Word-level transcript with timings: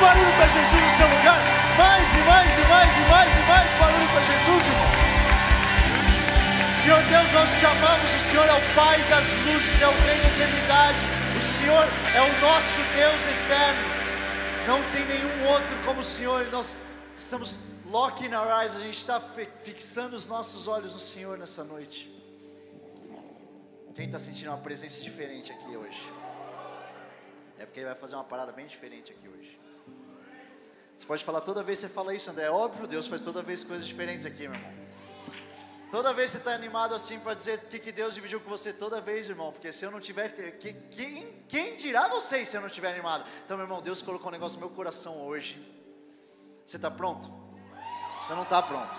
barulho 0.00 0.32
para 0.36 0.48
Jesus 0.48 0.82
no 0.82 0.96
seu 0.96 1.08
lugar. 1.08 1.40
Mais 1.76 2.16
e 2.16 2.20
mais 2.20 2.58
e 2.58 2.64
mais 2.68 2.90
e 2.96 3.10
mais 3.10 3.36
e 3.36 3.42
mais 3.48 3.70
barulho 3.78 4.08
para 4.08 4.22
Jesus, 4.24 4.66
irmão. 4.66 5.10
Senhor 6.82 7.02
Deus, 7.02 7.32
nós 7.32 7.50
te 7.58 7.66
amamos. 7.66 8.14
O 8.14 8.20
Senhor 8.30 8.46
é 8.48 8.52
o 8.52 8.74
Pai 8.74 8.98
das 9.10 9.26
luzes, 9.46 9.80
é 9.80 9.86
o 9.86 9.90
Rei 9.90 10.18
da 10.18 10.28
eternidade. 10.28 10.98
O 11.36 11.42
Senhor 11.42 11.86
é 12.14 12.22
o 12.22 12.40
nosso 12.40 12.80
Deus 12.96 13.26
eterno. 13.26 13.82
Não 14.66 14.82
tem 14.92 15.04
nenhum 15.06 15.48
outro 15.48 15.76
como 15.84 16.00
o 16.00 16.04
Senhor. 16.04 16.46
Nós 16.50 16.76
estamos 17.18 17.58
locking 17.86 18.34
our 18.34 18.48
eyes. 18.60 18.74
A 18.76 18.80
gente 18.80 18.96
está 18.96 19.20
fixando 19.62 20.16
os 20.16 20.26
nossos 20.26 20.66
olhos 20.66 20.94
no 20.94 21.00
Senhor 21.00 21.36
nessa 21.36 21.62
noite. 21.62 22.10
Quem 23.94 24.06
está 24.06 24.18
sentindo 24.18 24.48
uma 24.48 24.58
presença 24.58 25.00
diferente 25.00 25.52
aqui 25.52 25.76
hoje? 25.76 26.00
É 27.58 27.66
porque 27.66 27.80
ele 27.80 27.86
vai 27.86 27.94
fazer 27.94 28.14
uma 28.14 28.24
parada 28.24 28.52
bem 28.52 28.66
diferente 28.66 29.12
aqui 29.12 29.28
hoje. 29.28 29.39
Você 31.00 31.06
pode 31.06 31.24
falar 31.24 31.40
toda 31.40 31.62
vez 31.62 31.78
que 31.78 31.86
você 31.86 31.92
fala 31.92 32.14
isso, 32.14 32.30
André. 32.30 32.44
É 32.44 32.50
óbvio, 32.50 32.86
Deus 32.86 33.06
faz 33.06 33.22
toda 33.22 33.40
vez 33.40 33.64
coisas 33.64 33.86
diferentes 33.86 34.26
aqui, 34.26 34.46
meu 34.46 34.52
irmão. 34.52 34.70
Toda 35.90 36.12
vez 36.12 36.30
você 36.30 36.36
está 36.36 36.52
animado 36.52 36.94
assim 36.94 37.18
para 37.18 37.32
dizer 37.32 37.58
o 37.58 37.68
que, 37.68 37.78
que 37.78 37.90
Deus 37.90 38.14
dividiu 38.14 38.38
com 38.38 38.50
você, 38.50 38.70
toda 38.70 39.00
vez, 39.00 39.26
irmão, 39.26 39.50
porque 39.50 39.72
se 39.72 39.82
eu 39.82 39.90
não 39.90 39.98
tiver, 39.98 40.28
que, 40.58 40.74
quem, 40.74 41.42
quem 41.48 41.76
dirá 41.76 42.06
vocês 42.06 42.50
se 42.50 42.56
eu 42.56 42.60
não 42.60 42.68
estiver 42.68 42.92
animado? 42.92 43.24
Então, 43.42 43.56
meu 43.56 43.64
irmão, 43.64 43.80
Deus 43.80 44.02
colocou 44.02 44.28
um 44.28 44.30
negócio 44.30 44.60
no 44.60 44.66
meu 44.66 44.76
coração 44.76 45.26
hoje. 45.26 45.58
Você 46.66 46.76
está 46.76 46.90
pronto? 46.90 47.32
Você 48.20 48.34
não 48.34 48.42
está 48.42 48.62
pronto. 48.62 48.94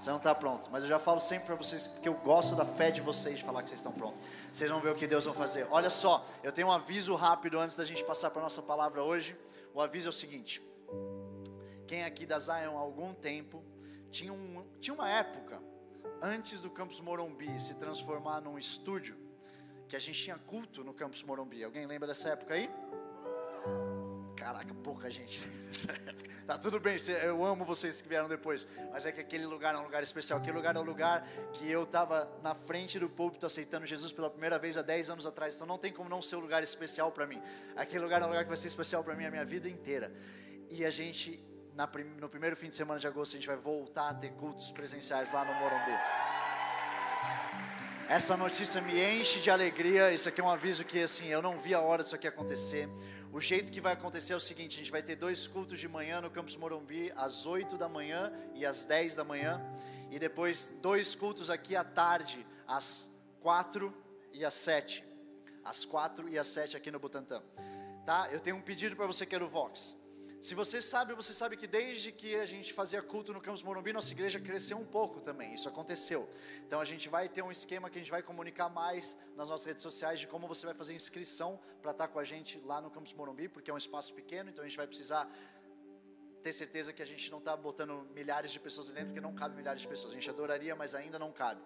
Você 0.00 0.08
não 0.08 0.16
está 0.16 0.34
pronto. 0.34 0.70
Mas 0.72 0.82
eu 0.82 0.88
já 0.88 0.98
falo 0.98 1.20
sempre 1.20 1.44
para 1.44 1.56
vocês 1.56 1.88
que 2.02 2.08
eu 2.08 2.14
gosto 2.14 2.54
da 2.56 2.64
fé 2.64 2.90
de 2.90 3.02
vocês 3.02 3.36
de 3.36 3.44
falar 3.44 3.62
que 3.62 3.68
vocês 3.68 3.80
estão 3.80 3.92
prontos. 3.92 4.18
Vocês 4.50 4.70
vão 4.70 4.80
ver 4.80 4.92
o 4.92 4.94
que 4.94 5.06
Deus 5.06 5.26
vai 5.26 5.34
fazer. 5.34 5.66
Olha 5.70 5.90
só, 5.90 6.24
eu 6.42 6.52
tenho 6.52 6.68
um 6.68 6.72
aviso 6.72 7.14
rápido 7.14 7.60
antes 7.60 7.76
da 7.76 7.84
gente 7.84 8.02
passar 8.02 8.30
para 8.30 8.40
nossa 8.40 8.62
palavra 8.62 9.02
hoje. 9.02 9.36
O 9.74 9.80
aviso 9.82 10.08
é 10.08 10.10
o 10.10 10.12
seguinte: 10.12 10.62
quem 11.86 12.04
aqui 12.04 12.26
da 12.26 12.38
Zion 12.38 12.76
há 12.76 12.80
algum 12.80 13.14
tempo 13.14 13.64
tinha, 14.10 14.32
um, 14.32 14.64
tinha 14.80 14.94
uma 14.94 15.08
época 15.08 15.60
antes 16.20 16.60
do 16.60 16.70
Campus 16.70 17.00
Morumbi 17.00 17.60
se 17.60 17.74
transformar 17.74 18.40
num 18.40 18.58
estúdio, 18.58 19.16
que 19.88 19.94
a 19.94 19.98
gente 19.98 20.20
tinha 20.20 20.38
culto 20.38 20.82
no 20.82 20.92
Campus 20.92 21.22
Morumbi. 21.22 21.62
Alguém 21.62 21.86
lembra 21.86 22.08
dessa 22.08 22.30
época 22.30 22.54
aí? 22.54 22.70
Caraca, 24.36 24.74
pouca 24.74 25.10
gente 25.10 25.46
Tá 26.46 26.56
tudo 26.56 26.78
bem, 26.78 26.96
eu 27.24 27.44
amo 27.44 27.64
vocês 27.64 28.00
que 28.00 28.08
vieram 28.08 28.28
depois, 28.28 28.68
mas 28.92 29.04
é 29.04 29.10
que 29.10 29.20
aquele 29.20 29.44
lugar 29.44 29.74
é 29.74 29.78
um 29.78 29.82
lugar 29.82 30.00
especial. 30.04 30.38
Aquele 30.38 30.56
lugar 30.56 30.76
é 30.76 30.78
um 30.78 30.84
lugar 30.84 31.26
que 31.52 31.68
eu 31.68 31.82
estava 31.82 32.30
na 32.40 32.54
frente 32.54 33.00
do 33.00 33.08
púlpito 33.08 33.44
aceitando 33.44 33.84
Jesus 33.84 34.12
pela 34.12 34.30
primeira 34.30 34.56
vez 34.56 34.76
há 34.76 34.82
10 34.82 35.10
anos 35.10 35.26
atrás. 35.26 35.56
Então 35.56 35.66
não 35.66 35.76
tem 35.76 35.92
como 35.92 36.08
não 36.08 36.22
ser 36.22 36.36
um 36.36 36.38
lugar 36.38 36.62
especial 36.62 37.10
para 37.10 37.26
mim. 37.26 37.42
Aquele 37.74 38.04
lugar 38.04 38.22
é 38.22 38.24
um 38.24 38.28
lugar 38.28 38.44
que 38.44 38.48
vai 38.48 38.56
ser 38.56 38.68
especial 38.68 39.02
para 39.02 39.16
mim 39.16 39.24
a 39.24 39.30
minha 39.30 39.44
vida 39.44 39.68
inteira. 39.68 40.12
E 40.70 40.84
a 40.84 40.90
gente 40.90 41.44
na, 41.76 41.86
no 42.18 42.28
primeiro 42.28 42.56
fim 42.56 42.68
de 42.68 42.74
semana 42.74 42.98
de 42.98 43.06
agosto 43.06 43.34
a 43.34 43.38
gente 43.38 43.46
vai 43.46 43.56
voltar 43.56 44.08
a 44.08 44.14
ter 44.14 44.30
cultos 44.32 44.72
presenciais 44.72 45.34
lá 45.34 45.44
no 45.44 45.52
Morumbi. 45.54 45.92
Essa 48.08 48.34
notícia 48.34 48.80
me 48.80 48.98
enche 48.98 49.40
de 49.40 49.50
alegria. 49.50 50.10
Isso 50.10 50.26
aqui 50.28 50.40
é 50.40 50.44
um 50.44 50.48
aviso 50.48 50.84
que 50.86 51.02
assim 51.02 51.26
eu 51.26 51.42
não 51.42 51.58
vi 51.58 51.74
a 51.74 51.80
hora 51.80 52.02
disso 52.02 52.14
aqui 52.14 52.26
acontecer. 52.26 52.88
O 53.30 53.40
jeito 53.42 53.70
que 53.70 53.80
vai 53.80 53.92
acontecer 53.92 54.32
é 54.32 54.36
o 54.36 54.40
seguinte: 54.40 54.76
a 54.76 54.78
gente 54.78 54.90
vai 54.90 55.02
ter 55.02 55.16
dois 55.16 55.46
cultos 55.46 55.78
de 55.78 55.86
manhã 55.86 56.20
no 56.22 56.30
Campus 56.30 56.56
Morumbi, 56.56 57.12
às 57.14 57.44
8 57.44 57.76
da 57.76 57.88
manhã 57.88 58.32
e 58.54 58.64
às 58.64 58.86
10 58.86 59.14
da 59.14 59.24
manhã, 59.24 59.60
e 60.10 60.18
depois 60.18 60.72
dois 60.80 61.14
cultos 61.14 61.50
aqui 61.50 61.76
à 61.76 61.84
tarde, 61.84 62.46
às 62.66 63.10
4 63.40 63.92
e 64.32 64.44
às 64.44 64.54
7. 64.54 65.04
Às 65.62 65.84
4 65.84 66.28
e 66.28 66.38
às 66.38 66.46
7 66.46 66.76
aqui 66.76 66.90
no 66.90 66.98
Butantã. 66.98 67.42
Tá? 68.06 68.28
Eu 68.30 68.40
tenho 68.40 68.56
um 68.56 68.62
pedido 68.62 68.94
para 68.94 69.06
você 69.06 69.26
que 69.26 69.34
é 69.34 69.38
do 69.38 69.48
Vox. 69.48 69.95
Se 70.46 70.54
você 70.54 70.80
sabe, 70.80 71.12
você 71.12 71.34
sabe 71.34 71.56
que 71.56 71.66
desde 71.66 72.12
que 72.12 72.36
a 72.36 72.44
gente 72.44 72.72
fazia 72.72 73.02
culto 73.02 73.32
no 73.32 73.40
Campus 73.40 73.64
Morumbi, 73.64 73.92
nossa 73.92 74.12
igreja 74.12 74.38
cresceu 74.38 74.78
um 74.78 74.84
pouco 74.84 75.20
também. 75.20 75.52
Isso 75.52 75.68
aconteceu. 75.68 76.30
Então 76.64 76.78
a 76.80 76.84
gente 76.84 77.08
vai 77.08 77.28
ter 77.28 77.42
um 77.42 77.50
esquema 77.50 77.90
que 77.90 77.98
a 77.98 78.00
gente 78.00 78.12
vai 78.12 78.22
comunicar 78.22 78.68
mais 78.68 79.18
nas 79.34 79.50
nossas 79.50 79.66
redes 79.66 79.82
sociais 79.82 80.20
de 80.20 80.28
como 80.28 80.46
você 80.46 80.64
vai 80.64 80.72
fazer 80.72 80.94
inscrição 80.94 81.58
para 81.82 81.90
estar 81.90 82.06
com 82.06 82.20
a 82.20 82.22
gente 82.22 82.60
lá 82.60 82.80
no 82.80 82.92
Campus 82.92 83.12
Morumbi, 83.12 83.48
porque 83.48 83.72
é 83.72 83.74
um 83.74 83.76
espaço 83.76 84.14
pequeno, 84.14 84.48
então 84.48 84.64
a 84.64 84.68
gente 84.68 84.76
vai 84.76 84.86
precisar 84.86 85.28
ter 86.44 86.52
certeza 86.52 86.92
que 86.92 87.02
a 87.02 87.06
gente 87.06 87.28
não 87.28 87.38
está 87.38 87.56
botando 87.56 88.06
milhares 88.14 88.52
de 88.52 88.60
pessoas 88.60 88.88
dentro, 88.88 89.06
porque 89.06 89.20
não 89.20 89.34
cabe 89.34 89.56
milhares 89.56 89.82
de 89.82 89.88
pessoas. 89.88 90.12
A 90.12 90.14
gente 90.14 90.30
adoraria, 90.30 90.76
mas 90.76 90.94
ainda 90.94 91.18
não 91.18 91.32
cabe. 91.32 91.60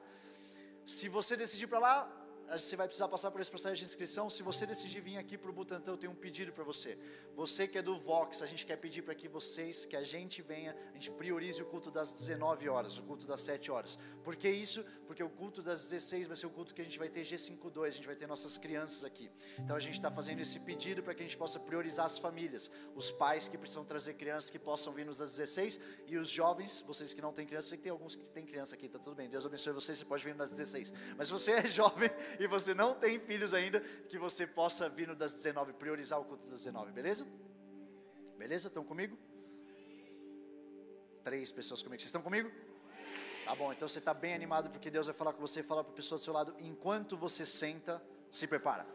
Se 0.87 1.07
você 1.07 1.37
decidir 1.37 1.67
para 1.67 1.81
lá, 1.81 2.20
você 2.59 2.75
vai 2.75 2.87
precisar 2.87 3.09
passar 3.09 3.31
por 3.31 3.41
esse 3.41 3.51
processo 3.51 3.77
de 3.77 3.85
inscrição. 3.85 4.29
Se 4.29 4.43
você 4.43 4.67
decidir 4.67 5.01
vir 5.01 5.17
aqui 5.17 5.39
para 5.39 5.51
o 5.51 5.53
Butantã, 5.53 5.93
eu 5.93 5.97
tenho 5.97 6.13
um 6.13 6.17
pedido 6.17 6.53
para 6.53 6.65
você. 6.65 6.99
Você 7.37 7.69
que 7.69 7.79
é 7.79 7.83
do 7.83 7.99
Vox, 7.99 8.43
a 8.43 8.47
gente 8.47 8.67
quer 8.67 8.77
pedir 8.77 9.03
para 9.03 9.15
que 9.15 9.29
vocês, 9.29 9.87
que 9.87 9.97
a 9.97 10.03
gente 10.03 10.43
venha, 10.43 10.77
a 10.91 10.93
gente 10.95 11.11
priorize 11.13 11.63
o 11.63 11.67
culto 11.67 11.91
das 11.91 12.13
19 12.13 12.69
horas, 12.69 12.99
o 12.99 13.03
culto 13.03 13.27
das 13.27 13.41
7 13.41 13.71
horas. 13.71 13.99
Por 14.25 14.35
que 14.37 14.49
isso? 14.49 14.85
Porque 15.07 15.23
o 15.23 15.31
culto 15.31 15.63
das 15.63 15.83
16 15.83 16.27
vai 16.27 16.37
ser 16.37 16.47
o 16.47 16.51
culto 16.51 16.75
que 16.75 16.83
a 16.83 16.85
gente 16.85 16.99
vai 16.99 17.09
ter 17.09 17.23
G52, 17.23 17.87
a 17.87 17.91
gente 17.91 18.07
vai 18.07 18.17
ter 18.17 18.27
nossas 18.27 18.59
crianças 18.59 19.05
aqui. 19.05 19.31
Então 19.59 19.77
a 19.77 19.81
gente 19.81 19.95
está 19.95 20.11
fazendo 20.11 20.41
esse 20.41 20.59
pedido 20.59 21.03
para 21.03 21.15
que 21.15 21.23
a 21.23 21.27
gente 21.27 21.37
possa 21.37 21.59
priorizar 21.59 22.07
as 22.07 22.19
famílias, 22.19 22.71
os 22.95 23.11
pais 23.11 23.49
que 23.49 23.57
precisam 23.57 23.85
trazer 23.85 24.15
crianças 24.15 24.51
que 24.51 24.59
possam 24.59 24.93
vir 24.93 25.07
nos 25.07 25.19
das 25.19 25.31
16 25.37 25.81
e 26.07 26.17
os 26.17 26.29
jovens, 26.29 26.83
vocês 26.87 27.15
que 27.15 27.23
não 27.23 27.33
têm 27.33 27.47
criança, 27.47 27.69
sei 27.69 27.79
que 27.79 27.85
tem 27.85 27.93
alguns 27.93 28.17
que 28.17 28.29
têm 28.29 28.45
criança 28.45 28.75
aqui, 28.75 28.89
tá 28.89 28.99
tudo 28.99 29.15
bem. 29.15 29.29
Deus 29.29 29.47
abençoe 29.47 29.73
vocês, 29.73 29.99
você 29.99 30.05
pode 30.05 30.25
vir 30.25 30.35
nas 30.35 30.51
16. 30.51 30.93
Mas 31.17 31.29
se 31.29 31.33
você 31.33 31.53
é 31.53 31.67
jovem 31.69 32.11
e 32.41 32.47
você 32.47 32.73
não 32.73 32.95
tem 32.95 33.21
filhos 33.21 33.53
ainda, 33.53 33.81
que 34.09 34.19
você 34.19 34.47
possa 34.47 34.89
vir 34.89 35.07
no 35.07 35.15
das 35.15 35.35
19, 35.35 35.75
priorizar 35.75 36.19
o 36.19 36.25
culto 36.25 36.49
das 36.49 36.61
19, 36.61 36.91
beleza? 36.91 37.27
Beleza? 38.39 38.69
Estão 38.69 38.83
comigo? 38.83 39.15
Três 41.23 41.53
pessoas 41.53 41.83
comigo. 41.83 42.01
Vocês 42.01 42.09
estão 42.09 42.23
comigo? 42.23 42.51
Tá 43.45 43.55
bom, 43.55 43.71
então 43.71 43.87
você 43.87 43.99
está 43.99 44.15
bem 44.15 44.33
animado 44.33 44.71
porque 44.71 44.91
Deus 44.91 45.05
vai 45.05 45.15
falar 45.15 45.35
com 45.35 45.41
você, 45.43 45.63
falar 45.63 45.85
para 45.85 45.93
a 45.93 45.97
pessoa 45.97 46.19
do 46.19 46.25
seu 46.25 46.33
lado, 46.33 46.57
enquanto 46.59 47.15
você 47.15 47.45
senta, 47.45 48.03
se 48.31 48.47
prepara. 48.47 48.87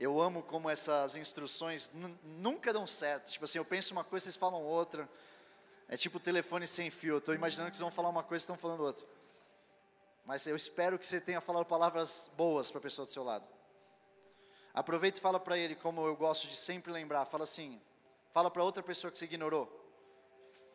Eu 0.00 0.18
amo 0.18 0.42
como 0.42 0.70
essas 0.70 1.16
instruções 1.16 1.92
nunca 2.24 2.72
dão 2.72 2.86
certo. 2.86 3.30
Tipo 3.30 3.44
assim, 3.44 3.58
eu 3.58 3.64
penso 3.64 3.92
uma 3.92 4.04
coisa, 4.04 4.24
vocês 4.24 4.36
falam 4.36 4.62
outra. 4.62 5.06
É 5.86 5.98
tipo 5.98 6.18
telefone 6.18 6.66
sem 6.66 6.88
fio. 6.88 7.16
Eu 7.16 7.18
estou 7.18 7.34
imaginando 7.34 7.70
que 7.70 7.76
vocês 7.76 7.82
vão 7.82 7.90
falar 7.90 8.08
uma 8.08 8.22
coisa 8.22 8.40
e 8.40 8.44
estão 8.44 8.56
falando 8.56 8.80
outra. 8.80 9.17
Mas 10.28 10.46
eu 10.46 10.54
espero 10.54 10.98
que 10.98 11.06
você 11.06 11.22
tenha 11.22 11.40
falado 11.40 11.64
palavras 11.64 12.30
boas 12.36 12.70
para 12.70 12.80
a 12.80 12.82
pessoa 12.82 13.06
do 13.06 13.10
seu 13.10 13.24
lado. 13.24 13.48
Aproveita 14.74 15.18
e 15.18 15.22
fala 15.22 15.40
para 15.40 15.56
ele, 15.56 15.74
como 15.74 16.06
eu 16.06 16.14
gosto 16.14 16.46
de 16.46 16.54
sempre 16.54 16.92
lembrar. 16.92 17.24
Fala 17.24 17.44
assim, 17.44 17.80
fala 18.30 18.50
para 18.50 18.62
outra 18.62 18.82
pessoa 18.82 19.10
que 19.10 19.18
você 19.18 19.24
ignorou. 19.24 19.66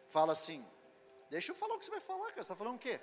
Fala 0.07 0.31
assim, 0.33 0.65
deixa 1.29 1.51
eu 1.51 1.55
falar 1.55 1.75
o 1.75 1.77
que 1.77 1.85
você 1.85 1.91
vai 1.91 1.99
falar, 1.99 2.29
cara. 2.29 2.33
Você 2.33 2.41
está 2.41 2.55
falando 2.55 2.77
o 2.77 2.79
quê? 2.79 2.99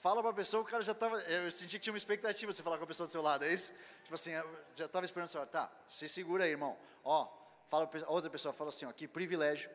Fala 0.00 0.20
para 0.20 0.32
a 0.32 0.34
pessoa, 0.34 0.64
o 0.64 0.66
cara 0.66 0.82
já 0.82 0.90
estava. 0.90 1.20
Eu 1.20 1.48
senti 1.52 1.78
que 1.78 1.84
tinha 1.84 1.92
uma 1.92 1.96
expectativa 1.96 2.52
você 2.52 2.60
falar 2.60 2.76
com 2.76 2.82
a 2.82 2.88
pessoa 2.88 3.06
do 3.06 3.12
seu 3.12 3.22
lado, 3.22 3.44
é 3.44 3.54
isso? 3.54 3.72
Tipo 4.02 4.14
assim, 4.16 4.32
já 4.74 4.86
estava 4.86 5.04
esperando 5.04 5.28
você. 5.28 5.46
Tá, 5.46 5.70
se 5.86 6.08
segura 6.08 6.42
aí, 6.42 6.50
irmão. 6.50 6.76
Ó, 7.04 7.28
fala 7.68 7.88
outra 8.08 8.28
pessoa, 8.28 8.52
fala 8.52 8.70
assim, 8.70 8.84
ó, 8.84 8.90
que 8.90 9.06
privilégio. 9.06 9.70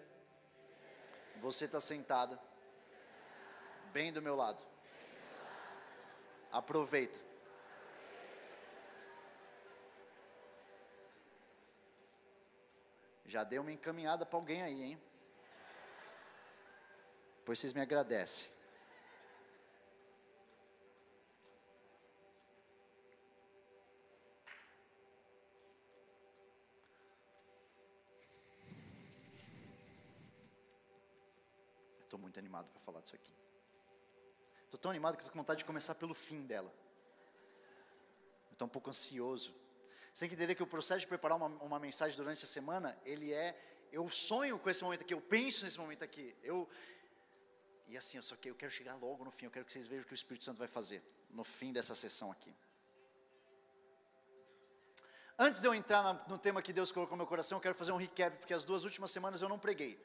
Você 1.37 1.63
está 1.63 1.79
sentada 1.79 2.37
bem 3.93 4.11
do 4.11 4.21
meu 4.21 4.35
lado. 4.35 4.61
Aproveita. 6.51 7.27
Já 13.25 13.43
deu 13.43 13.61
uma 13.61 13.71
encaminhada 13.71 14.25
para 14.25 14.37
alguém 14.37 14.61
aí, 14.61 14.83
hein? 14.83 15.01
Pois 17.45 17.59
vocês 17.59 17.73
me 17.73 17.81
agradecem. 17.81 18.49
Estou 32.03 32.17
muito 32.17 32.39
animado 32.39 32.71
para 32.71 32.79
falar 32.81 33.01
disso 33.01 33.15
aqui. 33.15 33.36
Estou 34.77 34.89
tão 34.89 34.91
animado 34.91 35.15
que 35.15 35.23
estou 35.23 35.31
com 35.31 35.39
vontade 35.39 35.57
de 35.57 35.65
começar 35.65 35.95
pelo 35.95 36.13
fim 36.13 36.45
dela. 36.45 36.71
Estou 38.51 38.67
um 38.67 38.69
pouco 38.69 38.91
ansioso. 38.91 39.51
Você 40.13 40.19
tem 40.19 40.29
que 40.29 40.35
entender 40.35 40.53
que 40.53 40.61
o 40.61 40.67
processo 40.67 40.99
de 40.99 41.07
preparar 41.07 41.35
uma, 41.35 41.47
uma 41.47 41.79
mensagem 41.79 42.15
durante 42.15 42.45
a 42.45 42.47
semana, 42.47 42.95
ele 43.03 43.33
é. 43.33 43.59
Eu 43.91 44.07
sonho 44.09 44.59
com 44.59 44.69
esse 44.69 44.83
momento 44.83 45.01
aqui, 45.01 45.15
eu 45.15 45.21
penso 45.21 45.65
nesse 45.65 45.79
momento 45.79 46.03
aqui. 46.03 46.35
Eu, 46.43 46.69
e 47.87 47.97
assim, 47.97 48.17
eu 48.17 48.23
só 48.23 48.35
que 48.35 48.51
eu 48.51 48.55
quero 48.55 48.71
chegar 48.71 48.93
logo 48.95 49.25
no 49.25 49.31
fim, 49.31 49.45
eu 49.45 49.51
quero 49.51 49.65
que 49.65 49.71
vocês 49.71 49.87
vejam 49.87 50.03
o 50.03 50.07
que 50.07 50.13
o 50.13 50.21
Espírito 50.21 50.45
Santo 50.45 50.59
vai 50.59 50.67
fazer 50.67 51.01
no 51.31 51.43
fim 51.43 51.73
dessa 51.73 51.95
sessão 51.95 52.31
aqui. 52.31 52.53
Antes 55.39 55.59
de 55.59 55.67
eu 55.67 55.73
entrar 55.73 56.27
no 56.27 56.37
tema 56.37 56.61
que 56.61 56.71
Deus 56.71 56.91
colocou 56.91 57.17
no 57.17 57.23
meu 57.23 57.27
coração, 57.27 57.57
eu 57.57 57.61
quero 57.61 57.73
fazer 57.73 57.91
um 57.93 57.97
recap, 57.97 58.37
porque 58.37 58.53
as 58.53 58.63
duas 58.63 58.83
últimas 58.85 59.09
semanas 59.09 59.41
eu 59.41 59.49
não 59.49 59.57
preguei. 59.57 59.99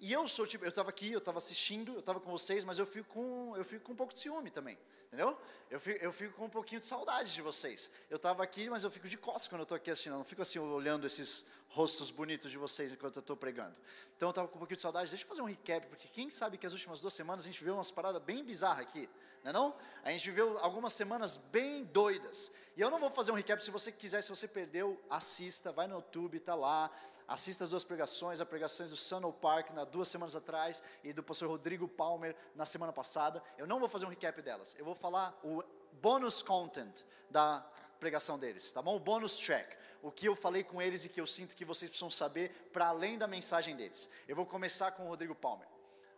E 0.00 0.12
eu 0.12 0.26
sou 0.26 0.46
tipo, 0.46 0.64
eu 0.64 0.70
estava 0.70 0.90
aqui, 0.90 1.12
eu 1.12 1.18
estava 1.18 1.38
assistindo, 1.38 1.92
eu 1.94 2.00
estava 2.00 2.20
com 2.20 2.30
vocês, 2.30 2.64
mas 2.64 2.78
eu 2.78 2.86
fico 2.86 3.12
com, 3.14 3.56
eu 3.56 3.64
fico 3.64 3.84
com 3.84 3.92
um 3.92 3.96
pouco 3.96 4.12
de 4.12 4.20
ciúme 4.20 4.50
também, 4.50 4.78
entendeu? 5.06 5.38
Eu 5.70 5.80
fico, 5.80 6.04
eu 6.04 6.12
fico 6.12 6.34
com 6.34 6.44
um 6.46 6.50
pouquinho 6.50 6.80
de 6.80 6.86
saudade 6.86 7.32
de 7.32 7.40
vocês. 7.40 7.90
Eu 8.10 8.16
estava 8.16 8.42
aqui, 8.42 8.68
mas 8.68 8.84
eu 8.84 8.90
fico 8.90 9.08
de 9.08 9.16
costas 9.16 9.48
quando 9.48 9.60
eu 9.60 9.64
estou 9.64 9.76
aqui 9.76 9.90
assistindo, 9.90 10.12
eu 10.12 10.18
não 10.18 10.24
fico 10.24 10.42
assim 10.42 10.58
olhando 10.58 11.06
esses 11.06 11.44
rostos 11.68 12.10
bonitos 12.10 12.50
de 12.50 12.58
vocês 12.58 12.92
enquanto 12.92 13.16
eu 13.16 13.20
estou 13.20 13.36
pregando. 13.36 13.76
Então 14.16 14.28
eu 14.28 14.30
estava 14.30 14.48
com 14.48 14.56
um 14.56 14.58
pouquinho 14.58 14.76
de 14.76 14.82
saudade. 14.82 15.08
Deixa 15.08 15.24
eu 15.24 15.28
fazer 15.28 15.42
um 15.42 15.46
recap, 15.46 15.86
porque 15.86 16.08
quem 16.08 16.30
sabe 16.30 16.58
que 16.58 16.66
as 16.66 16.72
últimas 16.72 17.00
duas 17.00 17.14
semanas 17.14 17.44
a 17.44 17.48
gente 17.48 17.62
viu 17.62 17.74
umas 17.74 17.90
paradas 17.90 18.20
bem 18.20 18.44
bizarras 18.44 18.86
aqui, 18.86 19.08
não 19.42 19.50
é 19.50 19.52
não? 19.52 19.76
A 20.02 20.10
gente 20.10 20.28
viveu 20.28 20.58
algumas 20.58 20.92
semanas 20.92 21.36
bem 21.36 21.84
doidas. 21.84 22.50
E 22.76 22.80
eu 22.80 22.90
não 22.90 22.98
vou 22.98 23.10
fazer 23.10 23.32
um 23.32 23.34
recap, 23.34 23.62
se 23.62 23.70
você 23.70 23.90
quiser, 23.90 24.22
se 24.22 24.30
você 24.30 24.46
perdeu, 24.46 25.00
assista, 25.08 25.72
vai 25.72 25.86
no 25.86 25.96
YouTube, 25.96 26.36
está 26.36 26.54
lá 26.54 26.90
assista 27.26 27.64
as 27.64 27.70
duas 27.70 27.84
pregações, 27.84 28.40
as 28.40 28.48
pregações 28.48 28.90
do 28.90 28.96
Sunno 28.96 29.32
Park 29.32 29.70
na 29.70 29.84
duas 29.84 30.08
semanas 30.08 30.36
atrás 30.36 30.82
e 31.02 31.12
do 31.12 31.22
pastor 31.22 31.48
Rodrigo 31.48 31.88
Palmer 31.88 32.36
na 32.54 32.66
semana 32.66 32.92
passada. 32.92 33.42
Eu 33.56 33.66
não 33.66 33.78
vou 33.78 33.88
fazer 33.88 34.06
um 34.06 34.10
recap 34.10 34.40
delas. 34.42 34.74
Eu 34.78 34.84
vou 34.84 34.94
falar 34.94 35.38
o 35.42 35.62
bônus 36.00 36.42
content 36.42 37.02
da 37.30 37.66
pregação 37.98 38.38
deles, 38.38 38.70
tá 38.72 38.82
bom? 38.82 38.96
O 38.96 39.00
bônus 39.00 39.38
track. 39.38 39.76
O 40.02 40.10
que 40.10 40.28
eu 40.28 40.36
falei 40.36 40.62
com 40.62 40.82
eles 40.82 41.04
e 41.04 41.08
que 41.08 41.20
eu 41.20 41.26
sinto 41.26 41.56
que 41.56 41.64
vocês 41.64 41.88
precisam 41.88 42.10
saber 42.10 42.70
para 42.72 42.88
além 42.88 43.16
da 43.16 43.26
mensagem 43.26 43.74
deles. 43.74 44.10
Eu 44.28 44.36
vou 44.36 44.44
começar 44.44 44.92
com 44.92 45.06
o 45.06 45.08
Rodrigo 45.08 45.34
Palmer. 45.34 45.66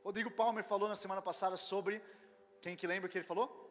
Rodrigo 0.05 0.31
Palmer 0.31 0.65
falou 0.65 0.89
na 0.89 0.97
semana 0.97 1.23
passada 1.23 1.57
sobre 1.57 2.03
quem 2.61 2.75
que 2.75 2.87
lembra 2.87 3.07
o 3.07 3.11
que 3.11 3.19
ele 3.19 3.25
falou? 3.25 3.65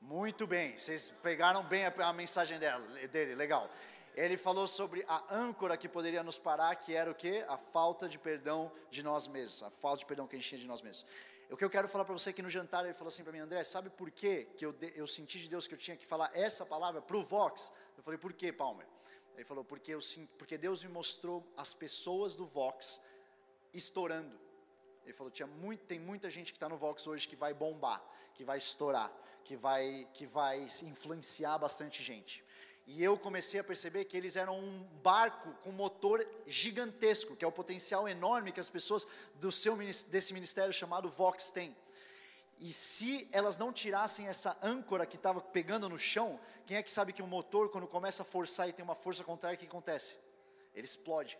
Muito 0.00 0.46
bem, 0.48 0.76
vocês 0.76 1.12
pegaram 1.22 1.62
bem 1.62 1.86
a, 1.86 1.94
a 2.08 2.12
mensagem 2.12 2.58
dela, 2.58 2.84
dele, 3.08 3.36
legal 3.36 3.70
ele 4.14 4.36
falou 4.36 4.66
sobre 4.66 5.04
a 5.08 5.34
âncora 5.34 5.76
que 5.76 5.88
poderia 5.88 6.22
nos 6.22 6.38
parar, 6.38 6.74
que 6.76 6.94
era 6.94 7.10
o 7.10 7.14
que? 7.14 7.42
A 7.48 7.56
falta 7.56 8.08
de 8.08 8.18
perdão 8.18 8.70
de 8.90 9.02
nós 9.02 9.26
mesmos, 9.26 9.62
a 9.62 9.70
falta 9.70 10.00
de 10.00 10.06
perdão 10.06 10.26
que 10.26 10.36
a 10.36 10.38
gente 10.38 10.48
tinha 10.48 10.60
de 10.60 10.66
nós 10.66 10.82
mesmos. 10.82 11.06
O 11.50 11.56
que 11.56 11.64
eu 11.64 11.70
quero 11.70 11.88
falar 11.88 12.04
para 12.04 12.14
você 12.14 12.30
é 12.30 12.32
que 12.32 12.42
no 12.42 12.48
jantar 12.48 12.84
ele 12.84 12.94
falou 12.94 13.08
assim 13.08 13.22
para 13.22 13.32
mim, 13.32 13.38
André, 13.38 13.62
sabe 13.64 13.90
por 13.90 14.10
quê 14.10 14.48
que 14.56 14.64
eu, 14.64 14.74
eu 14.94 15.06
senti 15.06 15.38
de 15.38 15.48
Deus 15.48 15.66
que 15.66 15.74
eu 15.74 15.78
tinha 15.78 15.96
que 15.96 16.06
falar 16.06 16.30
essa 16.34 16.64
palavra 16.64 17.02
para 17.02 17.16
o 17.16 17.22
Vox? 17.22 17.72
Eu 17.96 18.02
falei, 18.02 18.18
por 18.18 18.32
quê, 18.32 18.52
Palmer? 18.52 18.86
Ele 19.34 19.44
falou, 19.44 19.64
porque, 19.64 19.92
eu, 19.92 20.00
porque 20.38 20.56
Deus 20.56 20.82
me 20.82 20.90
mostrou 20.90 21.46
as 21.56 21.74
pessoas 21.74 22.36
do 22.36 22.46
Vox 22.46 23.00
estourando. 23.72 24.38
Ele 25.04 25.12
falou, 25.12 25.30
tinha 25.30 25.46
muito, 25.46 25.84
tem 25.84 25.98
muita 25.98 26.30
gente 26.30 26.52
que 26.52 26.56
está 26.56 26.68
no 26.68 26.76
Vox 26.76 27.06
hoje 27.06 27.26
que 27.26 27.36
vai 27.36 27.52
bombar, 27.52 28.02
que 28.34 28.44
vai 28.44 28.58
estourar, 28.58 29.12
que 29.44 29.56
vai, 29.56 30.08
que 30.14 30.26
vai 30.26 30.68
influenciar 30.82 31.58
bastante 31.58 32.02
gente. 32.02 32.44
E 32.86 33.02
eu 33.02 33.16
comecei 33.16 33.60
a 33.60 33.64
perceber 33.64 34.04
que 34.06 34.16
eles 34.16 34.36
eram 34.36 34.58
um 34.58 34.82
barco 35.02 35.52
com 35.62 35.70
motor 35.70 36.26
gigantesco, 36.46 37.36
que 37.36 37.44
é 37.44 37.48
o 37.48 37.52
potencial 37.52 38.08
enorme 38.08 38.52
que 38.52 38.60
as 38.60 38.68
pessoas 38.68 39.06
do 39.36 39.52
seu 39.52 39.76
desse 40.08 40.34
ministério 40.34 40.72
chamado 40.72 41.08
Vox 41.08 41.50
têm. 41.50 41.76
E 42.58 42.72
se 42.72 43.28
elas 43.32 43.58
não 43.58 43.72
tirassem 43.72 44.28
essa 44.28 44.56
âncora 44.62 45.06
que 45.06 45.16
estava 45.16 45.40
pegando 45.40 45.88
no 45.88 45.98
chão, 45.98 46.38
quem 46.66 46.76
é 46.76 46.82
que 46.82 46.90
sabe 46.90 47.12
que 47.12 47.22
um 47.22 47.26
motor, 47.26 47.68
quando 47.68 47.88
começa 47.88 48.22
a 48.22 48.26
forçar 48.26 48.68
e 48.68 48.72
tem 48.72 48.84
uma 48.84 48.94
força 48.94 49.24
contrária, 49.24 49.56
o 49.56 49.58
que 49.58 49.66
acontece? 49.66 50.16
Ele 50.74 50.84
explode. 50.84 51.38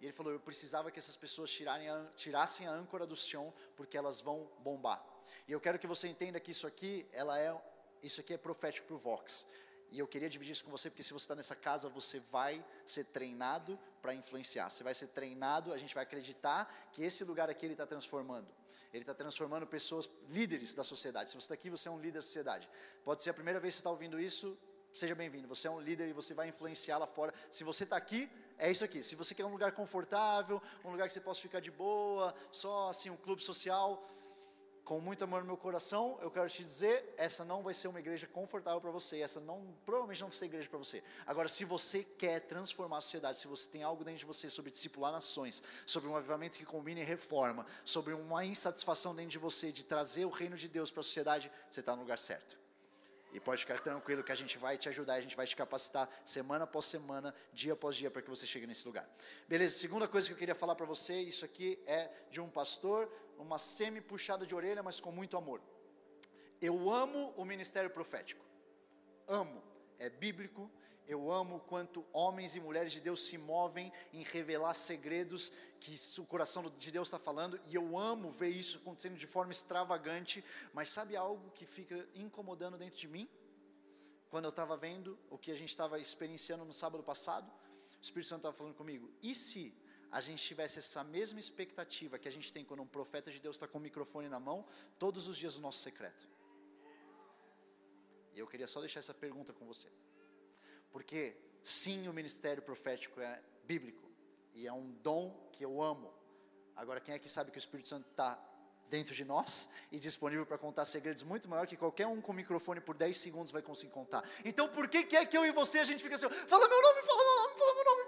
E 0.00 0.04
ele 0.04 0.12
falou: 0.12 0.32
Eu 0.32 0.40
precisava 0.40 0.90
que 0.90 0.98
essas 0.98 1.16
pessoas 1.16 1.50
a, 1.66 2.04
tirassem 2.14 2.66
a 2.66 2.70
âncora 2.72 3.06
do 3.06 3.16
chão, 3.16 3.52
porque 3.76 3.96
elas 3.96 4.20
vão 4.20 4.48
bombar. 4.60 5.04
E 5.46 5.52
eu 5.52 5.60
quero 5.60 5.78
que 5.78 5.86
você 5.86 6.08
entenda 6.08 6.38
que 6.38 6.50
isso 6.50 6.66
aqui, 6.66 7.06
ela 7.12 7.38
é, 7.38 7.56
isso 8.02 8.20
aqui 8.20 8.34
é 8.34 8.38
profético 8.38 8.86
para 8.86 8.96
o 8.96 8.98
Vox. 8.98 9.46
E 9.90 9.98
eu 9.98 10.06
queria 10.06 10.28
dividir 10.28 10.52
isso 10.52 10.64
com 10.64 10.70
você, 10.70 10.90
porque 10.90 11.02
se 11.02 11.12
você 11.12 11.24
está 11.24 11.34
nessa 11.34 11.56
casa, 11.56 11.88
você 11.88 12.20
vai 12.30 12.64
ser 12.84 13.04
treinado 13.04 13.78
para 14.02 14.14
influenciar. 14.14 14.68
Você 14.70 14.84
vai 14.84 14.94
ser 14.94 15.08
treinado, 15.08 15.72
a 15.72 15.78
gente 15.78 15.94
vai 15.94 16.04
acreditar 16.04 16.90
que 16.92 17.02
esse 17.02 17.24
lugar 17.24 17.48
aqui 17.48 17.64
ele 17.64 17.74
está 17.74 17.86
transformando. 17.86 18.46
Ele 18.92 19.02
está 19.02 19.14
transformando 19.14 19.66
pessoas, 19.66 20.08
líderes 20.28 20.74
da 20.74 20.84
sociedade. 20.84 21.30
Se 21.30 21.36
você 21.36 21.44
está 21.44 21.54
aqui, 21.54 21.70
você 21.70 21.88
é 21.88 21.90
um 21.90 21.98
líder 21.98 22.18
da 22.18 22.22
sociedade. 22.22 22.68
Pode 23.04 23.22
ser 23.22 23.30
a 23.30 23.34
primeira 23.34 23.60
vez 23.60 23.74
que 23.74 23.76
você 23.76 23.80
está 23.80 23.90
ouvindo 23.90 24.18
isso, 24.18 24.56
seja 24.92 25.14
bem-vindo. 25.14 25.46
Você 25.48 25.68
é 25.68 25.70
um 25.70 25.80
líder 25.80 26.08
e 26.08 26.12
você 26.12 26.34
vai 26.34 26.48
influenciar 26.48 26.98
lá 26.98 27.06
fora. 27.06 27.32
Se 27.50 27.64
você 27.64 27.84
está 27.84 27.96
aqui, 27.96 28.30
é 28.58 28.70
isso 28.70 28.84
aqui. 28.84 29.02
Se 29.02 29.14
você 29.14 29.34
quer 29.34 29.44
um 29.44 29.52
lugar 29.52 29.72
confortável, 29.72 30.60
um 30.84 30.90
lugar 30.90 31.06
que 31.06 31.12
você 31.12 31.20
possa 31.20 31.40
ficar 31.40 31.60
de 31.60 31.70
boa, 31.70 32.34
só 32.50 32.88
assim 32.88 33.10
um 33.10 33.16
clube 33.16 33.42
social, 33.42 34.06
com 34.88 34.98
muito 35.00 35.22
amor 35.22 35.42
no 35.42 35.48
meu 35.48 35.56
coração, 35.58 36.18
eu 36.22 36.30
quero 36.30 36.48
te 36.48 36.64
dizer, 36.64 37.12
essa 37.18 37.44
não 37.44 37.62
vai 37.62 37.74
ser 37.74 37.88
uma 37.88 38.00
igreja 38.00 38.26
confortável 38.26 38.80
para 38.80 38.90
você, 38.90 39.20
essa 39.20 39.38
não, 39.38 39.62
provavelmente 39.84 40.22
não 40.22 40.28
vai 40.28 40.36
ser 40.38 40.46
igreja 40.46 40.66
para 40.66 40.78
você. 40.78 41.04
Agora, 41.26 41.46
se 41.46 41.62
você 41.62 42.02
quer 42.02 42.40
transformar 42.40 42.96
a 42.96 43.00
sociedade, 43.02 43.38
se 43.38 43.46
você 43.46 43.68
tem 43.68 43.82
algo 43.82 44.02
dentro 44.02 44.20
de 44.20 44.24
você 44.24 44.48
sobre 44.48 44.70
discipular 44.70 45.12
nações, 45.12 45.62
sobre 45.84 46.08
um 46.08 46.16
avivamento 46.16 46.56
que 46.56 46.64
combine 46.64 47.04
reforma, 47.04 47.66
sobre 47.84 48.14
uma 48.14 48.46
insatisfação 48.46 49.14
dentro 49.14 49.32
de 49.32 49.38
você 49.38 49.70
de 49.70 49.84
trazer 49.84 50.24
o 50.24 50.30
reino 50.30 50.56
de 50.56 50.68
Deus 50.68 50.90
para 50.90 51.00
a 51.00 51.04
sociedade, 51.04 51.52
você 51.70 51.80
está 51.80 51.94
no 51.94 52.00
lugar 52.00 52.18
certo. 52.18 52.57
E 53.32 53.38
pode 53.38 53.60
ficar 53.60 53.78
tranquilo 53.80 54.24
que 54.24 54.32
a 54.32 54.34
gente 54.34 54.56
vai 54.56 54.78
te 54.78 54.88
ajudar, 54.88 55.14
a 55.14 55.20
gente 55.20 55.36
vai 55.36 55.46
te 55.46 55.54
capacitar 55.54 56.08
semana 56.24 56.64
após 56.64 56.86
semana, 56.86 57.34
dia 57.52 57.74
após 57.74 57.94
dia, 57.94 58.10
para 58.10 58.22
que 58.22 58.30
você 58.30 58.46
chegue 58.46 58.66
nesse 58.66 58.86
lugar. 58.86 59.08
Beleza, 59.46 59.78
segunda 59.78 60.08
coisa 60.08 60.26
que 60.26 60.32
eu 60.32 60.38
queria 60.38 60.54
falar 60.54 60.74
para 60.74 60.86
você, 60.86 61.20
isso 61.20 61.44
aqui 61.44 61.78
é 61.86 62.10
de 62.30 62.40
um 62.40 62.48
pastor, 62.48 63.12
uma 63.38 63.58
semi-puxada 63.58 64.46
de 64.46 64.54
orelha, 64.54 64.82
mas 64.82 64.98
com 64.98 65.12
muito 65.12 65.36
amor. 65.36 65.60
Eu 66.60 66.90
amo 66.90 67.32
o 67.36 67.44
ministério 67.44 67.90
profético. 67.90 68.44
Amo. 69.26 69.62
É 69.98 70.08
bíblico, 70.08 70.70
eu 71.08 71.30
amo 71.32 71.60
quanto 71.60 72.04
homens 72.12 72.54
e 72.54 72.60
mulheres 72.60 72.92
de 72.92 73.00
Deus 73.00 73.22
se 73.22 73.38
movem 73.38 73.90
em 74.12 74.22
revelar 74.22 74.74
segredos 74.74 75.50
que 75.80 75.94
o 76.20 76.24
coração 76.26 76.70
de 76.76 76.90
Deus 76.92 77.08
está 77.08 77.18
falando, 77.18 77.58
e 77.64 77.74
eu 77.74 77.96
amo 77.98 78.30
ver 78.30 78.50
isso 78.50 78.76
acontecendo 78.76 79.16
de 79.16 79.26
forma 79.26 79.50
extravagante, 79.50 80.44
mas 80.74 80.90
sabe 80.90 81.16
algo 81.16 81.50
que 81.52 81.64
fica 81.64 82.06
incomodando 82.14 82.76
dentro 82.76 82.98
de 82.98 83.08
mim? 83.08 83.26
Quando 84.28 84.44
eu 84.44 84.50
estava 84.50 84.76
vendo 84.76 85.18
o 85.30 85.38
que 85.38 85.50
a 85.50 85.54
gente 85.54 85.70
estava 85.70 85.98
experienciando 85.98 86.62
no 86.62 86.74
sábado 86.74 87.02
passado, 87.02 87.50
o 87.98 88.02
Espírito 88.02 88.28
Santo 88.28 88.40
estava 88.40 88.54
falando 88.54 88.74
comigo, 88.74 89.10
e 89.22 89.34
se 89.34 89.74
a 90.10 90.20
gente 90.20 90.44
tivesse 90.44 90.78
essa 90.78 91.02
mesma 91.02 91.40
expectativa 91.40 92.18
que 92.18 92.28
a 92.28 92.30
gente 92.30 92.52
tem 92.52 92.66
quando 92.66 92.82
um 92.82 92.86
profeta 92.86 93.30
de 93.30 93.40
Deus 93.40 93.56
está 93.56 93.66
com 93.66 93.78
o 93.78 93.80
microfone 93.80 94.28
na 94.28 94.38
mão, 94.38 94.66
todos 94.98 95.26
os 95.26 95.38
dias 95.38 95.54
do 95.54 95.60
nosso 95.62 95.80
secreto? 95.80 96.28
E 98.34 98.38
eu 98.38 98.46
queria 98.46 98.66
só 98.66 98.80
deixar 98.80 99.00
essa 99.00 99.14
pergunta 99.14 99.54
com 99.54 99.66
você. 99.66 99.88
Porque, 100.90 101.36
sim, 101.62 102.08
o 102.08 102.12
ministério 102.12 102.62
profético 102.62 103.20
é 103.20 103.42
bíblico 103.64 104.08
e 104.54 104.66
é 104.66 104.72
um 104.72 104.90
dom 105.02 105.48
que 105.52 105.64
eu 105.64 105.82
amo. 105.82 106.12
Agora, 106.74 107.00
quem 107.00 107.14
é 107.14 107.18
que 107.18 107.28
sabe 107.28 107.50
que 107.50 107.58
o 107.58 107.60
Espírito 107.60 107.88
Santo 107.88 108.08
está 108.10 108.38
dentro 108.88 109.14
de 109.14 109.24
nós 109.24 109.68
e 109.92 109.98
disponível 109.98 110.46
para 110.46 110.58
contar 110.58 110.84
segredos 110.84 111.22
muito 111.22 111.48
maior 111.48 111.66
que 111.66 111.76
qualquer 111.76 112.06
um 112.06 112.20
com 112.20 112.32
microfone 112.32 112.80
por 112.80 112.96
10 112.96 113.16
segundos 113.16 113.52
vai 113.52 113.62
conseguir 113.62 113.92
contar. 113.92 114.24
Então, 114.44 114.68
por 114.68 114.88
que, 114.88 115.04
que 115.04 115.16
é 115.16 115.24
que 115.24 115.36
eu 115.36 115.44
e 115.44 115.52
você 115.52 115.78
a 115.78 115.84
gente 115.84 116.02
fica 116.02 116.14
assim, 116.14 116.28
fala 116.46 116.68
meu 116.68 116.82
nome, 116.82 117.02
fala 117.02 117.22
meu 117.24 117.36
nome, 117.36 117.58
fala 117.58 117.74
meu 117.74 117.84
nome, 117.84 118.07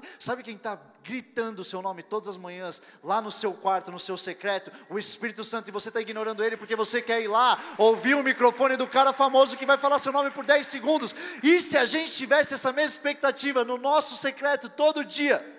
nome. 0.00 0.16
Sabe 0.18 0.42
quem 0.42 0.56
está 0.56 0.80
gritando 1.02 1.60
o 1.60 1.64
seu 1.64 1.80
nome 1.80 2.02
todas 2.02 2.28
as 2.28 2.36
manhãs, 2.36 2.82
lá 3.02 3.20
no 3.20 3.30
seu 3.30 3.52
quarto, 3.52 3.90
no 3.90 3.98
seu 3.98 4.16
secreto? 4.16 4.72
O 4.88 4.98
Espírito 4.98 5.44
Santo, 5.44 5.68
e 5.68 5.72
você 5.72 5.88
está 5.88 6.00
ignorando 6.00 6.42
ele 6.42 6.56
porque 6.56 6.76
você 6.76 7.00
quer 7.00 7.20
ir 7.20 7.28
lá 7.28 7.58
ouvir 7.78 8.14
o 8.14 8.22
microfone 8.22 8.76
do 8.76 8.86
cara 8.86 9.12
famoso 9.12 9.56
que 9.56 9.66
vai 9.66 9.78
falar 9.78 9.98
seu 9.98 10.12
nome 10.12 10.30
por 10.30 10.44
10 10.44 10.66
segundos. 10.66 11.14
E 11.42 11.60
se 11.60 11.76
a 11.76 11.84
gente 11.84 12.12
tivesse 12.12 12.54
essa 12.54 12.72
mesma 12.72 12.90
expectativa 12.90 13.64
no 13.64 13.76
nosso 13.76 14.16
secreto 14.16 14.68
todo 14.68 15.04
dia? 15.04 15.58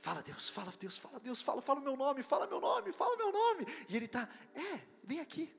Fala 0.00 0.22
Deus, 0.22 0.48
fala 0.50 0.72
Deus, 0.78 0.98
fala 0.98 1.20
Deus, 1.20 1.40
fala, 1.40 1.62
fala 1.62 1.80
o 1.80 1.82
meu 1.82 1.96
nome, 1.96 2.22
fala 2.22 2.46
meu 2.46 2.60
nome, 2.60 2.92
fala 2.92 3.16
meu 3.16 3.32
nome. 3.32 3.66
E 3.88 3.96
ele 3.96 4.04
está, 4.04 4.28
é, 4.54 4.80
vem 5.02 5.20
aqui, 5.20 5.50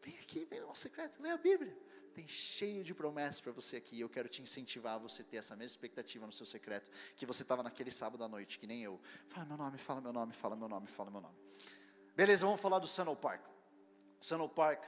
vem 0.00 0.16
aqui, 0.20 0.44
vem 0.44 0.60
nosso 0.60 0.82
secreto, 0.82 1.20
lê 1.20 1.30
a 1.30 1.36
Bíblia 1.36 1.76
tem 2.12 2.28
cheio 2.28 2.84
de 2.84 2.94
promessas 2.94 3.40
para 3.40 3.52
você 3.52 3.76
aqui. 3.76 3.98
Eu 3.98 4.08
quero 4.08 4.28
te 4.28 4.42
incentivar 4.42 4.94
a 4.94 4.98
você 4.98 5.24
ter 5.24 5.38
essa 5.38 5.56
mesma 5.56 5.72
expectativa 5.72 6.26
no 6.26 6.32
seu 6.32 6.46
secreto 6.46 6.90
que 7.16 7.26
você 7.26 7.42
estava 7.42 7.62
naquele 7.62 7.90
sábado 7.90 8.22
à 8.22 8.28
noite, 8.28 8.58
que 8.58 8.66
nem 8.66 8.82
eu. 8.82 9.00
Fala 9.28 9.46
meu 9.46 9.56
nome, 9.56 9.78
fala 9.78 10.00
meu 10.00 10.12
nome, 10.12 10.32
fala 10.32 10.56
meu 10.56 10.68
nome, 10.68 10.86
fala 10.86 11.10
meu 11.10 11.20
nome. 11.20 11.36
Beleza, 12.14 12.46
vamos 12.46 12.60
falar 12.60 12.78
do 12.78 12.86
Sunol 12.86 13.16
Park. 13.16 13.42
Sunol 14.20 14.48
Park, 14.48 14.84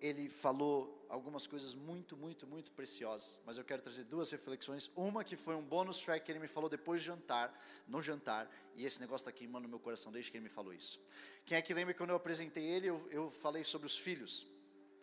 ele 0.00 0.28
falou 0.28 1.04
algumas 1.08 1.46
coisas 1.46 1.74
muito, 1.74 2.16
muito, 2.16 2.46
muito 2.46 2.70
preciosas, 2.72 3.40
mas 3.44 3.58
eu 3.58 3.64
quero 3.64 3.82
trazer 3.82 4.04
duas 4.04 4.30
reflexões. 4.30 4.90
Uma 4.94 5.24
que 5.24 5.36
foi 5.36 5.56
um 5.56 5.62
bônus 5.62 5.98
track 5.98 6.24
que 6.24 6.30
ele 6.30 6.38
me 6.38 6.46
falou 6.46 6.68
depois 6.68 7.00
de 7.00 7.08
jantar, 7.08 7.52
no 7.86 8.00
jantar, 8.00 8.50
e 8.76 8.84
esse 8.84 9.00
negócio 9.00 9.28
está 9.28 9.32
queimando 9.32 9.68
meu 9.68 9.80
coração 9.80 10.12
desde 10.12 10.30
que 10.30 10.36
ele 10.36 10.44
me 10.44 10.50
falou 10.50 10.72
isso. 10.72 11.00
Quem 11.44 11.58
é 11.58 11.62
que 11.62 11.74
lembra 11.74 11.92
que 11.92 11.98
quando 11.98 12.10
eu 12.10 12.16
apresentei 12.16 12.64
ele, 12.64 12.88
eu, 12.88 13.08
eu 13.10 13.30
falei 13.30 13.64
sobre 13.64 13.86
os 13.86 13.96
filhos? 13.96 14.46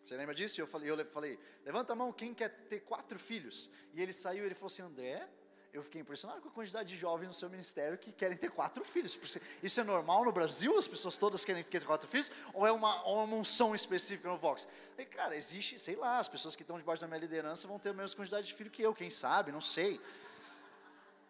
Você 0.06 0.16
lembra 0.16 0.36
disso? 0.36 0.62
Eu 0.62 0.68
falei, 0.68 0.90
eu 0.90 1.06
falei, 1.08 1.40
levanta 1.66 1.94
a 1.94 1.96
mão 1.96 2.14
quem 2.14 2.32
quer 2.32 2.50
ter 2.70 2.82
quatro 2.82 3.18
filhos. 3.18 3.70
E 3.92 4.02
ele 4.02 4.14
saiu 4.14 4.44
e 4.44 4.46
ele 4.46 4.54
falou 4.54 4.68
assim, 4.68 4.84
André, 4.84 5.28
eu 5.74 5.82
fiquei 5.82 6.00
impressionado 6.00 6.42
com 6.42 6.48
a 6.48 6.52
quantidade 6.52 6.88
de 6.88 6.96
jovens 6.96 7.28
no 7.28 7.34
seu 7.34 7.50
ministério 7.50 7.98
que 7.98 8.12
querem 8.12 8.38
ter 8.38 8.52
quatro 8.52 8.86
filhos. 8.86 9.20
Isso 9.64 9.82
é 9.82 9.84
normal 9.84 10.24
no 10.24 10.32
Brasil? 10.32 10.78
As 10.78 10.88
pessoas 10.88 11.18
todas 11.18 11.44
querem 11.44 11.64
ter 11.64 11.84
quatro 11.84 12.08
filhos? 12.08 12.32
Ou 12.54 12.68
é 12.68 12.72
uma, 12.72 13.04
ou 13.04 13.20
é 13.20 13.24
uma 13.24 13.36
unção 13.36 13.74
específica 13.74 14.30
no 14.30 14.38
Vox? 14.38 14.70
E, 14.96 15.04
cara, 15.06 15.36
existe, 15.36 15.80
sei 15.80 15.96
lá, 15.96 16.20
as 16.20 16.28
pessoas 16.28 16.56
que 16.56 16.62
estão 16.62 16.78
debaixo 16.78 17.02
da 17.02 17.08
minha 17.08 17.20
liderança 17.20 17.68
vão 17.68 17.80
ter 17.80 17.90
a 17.90 17.94
mesma 17.94 18.16
quantidade 18.16 18.46
de 18.46 18.54
filhos 18.54 18.72
que 18.72 18.84
eu, 18.84 18.94
quem 18.94 19.10
sabe, 19.10 19.52
não 19.52 19.60
sei. 19.60 20.00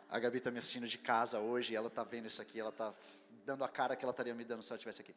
A 0.09 0.19
Gabi 0.19 0.37
está 0.37 0.51
me 0.51 0.59
assistindo 0.59 0.87
de 0.87 0.97
casa 0.97 1.39
hoje, 1.39 1.73
ela 1.73 1.87
está 1.87 2.03
vendo 2.03 2.27
isso 2.27 2.41
aqui, 2.41 2.59
ela 2.59 2.69
está 2.69 2.93
dando 3.45 3.63
a 3.63 3.69
cara 3.69 3.95
que 3.95 4.03
ela 4.03 4.11
estaria 4.11 4.35
me 4.35 4.43
dando 4.43 4.61
se 4.61 4.71
ela 4.71 4.77
estivesse 4.77 5.01
aqui. 5.01 5.15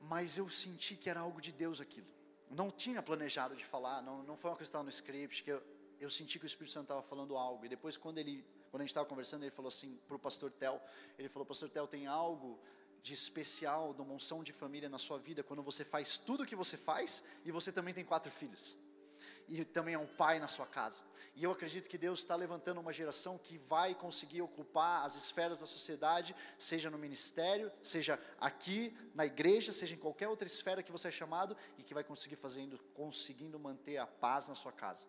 Mas 0.00 0.38
eu 0.38 0.48
senti 0.48 0.96
que 0.96 1.10
era 1.10 1.20
algo 1.20 1.40
de 1.40 1.52
Deus 1.52 1.80
aquilo. 1.80 2.06
Não 2.50 2.70
tinha 2.70 3.02
planejado 3.02 3.56
de 3.56 3.64
falar, 3.64 4.02
não, 4.02 4.22
não 4.22 4.36
foi 4.36 4.50
uma 4.50 4.56
questão 4.56 4.82
no 4.82 4.88
script, 4.88 5.42
que 5.42 5.50
eu, 5.50 5.62
eu 6.00 6.08
senti 6.08 6.38
que 6.38 6.44
o 6.44 6.46
Espírito 6.46 6.72
Santo 6.72 6.84
estava 6.84 7.02
falando 7.02 7.36
algo. 7.36 7.64
E 7.64 7.68
depois, 7.68 7.96
quando 7.96 8.18
ele, 8.18 8.44
quando 8.70 8.82
a 8.82 8.84
gente 8.84 8.90
estava 8.90 9.06
conversando, 9.06 9.42
ele 9.42 9.50
falou 9.50 9.68
assim 9.68 9.98
para 10.06 10.16
o 10.16 10.18
pastor 10.18 10.50
Tel, 10.50 10.82
ele 11.18 11.28
falou, 11.28 11.44
pastor 11.44 11.68
Tel, 11.68 11.86
tem 11.86 12.06
algo 12.06 12.58
de 13.02 13.14
especial, 13.14 13.94
de 13.94 14.00
uma 14.00 14.14
unção 14.14 14.42
de 14.42 14.52
família 14.52 14.88
na 14.88 14.98
sua 14.98 15.18
vida, 15.18 15.42
quando 15.42 15.62
você 15.62 15.84
faz 15.84 16.18
tudo 16.18 16.42
o 16.42 16.46
que 16.46 16.56
você 16.56 16.76
faz 16.76 17.22
e 17.44 17.52
você 17.52 17.70
também 17.70 17.94
tem 17.94 18.04
quatro 18.04 18.30
filhos 18.30 18.76
e 19.48 19.64
também 19.64 19.94
é 19.94 19.98
um 19.98 20.06
pai 20.06 20.38
na 20.38 20.46
sua 20.46 20.66
casa. 20.66 21.02
E 21.34 21.44
eu 21.44 21.50
acredito 21.50 21.88
que 21.88 21.96
Deus 21.96 22.18
está 22.18 22.36
levantando 22.36 22.80
uma 22.80 22.92
geração 22.92 23.38
que 23.38 23.56
vai 23.58 23.94
conseguir 23.94 24.42
ocupar 24.42 25.06
as 25.06 25.14
esferas 25.14 25.60
da 25.60 25.66
sociedade, 25.66 26.34
seja 26.58 26.90
no 26.90 26.98
ministério, 26.98 27.72
seja 27.82 28.18
aqui 28.40 28.96
na 29.14 29.24
igreja, 29.24 29.72
seja 29.72 29.94
em 29.94 29.98
qualquer 29.98 30.28
outra 30.28 30.46
esfera 30.46 30.82
que 30.82 30.92
você 30.92 31.08
é 31.08 31.10
chamado, 31.10 31.56
e 31.78 31.82
que 31.82 31.94
vai 31.94 32.04
conseguir 32.04 32.36
fazendo, 32.36 32.78
conseguindo 32.94 33.58
manter 33.58 33.96
a 33.98 34.06
paz 34.06 34.48
na 34.48 34.54
sua 34.54 34.72
casa. 34.72 35.06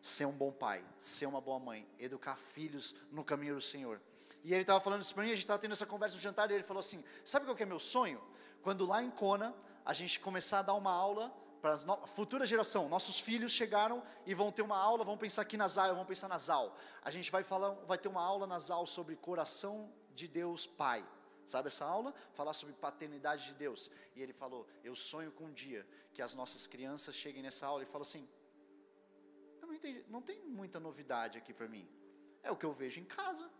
Ser 0.00 0.24
um 0.24 0.32
bom 0.32 0.52
pai, 0.52 0.84
ser 1.00 1.26
uma 1.26 1.40
boa 1.40 1.58
mãe, 1.58 1.86
educar 1.98 2.36
filhos 2.36 2.94
no 3.10 3.24
caminho 3.24 3.56
do 3.56 3.62
Senhor. 3.62 4.00
E 4.44 4.52
ele 4.52 4.62
estava 4.62 4.80
falando 4.80 5.02
isso 5.02 5.12
para 5.12 5.24
mim, 5.24 5.30
a 5.30 5.34
gente 5.34 5.42
estava 5.42 5.58
tendo 5.58 5.72
essa 5.72 5.86
conversa 5.86 6.14
no 6.14 6.22
jantar, 6.22 6.50
e 6.50 6.54
ele 6.54 6.62
falou 6.62 6.80
assim: 6.80 7.04
Sabe 7.24 7.44
qual 7.44 7.56
que 7.56 7.64
é 7.64 7.66
meu 7.66 7.80
sonho? 7.80 8.22
Quando 8.62 8.86
lá 8.86 9.02
em 9.02 9.10
Kona, 9.10 9.52
a 9.84 9.92
gente 9.92 10.20
começar 10.20 10.60
a 10.60 10.62
dar 10.62 10.74
uma 10.74 10.92
aula 10.92 11.34
para 11.66 11.94
a 11.94 12.06
futura 12.06 12.46
geração. 12.46 12.88
Nossos 12.88 13.18
filhos 13.18 13.50
chegaram 13.50 14.02
e 14.24 14.34
vão 14.34 14.52
ter 14.52 14.62
uma 14.62 14.78
aula, 14.78 15.02
vão 15.02 15.18
pensar 15.18 15.42
aqui 15.42 15.56
na 15.56 15.66
ZAL, 15.66 15.94
vão 15.96 16.06
pensar 16.06 16.28
na 16.28 16.38
ZAL. 16.38 16.76
A 17.02 17.10
gente 17.10 17.30
vai 17.30 17.42
falar, 17.42 17.70
vai 17.86 17.98
ter 17.98 18.08
uma 18.08 18.22
aula 18.22 18.46
na 18.46 18.58
ZAL 18.58 18.86
sobre 18.86 19.16
coração 19.16 19.92
de 20.14 20.28
Deus 20.28 20.66
Pai. 20.66 21.04
Sabe 21.44 21.68
essa 21.68 21.84
aula? 21.84 22.14
Falar 22.32 22.54
sobre 22.54 22.74
paternidade 22.74 23.46
de 23.46 23.54
Deus. 23.54 23.90
E 24.14 24.22
ele 24.22 24.32
falou: 24.32 24.66
Eu 24.84 24.94
sonho 24.94 25.32
com 25.32 25.44
um 25.44 25.52
dia 25.52 25.86
que 26.14 26.22
as 26.22 26.34
nossas 26.34 26.66
crianças 26.66 27.14
cheguem 27.14 27.42
nessa 27.42 27.66
aula 27.66 27.82
e 27.82 27.86
falem 27.86 28.02
assim: 28.02 28.28
Eu 29.60 29.66
não 29.66 29.74
entendi, 29.74 30.04
não 30.08 30.22
tem 30.22 30.40
muita 30.42 30.78
novidade 30.78 31.38
aqui 31.38 31.52
para 31.52 31.68
mim. 31.68 31.88
É 32.42 32.50
o 32.50 32.56
que 32.56 32.66
eu 32.66 32.72
vejo 32.72 33.00
em 33.00 33.04
casa. 33.04 33.50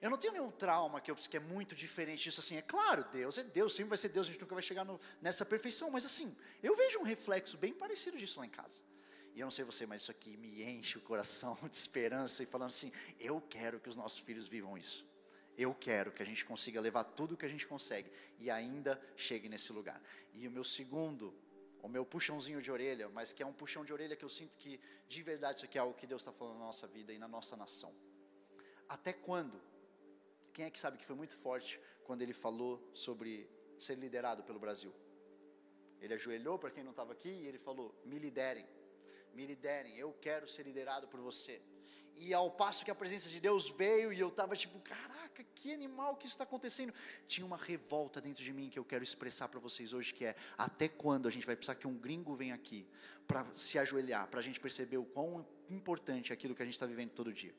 Eu 0.00 0.10
não 0.10 0.16
tenho 0.16 0.32
nenhum 0.32 0.50
trauma 0.50 1.00
que 1.00 1.10
eu 1.10 1.16
que 1.16 1.36
é 1.36 1.40
muito 1.40 1.74
diferente 1.74 2.22
disso 2.22 2.40
assim. 2.40 2.56
É 2.56 2.62
claro, 2.62 3.04
Deus 3.10 3.36
é 3.36 3.42
Deus, 3.42 3.74
sempre 3.74 3.90
vai 3.90 3.98
ser 3.98 4.08
Deus, 4.10 4.26
a 4.26 4.30
gente 4.30 4.40
nunca 4.40 4.54
vai 4.54 4.62
chegar 4.62 4.84
no, 4.84 5.00
nessa 5.20 5.44
perfeição, 5.44 5.90
mas 5.90 6.04
assim, 6.04 6.36
eu 6.62 6.76
vejo 6.76 7.00
um 7.00 7.02
reflexo 7.02 7.58
bem 7.58 7.72
parecido 7.72 8.16
disso 8.16 8.38
lá 8.38 8.46
em 8.46 8.50
casa. 8.50 8.80
E 9.34 9.40
eu 9.40 9.46
não 9.46 9.50
sei 9.50 9.64
você, 9.64 9.86
mas 9.86 10.02
isso 10.02 10.10
aqui 10.10 10.36
me 10.36 10.62
enche 10.62 10.98
o 10.98 11.00
coração 11.00 11.56
de 11.68 11.76
esperança 11.76 12.42
e 12.42 12.46
falando 12.46 12.68
assim, 12.68 12.92
eu 13.18 13.40
quero 13.40 13.80
que 13.80 13.88
os 13.88 13.96
nossos 13.96 14.20
filhos 14.20 14.46
vivam 14.46 14.78
isso. 14.78 15.04
Eu 15.56 15.74
quero 15.74 16.12
que 16.12 16.22
a 16.22 16.26
gente 16.26 16.44
consiga 16.44 16.80
levar 16.80 17.02
tudo 17.02 17.36
que 17.36 17.44
a 17.44 17.48
gente 17.48 17.66
consegue 17.66 18.10
e 18.38 18.48
ainda 18.48 19.00
chegue 19.16 19.48
nesse 19.48 19.72
lugar. 19.72 20.00
E 20.32 20.46
o 20.46 20.50
meu 20.50 20.62
segundo, 20.62 21.34
o 21.82 21.88
meu 21.88 22.06
puxãozinho 22.06 22.62
de 22.62 22.70
orelha, 22.70 23.08
mas 23.08 23.32
que 23.32 23.42
é 23.42 23.46
um 23.46 23.52
puxão 23.52 23.84
de 23.84 23.92
orelha 23.92 24.14
que 24.14 24.24
eu 24.24 24.28
sinto 24.28 24.56
que 24.56 24.80
de 25.08 25.22
verdade 25.24 25.58
isso 25.58 25.64
aqui 25.64 25.76
é 25.76 25.80
algo 25.80 25.94
que 25.94 26.06
Deus 26.06 26.22
está 26.22 26.32
falando 26.32 26.58
na 26.58 26.66
nossa 26.66 26.86
vida 26.86 27.12
e 27.12 27.18
na 27.18 27.26
nossa 27.26 27.56
nação. 27.56 27.92
Até 28.88 29.12
quando 29.12 29.60
quem 30.58 30.66
é 30.66 30.70
que 30.70 30.80
sabe 30.80 30.98
que 30.98 31.04
foi 31.04 31.14
muito 31.14 31.36
forte 31.36 31.80
quando 32.02 32.20
ele 32.20 32.32
falou 32.32 32.90
sobre 32.92 33.48
ser 33.78 33.94
liderado 33.94 34.42
pelo 34.42 34.58
Brasil? 34.58 34.92
Ele 36.00 36.14
ajoelhou 36.14 36.58
para 36.58 36.68
quem 36.68 36.82
não 36.82 36.90
estava 36.90 37.12
aqui 37.12 37.28
e 37.28 37.46
ele 37.46 37.58
falou: 37.58 37.94
Me 38.04 38.18
liderem, 38.18 38.66
me 39.32 39.46
liderem, 39.46 39.96
eu 39.96 40.12
quero 40.20 40.48
ser 40.48 40.64
liderado 40.64 41.06
por 41.06 41.20
você. 41.20 41.62
E 42.16 42.34
ao 42.34 42.50
passo 42.50 42.84
que 42.84 42.90
a 42.90 42.94
presença 43.02 43.28
de 43.28 43.38
Deus 43.38 43.70
veio 43.70 44.12
e 44.12 44.18
eu 44.18 44.30
estava 44.30 44.56
tipo, 44.56 44.80
caraca, 44.80 45.44
que 45.54 45.72
animal 45.72 46.16
que 46.16 46.26
está 46.26 46.42
acontecendo. 46.42 46.92
Tinha 47.28 47.46
uma 47.46 47.56
revolta 47.56 48.20
dentro 48.20 48.42
de 48.42 48.52
mim 48.52 48.68
que 48.68 48.80
eu 48.80 48.84
quero 48.84 49.04
expressar 49.04 49.46
para 49.46 49.60
vocês 49.60 49.92
hoje, 49.92 50.12
que 50.12 50.24
é 50.24 50.34
até 50.56 50.88
quando 50.88 51.28
a 51.28 51.30
gente 51.30 51.46
vai 51.46 51.54
precisar 51.54 51.76
que 51.76 51.86
um 51.86 51.96
gringo 51.96 52.34
venha 52.34 52.56
aqui 52.56 52.84
para 53.28 53.46
se 53.54 53.78
ajoelhar, 53.78 54.26
para 54.26 54.40
a 54.40 54.42
gente 54.42 54.58
perceber 54.58 54.96
o 54.96 55.04
quão 55.04 55.46
importante 55.70 56.32
é 56.32 56.34
aquilo 56.34 56.52
que 56.52 56.62
a 56.62 56.64
gente 56.64 56.74
está 56.74 56.86
vivendo 56.86 57.12
todo 57.12 57.32
dia. 57.32 57.54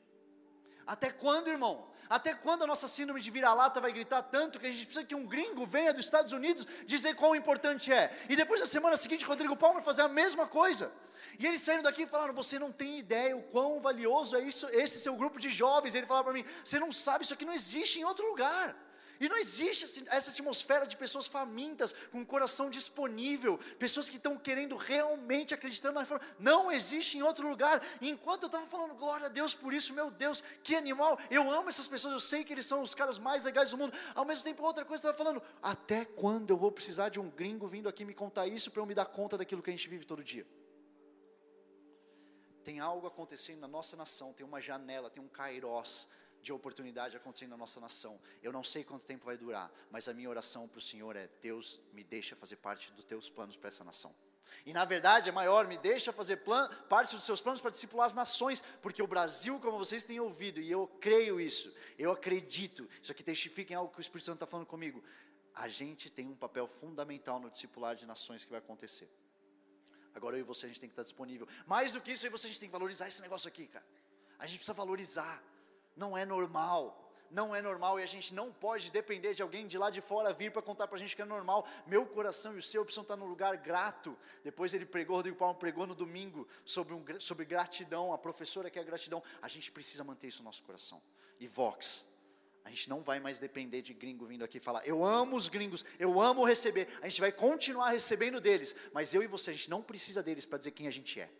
Até 0.90 1.08
quando, 1.12 1.46
irmão? 1.46 1.86
Até 2.08 2.34
quando 2.34 2.64
a 2.64 2.66
nossa 2.66 2.88
síndrome 2.88 3.20
de 3.20 3.30
vira-lata 3.30 3.80
vai 3.80 3.92
gritar 3.92 4.22
tanto 4.22 4.58
que 4.58 4.66
a 4.66 4.72
gente 4.72 4.86
precisa 4.86 5.06
que 5.06 5.14
um 5.14 5.24
gringo 5.24 5.64
venha 5.64 5.94
dos 5.94 6.04
Estados 6.04 6.32
Unidos 6.32 6.66
dizer 6.84 7.14
quão 7.14 7.36
importante 7.36 7.92
é? 7.92 8.12
E 8.28 8.34
depois 8.34 8.58
na 8.58 8.66
semana 8.66 8.96
seguinte, 8.96 9.24
Rodrigo 9.24 9.56
Palmer 9.56 9.84
fazer 9.84 10.02
a 10.02 10.08
mesma 10.08 10.48
coisa. 10.48 10.90
E 11.38 11.46
eles 11.46 11.60
saindo 11.60 11.84
daqui 11.84 12.02
e 12.02 12.06
falaram: 12.08 12.34
Você 12.34 12.58
não 12.58 12.72
tem 12.72 12.98
ideia 12.98 13.36
o 13.36 13.42
quão 13.44 13.80
valioso 13.80 14.34
é 14.34 14.40
isso, 14.40 14.66
esse 14.72 14.98
seu 14.98 15.14
grupo 15.14 15.38
de 15.38 15.48
jovens. 15.48 15.94
E 15.94 15.98
ele 15.98 16.08
falava 16.08 16.24
para 16.24 16.32
mim: 16.32 16.44
Você 16.64 16.80
não 16.80 16.90
sabe, 16.90 17.22
isso 17.22 17.34
aqui 17.34 17.44
não 17.44 17.54
existe 17.54 18.00
em 18.00 18.04
outro 18.04 18.26
lugar. 18.26 18.74
E 19.20 19.28
não 19.28 19.36
existe 19.36 20.02
essa 20.08 20.30
atmosfera 20.30 20.86
de 20.86 20.96
pessoas 20.96 21.26
famintas, 21.26 21.94
com 22.10 22.22
o 22.22 22.26
coração 22.26 22.70
disponível, 22.70 23.58
pessoas 23.78 24.08
que 24.08 24.16
estão 24.16 24.38
querendo 24.38 24.76
realmente 24.76 25.52
acreditando 25.52 25.94
na 25.94 26.00
reforma. 26.00 26.24
Não 26.38 26.72
existe 26.72 27.18
em 27.18 27.22
outro 27.22 27.46
lugar. 27.46 27.82
E 28.00 28.08
enquanto 28.08 28.44
eu 28.44 28.46
estava 28.46 28.66
falando, 28.66 28.94
glória 28.94 29.26
a 29.26 29.28
Deus 29.28 29.54
por 29.54 29.74
isso, 29.74 29.92
meu 29.92 30.10
Deus, 30.10 30.42
que 30.62 30.74
animal. 30.74 31.18
Eu 31.30 31.50
amo 31.52 31.68
essas 31.68 31.86
pessoas, 31.86 32.14
eu 32.14 32.20
sei 32.20 32.44
que 32.44 32.54
eles 32.54 32.64
são 32.64 32.80
os 32.80 32.94
caras 32.94 33.18
mais 33.18 33.44
legais 33.44 33.72
do 33.72 33.76
mundo. 33.76 33.92
Ao 34.14 34.24
mesmo 34.24 34.42
tempo, 34.42 34.62
outra 34.62 34.86
coisa, 34.86 35.02
estava 35.02 35.18
falando, 35.18 35.42
até 35.62 36.06
quando 36.06 36.48
eu 36.48 36.56
vou 36.56 36.72
precisar 36.72 37.10
de 37.10 37.20
um 37.20 37.28
gringo 37.28 37.68
vindo 37.68 37.90
aqui 37.90 38.06
me 38.06 38.14
contar 38.14 38.46
isso 38.46 38.70
para 38.70 38.80
eu 38.80 38.86
me 38.86 38.94
dar 38.94 39.04
conta 39.04 39.36
daquilo 39.36 39.62
que 39.62 39.68
a 39.68 39.72
gente 39.74 39.86
vive 39.86 40.06
todo 40.06 40.24
dia? 40.24 40.46
Tem 42.64 42.80
algo 42.80 43.06
acontecendo 43.06 43.60
na 43.60 43.68
nossa 43.68 43.98
nação, 43.98 44.32
tem 44.32 44.46
uma 44.46 44.62
janela, 44.62 45.10
tem 45.10 45.22
um 45.22 45.28
kairós 45.28 46.08
de 46.42 46.52
oportunidade 46.52 47.16
acontecendo 47.16 47.50
na 47.50 47.56
nossa 47.56 47.80
nação. 47.80 48.20
Eu 48.42 48.52
não 48.52 48.64
sei 48.64 48.84
quanto 48.84 49.06
tempo 49.06 49.24
vai 49.24 49.36
durar, 49.36 49.70
mas 49.90 50.08
a 50.08 50.14
minha 50.14 50.28
oração 50.28 50.68
para 50.68 50.78
o 50.78 50.82
Senhor 50.82 51.16
é: 51.16 51.28
Deus, 51.40 51.80
me 51.92 52.02
deixa 52.02 52.34
fazer 52.36 52.56
parte 52.56 52.92
dos 52.92 53.04
teus 53.04 53.28
planos 53.30 53.56
para 53.56 53.68
essa 53.68 53.84
nação. 53.84 54.14
E 54.66 54.72
na 54.72 54.84
verdade 54.84 55.28
é 55.28 55.32
maior, 55.32 55.66
me 55.66 55.78
deixa 55.78 56.12
fazer 56.12 56.38
plan, 56.38 56.68
parte 56.88 57.14
dos 57.14 57.24
seus 57.24 57.40
planos 57.40 57.60
para 57.60 57.70
discipular 57.70 58.06
as 58.06 58.14
nações, 58.14 58.62
porque 58.82 59.02
o 59.02 59.06
Brasil, 59.06 59.58
como 59.60 59.78
vocês 59.78 60.04
têm 60.04 60.20
ouvido, 60.20 60.60
e 60.60 60.70
eu 60.70 60.86
creio 61.00 61.40
isso, 61.40 61.72
eu 61.98 62.10
acredito, 62.10 62.88
isso 63.02 63.12
aqui 63.12 63.22
testifica 63.22 63.72
em 63.72 63.76
algo 63.76 63.92
que 63.92 63.98
o 63.98 64.00
Espírito 64.00 64.26
Santo 64.26 64.36
está 64.36 64.46
falando 64.46 64.66
comigo. 64.66 65.02
A 65.54 65.68
gente 65.68 66.10
tem 66.10 66.26
um 66.26 66.36
papel 66.36 66.66
fundamental 66.66 67.40
no 67.40 67.50
discipular 67.50 67.94
de 67.94 68.06
nações 68.06 68.44
que 68.44 68.50
vai 68.50 68.58
acontecer. 68.58 69.10
Agora 70.14 70.36
eu 70.36 70.40
e 70.40 70.42
você, 70.42 70.66
a 70.66 70.68
gente 70.68 70.80
tem 70.80 70.88
que 70.88 70.92
estar 70.92 71.02
disponível. 71.02 71.46
Mais 71.66 71.92
do 71.92 72.00
que 72.00 72.12
isso, 72.12 72.26
eu 72.26 72.28
e 72.28 72.32
você, 72.32 72.46
a 72.46 72.50
gente 72.50 72.60
tem 72.60 72.68
que 72.68 72.72
valorizar 72.72 73.08
esse 73.08 73.22
negócio 73.22 73.48
aqui, 73.48 73.66
cara. 73.66 73.84
A 74.38 74.46
gente 74.46 74.56
precisa 74.56 74.74
valorizar 74.74 75.42
não 76.00 76.16
é 76.16 76.24
normal. 76.24 76.96
Não 77.30 77.54
é 77.54 77.62
normal 77.62 78.00
e 78.00 78.02
a 78.02 78.06
gente 78.06 78.34
não 78.34 78.52
pode 78.52 78.90
depender 78.90 79.34
de 79.34 79.42
alguém 79.42 79.64
de 79.64 79.78
lá 79.78 79.88
de 79.88 80.00
fora 80.00 80.32
vir 80.32 80.50
para 80.50 80.60
contar 80.60 80.88
para 80.88 80.96
a 80.96 80.98
gente 80.98 81.14
que 81.14 81.22
é 81.22 81.24
normal. 81.24 81.64
Meu 81.86 82.04
coração 82.04 82.56
e 82.56 82.58
o 82.58 82.62
seu 82.62 82.84
precisam 82.84 83.02
estar 83.02 83.16
no 83.16 83.26
lugar 83.26 83.56
grato. 83.56 84.18
Depois 84.42 84.74
ele 84.74 84.84
pregou, 84.84 85.14
Rodrigo 85.14 85.36
Paulo 85.36 85.54
pregou 85.54 85.86
no 85.86 85.94
domingo 85.94 86.48
sobre, 86.64 86.92
um, 86.92 87.04
sobre 87.20 87.44
gratidão, 87.44 88.12
a 88.12 88.18
professora 88.18 88.68
que 88.68 88.80
é 88.80 88.82
gratidão. 88.82 89.22
A 89.40 89.46
gente 89.46 89.70
precisa 89.70 90.02
manter 90.02 90.26
isso 90.26 90.42
no 90.42 90.46
nosso 90.46 90.64
coração. 90.64 91.00
E 91.38 91.46
Vox, 91.46 92.04
a 92.64 92.70
gente 92.70 92.90
não 92.90 93.00
vai 93.00 93.20
mais 93.20 93.38
depender 93.38 93.80
de 93.80 93.94
gringo 93.94 94.26
vindo 94.26 94.44
aqui 94.44 94.58
falar, 94.58 94.84
eu 94.84 95.04
amo 95.04 95.36
os 95.36 95.48
gringos, 95.48 95.84
eu 96.00 96.20
amo 96.20 96.44
receber. 96.44 96.88
A 97.00 97.08
gente 97.08 97.20
vai 97.20 97.30
continuar 97.30 97.90
recebendo 97.90 98.40
deles, 98.40 98.74
mas 98.92 99.14
eu 99.14 99.22
e 99.22 99.28
você, 99.28 99.50
a 99.50 99.52
gente 99.54 99.70
não 99.70 99.82
precisa 99.82 100.20
deles 100.20 100.44
para 100.44 100.58
dizer 100.58 100.72
quem 100.72 100.88
a 100.88 100.90
gente 100.90 101.20
é. 101.20 101.30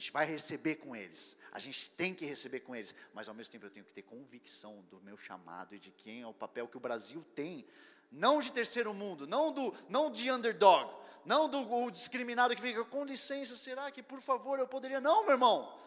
Gente 0.00 0.12
vai 0.12 0.24
receber 0.24 0.76
com 0.76 0.96
eles, 0.96 1.36
a 1.52 1.58
gente 1.58 1.90
tem 1.90 2.14
que 2.14 2.24
receber 2.24 2.60
com 2.60 2.74
eles, 2.74 2.94
mas 3.12 3.28
ao 3.28 3.34
mesmo 3.34 3.52
tempo 3.52 3.66
eu 3.66 3.70
tenho 3.70 3.84
que 3.84 3.92
ter 3.92 4.00
convicção 4.00 4.80
do 4.90 4.98
meu 5.02 5.14
chamado 5.14 5.74
e 5.74 5.78
de 5.78 5.90
quem 5.90 6.22
é 6.22 6.26
o 6.26 6.32
papel 6.32 6.66
que 6.66 6.78
o 6.78 6.80
Brasil 6.80 7.22
tem, 7.34 7.66
não 8.10 8.40
de 8.40 8.50
terceiro 8.50 8.94
mundo, 8.94 9.26
não 9.26 9.52
do, 9.52 9.74
não 9.90 10.10
de 10.10 10.30
underdog, 10.30 10.90
não 11.22 11.50
do 11.50 11.90
discriminado 11.90 12.56
que 12.56 12.62
fica 12.62 12.82
com 12.82 13.04
licença, 13.04 13.54
será 13.58 13.90
que 13.90 14.02
por 14.02 14.22
favor 14.22 14.58
eu 14.58 14.66
poderia? 14.66 15.02
Não, 15.02 15.22
meu 15.22 15.32
irmão. 15.32 15.78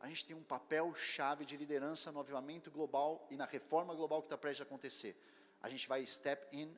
A 0.00 0.06
gente 0.06 0.26
tem 0.26 0.36
um 0.36 0.42
papel 0.42 0.94
chave 0.94 1.46
de 1.46 1.56
liderança 1.56 2.12
no 2.12 2.20
avivamento 2.20 2.70
global 2.70 3.26
e 3.30 3.38
na 3.38 3.46
reforma 3.46 3.94
global 3.94 4.20
que 4.20 4.26
está 4.26 4.36
prestes 4.36 4.60
a 4.60 4.64
acontecer. 4.64 5.16
A 5.62 5.70
gente 5.70 5.88
vai 5.88 6.04
step 6.04 6.46
in 6.54 6.76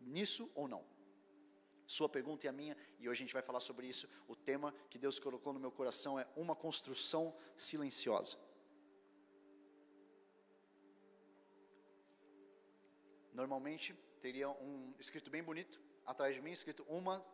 nisso 0.00 0.48
ou 0.54 0.68
não? 0.68 0.84
Sua 1.86 2.08
pergunta 2.08 2.46
e 2.46 2.48
a 2.48 2.52
minha, 2.52 2.76
e 2.98 3.08
hoje 3.08 3.22
a 3.22 3.24
gente 3.24 3.32
vai 3.32 3.42
falar 3.42 3.60
sobre 3.60 3.86
isso. 3.86 4.08
O 4.26 4.34
tema 4.34 4.74
que 4.88 4.98
Deus 4.98 5.18
colocou 5.18 5.52
no 5.52 5.60
meu 5.60 5.70
coração 5.70 6.18
é 6.18 6.26
uma 6.36 6.56
construção 6.56 7.34
silenciosa. 7.54 8.36
Normalmente 13.32 13.94
teria 14.20 14.48
um 14.48 14.94
escrito 14.98 15.30
bem 15.30 15.42
bonito 15.42 15.80
atrás 16.06 16.34
de 16.34 16.40
mim, 16.40 16.52
escrito 16.52 16.84
uma 16.88 17.24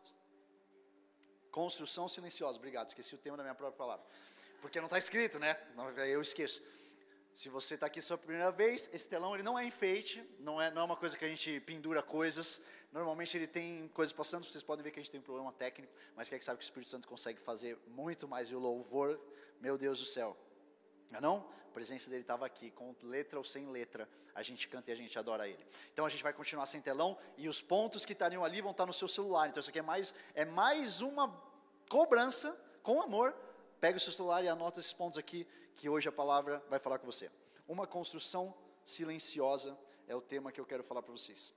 construção 1.51 2.09
silenciosa. 2.09 2.59
Obrigado, 2.59 2.89
esqueci 2.89 3.15
o 3.15 3.19
tema 3.19 3.37
da 3.37 3.43
minha 3.43 3.55
própria 3.55 3.77
palavra. 3.77 4.07
Porque 4.61 4.79
não 4.81 4.87
está 4.87 4.99
escrito, 4.99 5.39
né? 5.39 5.57
Eu 6.09 6.21
esqueço. 6.21 6.63
Se 7.41 7.49
você 7.49 7.73
está 7.73 7.87
aqui 7.87 8.03
sua 8.03 8.19
primeira 8.19 8.53
vez, 8.53 8.91
esse 8.93 9.09
telão 9.09 9.33
ele 9.33 9.43
não 9.43 9.59
é 9.59 9.65
enfeite, 9.65 10.23
não 10.41 10.61
é, 10.61 10.71
não 10.71 10.83
é 10.83 10.85
uma 10.85 10.95
coisa 10.95 11.17
que 11.17 11.25
a 11.25 11.29
gente 11.29 11.59
pendura 11.61 12.03
coisas. 12.03 12.61
Normalmente 12.93 13.35
ele 13.35 13.47
tem 13.47 13.89
coisas 13.95 14.13
passando, 14.13 14.45
vocês 14.45 14.63
podem 14.63 14.85
ver 14.85 14.91
que 14.91 15.01
a 15.01 15.03
gente 15.03 15.11
tem 15.11 15.21
um 15.21 15.23
problema 15.25 15.51
técnico, 15.51 15.91
mas 16.15 16.29
quem 16.29 16.37
é 16.37 16.39
que 16.39 16.45
sabe 16.45 16.59
que 16.59 16.65
o 16.65 16.67
Espírito 16.67 16.91
Santo 16.91 17.09
consegue 17.09 17.41
fazer 17.41 17.79
muito 17.87 18.29
mais 18.29 18.51
e 18.51 18.55
o 18.55 18.59
louvor 18.59 19.19
Meu 19.59 19.79
Deus 19.79 20.01
do 20.01 20.05
céu. 20.05 20.37
Não, 21.11 21.17
é 21.17 21.21
não? 21.23 21.49
A 21.67 21.73
presença 21.73 22.11
dele 22.11 22.21
estava 22.21 22.45
aqui, 22.45 22.71
com 22.73 22.95
letra 23.03 23.39
ou 23.39 23.45
sem 23.45 23.71
letra, 23.71 24.07
a 24.35 24.43
gente 24.43 24.69
canta 24.69 24.91
e 24.91 24.93
a 24.93 24.97
gente 24.97 25.19
adora 25.19 25.49
ele. 25.49 25.65
Então 25.95 26.05
a 26.05 26.11
gente 26.11 26.23
vai 26.23 26.35
continuar 26.35 26.67
sem 26.67 26.83
telão 26.83 27.17
e 27.39 27.49
os 27.49 27.63
pontos 27.63 28.05
que 28.05 28.13
estariam 28.13 28.45
ali 28.45 28.61
vão 28.61 28.73
estar 28.73 28.85
no 28.85 28.93
seu 28.93 29.09
celular. 29.09 29.49
Então 29.49 29.61
isso 29.61 29.71
aqui 29.71 29.79
é 29.79 29.83
mais, 29.83 30.15
é 30.35 30.45
mais 30.45 31.01
uma 31.01 31.43
cobrança 31.89 32.55
com 32.83 33.01
amor. 33.01 33.35
Pega 33.81 33.97
o 33.97 34.01
seu 34.01 34.13
celular 34.13 34.45
e 34.45 34.49
anota 34.49 34.79
esses 34.79 34.93
pontos 34.93 35.19
aqui, 35.19 35.49
que 35.77 35.89
hoje 35.89 36.09
a 36.09 36.13
palavra 36.13 36.63
vai 36.69 36.79
falar 36.79 36.99
com 36.99 37.07
você. 37.07 37.31
Uma 37.67 37.87
construção 37.87 38.55
silenciosa 38.85 39.79
é 40.07 40.15
o 40.15 40.21
tema 40.21 40.53
que 40.53 40.61
eu 40.61 40.67
quero 40.67 40.83
falar 40.83 41.03
para 41.03 41.13
vocês. 41.13 41.55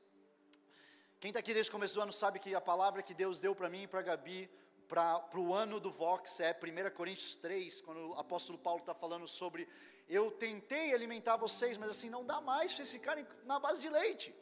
Quem 1.19 1.29
está 1.29 1.39
aqui 1.39 1.53
desde 1.53 1.69
o 1.69 1.71
começo 1.71 1.95
do 1.95 2.01
ano 2.01 2.11
sabe 2.11 2.39
que 2.39 2.53
a 2.53 2.61
palavra 2.61 3.01
que 3.01 3.13
Deus 3.13 3.39
deu 3.39 3.55
para 3.55 3.69
mim 3.69 3.83
e 3.83 3.87
para 3.87 4.01
Gabi 4.01 4.49
para 4.87 5.39
o 5.39 5.53
ano 5.53 5.79
do 5.79 5.89
Vox 5.89 6.39
é 6.39 6.51
1 6.51 6.95
Coríntios 6.95 7.35
3, 7.37 7.81
quando 7.81 8.09
o 8.09 8.13
apóstolo 8.13 8.59
Paulo 8.59 8.79
está 8.79 8.93
falando 8.93 9.27
sobre 9.27 9.67
eu 10.07 10.29
tentei 10.31 10.93
alimentar 10.93 11.37
vocês, 11.37 11.77
mas 11.77 11.89
assim, 11.89 12.09
não 12.09 12.25
dá 12.25 12.41
mais 12.41 12.73
vocês 12.73 12.91
ficarem 12.91 13.25
na 13.45 13.57
base 13.59 13.81
de 13.81 13.89
leite. 13.89 14.35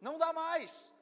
Não 0.00 0.18
dá 0.18 0.32
mais. 0.32 0.92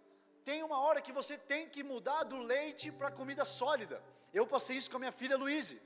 Tem 0.44 0.62
uma 0.62 0.78
hora 0.78 1.00
que 1.00 1.12
você 1.12 1.36
tem 1.36 1.68
que 1.68 1.82
mudar 1.82 2.24
do 2.24 2.38
leite 2.38 2.90
para 2.90 3.10
comida 3.10 3.44
sólida. 3.44 4.02
Eu 4.32 4.46
passei 4.46 4.76
isso 4.76 4.90
com 4.90 4.96
a 4.96 5.00
minha 5.00 5.12
filha 5.12 5.36
Luíse. 5.36 5.80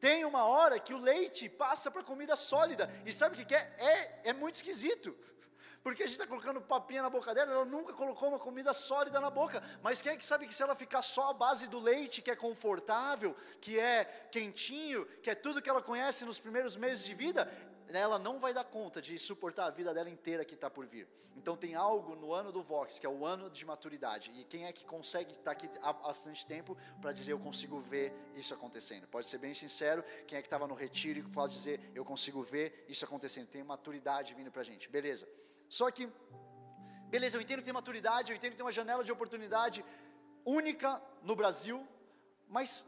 Tem 0.00 0.24
uma 0.24 0.44
hora 0.44 0.78
que 0.78 0.94
o 0.94 0.98
leite 0.98 1.48
passa 1.48 1.90
para 1.90 2.02
comida 2.02 2.36
sólida. 2.36 2.90
E 3.04 3.12
sabe 3.12 3.40
o 3.40 3.46
que, 3.46 3.54
é? 3.54 3.74
é? 3.78 4.30
É 4.30 4.32
muito 4.32 4.56
esquisito. 4.56 5.16
Porque 5.82 6.02
a 6.02 6.06
gente 6.06 6.14
está 6.14 6.26
colocando 6.26 6.60
papinha 6.60 7.02
na 7.02 7.10
boca 7.10 7.34
dela, 7.34 7.52
ela 7.52 7.64
nunca 7.64 7.92
colocou 7.92 8.28
uma 8.28 8.38
comida 8.38 8.72
sólida 8.72 9.20
na 9.20 9.30
boca. 9.30 9.62
Mas 9.82 10.02
quem 10.02 10.12
é 10.12 10.16
que 10.16 10.24
sabe 10.24 10.46
que 10.46 10.54
se 10.54 10.62
ela 10.62 10.74
ficar 10.74 11.02
só 11.02 11.30
à 11.30 11.32
base 11.32 11.66
do 11.66 11.78
leite, 11.78 12.20
que 12.20 12.30
é 12.30 12.36
confortável, 12.36 13.34
que 13.60 13.78
é 13.78 14.04
quentinho, 14.30 15.06
que 15.22 15.30
é 15.30 15.34
tudo 15.34 15.62
que 15.62 15.70
ela 15.70 15.82
conhece 15.82 16.24
nos 16.24 16.38
primeiros 16.38 16.76
meses 16.76 17.04
de 17.04 17.14
vida, 17.14 17.50
ela 17.96 18.18
não 18.18 18.38
vai 18.38 18.52
dar 18.52 18.64
conta 18.64 19.00
de 19.00 19.18
suportar 19.18 19.66
a 19.66 19.70
vida 19.70 19.94
dela 19.94 20.10
inteira 20.10 20.44
que 20.44 20.54
está 20.54 20.68
por 20.68 20.86
vir. 20.86 21.08
Então 21.38 21.56
tem 21.56 21.74
algo 21.74 22.16
no 22.16 22.34
ano 22.34 22.50
do 22.50 22.62
Vox, 22.62 22.98
que 22.98 23.06
é 23.06 23.08
o 23.08 23.24
ano 23.24 23.48
de 23.48 23.64
maturidade. 23.64 24.32
E 24.36 24.44
quem 24.44 24.66
é 24.66 24.72
que 24.72 24.84
consegue 24.84 25.32
estar 25.32 25.44
tá 25.44 25.50
aqui 25.52 25.70
há 25.80 25.92
bastante 25.92 26.44
tempo 26.46 26.76
para 27.00 27.12
dizer 27.12 27.32
eu 27.32 27.38
consigo 27.38 27.80
ver 27.80 28.12
isso 28.34 28.52
acontecendo? 28.52 29.06
Pode 29.06 29.28
ser 29.28 29.38
bem 29.38 29.54
sincero, 29.54 30.04
quem 30.26 30.36
é 30.36 30.42
que 30.42 30.48
estava 30.48 30.66
no 30.66 30.74
retiro 30.74 31.20
e 31.20 31.22
pode 31.22 31.54
dizer 31.54 31.92
eu 31.94 32.04
consigo 32.04 32.42
ver 32.42 32.84
isso 32.88 33.04
acontecendo. 33.04 33.46
Tem 33.46 33.62
maturidade 33.62 34.34
vindo 34.34 34.50
para 34.50 34.62
a 34.62 34.64
gente. 34.64 34.88
Beleza. 34.88 35.28
Só 35.68 35.90
que, 35.90 36.08
beleza, 37.08 37.36
eu 37.36 37.40
entendo 37.40 37.58
que 37.58 37.64
tem 37.64 37.72
maturidade, 37.72 38.32
eu 38.32 38.36
entendo 38.36 38.50
que 38.50 38.56
tem 38.56 38.66
uma 38.66 38.72
janela 38.72 39.04
de 39.04 39.12
oportunidade 39.12 39.84
única 40.44 41.00
no 41.22 41.36
Brasil, 41.36 41.86
mas 42.48 42.86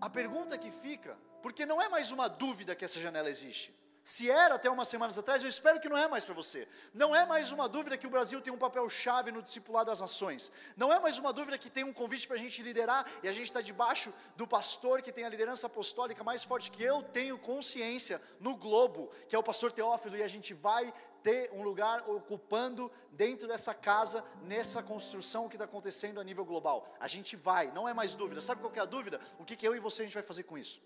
a 0.00 0.10
pergunta 0.10 0.58
que 0.58 0.70
fica, 0.70 1.16
porque 1.42 1.66
não 1.66 1.80
é 1.82 1.88
mais 1.88 2.12
uma 2.12 2.28
dúvida 2.28 2.74
que 2.74 2.84
essa 2.84 3.00
janela 3.00 3.28
existe. 3.28 3.74
Se 4.04 4.28
era 4.28 4.56
até 4.56 4.68
umas 4.68 4.88
semanas 4.88 5.16
atrás, 5.16 5.42
eu 5.42 5.48
espero 5.48 5.78
que 5.78 5.88
não 5.88 5.96
é 5.96 6.08
mais 6.08 6.24
para 6.24 6.34
você. 6.34 6.66
Não 6.92 7.14
é 7.14 7.24
mais 7.24 7.52
uma 7.52 7.68
dúvida 7.68 7.96
que 7.96 8.06
o 8.06 8.10
Brasil 8.10 8.40
tem 8.40 8.52
um 8.52 8.58
papel 8.58 8.88
chave 8.88 9.30
no 9.30 9.40
discipulado 9.40 9.90
das 9.90 10.00
nações. 10.00 10.50
Não 10.76 10.92
é 10.92 10.98
mais 10.98 11.18
uma 11.18 11.32
dúvida 11.32 11.56
que 11.56 11.70
tem 11.70 11.84
um 11.84 11.92
convite 11.92 12.26
para 12.26 12.36
a 12.36 12.40
gente 12.40 12.60
liderar 12.62 13.08
e 13.22 13.28
a 13.28 13.32
gente 13.32 13.44
está 13.44 13.60
debaixo 13.60 14.12
do 14.36 14.44
pastor 14.44 15.02
que 15.02 15.12
tem 15.12 15.24
a 15.24 15.28
liderança 15.28 15.68
apostólica 15.68 16.24
mais 16.24 16.42
forte 16.42 16.70
que 16.72 16.82
eu 16.82 17.00
tenho 17.00 17.38
consciência 17.38 18.20
no 18.40 18.56
globo, 18.56 19.08
que 19.28 19.36
é 19.36 19.38
o 19.38 19.42
pastor 19.42 19.70
Teófilo, 19.70 20.16
e 20.16 20.22
a 20.24 20.28
gente 20.28 20.52
vai 20.52 20.92
ter 21.22 21.52
um 21.52 21.62
lugar 21.62 22.02
ocupando 22.10 22.90
dentro 23.12 23.46
dessa 23.46 23.72
casa, 23.72 24.24
nessa 24.42 24.82
construção 24.82 25.48
que 25.48 25.54
está 25.54 25.64
acontecendo 25.64 26.20
a 26.20 26.24
nível 26.24 26.44
global. 26.44 26.92
A 26.98 27.06
gente 27.06 27.36
vai, 27.36 27.70
não 27.70 27.88
é 27.88 27.94
mais 27.94 28.16
dúvida. 28.16 28.42
Sabe 28.42 28.60
qual 28.60 28.72
é 28.74 28.80
a 28.80 28.84
dúvida? 28.84 29.20
O 29.38 29.44
que, 29.44 29.54
que 29.54 29.66
eu 29.66 29.76
e 29.76 29.78
você 29.78 30.02
a 30.02 30.04
gente 30.04 30.14
vai 30.14 30.24
fazer 30.24 30.42
com 30.42 30.58
isso? 30.58 30.82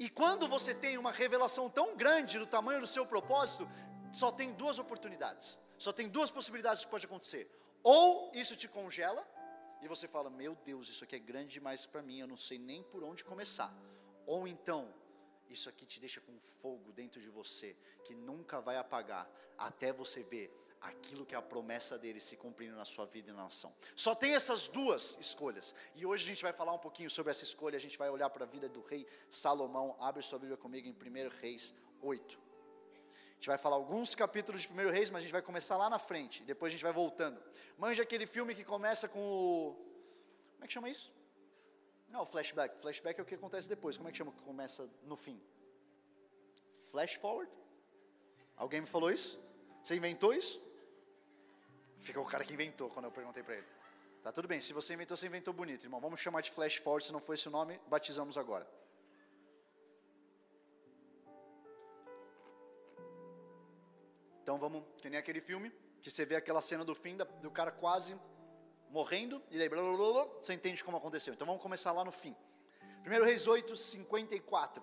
E 0.00 0.08
quando 0.08 0.48
você 0.48 0.74
tem 0.74 0.96
uma 0.96 1.12
revelação 1.12 1.68
tão 1.68 1.94
grande 1.94 2.38
do 2.38 2.46
tamanho 2.46 2.80
do 2.80 2.86
seu 2.86 3.04
propósito, 3.04 3.68
só 4.10 4.32
tem 4.32 4.50
duas 4.54 4.78
oportunidades, 4.78 5.58
só 5.76 5.92
tem 5.92 6.08
duas 6.08 6.30
possibilidades 6.30 6.82
que 6.82 6.90
pode 6.90 7.04
acontecer. 7.04 7.50
Ou 7.82 8.32
isso 8.32 8.56
te 8.56 8.66
congela, 8.66 9.22
e 9.82 9.86
você 9.86 10.08
fala: 10.08 10.30
Meu 10.30 10.54
Deus, 10.54 10.88
isso 10.88 11.04
aqui 11.04 11.16
é 11.16 11.18
grande 11.18 11.52
demais 11.52 11.84
para 11.84 12.00
mim, 12.00 12.18
eu 12.18 12.26
não 12.26 12.38
sei 12.38 12.58
nem 12.58 12.82
por 12.82 13.04
onde 13.04 13.22
começar. 13.22 13.70
Ou 14.26 14.48
então, 14.48 14.88
isso 15.50 15.68
aqui 15.68 15.84
te 15.84 16.00
deixa 16.00 16.18
com 16.18 16.40
fogo 16.62 16.92
dentro 16.92 17.20
de 17.20 17.28
você, 17.28 17.76
que 18.02 18.14
nunca 18.14 18.58
vai 18.58 18.78
apagar, 18.78 19.30
até 19.58 19.92
você 19.92 20.22
ver 20.22 20.50
aquilo 20.80 21.26
que 21.26 21.34
é 21.34 21.38
a 21.38 21.42
promessa 21.42 21.98
dele 21.98 22.20
se 22.20 22.36
cumprindo 22.36 22.74
na 22.74 22.84
sua 22.84 23.04
vida 23.04 23.30
e 23.30 23.32
na 23.32 23.44
nação. 23.44 23.74
Só 23.94 24.14
tem 24.14 24.34
essas 24.34 24.68
duas 24.68 25.18
escolhas. 25.20 25.74
E 25.94 26.06
hoje 26.06 26.24
a 26.24 26.28
gente 26.28 26.42
vai 26.42 26.52
falar 26.52 26.72
um 26.72 26.78
pouquinho 26.78 27.10
sobre 27.10 27.30
essa 27.30 27.44
escolha, 27.44 27.76
a 27.76 27.80
gente 27.80 27.98
vai 27.98 28.08
olhar 28.08 28.30
para 28.30 28.44
a 28.44 28.48
vida 28.48 28.68
do 28.68 28.80
rei 28.82 29.06
Salomão. 29.28 29.96
Abre 30.00 30.22
sua 30.22 30.38
Bíblia 30.38 30.56
comigo 30.56 30.88
em 30.88 30.92
1 30.92 31.28
Reis 31.40 31.74
8. 32.00 32.38
A 32.38 33.34
gente 33.34 33.46
vai 33.46 33.58
falar 33.58 33.76
alguns 33.76 34.14
capítulos 34.14 34.62
de 34.62 34.72
1 34.72 34.90
Reis, 34.90 35.10
mas 35.10 35.20
a 35.20 35.22
gente 35.22 35.32
vai 35.32 35.42
começar 35.42 35.76
lá 35.76 35.88
na 35.88 35.98
frente, 35.98 36.42
depois 36.44 36.70
a 36.70 36.72
gente 36.72 36.82
vai 36.82 36.92
voltando. 36.92 37.42
Manja 37.78 38.02
aquele 38.02 38.26
filme 38.26 38.54
que 38.54 38.64
começa 38.64 39.08
com 39.08 39.18
o. 39.18 39.74
Como 40.54 40.64
é 40.64 40.66
que 40.66 40.72
chama 40.72 40.90
isso? 40.90 41.12
Não, 42.08 42.26
flashback. 42.26 42.78
Flashback 42.80 43.18
é 43.18 43.22
o 43.22 43.26
que 43.26 43.34
acontece 43.34 43.68
depois. 43.68 43.96
Como 43.96 44.08
é 44.08 44.12
que 44.12 44.18
chama 44.18 44.32
que 44.32 44.42
começa 44.42 44.90
no 45.04 45.16
fim? 45.16 45.40
Flash 46.90 47.14
forward? 47.14 47.50
Alguém 48.56 48.80
me 48.80 48.86
falou 48.86 49.10
isso? 49.10 49.40
Você 49.82 49.94
inventou 49.96 50.34
isso? 50.34 50.60
Fica 52.00 52.20
o 52.20 52.24
cara 52.24 52.44
que 52.44 52.52
inventou 52.52 52.88
quando 52.90 53.06
eu 53.06 53.12
perguntei 53.12 53.42
para 53.42 53.56
ele. 53.56 53.66
Tá 54.22 54.30
tudo 54.30 54.46
bem, 54.46 54.60
se 54.60 54.72
você 54.72 54.94
inventou, 54.94 55.16
você 55.16 55.26
inventou 55.26 55.54
bonito, 55.54 55.84
irmão. 55.84 56.00
Vamos 56.00 56.20
chamar 56.20 56.42
de 56.42 56.50
flash 56.50 56.76
forward, 56.76 57.06
se 57.06 57.12
não 57.12 57.20
for 57.20 57.34
esse 57.34 57.48
o 57.48 57.50
nome, 57.50 57.80
batizamos 57.88 58.36
agora. 58.36 58.68
Então 64.42 64.58
vamos, 64.58 64.82
que 65.00 65.08
nem 65.08 65.18
aquele 65.18 65.40
filme, 65.40 65.72
que 66.02 66.10
você 66.10 66.24
vê 66.24 66.36
aquela 66.36 66.60
cena 66.60 66.84
do 66.84 66.94
fim, 66.94 67.16
do 67.16 67.50
cara 67.50 67.70
quase 67.70 68.18
morrendo, 68.90 69.42
e 69.50 69.56
daí 69.56 69.68
blá, 69.68 69.80
blá, 69.80 69.96
blá, 69.96 70.24
você 70.42 70.52
entende 70.52 70.82
como 70.82 70.96
aconteceu. 70.96 71.32
Então 71.32 71.46
vamos 71.46 71.62
começar 71.62 71.92
lá 71.92 72.04
no 72.04 72.12
fim. 72.12 72.36
1 73.06 73.24
Reis 73.24 73.46
8, 73.46 73.76
54. 73.76 74.82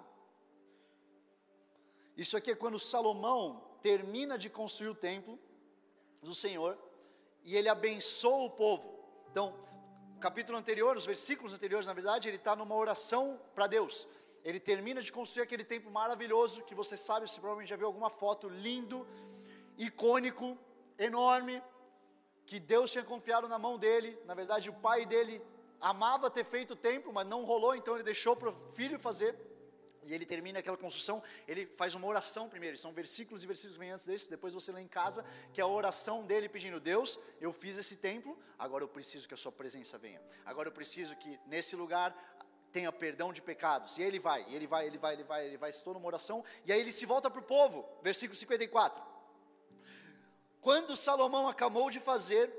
Isso 2.16 2.36
aqui 2.36 2.52
é 2.52 2.56
quando 2.56 2.80
Salomão 2.80 3.78
termina 3.82 4.38
de 4.38 4.50
construir 4.50 4.90
o 4.90 4.96
templo 4.96 5.38
do 6.22 6.34
Senhor 6.34 6.78
e 7.48 7.56
ele 7.56 7.70
abençoa 7.70 8.44
o 8.44 8.50
povo. 8.50 8.86
Então, 9.32 9.46
capítulo 10.20 10.58
anterior, 10.58 10.98
os 10.98 11.06
versículos 11.06 11.54
anteriores, 11.54 11.88
na 11.88 11.94
verdade, 11.94 12.28
ele 12.28 12.36
está 12.36 12.54
numa 12.54 12.76
oração 12.76 13.40
para 13.56 13.68
Deus. 13.68 14.06
Ele 14.44 14.60
termina 14.60 15.02
de 15.02 15.14
construir 15.14 15.44
aquele 15.44 15.64
templo 15.64 15.90
maravilhoso 15.90 16.64
que 16.64 16.76
você 16.76 16.98
sabe, 16.98 17.26
você 17.26 17.40
provavelmente 17.40 17.70
já 17.70 17.78
viu 17.78 17.88
alguma 17.88 18.10
foto 18.10 18.50
lindo, 18.50 19.08
icônico, 19.78 20.58
enorme, 21.00 21.64
que 22.46 22.60
Deus 22.60 22.92
tinha 22.92 23.06
confiado 23.06 23.48
na 23.48 23.58
mão 23.58 23.78
dele. 23.78 24.20
Na 24.26 24.34
verdade, 24.34 24.70
o 24.70 24.74
pai 24.74 25.06
dele 25.06 25.42
amava 25.80 26.30
ter 26.30 26.44
feito 26.44 26.72
o 26.72 26.82
templo, 26.90 27.14
mas 27.14 27.26
não 27.26 27.46
rolou, 27.46 27.74
então 27.76 27.94
ele 27.94 28.04
deixou 28.04 28.36
para 28.36 28.50
o 28.50 28.58
filho 28.74 29.00
fazer. 29.00 29.40
E 30.08 30.14
ele 30.14 30.26
termina 30.26 30.60
aquela 30.60 30.78
construção, 30.78 31.22
ele 31.48 31.66
faz 31.66 31.94
uma 31.94 32.08
oração 32.08 32.48
primeiro, 32.48 32.78
são 32.78 32.94
versículos 32.94 33.44
e 33.44 33.48
versículos 33.48 33.76
que 33.76 33.80
vêm 33.80 33.92
antes 33.92 34.06
desse, 34.06 34.30
depois 34.30 34.54
você 34.54 34.72
lê 34.72 34.82
em 34.82 34.88
casa, 34.88 35.26
que 35.54 35.60
é 35.60 35.64
a 35.64 35.68
oração 35.68 36.24
dele 36.26 36.48
pedindo, 36.48 36.80
Deus, 36.80 37.20
eu 37.42 37.52
fiz 37.52 37.78
esse 37.78 37.98
templo, 37.98 38.38
agora 38.58 38.84
eu 38.84 38.88
preciso 38.88 39.28
que 39.28 39.34
a 39.34 39.38
sua 39.38 39.52
presença 39.52 39.98
venha. 39.98 40.22
Agora 40.46 40.70
eu 40.70 40.72
preciso 40.72 41.16
que 41.18 41.38
nesse 41.46 41.76
lugar 41.76 42.16
tenha 42.72 42.92
perdão 42.92 43.34
de 43.34 43.42
pecados. 43.42 43.98
E 43.98 44.04
ele 44.04 44.20
vai, 44.20 44.46
e 44.50 44.56
ele 44.56 44.68
vai, 44.68 44.88
ele 44.88 44.98
vai, 44.98 45.14
ele 45.14 45.24
vai, 45.24 45.46
ele 45.46 45.58
vai, 45.58 45.74
se 45.74 45.84
torna 45.84 46.00
uma 46.00 46.08
oração, 46.08 46.44
e 46.66 46.72
aí 46.72 46.80
ele 46.80 46.92
se 46.92 47.06
volta 47.06 47.30
para 47.30 47.40
o 47.40 47.44
povo, 47.44 47.88
versículo 48.02 48.38
54. 48.38 49.04
Quando 50.62 50.96
Salomão 50.96 51.48
acabou 51.48 51.90
de 51.90 52.00
fazer 52.00 52.54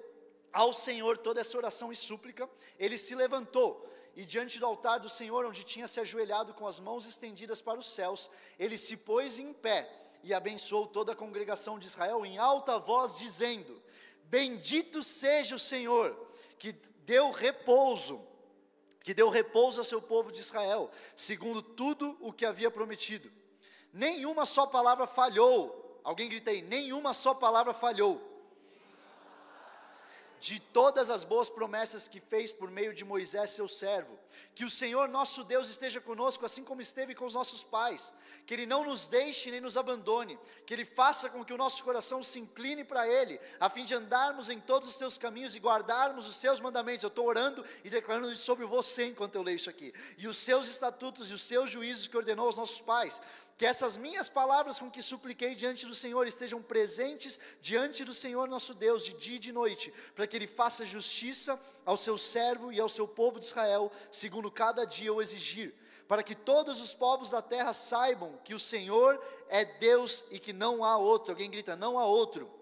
ao 0.53 0.73
Senhor 0.73 1.19
toda 1.19 1.41
essa 1.41 1.57
oração 1.57 1.93
e 1.93 1.97
súplica, 1.97 2.49
ele 2.79 2.99
se 2.99 3.15
levantou 3.15 3.89
e 4.17 4.25
diante 4.25 4.59
do 4.59 4.67
altar 4.67 4.99
do 4.99 5.09
Senhor, 5.09 5.45
onde 5.45 5.65
tinha 5.65 5.87
se 5.87 6.01
ajoelhado 6.01 6.55
com 6.55 6.67
as 6.67 6.79
mãos 6.79 7.07
estendidas 7.07 7.61
para 7.61 7.79
os 7.79 7.87
céus, 7.87 8.31
ele 8.59 8.77
se 8.77 8.97
pôs 8.97 9.39
em 9.39 9.53
pé 9.53 9.89
e 10.23 10.35
abençoou 10.35 10.87
toda 10.87 11.13
a 11.13 11.17
congregação 11.17 11.79
de 11.79 11.87
Israel 11.87 12.27
em 12.27 12.39
alta 12.39 12.79
voz, 12.79 13.17
dizendo: 13.17 13.83
Bendito 14.25 15.03
seja 15.03 15.57
o 15.57 15.59
Senhor, 15.59 16.17
que 16.59 16.73
deu 17.05 17.31
repouso, 17.31 18.21
que 19.03 19.15
deu 19.15 19.29
repouso 19.29 19.81
ao 19.81 19.85
seu 19.85 20.03
povo 20.03 20.33
de 20.33 20.41
Israel, 20.41 20.91
segundo 21.15 21.63
tudo 21.63 22.17
o 22.21 22.33
que 22.33 22.45
havia 22.45 22.71
prometido. 22.71 23.31
Nenhuma 23.93 24.45
só 24.45 24.67
palavra 24.67 25.07
falhou 25.07 25.89
Alguém 26.09 26.27
grita 26.27 26.51
aí, 26.51 26.63
nenhuma 26.63 27.13
só 27.13 27.35
palavra 27.35 27.75
falhou. 27.75 28.28
De 30.41 30.61
todas 30.61 31.11
as 31.11 31.25
boas 31.25 31.49
promessas 31.49 32.09
que 32.09 32.21
fez 32.21 32.53
por 32.53 32.71
meio 32.71 32.95
de 32.95 33.05
Moisés, 33.05 33.51
seu 33.51 33.67
servo. 33.67 34.19
Que 34.55 34.65
o 34.65 34.71
Senhor 34.71 35.09
nosso 35.09 35.45
Deus 35.45 35.69
esteja 35.69 36.01
conosco, 36.01 36.45
assim 36.45 36.63
como 36.65 36.81
esteve 36.81 37.15
com 37.15 37.25
os 37.25 37.35
nossos 37.35 37.65
pais. 37.65 38.13
Que 38.47 38.55
Ele 38.55 38.67
não 38.67 38.85
nos 38.85 39.09
deixe 39.09 39.51
nem 39.51 39.61
nos 39.61 39.77
abandone. 39.77 40.39
Que 40.67 40.75
Ele 40.75 40.85
faça 40.85 41.29
com 41.29 41.45
que 41.45 41.53
o 41.53 41.57
nosso 41.57 41.83
coração 41.83 42.23
se 42.23 42.39
incline 42.39 42.85
para 42.85 43.09
Ele, 43.09 43.41
a 43.59 43.69
fim 43.69 43.85
de 43.85 43.95
andarmos 43.95 44.49
em 44.49 44.61
todos 44.61 44.89
os 44.89 44.95
seus 44.95 45.19
caminhos 45.19 45.55
e 45.55 45.61
guardarmos 45.61 46.27
os 46.27 46.37
seus 46.37 46.61
mandamentos. 46.61 47.03
Eu 47.03 47.09
estou 47.09 47.27
orando 47.27 47.65
e 47.85 47.91
declarando 47.91 48.35
sobre 48.37 48.65
você 48.65 49.07
enquanto 49.07 49.35
eu 49.35 49.43
leio 49.43 49.57
isso 49.57 49.71
aqui. 49.71 49.93
E 50.17 50.29
os 50.29 50.37
seus 50.37 50.69
estatutos 50.69 51.31
e 51.31 51.35
os 51.35 51.43
seus 51.43 51.71
juízos 51.71 52.09
que 52.09 52.17
ordenou 52.17 52.47
aos 52.47 52.57
nossos 52.57 52.81
pais 52.81 53.21
que 53.59 53.67
essas 53.67 53.97
minhas 53.97 54.29
palavras 54.29 54.79
com 54.79 54.89
que 54.89 55.03
supliquei 55.03 55.53
diante 55.53 55.85
do 55.85 55.95
Senhor 55.95 56.29
estejam 56.29 56.63
presentes 56.63 57.41
diante 57.61 58.05
do 58.05 58.15
Senhor 58.15 58.49
nosso 58.49 58.73
Deus, 58.73 59.05
de 59.05 59.13
dia 59.15 59.35
e 59.35 59.41
de 59.41 59.51
noite, 59.51 59.93
para 60.15 60.29
que 60.29 60.37
Ele 60.37 60.47
faça 60.47 60.85
justiça 60.85 61.61
ao 61.85 61.97
seu 61.97 62.17
servo 62.17 62.73
e 62.73 62.79
ao 62.79 62.89
seu 62.89 63.09
povo 63.09 63.41
de 63.41 63.47
Israel, 63.47 63.91
segundo 64.13 64.49
cada 64.49 64.85
dia 64.87 65.13
o 65.13 65.21
exigir, 65.21 65.75
para 66.07 66.23
que 66.23 66.37
todos 66.37 66.81
os 66.81 66.95
povos 66.95 67.31
da 67.31 67.43
terra 67.43 67.73
saibam 67.73 68.39
que 68.45 68.55
o 68.55 68.61
Senhor 68.61 69.21
é 69.49 69.65
Deus 69.65 70.23
e 70.31 70.39
que 70.39 70.53
não 70.53 70.85
há 70.85 70.97
outro. 70.97 71.33
Alguém 71.33 71.51
grita: 71.51 71.75
não 71.75 71.99
há 71.99 72.07
outro 72.07 72.58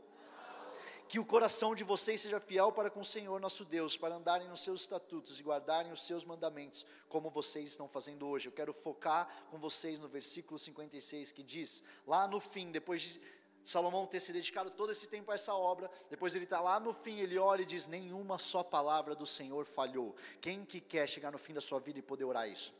que 1.09 1.19
o 1.19 1.25
coração 1.25 1.75
de 1.75 1.85
vocês 1.85 2.21
seja 2.21 2.41
fiel 2.41 2.73
para 2.73 2.91
com 2.91 3.01
o 3.01 3.05
Senhor 3.05 3.41
nosso 3.41 3.65
Deus, 3.65 3.97
para 3.97 4.15
andarem 4.15 4.49
nos 4.49 4.61
seus 4.63 4.83
estatutos 4.83 5.39
e 5.39 5.43
guardarem 5.43 5.93
os 5.93 6.03
seus 6.03 6.25
mandamentos, 6.25 6.85
como 7.09 7.31
vocês 7.31 7.71
estão 7.71 7.89
fazendo 7.89 8.27
hoje. 8.27 8.49
Eu 8.49 8.53
quero 8.53 8.73
focar 8.73 9.47
com 9.51 9.59
vocês 9.59 10.01
no 10.01 10.09
versículo 10.09 10.59
56 10.59 11.33
que 11.33 11.43
diz, 11.43 11.83
lá 12.07 12.27
no 12.27 12.41
fim, 12.41 12.73
depois 12.73 13.03
de 13.03 13.21
Salomão 13.67 14.07
ter 14.07 14.21
se 14.21 14.33
dedicado 14.33 14.71
todo 14.71 14.93
esse 14.93 15.09
tempo 15.09 15.33
a 15.33 15.35
essa 15.35 15.53
obra, 15.53 15.91
depois 16.09 16.37
ele 16.37 16.45
está 16.45 16.61
lá 16.61 16.79
no 16.79 16.93
fim, 16.93 17.19
ele 17.19 17.37
olha 17.37 17.63
e 17.63 17.67
diz: 17.67 17.89
Nenhuma 17.89 18.39
só 18.39 18.63
palavra 18.63 19.15
do 19.17 19.27
Senhor 19.27 19.65
falhou. 19.65 20.15
Quem 20.41 20.65
que 20.65 20.81
quer 20.81 21.09
chegar 21.09 21.33
no 21.33 21.39
fim 21.39 21.53
da 21.53 21.61
sua 21.61 21.81
vida 21.81 21.99
e 21.99 22.03
poder 22.03 22.25
orar 22.25 22.49
isso? 22.49 22.73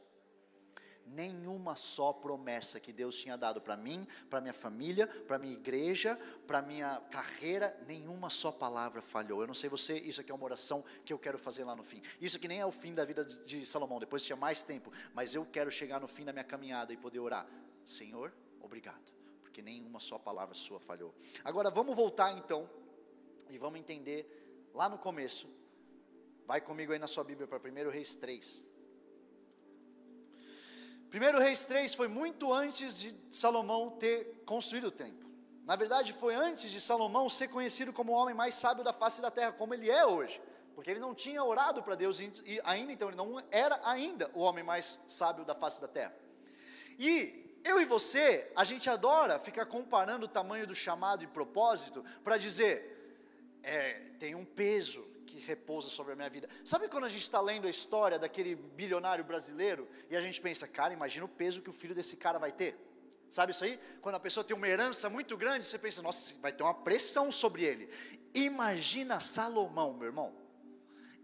Nenhuma 1.07 1.77
só 1.77 2.13
promessa 2.13 2.81
que 2.81 2.93
Deus 2.93 3.17
tinha 3.17 3.37
dado 3.37 3.61
para 3.61 3.77
mim, 3.77 4.07
para 4.29 4.41
minha 4.41 4.53
família, 4.53 5.07
para 5.07 5.39
minha 5.39 5.53
igreja, 5.53 6.19
para 6.47 6.61
minha 6.61 7.01
carreira, 7.11 7.79
nenhuma 7.87 8.29
só 8.29 8.51
palavra 8.51 9.01
falhou. 9.01 9.41
Eu 9.41 9.47
não 9.47 9.55
sei 9.55 9.71
você, 9.71 9.99
isso 9.99 10.21
aqui 10.21 10.31
é 10.31 10.35
uma 10.35 10.45
oração 10.45 10.85
que 11.05 11.13
eu 11.13 11.19
quero 11.19 11.39
fazer 11.39 11.65
lá 11.65 11.77
no 11.77 11.83
fim. 11.83 12.03
Isso 12.21 12.37
aqui 12.37 12.49
nem 12.49 12.61
é 12.61 12.67
o 12.67 12.73
fim 12.73 12.95
da 12.95 13.05
vida 13.05 13.25
de 13.25 13.65
Salomão, 13.65 13.99
depois 13.99 14.25
tinha 14.25 14.37
mais 14.37 14.65
tempo, 14.65 14.93
mas 15.15 15.35
eu 15.35 15.47
quero 15.47 15.71
chegar 15.71 16.01
no 16.01 16.09
fim 16.09 16.25
da 16.25 16.33
minha 16.33 16.45
caminhada 16.45 16.93
e 16.93 16.97
poder 16.97 17.21
orar. 17.21 17.47
Senhor, 17.87 18.33
obrigado, 18.61 19.13
porque 19.43 19.63
nenhuma 19.63 20.01
só 20.01 20.19
palavra 20.19 20.55
sua 20.55 20.81
falhou. 20.81 21.15
Agora 21.45 21.71
vamos 21.71 21.95
voltar 21.95 22.33
então 22.33 22.69
e 23.49 23.59
vamos 23.59 23.79
entender 23.79 24.71
lá 24.75 24.89
no 24.89 24.99
começo. 24.99 25.49
Vai 26.47 26.61
comigo 26.61 26.93
aí 26.93 26.99
na 26.99 27.07
sua 27.07 27.25
Bíblia 27.25 27.47
para 27.47 27.59
1 27.59 27.91
Reis 27.91 28.15
3. 28.15 28.76
1 31.13 31.39
Reis 31.39 31.65
3 31.65 31.95
foi 31.95 32.09
muito 32.09 32.53
antes 32.53 32.99
de 32.99 33.15
Salomão 33.31 33.91
ter 33.91 34.43
construído 34.45 34.87
o 34.89 34.91
templo. 34.91 35.27
Na 35.65 35.75
verdade, 35.75 36.13
foi 36.13 36.35
antes 36.35 36.71
de 36.71 36.81
Salomão 36.81 37.29
ser 37.29 37.49
conhecido 37.49 37.93
como 37.93 38.13
o 38.13 38.15
homem 38.15 38.35
mais 38.35 38.55
sábio 38.55 38.85
da 38.85 38.93
face 38.93 39.21
da 39.21 39.31
terra, 39.31 39.53
como 39.53 39.75
ele 39.75 39.91
é 39.91 40.07
hoje. 40.07 40.41
Porque 40.75 40.91
ele 40.91 41.01
não 41.01 41.15
tinha 41.15 41.43
orado 41.43 41.83
para 41.83 41.95
Deus 41.95 42.21
e 42.21 42.61
ainda, 42.63 42.93
então 42.93 43.09
ele 43.09 43.17
não 43.17 43.43
era 43.51 43.81
ainda 43.83 44.31
o 44.35 44.41
homem 44.41 44.63
mais 44.63 45.01
sábio 45.09 45.45
da 45.45 45.55
face 45.55 45.81
da 45.81 45.89
terra. 45.89 46.15
E 46.99 47.59
eu 47.65 47.81
e 47.81 47.85
você, 47.85 48.51
a 48.55 48.63
gente 48.63 48.89
adora 48.89 49.39
ficar 49.39 49.67
comparando 49.67 50.27
o 50.27 50.29
tamanho 50.29 50.67
do 50.67 50.75
chamado 50.75 51.25
e 51.25 51.27
propósito 51.27 52.05
para 52.23 52.37
dizer, 52.37 53.19
é, 53.63 53.95
tem 54.21 54.35
um 54.35 54.45
peso, 54.45 55.05
que 55.27 55.39
repousa 55.39 55.91
sobre 55.91 56.13
a 56.13 56.17
minha 56.17 56.31
vida. 56.31 56.49
Sabe 56.65 56.89
quando 56.89 57.05
a 57.05 57.09
gente 57.09 57.23
está 57.23 57.41
lendo 57.41 57.67
a 57.67 57.71
história 57.71 58.19
daquele 58.19 58.55
bilionário 58.55 59.25
brasileiro 59.25 59.89
e 60.09 60.17
a 60.17 60.21
gente 60.21 60.41
pensa, 60.41 60.67
cara, 60.67 60.95
imagina 60.95 61.27
o 61.27 61.29
peso 61.29 61.61
que 61.61 61.71
o 61.71 61.73
filho 61.73 61.95
desse 61.95 62.17
cara 62.17 62.39
vai 62.39 62.53
ter? 62.53 62.79
Sabe 63.29 63.53
isso 63.53 63.65
aí? 63.65 63.79
Quando 64.01 64.15
a 64.15 64.21
pessoa 64.21 64.45
tem 64.45 64.57
uma 64.57 64.69
herança 64.69 65.11
muito 65.11 65.37
grande, 65.37 65.67
você 65.67 65.79
pensa, 65.79 66.01
nossa, 66.01 66.35
vai 66.41 66.53
ter 66.53 66.63
uma 66.63 66.75
pressão 66.75 67.31
sobre 67.31 67.65
ele. 67.65 67.91
Imagina 68.33 69.21
Salomão, 69.21 69.93
meu 69.95 70.07
irmão. 70.07 70.47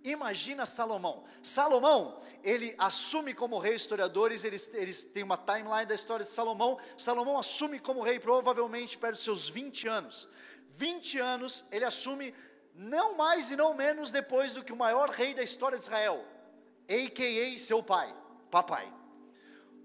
Imagina 0.05 0.67
Salomão. 0.67 1.25
Salomão, 1.43 2.21
ele 2.43 2.75
assume 2.77 3.35
como 3.35 3.59
rei, 3.59 3.77
historiadores, 3.77 4.43
eles, 4.43 4.69
eles 4.75 5.05
têm 5.05 5.23
uma 5.23 5.37
timeline 5.37 5.87
da 5.87 5.95
história 5.95 6.25
de 6.25 6.31
Salomão. 6.31 6.79
Salomão 6.99 7.39
assume 7.39 7.79
como 7.79 8.03
rei 8.03 8.19
provavelmente 8.19 8.99
perto 8.99 9.15
dos 9.15 9.25
seus 9.25 9.49
20 9.49 9.87
anos. 9.87 10.29
20 10.71 11.19
anos, 11.19 11.65
ele 11.71 11.85
assume 11.85 12.35
não 12.75 13.17
mais 13.17 13.51
e 13.51 13.57
não 13.57 13.75
menos 13.75 14.11
depois 14.11 14.53
do 14.53 14.65
que 14.65 14.73
o 14.73 14.77
maior 14.77 15.11
rei 15.11 15.35
da 15.35 15.43
história 15.43 15.77
de 15.77 15.85
Israel, 15.85 16.25
a.k.a. 16.89 17.59
seu 17.59 17.83
pai, 17.83 18.15
papai. 18.51 18.93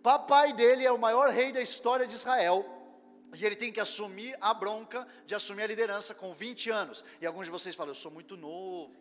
Papai 0.01 0.53
dele 0.53 0.85
é 0.85 0.91
o 0.91 0.97
maior 0.97 1.29
rei 1.29 1.51
da 1.51 1.61
história 1.61 2.07
de 2.07 2.15
Israel, 2.15 2.65
e 3.37 3.45
ele 3.45 3.55
tem 3.55 3.71
que 3.71 3.79
assumir 3.79 4.35
a 4.39 4.53
bronca 4.53 5.05
de 5.25 5.35
assumir 5.35 5.63
a 5.63 5.67
liderança 5.67 6.13
com 6.13 6.33
20 6.33 6.69
anos. 6.69 7.03
E 7.19 7.25
alguns 7.25 7.45
de 7.45 7.51
vocês 7.51 7.75
falam, 7.75 7.91
eu 7.91 7.95
sou 7.95 8.11
muito 8.11 8.37
novo. 8.37 8.95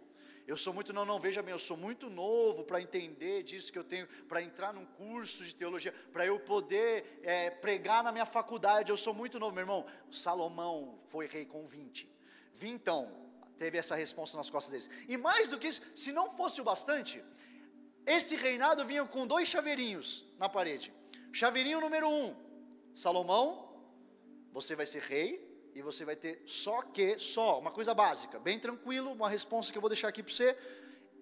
Eu 0.47 0.57
sou 0.57 0.73
muito, 0.73 0.93
não, 0.93 1.05
não, 1.05 1.19
veja 1.19 1.43
bem, 1.43 1.51
eu 1.51 1.59
sou 1.59 1.77
muito 1.77 2.09
novo 2.09 2.63
para 2.63 2.81
entender 2.81 3.43
disso 3.43 3.73
que 3.73 3.79
eu 3.79 3.83
tenho, 3.83 4.07
para 4.29 4.41
entrar 4.41 4.73
num 4.73 4.85
curso 4.85 5.45
de 5.45 5.53
teologia, 5.53 5.93
para 6.13 6.25
eu 6.25 6.39
poder 6.39 7.21
é, 7.25 7.51
pregar 7.51 8.05
na 8.05 8.13
minha 8.13 8.25
faculdade, 8.25 8.91
eu 8.91 8.97
sou 8.97 9.13
muito 9.13 9.41
novo, 9.41 9.53
meu 9.53 9.63
irmão. 9.63 9.85
Salomão 10.09 11.01
foi 11.09 11.27
rei 11.27 11.45
com 11.45 11.67
20. 11.67 12.09
Vintão, 12.53 13.26
teve 13.59 13.79
essa 13.79 13.95
resposta 13.95 14.37
nas 14.37 14.51
costas 14.51 14.71
deles. 14.73 14.91
E 15.09 15.17
mais 15.17 15.49
do 15.49 15.59
que 15.59 15.69
isso, 15.69 15.83
se 15.95 16.13
não 16.13 16.31
fosse 16.31 16.61
o 16.61 16.65
bastante, 16.65 17.23
esse 18.07 18.37
reinado 18.37 18.85
vinha 18.85 19.05
com 19.05 19.27
dois 19.27 19.49
chaveirinhos 19.49 20.25
na 20.39 20.49
parede. 20.49 20.93
Chaveirinho 21.33 21.81
número 21.81 22.09
um, 22.09 22.35
Salomão, 22.95 23.67
você 24.53 24.75
vai 24.75 24.87
ser 24.87 25.03
rei 25.03 25.47
e 25.75 25.83
você 25.83 26.05
vai 26.05 26.17
ter 26.17 26.43
só 26.47 26.83
que, 26.83 27.19
só, 27.19 27.59
uma 27.59 27.71
coisa 27.71 27.93
básica, 27.93 28.39
bem 28.39 28.59
tranquilo, 28.59 29.13
uma 29.13 29.29
resposta 29.29 29.73
que 29.73 29.77
eu 29.77 29.83
vou 29.83 29.91
deixar 29.91 30.09
aqui 30.09 30.23
para 30.23 30.33
você. 30.33 30.57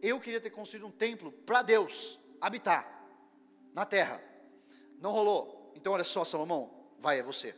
Eu 0.01 0.21
queria 0.21 0.41
ter 0.41 0.51
construído 0.51 0.87
um 0.87 0.91
templo 0.91 1.33
para 1.33 1.63
Deus 1.63 2.19
habitar 2.41 2.87
na 3.73 3.85
terra. 3.85 4.23
Não 5.01 5.11
rolou. 5.11 5.73
Então 5.75 5.93
olha 5.93 6.05
só, 6.05 6.25
Salomão, 6.25 6.93
vai, 7.01 7.19
é 7.19 7.23
você. 7.23 7.55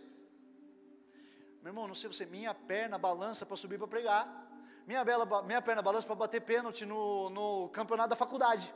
Meu 1.61 1.71
irmão, 1.71 1.89
não 1.89 1.95
sei 1.95 2.09
você, 2.09 2.25
minha 2.25 2.55
perna 2.55 2.97
balança 2.97 3.45
para 3.45 3.57
subir 3.57 3.77
para 3.77 3.89
pregar 3.89 4.46
minha, 4.87 5.05
bela, 5.05 5.43
minha 5.43 5.61
perna 5.61 5.83
balança 5.83 6.07
para 6.07 6.15
bater 6.15 6.41
pênalti 6.41 6.87
no, 6.87 7.29
no 7.31 7.69
campeonato 7.71 8.11
da 8.11 8.17
faculdade. 8.17 8.73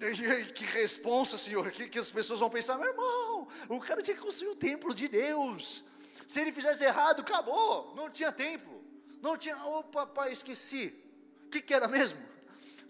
Que 0.54 0.64
responsa, 0.64 1.36
Senhor, 1.36 1.70
que, 1.70 1.86
que 1.86 1.98
as 1.98 2.10
pessoas 2.10 2.40
vão 2.40 2.48
pensar, 2.48 2.78
meu 2.78 2.88
irmão, 2.88 3.48
o 3.68 3.78
cara 3.80 4.00
tinha 4.00 4.16
que 4.16 4.22
construir 4.22 4.50
o 4.50 4.56
templo 4.56 4.94
de 4.94 5.08
Deus. 5.08 5.84
Se 6.26 6.40
ele 6.40 6.52
fizesse 6.52 6.84
errado, 6.84 7.20
acabou, 7.20 7.94
não 7.94 8.08
tinha 8.08 8.32
templo. 8.32 8.82
Não 9.20 9.36
tinha, 9.36 9.56
oh, 9.66 9.82
papai, 9.82 10.32
esqueci. 10.32 10.94
O 11.46 11.50
que, 11.50 11.60
que 11.60 11.74
era 11.74 11.86
mesmo? 11.86 12.18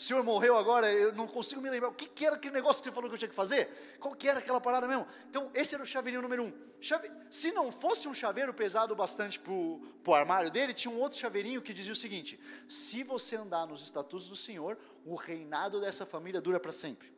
O 0.00 0.02
senhor 0.02 0.24
morreu 0.24 0.56
agora, 0.56 0.90
eu 0.90 1.12
não 1.12 1.26
consigo 1.26 1.60
me 1.60 1.68
lembrar. 1.68 1.90
O 1.90 1.92
que, 1.92 2.08
que 2.08 2.24
era 2.24 2.36
aquele 2.36 2.54
negócio 2.54 2.82
que 2.82 2.88
você 2.88 2.94
falou 2.94 3.10
que 3.10 3.16
eu 3.16 3.18
tinha 3.18 3.28
que 3.28 3.34
fazer? 3.34 3.98
Qual 4.00 4.14
que 4.14 4.26
era 4.26 4.38
aquela 4.38 4.58
parada 4.58 4.88
mesmo? 4.88 5.06
Então, 5.28 5.50
esse 5.52 5.74
era 5.74 5.84
o 5.84 5.86
chaveirinho 5.86 6.22
número 6.22 6.42
um. 6.42 6.52
Chave... 6.80 7.12
Se 7.30 7.52
não 7.52 7.70
fosse 7.70 8.08
um 8.08 8.14
chaveiro 8.14 8.54
pesado 8.54 8.96
bastante 8.96 9.38
para 9.38 9.52
o 9.52 10.14
armário 10.14 10.50
dele, 10.50 10.72
tinha 10.72 10.90
um 10.90 10.98
outro 10.98 11.18
chaveirinho 11.18 11.60
que 11.60 11.74
dizia 11.74 11.92
o 11.92 11.96
seguinte: 11.96 12.40
se 12.66 13.02
você 13.02 13.36
andar 13.36 13.66
nos 13.66 13.82
estatutos 13.82 14.30
do 14.30 14.36
Senhor, 14.36 14.78
o 15.04 15.16
reinado 15.16 15.82
dessa 15.82 16.06
família 16.06 16.40
dura 16.40 16.58
para 16.58 16.72
sempre. 16.72 17.12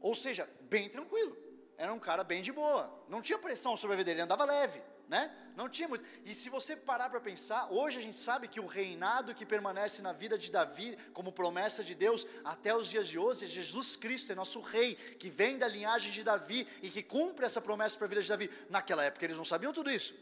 Ou 0.00 0.14
seja, 0.14 0.48
bem 0.62 0.88
tranquilo. 0.88 1.36
Era 1.76 1.92
um 1.92 1.98
cara 1.98 2.24
bem 2.24 2.40
de 2.40 2.52
boa. 2.52 2.90
Não 3.06 3.20
tinha 3.20 3.38
pressão 3.38 3.76
sobre 3.76 3.92
a 3.92 3.96
vida 3.98 4.12
dele, 4.12 4.22
andava 4.22 4.46
leve 4.46 4.80
né? 5.10 5.28
Não 5.56 5.68
tinha 5.68 5.88
muito. 5.88 6.04
E 6.24 6.32
se 6.32 6.48
você 6.48 6.76
parar 6.76 7.10
para 7.10 7.20
pensar, 7.20 7.66
hoje 7.68 7.98
a 7.98 8.00
gente 8.00 8.16
sabe 8.16 8.46
que 8.46 8.60
o 8.60 8.66
reinado 8.66 9.34
que 9.34 9.44
permanece 9.44 10.00
na 10.00 10.12
vida 10.12 10.38
de 10.38 10.52
Davi, 10.52 10.96
como 11.12 11.32
promessa 11.32 11.82
de 11.82 11.96
Deus, 11.96 12.24
até 12.44 12.74
os 12.74 12.88
dias 12.88 13.08
de 13.08 13.18
hoje, 13.18 13.44
é 13.44 13.48
Jesus 13.48 13.96
Cristo, 13.96 14.30
é 14.30 14.36
nosso 14.36 14.60
rei, 14.60 14.94
que 14.94 15.28
vem 15.28 15.58
da 15.58 15.66
linhagem 15.66 16.12
de 16.12 16.22
Davi 16.22 16.66
e 16.80 16.88
que 16.88 17.02
cumpre 17.02 17.44
essa 17.44 17.60
promessa 17.60 17.98
para 17.98 18.06
a 18.06 18.08
vida 18.08 18.22
de 18.22 18.28
Davi. 18.28 18.50
Naquela 18.70 19.02
época 19.04 19.24
eles 19.26 19.36
não 19.36 19.44
sabiam 19.44 19.72
tudo 19.72 19.90
isso. 19.90 20.14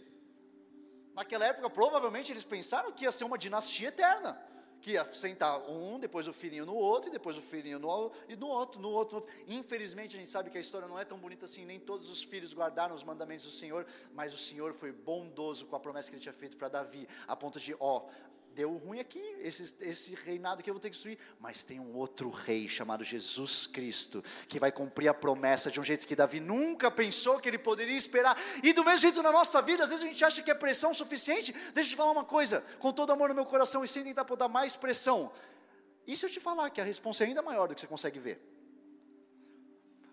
Naquela 1.14 1.44
época, 1.44 1.68
provavelmente, 1.68 2.32
eles 2.32 2.44
pensaram 2.44 2.90
que 2.90 3.04
ia 3.04 3.12
ser 3.12 3.24
uma 3.24 3.36
dinastia 3.36 3.88
eterna 3.88 4.40
que 4.80 4.92
ia 4.92 5.04
sentar 5.12 5.60
um, 5.68 5.98
depois 5.98 6.26
o 6.28 6.32
filhinho 6.32 6.64
no 6.64 6.74
outro, 6.74 7.08
e 7.08 7.12
depois 7.12 7.36
o 7.36 7.42
filhinho 7.42 7.78
no, 7.78 8.12
e 8.28 8.36
no 8.36 8.46
outro, 8.46 8.80
no 8.80 8.90
outro, 8.90 9.16
no 9.16 9.22
outro. 9.22 9.34
Infelizmente 9.46 10.16
a 10.16 10.18
gente 10.18 10.30
sabe 10.30 10.50
que 10.50 10.58
a 10.58 10.60
história 10.60 10.86
não 10.86 10.98
é 10.98 11.04
tão 11.04 11.18
bonita 11.18 11.44
assim, 11.44 11.64
nem 11.64 11.78
todos 11.80 12.08
os 12.08 12.22
filhos 12.22 12.52
guardaram 12.52 12.94
os 12.94 13.02
mandamentos 13.02 13.46
do 13.46 13.52
Senhor, 13.52 13.86
mas 14.14 14.32
o 14.32 14.38
Senhor 14.38 14.72
foi 14.72 14.92
bondoso 14.92 15.66
com 15.66 15.76
a 15.76 15.80
promessa 15.80 16.10
que 16.10 16.16
ele 16.16 16.22
tinha 16.22 16.32
feito 16.32 16.56
para 16.56 16.68
Davi, 16.68 17.08
a 17.26 17.34
ponto 17.34 17.58
de, 17.58 17.74
ó, 17.78 18.06
deu 18.58 18.76
ruim 18.76 18.98
aqui, 18.98 19.22
esse, 19.38 19.72
esse 19.82 20.16
reinado 20.16 20.64
que 20.64 20.68
eu 20.68 20.74
vou 20.74 20.80
ter 20.80 20.90
que 20.90 20.96
destruir, 20.96 21.16
mas 21.38 21.62
tem 21.62 21.78
um 21.78 21.94
outro 21.94 22.28
rei 22.28 22.68
chamado 22.68 23.04
Jesus 23.04 23.68
Cristo, 23.68 24.20
que 24.48 24.58
vai 24.58 24.72
cumprir 24.72 25.06
a 25.06 25.14
promessa 25.14 25.70
de 25.70 25.78
um 25.78 25.84
jeito 25.84 26.08
que 26.08 26.16
Davi 26.16 26.40
nunca 26.40 26.90
pensou 26.90 27.38
que 27.38 27.48
ele 27.48 27.56
poderia 27.56 27.96
esperar, 27.96 28.36
e 28.60 28.72
do 28.72 28.84
mesmo 28.84 28.98
jeito 28.98 29.22
na 29.22 29.30
nossa 29.30 29.62
vida, 29.62 29.84
às 29.84 29.90
vezes 29.90 30.04
a 30.04 30.08
gente 30.08 30.24
acha 30.24 30.42
que 30.42 30.50
é 30.50 30.54
pressão 30.54 30.92
suficiente, 30.92 31.52
deixa 31.72 31.90
eu 31.90 31.92
te 31.92 31.96
falar 31.96 32.10
uma 32.10 32.24
coisa, 32.24 32.64
com 32.80 32.92
todo 32.92 33.12
amor 33.12 33.28
no 33.28 33.34
meu 33.36 33.46
coração 33.46 33.84
e 33.84 33.88
sem 33.88 34.02
tentar 34.02 34.24
botar 34.24 34.48
mais 34.48 34.74
pressão, 34.74 35.30
e 36.04 36.16
se 36.16 36.26
eu 36.26 36.30
te 36.30 36.40
falar 36.40 36.68
que 36.70 36.80
a 36.80 36.84
resposta 36.84 37.22
é 37.22 37.28
ainda 37.28 37.42
maior 37.42 37.68
do 37.68 37.76
que 37.76 37.80
você 37.80 37.86
consegue 37.86 38.18
ver? 38.18 38.40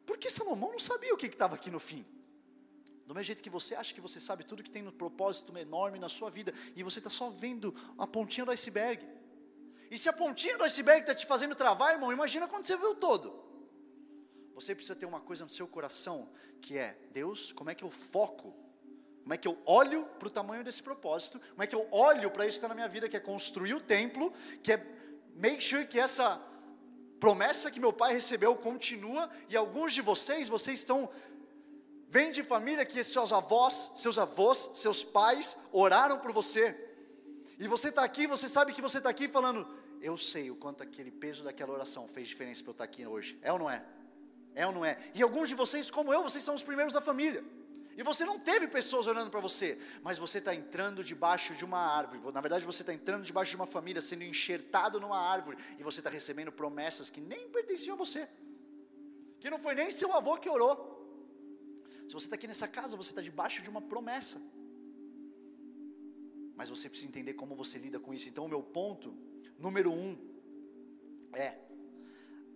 Porque 0.05 0.29
Salomão 0.29 0.71
não 0.71 0.79
sabia 0.79 1.15
o 1.15 1.17
que 1.17 1.25
estava 1.25 1.55
aqui 1.55 1.71
no 1.71 1.79
fim. 1.79 2.05
Do 3.05 3.13
mesmo 3.13 3.25
jeito 3.25 3.43
que 3.43 3.49
você 3.49 3.75
acha 3.75 3.93
que 3.93 4.01
você 4.01 4.19
sabe 4.19 4.43
tudo 4.43 4.63
que 4.63 4.69
tem 4.69 4.81
no 4.81 4.91
propósito 4.91 5.55
enorme 5.57 5.99
na 5.99 6.09
sua 6.09 6.29
vida, 6.29 6.53
e 6.75 6.83
você 6.83 6.99
está 6.99 7.09
só 7.09 7.29
vendo 7.29 7.73
a 7.97 8.07
pontinha 8.07 8.45
do 8.45 8.51
iceberg. 8.51 9.07
E 9.91 9.97
se 9.97 10.09
a 10.09 10.13
pontinha 10.13 10.57
do 10.57 10.63
iceberg 10.63 11.01
está 11.01 11.13
te 11.13 11.25
fazendo 11.25 11.55
travar, 11.55 11.93
irmão, 11.93 12.11
imagina 12.11 12.47
quando 12.47 12.65
você 12.65 12.75
vê 12.75 12.87
o 12.87 12.95
todo. 12.95 13.43
Você 14.55 14.73
precisa 14.73 14.95
ter 14.95 15.05
uma 15.05 15.19
coisa 15.19 15.43
no 15.43 15.49
seu 15.49 15.67
coração, 15.67 16.29
que 16.61 16.77
é, 16.77 16.97
Deus, 17.11 17.51
como 17.51 17.69
é 17.69 17.75
que 17.75 17.83
eu 17.83 17.91
foco? 17.91 18.55
Como 19.21 19.33
é 19.33 19.37
que 19.37 19.47
eu 19.47 19.57
olho 19.65 20.05
para 20.17 20.27
o 20.27 20.31
tamanho 20.31 20.63
desse 20.63 20.81
propósito? 20.81 21.39
Como 21.39 21.61
é 21.61 21.67
que 21.67 21.75
eu 21.75 21.87
olho 21.91 22.31
para 22.31 22.47
isso 22.47 22.57
que 22.57 22.65
está 22.65 22.67
na 22.67 22.75
minha 22.75 22.87
vida, 22.87 23.09
que 23.09 23.17
é 23.17 23.19
construir 23.19 23.73
o 23.73 23.81
templo, 23.81 24.33
que 24.63 24.71
é 24.71 24.77
make 25.35 25.61
sure 25.63 25.85
que 25.85 25.99
essa 25.99 26.41
promessa 27.19 27.69
que 27.69 27.79
meu 27.79 27.91
pai 27.91 28.13
recebeu 28.13 28.55
continua, 28.55 29.29
e 29.49 29.55
alguns 29.55 29.93
de 29.93 30.01
vocês, 30.01 30.47
vocês 30.47 30.79
estão 30.79 31.09
Vem 32.15 32.31
de 32.31 32.43
família 32.43 32.85
que 32.85 33.03
seus 33.03 33.33
avós, 33.33 33.91
seus 33.93 34.17
avós, 34.17 34.69
seus 34.73 35.03
pais 35.03 35.57
oraram 35.69 36.17
por 36.17 36.31
você. 36.31 36.73
E 37.59 37.67
você 37.67 37.89
está 37.89 38.05
aqui, 38.05 38.25
você 38.25 38.47
sabe 38.47 38.71
que 38.71 38.81
você 38.81 38.99
está 38.99 39.09
aqui 39.09 39.27
falando, 39.27 39.67
eu 39.99 40.17
sei 40.17 40.49
o 40.49 40.55
quanto 40.55 40.81
aquele 40.81 41.11
peso 41.11 41.43
daquela 41.43 41.73
oração 41.73 42.07
fez 42.07 42.29
diferença 42.29 42.63
para 42.63 42.69
eu 42.69 42.71
estar 42.71 42.85
tá 42.85 42.89
aqui 42.89 43.05
hoje. 43.05 43.37
É 43.41 43.51
ou 43.51 43.59
não 43.59 43.69
é? 43.69 43.83
É 44.53 44.65
ou 44.65 44.71
não 44.71 44.85
é? 44.85 44.97
E 45.13 45.21
alguns 45.21 45.49
de 45.49 45.55
vocês, 45.55 45.91
como 45.91 46.13
eu, 46.13 46.23
vocês 46.23 46.41
são 46.41 46.55
os 46.55 46.63
primeiros 46.63 46.93
da 46.93 47.01
família. 47.01 47.43
E 47.97 48.01
você 48.01 48.23
não 48.23 48.39
teve 48.39 48.65
pessoas 48.69 49.07
orando 49.07 49.29
para 49.29 49.41
você, 49.41 49.77
mas 50.01 50.17
você 50.17 50.37
está 50.37 50.55
entrando 50.55 51.03
debaixo 51.03 51.53
de 51.53 51.65
uma 51.65 51.79
árvore. 51.79 52.21
Na 52.31 52.39
verdade, 52.39 52.63
você 52.63 52.81
está 52.81 52.93
entrando 52.93 53.25
debaixo 53.25 53.49
de 53.49 53.57
uma 53.57 53.67
família, 53.67 54.01
sendo 54.01 54.23
enxertado 54.23 55.01
numa 55.01 55.19
árvore, 55.19 55.57
e 55.77 55.83
você 55.83 55.99
está 55.99 56.09
recebendo 56.09 56.49
promessas 56.49 57.09
que 57.09 57.19
nem 57.19 57.49
pertenciam 57.49 57.95
a 57.95 57.97
você, 57.97 58.25
que 59.37 59.49
não 59.49 59.59
foi 59.59 59.75
nem 59.75 59.91
seu 59.91 60.13
avô 60.13 60.37
que 60.37 60.49
orou. 60.49 60.94
Se 62.07 62.13
você 62.13 62.25
está 62.27 62.35
aqui 62.35 62.47
nessa 62.47 62.67
casa, 62.67 62.95
você 62.95 63.11
está 63.11 63.21
debaixo 63.21 63.61
de 63.63 63.69
uma 63.69 63.81
promessa. 63.81 64.41
Mas 66.55 66.69
você 66.69 66.87
precisa 66.89 67.09
entender 67.09 67.33
como 67.33 67.55
você 67.55 67.77
lida 67.77 67.99
com 67.99 68.13
isso. 68.13 68.29
Então, 68.29 68.45
o 68.45 68.49
meu 68.49 68.63
ponto, 68.63 69.15
número 69.57 69.91
um, 69.91 70.17
é: 71.33 71.57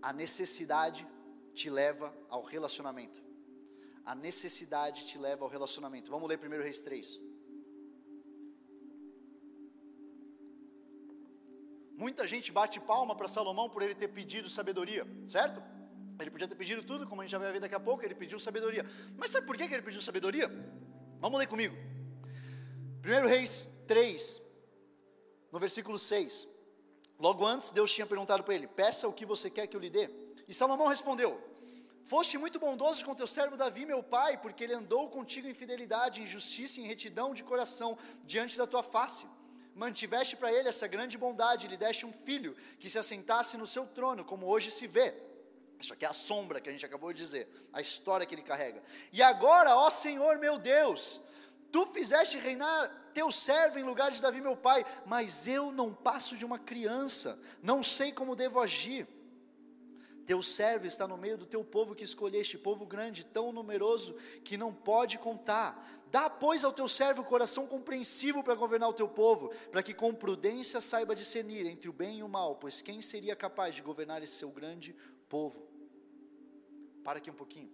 a 0.01 0.13
necessidade 0.13 1.07
te 1.53 1.69
leva 1.69 2.15
ao 2.29 2.43
relacionamento. 2.43 3.21
A 4.05 4.15
necessidade 4.15 5.05
te 5.05 5.17
leva 5.17 5.43
ao 5.43 5.49
relacionamento. 5.49 6.09
Vamos 6.09 6.29
ler 6.29 6.39
1 6.39 6.63
Reis 6.63 6.81
3. 6.81 7.19
Muita 12.03 12.25
gente 12.25 12.49
bate 12.49 12.79
palma 12.79 13.13
para 13.13 13.27
Salomão 13.27 13.69
por 13.69 13.81
ele 13.81 13.93
ter 13.93 14.07
pedido 14.07 14.49
sabedoria, 14.49 15.05
certo? 15.27 15.61
Ele 16.19 16.31
podia 16.31 16.47
ter 16.47 16.55
pedido 16.55 16.83
tudo, 16.83 17.07
como 17.07 17.21
a 17.21 17.25
gente 17.25 17.31
já 17.31 17.37
vai 17.37 17.51
ver 17.51 17.61
daqui 17.61 17.75
a 17.75 17.79
pouco, 17.79 18.03
ele 18.03 18.15
pediu 18.15 18.39
sabedoria. 18.39 18.85
Mas 19.17 19.31
sabe 19.31 19.47
por 19.47 19.55
que 19.55 19.63
ele 19.63 19.81
pediu 19.81 20.01
sabedoria? 20.01 20.49
Vamos 21.19 21.39
ler 21.39 21.47
comigo. 21.47 21.75
1 23.03 23.27
Reis 23.27 23.67
3, 23.87 24.41
no 25.51 25.59
versículo 25.59 25.97
6. 25.97 26.47
Logo 27.17 27.45
antes, 27.45 27.71
Deus 27.71 27.91
tinha 27.91 28.05
perguntado 28.05 28.43
para 28.43 28.53
ele: 28.53 28.67
Peça 28.67 29.07
o 29.07 29.13
que 29.13 29.25
você 29.25 29.49
quer 29.49 29.67
que 29.67 29.75
eu 29.75 29.79
lhe 29.79 29.89
dê. 29.89 30.09
E 30.47 30.53
Salomão 30.53 30.87
respondeu: 30.87 31.41
Foste 32.05 32.37
muito 32.37 32.59
bondoso 32.59 33.05
com 33.05 33.13
teu 33.13 33.27
servo 33.27 33.55
Davi, 33.55 33.85
meu 33.85 34.01
pai, 34.01 34.37
porque 34.37 34.63
ele 34.63 34.73
andou 34.73 35.09
contigo 35.09 35.47
em 35.47 35.53
fidelidade, 35.53 36.21
em 36.21 36.25
justiça 36.25 36.79
e 36.79 36.83
em 36.83 36.87
retidão 36.87 37.33
de 37.33 37.43
coração 37.43 37.97
diante 38.25 38.57
da 38.57 38.65
tua 38.65 38.83
face. 38.83 39.27
Mantiveste 39.75 40.35
para 40.35 40.51
ele 40.51 40.67
essa 40.67 40.87
grande 40.87 41.17
bondade, 41.17 41.67
lhe 41.67 41.77
deste 41.77 42.05
um 42.05 42.11
filho 42.11 42.55
que 42.79 42.89
se 42.89 42.97
assentasse 42.97 43.57
no 43.57 43.67
seu 43.67 43.85
trono, 43.85 44.25
como 44.25 44.47
hoje 44.47 44.71
se 44.71 44.87
vê. 44.87 45.28
Isso 45.79 45.93
aqui 45.93 46.05
é 46.05 46.09
a 46.09 46.13
sombra 46.13 46.59
que 46.59 46.69
a 46.69 46.71
gente 46.71 46.85
acabou 46.85 47.13
de 47.13 47.21
dizer, 47.21 47.47
a 47.71 47.79
história 47.79 48.25
que 48.25 48.35
ele 48.35 48.41
carrega. 48.41 48.83
E 49.13 49.21
agora, 49.21 49.75
ó 49.75 49.89
Senhor 49.89 50.37
meu 50.37 50.57
Deus, 50.57 51.21
tu 51.71 51.85
fizeste 51.87 52.37
reinar 52.37 53.11
teu 53.13 53.31
servo 53.31 53.79
em 53.79 53.83
lugar 53.83 54.11
de 54.11 54.21
Davi 54.21 54.41
meu 54.41 54.57
pai, 54.57 54.85
mas 55.05 55.47
eu 55.47 55.71
não 55.71 55.93
passo 55.93 56.35
de 56.35 56.45
uma 56.45 56.59
criança, 56.59 57.39
não 57.61 57.81
sei 57.81 58.11
como 58.11 58.35
devo 58.35 58.59
agir. 58.59 59.07
Teu 60.25 60.43
servo 60.43 60.85
está 60.85 61.07
no 61.07 61.17
meio 61.17 61.37
do 61.39 61.45
teu 61.47 61.63
povo 61.63 61.95
que 61.95 62.03
escolheste, 62.03 62.55
povo 62.55 62.85
grande, 62.85 63.25
tão 63.25 63.51
numeroso 63.51 64.13
que 64.43 64.57
não 64.57 64.71
pode 64.71 65.17
contar. 65.17 66.03
Dá, 66.11 66.29
pois, 66.29 66.63
ao 66.63 66.71
teu 66.71 66.87
servo 66.87 67.23
coração 67.23 67.65
compreensivo 67.65 68.43
para 68.43 68.53
governar 68.53 68.89
o 68.89 68.93
teu 68.93 69.07
povo, 69.07 69.49
para 69.71 69.81
que 69.81 69.93
com 69.93 70.13
prudência 70.13 70.81
saiba 70.81 71.15
discernir 71.15 71.65
entre 71.65 71.89
o 71.89 71.93
bem 71.93 72.19
e 72.19 72.23
o 72.23 72.29
mal, 72.29 72.57
pois 72.57 72.81
quem 72.81 73.01
seria 73.01 73.35
capaz 73.35 73.73
de 73.73 73.81
governar 73.81 74.21
esse 74.21 74.33
seu 74.33 74.49
grande 74.49 74.95
povo? 75.27 75.68
Para 77.03 77.19
aqui 77.19 77.29
um 77.29 77.35
pouquinho. 77.35 77.71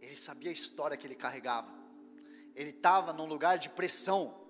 Ele 0.00 0.16
sabia 0.16 0.50
a 0.50 0.52
história 0.52 0.96
que 0.96 1.06
ele 1.06 1.14
carregava. 1.14 1.72
Ele 2.54 2.70
estava 2.70 3.12
num 3.12 3.26
lugar 3.26 3.58
de 3.58 3.68
pressão. 3.68 4.42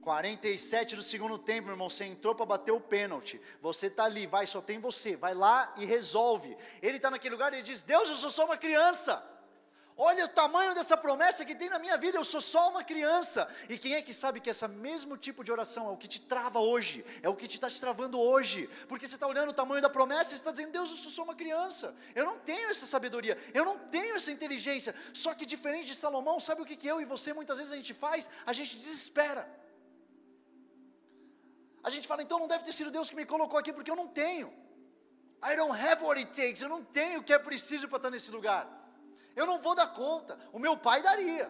47 0.00 0.96
do 0.96 1.02
segundo 1.02 1.36
tempo, 1.36 1.68
irmão, 1.68 1.90
você 1.90 2.04
entrou 2.04 2.34
para 2.34 2.46
bater 2.46 2.72
o 2.72 2.80
pênalti. 2.80 3.40
Você 3.60 3.88
está 3.88 4.04
ali, 4.04 4.26
vai, 4.26 4.46
só 4.46 4.62
tem 4.62 4.78
você. 4.78 5.16
Vai 5.16 5.34
lá 5.34 5.74
e 5.76 5.84
resolve. 5.84 6.56
Ele 6.80 6.96
está 6.96 7.10
naquele 7.10 7.34
lugar 7.34 7.52
e 7.52 7.56
ele 7.56 7.62
diz: 7.62 7.82
Deus, 7.82 8.08
eu 8.08 8.16
sou 8.16 8.30
só 8.30 8.44
uma 8.46 8.56
criança. 8.56 9.22
Olha 10.00 10.26
o 10.26 10.28
tamanho 10.28 10.76
dessa 10.76 10.96
promessa 10.96 11.44
que 11.44 11.56
tem 11.56 11.68
na 11.68 11.76
minha 11.76 11.96
vida, 11.96 12.16
eu 12.16 12.22
sou 12.22 12.40
só 12.40 12.68
uma 12.70 12.84
criança. 12.84 13.48
E 13.68 13.76
quem 13.76 13.94
é 13.94 14.00
que 14.00 14.14
sabe 14.14 14.40
que 14.40 14.48
esse 14.48 14.66
mesmo 14.68 15.16
tipo 15.16 15.42
de 15.42 15.50
oração 15.50 15.88
é 15.88 15.90
o 15.90 15.96
que 15.96 16.06
te 16.06 16.20
trava 16.20 16.60
hoje, 16.60 17.04
é 17.20 17.28
o 17.28 17.34
que 17.34 17.48
te 17.48 17.54
está 17.54 17.68
te 17.68 17.80
travando 17.80 18.16
hoje, 18.16 18.70
porque 18.88 19.08
você 19.08 19.16
está 19.16 19.26
olhando 19.26 19.48
o 19.48 19.52
tamanho 19.52 19.82
da 19.82 19.90
promessa 19.90 20.30
e 20.30 20.34
está 20.36 20.52
dizendo, 20.52 20.70
Deus, 20.70 20.88
eu 20.90 20.96
sou 20.96 21.10
só 21.10 21.24
uma 21.24 21.34
criança, 21.34 21.96
eu 22.14 22.24
não 22.24 22.38
tenho 22.38 22.70
essa 22.70 22.86
sabedoria, 22.86 23.36
eu 23.52 23.64
não 23.64 23.76
tenho 23.76 24.14
essa 24.14 24.30
inteligência. 24.30 24.94
Só 25.12 25.34
que 25.34 25.44
diferente 25.44 25.86
de 25.86 25.96
Salomão, 25.96 26.38
sabe 26.38 26.62
o 26.62 26.64
que, 26.64 26.76
que 26.76 26.86
eu 26.86 27.00
e 27.00 27.04
você 27.04 27.32
muitas 27.32 27.58
vezes 27.58 27.72
a 27.72 27.76
gente 27.76 27.92
faz? 27.92 28.30
A 28.46 28.52
gente 28.52 28.76
desespera. 28.76 29.50
A 31.82 31.90
gente 31.90 32.06
fala, 32.06 32.22
então 32.22 32.38
não 32.38 32.46
deve 32.46 32.62
ter 32.62 32.72
sido 32.72 32.92
Deus 32.92 33.10
que 33.10 33.16
me 33.16 33.26
colocou 33.26 33.58
aqui, 33.58 33.72
porque 33.72 33.90
eu 33.90 33.96
não 33.96 34.06
tenho. 34.06 34.48
I 35.44 35.56
don't 35.56 35.76
have 35.76 36.04
what 36.04 36.20
it 36.20 36.30
takes, 36.30 36.62
eu 36.62 36.68
não 36.68 36.84
tenho 36.84 37.18
o 37.18 37.24
que 37.24 37.32
é 37.32 37.38
preciso 37.38 37.88
para 37.88 37.96
estar 37.96 38.10
nesse 38.10 38.30
lugar. 38.30 38.77
Eu 39.38 39.46
não 39.46 39.58
vou 39.60 39.74
dar 39.74 39.86
conta. 39.86 40.36
O 40.52 40.58
meu 40.58 40.76
pai 40.76 41.00
daria. 41.00 41.48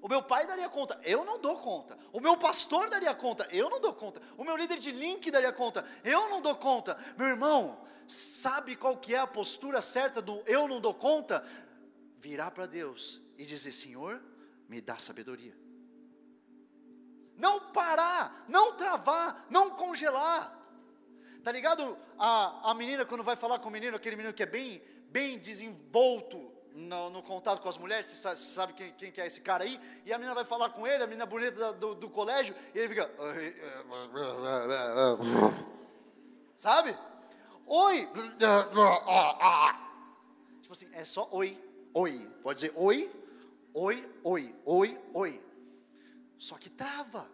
O 0.00 0.08
meu 0.08 0.22
pai 0.22 0.46
daria 0.46 0.68
conta, 0.68 0.98
eu 1.04 1.24
não 1.24 1.38
dou 1.38 1.56
conta. 1.58 1.98
O 2.12 2.20
meu 2.20 2.36
pastor 2.36 2.88
daria 2.88 3.14
conta, 3.14 3.46
eu 3.50 3.68
não 3.68 3.80
dou 3.80 3.92
conta. 3.92 4.22
O 4.38 4.44
meu 4.44 4.56
líder 4.56 4.78
de 4.78 4.92
link 4.92 5.30
daria 5.30 5.52
conta, 5.52 5.84
eu 6.04 6.30
não 6.30 6.40
dou 6.40 6.54
conta. 6.54 6.96
Meu 7.18 7.26
irmão, 7.26 7.84
sabe 8.08 8.76
qual 8.76 8.96
que 8.96 9.14
é 9.14 9.18
a 9.18 9.26
postura 9.26 9.82
certa 9.82 10.22
do 10.22 10.42
eu 10.46 10.68
não 10.68 10.80
dou 10.80 10.94
conta? 10.94 11.44
Virar 12.18 12.52
para 12.52 12.66
Deus 12.66 13.20
e 13.36 13.44
dizer: 13.44 13.72
Senhor, 13.72 14.22
me 14.68 14.80
dá 14.80 14.96
sabedoria. 14.96 15.56
Não 17.36 17.72
parar, 17.72 18.44
não 18.48 18.76
travar, 18.76 19.44
não 19.50 19.70
congelar. 19.70 20.56
Tá 21.42 21.50
ligado? 21.50 21.98
A, 22.16 22.70
a 22.70 22.74
menina, 22.74 23.04
quando 23.04 23.24
vai 23.24 23.34
falar 23.34 23.58
com 23.58 23.68
o 23.68 23.72
menino, 23.72 23.96
aquele 23.96 24.16
menino 24.16 24.32
que 24.32 24.42
é 24.42 24.46
bem, 24.46 24.82
bem 25.10 25.38
desenvolto, 25.38 26.49
no, 26.74 27.10
no, 27.10 27.22
contato 27.22 27.60
com 27.60 27.68
as 27.68 27.78
mulheres, 27.78 28.06
você 28.06 28.16
sabe, 28.16 28.38
sabe 28.38 28.72
quem, 28.74 28.92
quem, 28.92 29.12
que 29.12 29.20
é 29.20 29.26
esse 29.26 29.40
cara 29.40 29.64
aí, 29.64 29.80
e 30.04 30.12
a 30.12 30.18
menina 30.18 30.34
vai 30.34 30.44
falar 30.44 30.70
com 30.70 30.86
ele, 30.86 31.02
a 31.02 31.06
menina 31.06 31.26
bonita 31.26 31.72
do, 31.72 31.94
do, 31.94 32.08
colégio, 32.08 32.54
e 32.74 32.78
ele 32.78 32.88
fica. 32.88 33.10
Sabe? 36.56 36.96
Oi! 37.66 38.08
Tipo 40.62 40.72
assim, 40.72 40.88
é 40.92 41.04
só 41.04 41.28
oi, 41.32 41.58
oi. 41.94 42.28
Pode 42.42 42.60
dizer 42.60 42.72
oi, 42.76 43.10
oi, 43.74 44.08
oi, 44.22 44.54
oi, 44.64 45.00
oi. 45.12 45.42
Só 46.38 46.56
que 46.56 46.70
trava. 46.70 47.30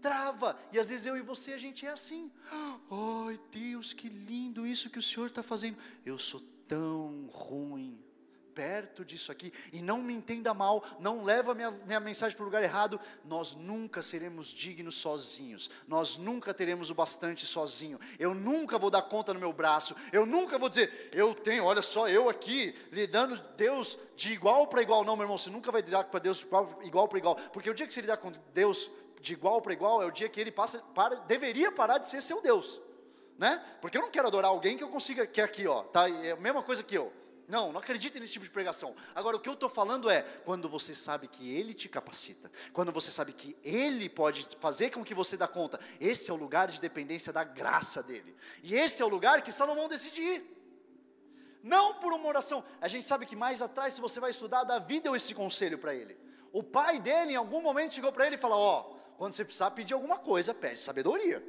Trava. 0.00 0.58
E 0.72 0.78
às 0.78 0.88
vezes 0.88 1.06
eu 1.06 1.16
e 1.16 1.22
você, 1.22 1.52
a 1.52 1.58
gente 1.58 1.86
é 1.86 1.90
assim. 1.90 2.30
Ai, 2.50 3.40
Deus, 3.50 3.92
que 3.92 4.08
lindo 4.08 4.66
isso 4.66 4.90
que 4.90 4.98
o 4.98 5.02
Senhor 5.02 5.26
está 5.26 5.42
fazendo. 5.42 5.78
Eu 6.04 6.18
sou 6.18 6.40
tão 6.68 7.26
ruim 7.32 8.05
perto 8.56 9.04
disso 9.04 9.30
aqui, 9.30 9.52
e 9.70 9.82
não 9.82 9.98
me 9.98 10.14
entenda 10.14 10.54
mal, 10.54 10.82
não 10.98 11.22
leva 11.22 11.54
minha, 11.54 11.70
minha 11.70 12.00
mensagem 12.00 12.34
para 12.34 12.42
o 12.42 12.46
lugar 12.46 12.62
errado, 12.62 12.98
nós 13.22 13.54
nunca 13.54 14.00
seremos 14.00 14.48
dignos 14.48 14.94
sozinhos, 14.94 15.70
nós 15.86 16.16
nunca 16.16 16.54
teremos 16.54 16.88
o 16.88 16.94
bastante 16.94 17.44
sozinho, 17.44 18.00
eu 18.18 18.34
nunca 18.34 18.78
vou 18.78 18.90
dar 18.90 19.02
conta 19.02 19.34
no 19.34 19.38
meu 19.38 19.52
braço, 19.52 19.94
eu 20.10 20.24
nunca 20.24 20.58
vou 20.58 20.70
dizer, 20.70 21.10
eu 21.12 21.34
tenho, 21.34 21.64
olha 21.64 21.82
só, 21.82 22.08
eu 22.08 22.30
aqui, 22.30 22.74
lidando 22.90 23.38
Deus 23.58 23.98
de 24.16 24.32
igual 24.32 24.66
para 24.66 24.80
igual, 24.80 25.04
não 25.04 25.16
meu 25.16 25.24
irmão, 25.24 25.36
você 25.36 25.50
nunca 25.50 25.70
vai 25.70 25.82
lidar 25.82 26.04
com 26.04 26.18
Deus 26.18 26.46
igual 26.82 27.06
para 27.08 27.18
igual, 27.18 27.36
porque 27.52 27.68
o 27.68 27.74
dia 27.74 27.86
que 27.86 27.92
você 27.92 28.00
lidar 28.00 28.16
com 28.16 28.32
Deus 28.54 28.90
de 29.20 29.34
igual 29.34 29.60
para 29.60 29.74
igual 29.74 30.02
é 30.02 30.06
o 30.06 30.10
dia 30.10 30.30
que 30.30 30.40
ele 30.40 30.50
passa, 30.50 30.78
para, 30.94 31.16
deveria 31.16 31.70
parar 31.70 31.98
de 31.98 32.08
ser 32.08 32.22
seu 32.22 32.40
Deus, 32.40 32.80
né? 33.36 33.62
Porque 33.82 33.98
eu 33.98 34.02
não 34.02 34.10
quero 34.10 34.28
adorar 34.28 34.50
alguém 34.50 34.78
que 34.78 34.82
eu 34.82 34.88
consiga, 34.88 35.26
que 35.26 35.42
é 35.42 35.44
aqui, 35.44 35.66
ó, 35.66 35.82
tá? 35.82 36.08
É 36.08 36.30
a 36.30 36.36
mesma 36.36 36.62
coisa 36.62 36.82
que 36.82 36.96
eu. 36.96 37.12
Não, 37.48 37.72
não 37.72 37.78
acredite 37.78 38.18
nesse 38.18 38.32
tipo 38.34 38.44
de 38.44 38.50
pregação. 38.50 38.96
Agora, 39.14 39.36
o 39.36 39.40
que 39.40 39.48
eu 39.48 39.52
estou 39.52 39.68
falando 39.68 40.10
é 40.10 40.22
quando 40.44 40.68
você 40.68 40.94
sabe 40.94 41.28
que 41.28 41.54
Ele 41.54 41.72
te 41.72 41.88
capacita, 41.88 42.50
quando 42.72 42.90
você 42.90 43.10
sabe 43.10 43.32
que 43.32 43.56
Ele 43.62 44.08
pode 44.08 44.48
fazer 44.58 44.90
com 44.90 45.04
que 45.04 45.14
você 45.14 45.36
dá 45.36 45.46
conta. 45.46 45.78
Esse 46.00 46.30
é 46.30 46.34
o 46.34 46.36
lugar 46.36 46.68
de 46.68 46.80
dependência 46.80 47.32
da 47.32 47.44
graça 47.44 48.02
dele. 48.02 48.34
E 48.62 48.74
esse 48.74 49.00
é 49.00 49.04
o 49.04 49.08
lugar 49.08 49.42
que 49.42 49.52
Salomão 49.52 49.88
decide 49.88 50.20
ir. 50.20 50.56
Não 51.62 51.94
por 51.94 52.12
uma 52.12 52.28
oração. 52.28 52.64
A 52.80 52.88
gente 52.88 53.06
sabe 53.06 53.26
que 53.26 53.36
mais 53.36 53.62
atrás, 53.62 53.94
se 53.94 54.00
você 54.00 54.18
vai 54.18 54.30
estudar, 54.30 54.64
Davi 54.64 55.00
deu 55.00 55.14
esse 55.14 55.34
conselho 55.34 55.78
para 55.78 55.94
ele. 55.94 56.16
O 56.52 56.62
pai 56.62 57.00
dele, 57.00 57.32
em 57.32 57.36
algum 57.36 57.60
momento, 57.60 57.94
chegou 57.94 58.12
para 58.12 58.26
ele 58.26 58.36
e 58.36 58.38
falou: 58.38 58.58
Ó, 58.58 58.82
quando 59.16 59.34
você 59.34 59.44
precisar 59.44 59.70
pedir 59.70 59.94
alguma 59.94 60.18
coisa, 60.18 60.52
pede 60.54 60.80
sabedoria. 60.80 61.42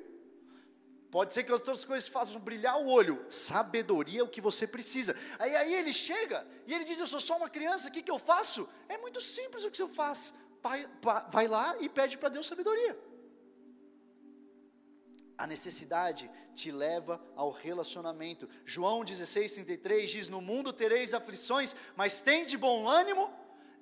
Pode 1.10 1.34
ser 1.34 1.44
que 1.44 1.52
outras 1.52 1.86
coisas 1.86 2.10
façam 2.10 2.40
brilhar 2.40 2.78
o 2.82 2.88
olho. 2.88 3.26
Sabedoria 3.30 4.20
é 4.20 4.24
o 4.24 4.28
que 4.28 4.42
você 4.42 4.68
precisa. 4.68 5.16
Aí, 5.40 5.56
aí 5.56 5.74
ele 5.74 5.94
chega 5.94 6.46
e 6.66 6.74
ele 6.74 6.84
diz: 6.84 7.00
Eu 7.00 7.08
sou 7.08 7.20
só 7.20 7.38
uma 7.38 7.50
criança, 7.50 7.88
o 7.88 7.92
que, 7.92 8.02
que 8.02 8.12
eu 8.12 8.20
faço? 8.20 8.68
É 8.90 8.98
muito 8.98 9.22
simples 9.22 9.64
o 9.64 9.72
que 9.72 9.78
você 9.78 9.88
faz. 9.88 10.34
Pai, 10.62 10.90
vai 11.30 11.48
lá 11.48 11.78
e 11.80 11.88
pede 11.88 12.18
para 12.18 12.30
Deus 12.30 12.48
sabedoria. 12.48 12.98
A 15.38 15.48
necessidade 15.48 16.30
te 16.54 16.72
leva 16.72 17.24
ao 17.36 17.52
relacionamento. 17.52 18.50
João 18.66 19.02
16,33 19.02 20.08
diz: 20.08 20.30
No 20.30 20.42
mundo 20.42 20.74
tereis 20.74 21.14
aflições, 21.14 21.74
mas 21.96 22.20
tem 22.20 22.46
de 22.46 22.58
bom 22.58 22.88
ânimo. 22.88 23.32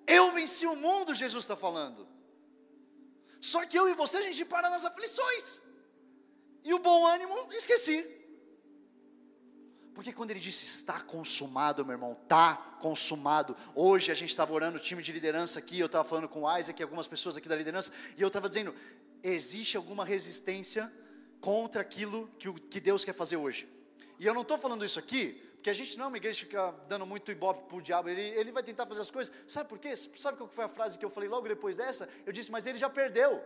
Eu 0.06 0.32
venci 0.32 0.68
o 0.68 0.76
mundo, 0.76 1.16
Jesus 1.16 1.44
está 1.44 1.56
falando. 1.56 2.08
Só 3.42 3.66
que 3.66 3.78
eu 3.78 3.88
e 3.90 3.96
você, 3.96 4.18
a 4.18 4.22
gente 4.22 4.46
para 4.46 4.70
nas 4.70 4.86
aflições. 4.86 5.65
E 6.66 6.74
o 6.74 6.80
bom 6.80 7.06
ânimo, 7.06 7.48
esqueci. 7.54 8.04
Porque 9.94 10.12
quando 10.12 10.32
ele 10.32 10.40
disse 10.40 10.66
está 10.66 11.00
consumado, 11.00 11.86
meu 11.86 11.94
irmão, 11.94 12.18
está 12.24 12.56
consumado. 12.82 13.56
Hoje 13.76 14.12
a 14.12 14.16
gente 14.16 14.32
estava 14.32 14.52
orando 14.52 14.78
o 14.78 14.80
time 14.80 15.04
de 15.04 15.12
liderança 15.12 15.60
aqui, 15.60 15.80
eu 15.80 15.86
estava 15.86 16.04
falando 16.04 16.28
com 16.28 16.42
o 16.42 16.58
Isaac 16.58 16.82
e 16.82 16.84
algumas 16.84 17.08
pessoas 17.08 17.38
aqui 17.38 17.48
da 17.48 17.56
liderança, 17.56 17.94
e 18.18 18.22
eu 18.22 18.28
estava 18.28 18.50
dizendo: 18.50 18.76
existe 19.22 19.78
alguma 19.78 20.04
resistência 20.04 20.92
contra 21.40 21.82
aquilo 21.82 22.28
que, 22.40 22.52
que 22.52 22.80
Deus 22.80 23.06
quer 23.06 23.14
fazer 23.14 23.38
hoje. 23.38 23.70
E 24.20 24.26
eu 24.26 24.34
não 24.34 24.42
estou 24.42 24.58
falando 24.58 24.84
isso 24.84 24.98
aqui, 24.98 25.34
porque 25.54 25.70
a 25.70 25.74
gente 25.74 25.96
não 26.00 26.06
é 26.06 26.08
uma 26.08 26.18
igreja 26.18 26.40
que 26.40 26.46
fica 26.46 26.72
dando 26.90 27.06
muito 27.06 27.32
ibope 27.32 27.70
para 27.70 27.78
o 27.78 27.82
diabo, 27.82 28.10
ele, 28.10 28.22
ele 28.22 28.52
vai 28.52 28.64
tentar 28.64 28.88
fazer 28.88 29.02
as 29.02 29.12
coisas. 29.12 29.32
Sabe 29.48 29.70
por 29.70 29.78
quê? 29.78 29.96
Sabe 29.96 30.36
qual 30.36 30.50
foi 30.50 30.66
a 30.66 30.70
frase 30.70 30.98
que 30.98 31.06
eu 31.06 31.12
falei 31.12 31.30
logo 31.30 31.48
depois 31.48 31.78
dessa? 31.78 32.10
Eu 32.26 32.34
disse, 32.34 32.52
mas 32.52 32.66
ele 32.66 32.80
já 32.80 32.90
perdeu. 32.90 33.42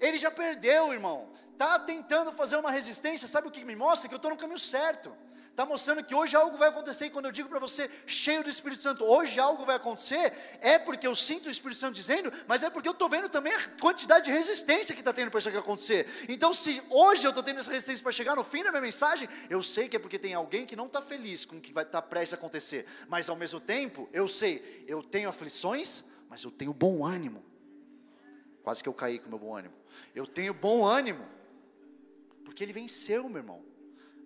Ele 0.00 0.18
já 0.18 0.30
perdeu, 0.30 0.92
irmão. 0.92 1.30
Está 1.52 1.78
tentando 1.78 2.32
fazer 2.32 2.56
uma 2.56 2.70
resistência. 2.70 3.26
Sabe 3.26 3.48
o 3.48 3.50
que 3.50 3.64
me 3.64 3.74
mostra? 3.74 4.08
Que 4.08 4.14
eu 4.14 4.18
estou 4.18 4.30
no 4.30 4.36
caminho 4.36 4.58
certo. 4.58 5.12
Está 5.58 5.66
mostrando 5.66 6.04
que 6.04 6.14
hoje 6.14 6.36
algo 6.36 6.56
vai 6.56 6.68
acontecer. 6.68 7.06
E 7.06 7.10
quando 7.10 7.24
eu 7.24 7.32
digo 7.32 7.48
para 7.48 7.58
você, 7.58 7.90
cheio 8.06 8.44
do 8.44 8.48
Espírito 8.48 8.80
Santo, 8.80 9.04
hoje 9.04 9.40
algo 9.40 9.66
vai 9.66 9.74
acontecer, 9.74 10.32
é 10.60 10.78
porque 10.78 11.04
eu 11.04 11.16
sinto 11.16 11.46
o 11.46 11.50
Espírito 11.50 11.80
Santo 11.80 11.96
dizendo, 11.96 12.32
mas 12.46 12.62
é 12.62 12.70
porque 12.70 12.86
eu 12.86 12.92
estou 12.92 13.08
vendo 13.08 13.28
também 13.28 13.52
a 13.52 13.68
quantidade 13.80 14.26
de 14.26 14.30
resistência 14.30 14.94
que 14.94 15.00
está 15.00 15.12
tendo 15.12 15.32
para 15.32 15.40
isso 15.40 15.48
aqui 15.48 15.58
acontecer. 15.58 16.06
Então, 16.28 16.52
se 16.52 16.80
hoje 16.88 17.26
eu 17.26 17.30
estou 17.30 17.42
tendo 17.42 17.58
essa 17.58 17.72
resistência 17.72 18.04
para 18.04 18.12
chegar 18.12 18.36
no 18.36 18.44
fim 18.44 18.62
da 18.62 18.70
minha 18.70 18.80
mensagem, 18.80 19.28
eu 19.50 19.60
sei 19.60 19.88
que 19.88 19.96
é 19.96 19.98
porque 19.98 20.16
tem 20.16 20.32
alguém 20.32 20.64
que 20.64 20.76
não 20.76 20.86
está 20.86 21.02
feliz 21.02 21.44
com 21.44 21.56
o 21.56 21.60
que 21.60 21.72
vai 21.72 21.82
estar 21.82 22.02
tá 22.02 22.06
prestes 22.06 22.34
a 22.34 22.36
acontecer. 22.36 22.86
Mas 23.08 23.28
ao 23.28 23.34
mesmo 23.34 23.58
tempo, 23.58 24.08
eu 24.12 24.28
sei, 24.28 24.84
eu 24.86 25.02
tenho 25.02 25.28
aflições, 25.28 26.04
mas 26.28 26.44
eu 26.44 26.52
tenho 26.52 26.72
bom 26.72 27.04
ânimo. 27.04 27.44
Quase 28.62 28.80
que 28.80 28.88
eu 28.88 28.94
caí 28.94 29.18
com 29.18 29.28
meu 29.28 29.40
bom 29.40 29.56
ânimo. 29.56 29.74
Eu 30.14 30.26
tenho 30.26 30.52
bom 30.52 30.84
ânimo, 30.84 31.26
porque 32.44 32.62
ele 32.64 32.72
venceu, 32.72 33.28
meu 33.28 33.38
irmão. 33.38 33.68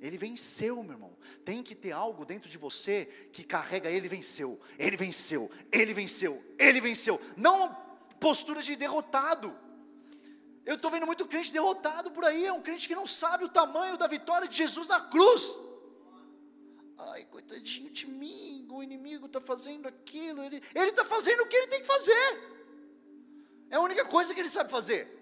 Ele 0.00 0.18
venceu, 0.18 0.82
meu 0.82 0.94
irmão. 0.94 1.16
Tem 1.44 1.62
que 1.62 1.76
ter 1.76 1.92
algo 1.92 2.24
dentro 2.24 2.50
de 2.50 2.58
você 2.58 3.06
que 3.32 3.44
carrega 3.44 3.88
ele 3.88 4.08
venceu. 4.08 4.60
Ele 4.76 4.96
venceu. 4.96 5.48
Ele 5.70 5.94
venceu. 5.94 6.44
Ele 6.58 6.80
venceu. 6.80 7.20
Não 7.36 7.72
postura 8.18 8.62
de 8.62 8.74
derrotado. 8.74 9.56
Eu 10.66 10.74
estou 10.74 10.90
vendo 10.90 11.06
muito 11.06 11.24
crente 11.26 11.52
derrotado 11.52 12.10
por 12.10 12.24
aí. 12.24 12.46
É 12.46 12.52
um 12.52 12.60
crente 12.60 12.88
que 12.88 12.96
não 12.96 13.06
sabe 13.06 13.44
o 13.44 13.48
tamanho 13.48 13.96
da 13.96 14.08
vitória 14.08 14.48
de 14.48 14.56
Jesus 14.56 14.88
na 14.88 15.00
cruz. 15.00 15.56
Ai, 16.98 17.24
coitadinho 17.26 17.90
de 17.90 18.06
mim, 18.06 18.66
o 18.70 18.82
inimigo 18.82 19.26
está 19.26 19.40
fazendo 19.40 19.86
aquilo. 19.86 20.42
Ele 20.42 20.60
está 20.74 21.04
fazendo 21.04 21.42
o 21.42 21.46
que 21.46 21.54
ele 21.54 21.68
tem 21.68 21.80
que 21.80 21.86
fazer. 21.86 22.40
É 23.70 23.76
a 23.76 23.80
única 23.80 24.04
coisa 24.04 24.34
que 24.34 24.40
ele 24.40 24.48
sabe 24.48 24.68
fazer. 24.68 25.21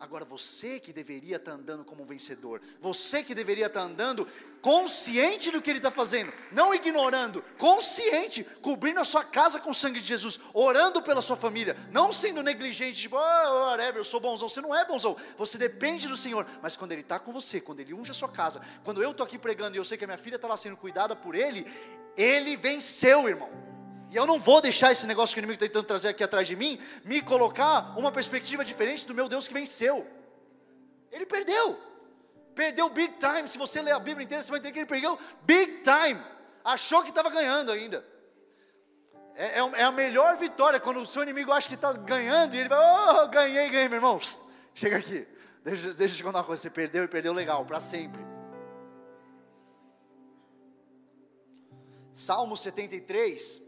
Agora 0.00 0.24
você 0.24 0.78
que 0.78 0.92
deveria 0.92 1.36
estar 1.36 1.52
andando 1.52 1.84
como 1.84 2.04
um 2.04 2.06
vencedor, 2.06 2.62
você 2.80 3.20
que 3.20 3.34
deveria 3.34 3.66
estar 3.66 3.80
andando 3.80 4.28
consciente 4.60 5.50
do 5.50 5.60
que 5.60 5.68
ele 5.68 5.80
está 5.80 5.90
fazendo, 5.90 6.32
não 6.52 6.72
ignorando, 6.72 7.42
consciente, 7.58 8.44
cobrindo 8.62 9.00
a 9.00 9.04
sua 9.04 9.24
casa 9.24 9.58
com 9.58 9.70
o 9.70 9.74
sangue 9.74 10.00
de 10.00 10.06
Jesus, 10.06 10.38
orando 10.54 11.02
pela 11.02 11.20
sua 11.20 11.36
família, 11.36 11.76
não 11.90 12.12
sendo 12.12 12.44
negligente, 12.44 13.00
tipo, 13.00 13.16
oh, 13.16 13.66
whatever, 13.66 13.96
eu 13.96 14.04
sou 14.04 14.20
bonzão. 14.20 14.48
Você 14.48 14.60
não 14.60 14.72
é 14.72 14.84
bonzão, 14.84 15.16
você 15.36 15.58
depende 15.58 16.06
do 16.06 16.16
Senhor, 16.16 16.46
mas 16.62 16.76
quando 16.76 16.92
Ele 16.92 17.00
está 17.00 17.18
com 17.18 17.32
você, 17.32 17.60
quando 17.60 17.80
Ele 17.80 17.92
unge 17.92 18.12
a 18.12 18.14
sua 18.14 18.28
casa, 18.28 18.60
quando 18.84 19.02
eu 19.02 19.10
estou 19.10 19.26
aqui 19.26 19.36
pregando 19.36 19.76
e 19.76 19.78
eu 19.78 19.84
sei 19.84 19.98
que 19.98 20.04
a 20.04 20.06
minha 20.08 20.18
filha 20.18 20.36
está 20.36 20.46
lá 20.46 20.56
sendo 20.56 20.76
cuidada 20.76 21.16
por 21.16 21.34
Ele, 21.34 21.66
Ele 22.16 22.56
venceu, 22.56 23.28
irmão. 23.28 23.77
E 24.10 24.16
eu 24.16 24.26
não 24.26 24.38
vou 24.38 24.60
deixar 24.60 24.90
esse 24.90 25.06
negócio 25.06 25.34
que 25.34 25.40
o 25.40 25.42
inimigo 25.42 25.56
está 25.56 25.66
tentando 25.66 25.86
trazer 25.86 26.08
aqui 26.08 26.24
atrás 26.24 26.48
de 26.48 26.56
mim, 26.56 26.80
me 27.04 27.20
colocar 27.20 27.94
uma 27.98 28.10
perspectiva 28.10 28.64
diferente 28.64 29.06
do 29.06 29.14
meu 29.14 29.28
Deus 29.28 29.46
que 29.46 29.52
venceu. 29.52 30.06
Ele 31.12 31.26
perdeu. 31.26 31.78
Perdeu 32.54 32.88
big 32.88 33.14
time. 33.18 33.48
Se 33.48 33.58
você 33.58 33.82
ler 33.82 33.92
a 33.92 33.98
Bíblia 33.98 34.24
inteira, 34.24 34.42
você 34.42 34.50
vai 34.50 34.60
entender 34.60 34.72
que 34.72 34.78
ele 34.80 34.86
perdeu 34.86 35.18
big 35.42 35.82
time. 35.82 36.22
Achou 36.64 37.02
que 37.02 37.10
estava 37.10 37.28
ganhando 37.28 37.70
ainda. 37.70 38.04
É, 39.34 39.60
é, 39.60 39.70
é, 39.74 39.84
a 39.84 39.92
melhor 39.92 40.36
vitória 40.36 40.80
quando 40.80 41.00
o 41.00 41.06
seu 41.06 41.22
inimigo 41.22 41.52
acha 41.52 41.68
que 41.68 41.74
está 41.74 41.92
ganhando 41.92 42.54
e 42.54 42.58
ele 42.58 42.68
vai, 42.68 42.78
oh, 42.78 43.28
ganhei, 43.28 43.70
ganhei, 43.70 43.88
meu 43.88 43.98
irmão. 43.98 44.18
Chega 44.74 44.96
aqui. 44.96 45.28
Deixa, 45.62 45.92
deixa 45.92 46.14
eu 46.14 46.18
te 46.18 46.24
contar 46.24 46.38
uma 46.38 46.44
coisa. 46.44 46.62
Você 46.62 46.70
perdeu 46.70 47.04
e 47.04 47.08
perdeu 47.08 47.32
legal, 47.32 47.64
para 47.66 47.80
sempre. 47.80 48.20
Salmo 52.12 52.56
73 52.56 53.67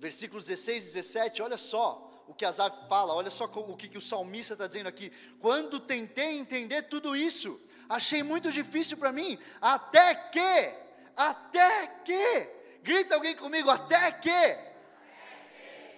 versículos 0.00 0.46
16 0.46 0.82
e 0.82 0.86
17, 0.94 1.42
olha 1.42 1.58
só 1.58 2.24
o 2.26 2.32
que 2.32 2.44
Asaf 2.44 2.88
fala, 2.88 3.14
olha 3.14 3.30
só 3.30 3.44
o 3.44 3.76
que, 3.76 3.88
que 3.88 3.98
o 3.98 4.00
salmista 4.00 4.54
está 4.54 4.66
dizendo 4.66 4.88
aqui. 4.88 5.12
Quando 5.40 5.78
tentei 5.78 6.38
entender 6.38 6.82
tudo 6.84 7.14
isso, 7.14 7.60
achei 7.88 8.22
muito 8.22 8.50
difícil 8.50 8.96
para 8.96 9.12
mim, 9.12 9.38
até 9.60 10.14
que, 10.14 10.74
até 11.14 11.86
que, 12.04 12.48
grita 12.82 13.14
alguém 13.14 13.36
comigo, 13.36 13.68
até 13.68 14.10
que, 14.10 14.70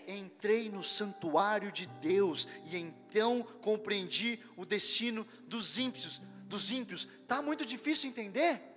entrei 0.08 0.68
no 0.68 0.82
santuário 0.82 1.70
de 1.70 1.86
Deus 1.86 2.48
e 2.64 2.76
então 2.76 3.42
compreendi 3.60 4.40
o 4.56 4.66
destino 4.66 5.24
dos 5.46 5.78
ímpios. 5.78 6.20
Dos 6.46 6.72
ímpios, 6.72 7.08
tá 7.28 7.40
muito 7.40 7.64
difícil 7.64 8.10
entender? 8.10 8.71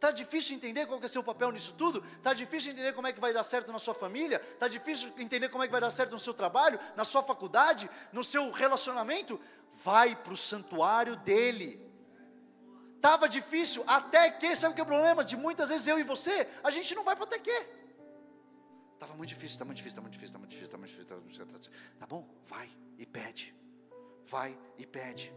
Está 0.00 0.10
difícil 0.10 0.56
entender 0.56 0.86
qual 0.86 0.98
que 0.98 1.04
é 1.04 1.08
seu 1.08 1.22
papel 1.22 1.52
nisso 1.52 1.74
tudo? 1.74 2.02
Está 2.16 2.32
difícil 2.32 2.72
entender 2.72 2.94
como 2.94 3.06
é 3.06 3.12
que 3.12 3.20
vai 3.20 3.34
dar 3.34 3.42
certo 3.44 3.70
na 3.70 3.78
sua 3.78 3.92
família? 3.92 4.40
Está 4.54 4.66
difícil 4.66 5.12
entender 5.18 5.50
como 5.50 5.62
é 5.62 5.66
que 5.66 5.72
vai 5.72 5.80
dar 5.80 5.90
certo 5.90 6.12
no 6.12 6.18
seu 6.18 6.32
trabalho, 6.32 6.80
na 6.96 7.04
sua 7.04 7.22
faculdade, 7.22 7.90
no 8.10 8.24
seu 8.24 8.50
relacionamento? 8.50 9.38
Vai 9.84 10.16
para 10.16 10.32
o 10.32 10.36
santuário 10.38 11.16
dele. 11.16 11.86
Estava 12.96 13.28
difícil, 13.28 13.84
até 13.86 14.30
que, 14.30 14.56
sabe 14.56 14.72
o 14.72 14.74
que 14.74 14.80
é 14.80 14.84
o 14.84 14.86
problema? 14.86 15.22
De 15.22 15.36
muitas 15.36 15.68
vezes 15.68 15.86
eu 15.86 15.98
e 15.98 16.02
você, 16.02 16.48
a 16.64 16.70
gente 16.70 16.94
não 16.94 17.04
vai 17.04 17.14
para 17.14 17.26
até 17.26 17.38
que. 17.38 17.66
Estava 18.94 19.14
muito 19.14 19.28
difícil, 19.28 19.54
está 19.54 19.66
muito 19.66 19.76
difícil, 19.76 19.92
está 19.96 20.00
muito 20.00 20.12
difícil, 20.12 20.28
está 20.28 20.38
muito 20.38 20.50
difícil, 20.50 20.66
está 20.66 20.78
muito 20.78 20.90
difícil, 20.90 21.02
está 21.02 21.14
muito 21.14 21.32
difícil. 21.32 21.46
Tá, 21.46 21.52
muito 21.52 21.68
difícil. 21.68 21.98
tá 21.98 22.06
bom? 22.06 22.26
Vai 22.48 22.70
e 22.96 23.04
pede. 23.04 23.54
Vai 24.24 24.58
e 24.78 24.86
pede. 24.86 25.30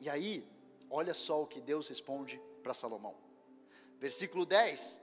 E 0.00 0.08
aí, 0.08 0.48
olha 0.88 1.12
só 1.12 1.42
o 1.42 1.46
que 1.46 1.60
Deus 1.60 1.86
responde 1.86 2.40
para 2.62 2.74
Salomão. 2.74 3.16
Versículo 3.98 4.46
10, 4.46 5.00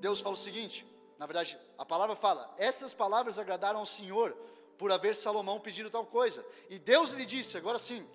Deus 0.00 0.20
fala 0.20 0.34
o 0.34 0.38
seguinte: 0.38 0.86
na 1.18 1.26
verdade, 1.26 1.58
a 1.76 1.84
palavra 1.84 2.14
fala: 2.14 2.54
Estas 2.56 2.94
palavras 2.94 3.38
agradaram 3.38 3.80
ao 3.80 3.86
Senhor 3.86 4.32
por 4.78 4.92
haver 4.92 5.16
Salomão 5.16 5.58
pedido 5.58 5.90
tal 5.90 6.06
coisa. 6.06 6.46
E 6.70 6.78
Deus 6.78 7.10
lhe 7.10 7.26
disse: 7.26 7.56
Agora 7.56 7.78
sim, 7.78 8.06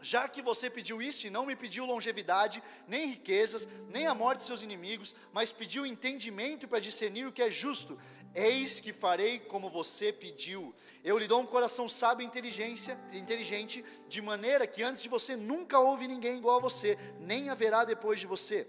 já 0.00 0.28
que 0.28 0.40
você 0.40 0.70
pediu 0.70 1.00
isso 1.02 1.26
e 1.26 1.30
não 1.30 1.44
me 1.44 1.54
pediu 1.54 1.84
longevidade, 1.84 2.62
nem 2.86 3.08
riquezas, 3.08 3.68
nem 3.88 4.06
a 4.06 4.14
morte 4.14 4.38
de 4.38 4.44
seus 4.44 4.62
inimigos, 4.62 5.14
mas 5.32 5.52
pediu 5.52 5.84
entendimento 5.84 6.66
para 6.66 6.80
discernir 6.80 7.26
o 7.26 7.32
que 7.32 7.42
é 7.42 7.50
justo, 7.50 7.98
eis 8.34 8.80
que 8.80 8.92
farei 8.92 9.38
como 9.38 9.68
você 9.68 10.12
pediu. 10.12 10.74
Eu 11.04 11.18
lhe 11.18 11.26
dou 11.26 11.40
um 11.40 11.46
coração 11.46 11.88
sábio 11.88 12.24
e 12.24 12.26
inteligência, 12.26 12.98
inteligente, 13.12 13.84
de 14.08 14.22
maneira 14.22 14.66
que 14.66 14.82
antes 14.82 15.02
de 15.02 15.08
você 15.08 15.36
nunca 15.36 15.78
houve 15.78 16.06
ninguém 16.06 16.38
igual 16.38 16.58
a 16.58 16.62
você, 16.62 16.98
nem 17.18 17.50
haverá 17.50 17.84
depois 17.84 18.20
de 18.20 18.26
você. 18.26 18.68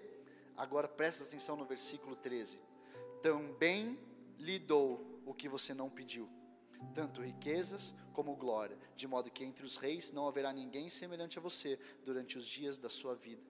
Agora 0.57 0.88
presta 0.88 1.23
atenção 1.23 1.55
no 1.55 1.65
versículo 1.65 2.15
13. 2.15 2.59
Também 3.21 3.97
lhe 4.38 4.59
dou 4.59 5.21
o 5.25 5.34
que 5.34 5.47
você 5.47 5.73
não 5.73 5.89
pediu. 5.89 6.29
Tanto 6.93 7.21
riquezas 7.21 7.95
como 8.13 8.36
glória, 8.36 8.77
de 8.95 9.07
modo 9.07 9.32
que 9.32 9.43
entre 9.43 9.65
os 9.65 9.77
reis 9.77 10.11
não 10.11 10.27
haverá 10.27 10.51
ninguém 10.51 10.89
semelhante 10.89 11.38
a 11.38 11.41
você 11.41 11.79
durante 12.03 12.38
os 12.38 12.45
dias 12.45 12.77
da 12.77 12.89
sua 12.89 13.15
vida. 13.15 13.43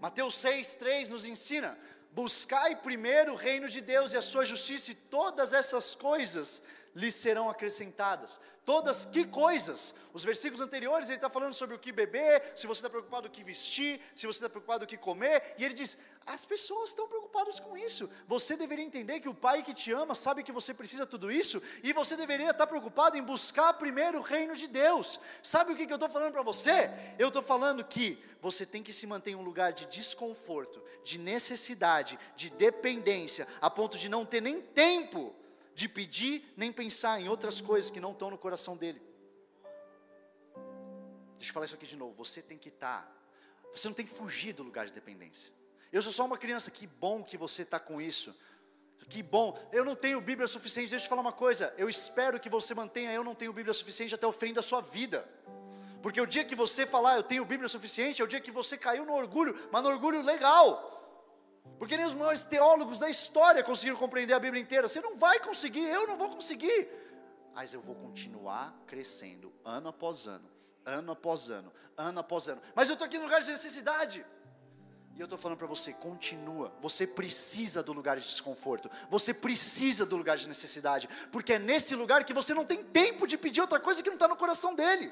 Mateus 0.00 0.34
6,3 0.34 1.08
nos 1.08 1.24
ensina: 1.24 1.78
buscai 2.12 2.76
primeiro 2.76 3.32
o 3.32 3.36
reino 3.36 3.68
de 3.68 3.80
Deus 3.80 4.12
e 4.12 4.16
a 4.16 4.22
sua 4.22 4.44
justiça, 4.44 4.90
e 4.90 4.94
todas 4.94 5.52
essas 5.52 5.94
coisas 5.94 6.62
lhes 6.94 7.14
serão 7.14 7.48
acrescentadas. 7.48 8.40
Todas 8.64 9.06
que 9.06 9.24
coisas? 9.24 9.94
Os 10.12 10.22
versículos 10.22 10.60
anteriores 10.60 11.08
ele 11.08 11.16
está 11.16 11.30
falando 11.30 11.54
sobre 11.54 11.74
o 11.74 11.78
que 11.78 11.92
beber, 11.92 12.52
se 12.54 12.66
você 12.66 12.78
está 12.78 12.90
preocupado 12.90 13.26
o 13.26 13.30
que 13.30 13.42
vestir, 13.42 14.00
se 14.14 14.26
você 14.26 14.38
está 14.38 14.48
preocupado 14.48 14.84
o 14.84 14.86
que 14.86 14.96
comer, 14.96 15.54
e 15.58 15.64
ele 15.64 15.74
diz: 15.74 15.96
as 16.26 16.44
pessoas 16.44 16.90
estão 16.90 17.08
preocupadas 17.08 17.58
com 17.58 17.76
isso. 17.76 18.08
Você 18.28 18.56
deveria 18.56 18.84
entender 18.84 19.20
que 19.20 19.28
o 19.28 19.34
Pai 19.34 19.62
que 19.62 19.74
te 19.74 19.90
ama 19.92 20.14
sabe 20.14 20.42
que 20.42 20.52
você 20.52 20.74
precisa 20.74 21.06
tudo 21.06 21.32
isso, 21.32 21.62
e 21.82 21.92
você 21.92 22.16
deveria 22.16 22.50
estar 22.50 22.66
preocupado 22.66 23.16
em 23.16 23.22
buscar 23.22 23.72
primeiro 23.74 24.18
o 24.18 24.22
reino 24.22 24.54
de 24.54 24.68
Deus. 24.68 25.18
Sabe 25.42 25.72
o 25.72 25.76
que, 25.76 25.86
que 25.86 25.92
eu 25.92 25.96
estou 25.96 26.10
falando 26.10 26.32
para 26.32 26.42
você? 26.42 26.90
Eu 27.18 27.28
estou 27.28 27.42
falando 27.42 27.82
que 27.82 28.22
você 28.40 28.64
tem 28.64 28.82
que 28.82 28.92
se 28.92 29.06
manter 29.06 29.32
em 29.32 29.36
um 29.36 29.42
lugar 29.42 29.72
de 29.72 29.86
desconforto, 29.86 30.82
de 31.02 31.18
necessidade, 31.18 32.18
de 32.36 32.50
dependência, 32.50 33.48
a 33.60 33.70
ponto 33.70 33.98
de 33.98 34.08
não 34.08 34.24
ter 34.24 34.40
nem 34.40 34.60
tempo 34.60 35.34
de 35.74 35.88
pedir 35.88 36.52
nem 36.56 36.72
pensar 36.72 37.20
em 37.20 37.28
outras 37.28 37.60
coisas 37.60 37.90
que 37.90 38.00
não 38.00 38.12
estão 38.12 38.30
no 38.30 38.38
coração 38.38 38.76
dele. 38.76 39.00
Deixa 41.36 41.50
eu 41.50 41.54
falar 41.54 41.66
isso 41.66 41.74
aqui 41.74 41.86
de 41.86 41.96
novo. 41.96 42.14
Você 42.14 42.42
tem 42.42 42.58
que 42.58 42.68
estar, 42.68 43.02
tá, 43.02 43.12
você 43.72 43.88
não 43.88 43.94
tem 43.94 44.04
que 44.04 44.12
fugir 44.12 44.52
do 44.52 44.62
lugar 44.62 44.86
de 44.86 44.92
dependência. 44.92 45.52
Eu 45.92 46.02
sou 46.02 46.12
só 46.12 46.24
uma 46.24 46.38
criança, 46.38 46.70
que 46.70 46.86
bom 46.86 47.22
que 47.22 47.36
você 47.36 47.62
está 47.62 47.80
com 47.80 48.00
isso. 48.00 48.36
Que 49.08 49.22
bom, 49.22 49.58
eu 49.72 49.84
não 49.84 49.96
tenho 49.96 50.20
Bíblia 50.20 50.46
suficiente. 50.46 50.90
Deixa 50.90 51.04
eu 51.04 51.06
te 51.06 51.08
falar 51.08 51.22
uma 51.22 51.32
coisa. 51.32 51.74
Eu 51.76 51.88
espero 51.88 52.38
que 52.38 52.48
você 52.48 52.74
mantenha. 52.74 53.12
Eu 53.12 53.24
não 53.24 53.34
tenho 53.34 53.52
Bíblia 53.52 53.74
suficiente 53.74 54.14
até 54.14 54.26
o 54.26 54.32
fim 54.32 54.52
da 54.52 54.62
sua 54.62 54.80
vida. 54.80 55.28
Porque 56.02 56.20
o 56.20 56.26
dia 56.26 56.44
que 56.44 56.54
você 56.54 56.86
falar, 56.86 57.16
eu 57.16 57.22
tenho 57.22 57.44
Bíblia 57.44 57.68
suficiente, 57.68 58.22
é 58.22 58.24
o 58.24 58.28
dia 58.28 58.40
que 58.40 58.50
você 58.50 58.76
caiu 58.76 59.04
no 59.04 59.12
orgulho, 59.12 59.58
mas 59.72 59.82
no 59.82 59.90
orgulho 59.90 60.22
legal. 60.22 60.99
Porque 61.80 61.96
nem 61.96 62.04
os 62.04 62.14
maiores 62.14 62.44
teólogos 62.44 62.98
da 62.98 63.08
história 63.08 63.64
conseguiram 63.64 63.96
compreender 63.96 64.34
a 64.34 64.38
Bíblia 64.38 64.60
inteira. 64.60 64.86
Você 64.86 65.00
não 65.00 65.16
vai 65.16 65.40
conseguir, 65.40 65.80
eu 65.80 66.06
não 66.06 66.14
vou 66.14 66.28
conseguir. 66.28 66.86
Mas 67.54 67.72
eu 67.72 67.80
vou 67.80 67.94
continuar 67.94 68.78
crescendo, 68.86 69.50
ano 69.64 69.88
após 69.88 70.26
ano, 70.26 70.44
ano 70.84 71.12
após 71.12 71.48
ano, 71.48 71.72
ano 71.96 72.20
após 72.20 72.50
ano. 72.50 72.60
Mas 72.74 72.90
eu 72.90 72.92
estou 72.92 73.06
aqui 73.06 73.16
no 73.16 73.24
lugar 73.24 73.40
de 73.40 73.50
necessidade. 73.50 74.26
E 75.16 75.20
eu 75.20 75.24
estou 75.24 75.38
falando 75.38 75.56
para 75.56 75.66
você, 75.66 75.94
continua. 75.94 76.70
Você 76.82 77.06
precisa 77.06 77.82
do 77.82 77.94
lugar 77.94 78.18
de 78.18 78.26
desconforto. 78.26 78.90
Você 79.08 79.32
precisa 79.32 80.04
do 80.04 80.18
lugar 80.18 80.36
de 80.36 80.46
necessidade. 80.50 81.08
Porque 81.32 81.54
é 81.54 81.58
nesse 81.58 81.96
lugar 81.96 82.24
que 82.24 82.34
você 82.34 82.52
não 82.52 82.66
tem 82.66 82.84
tempo 82.84 83.26
de 83.26 83.38
pedir 83.38 83.62
outra 83.62 83.80
coisa 83.80 84.02
que 84.02 84.10
não 84.10 84.16
está 84.16 84.28
no 84.28 84.36
coração 84.36 84.74
dele. 84.74 85.10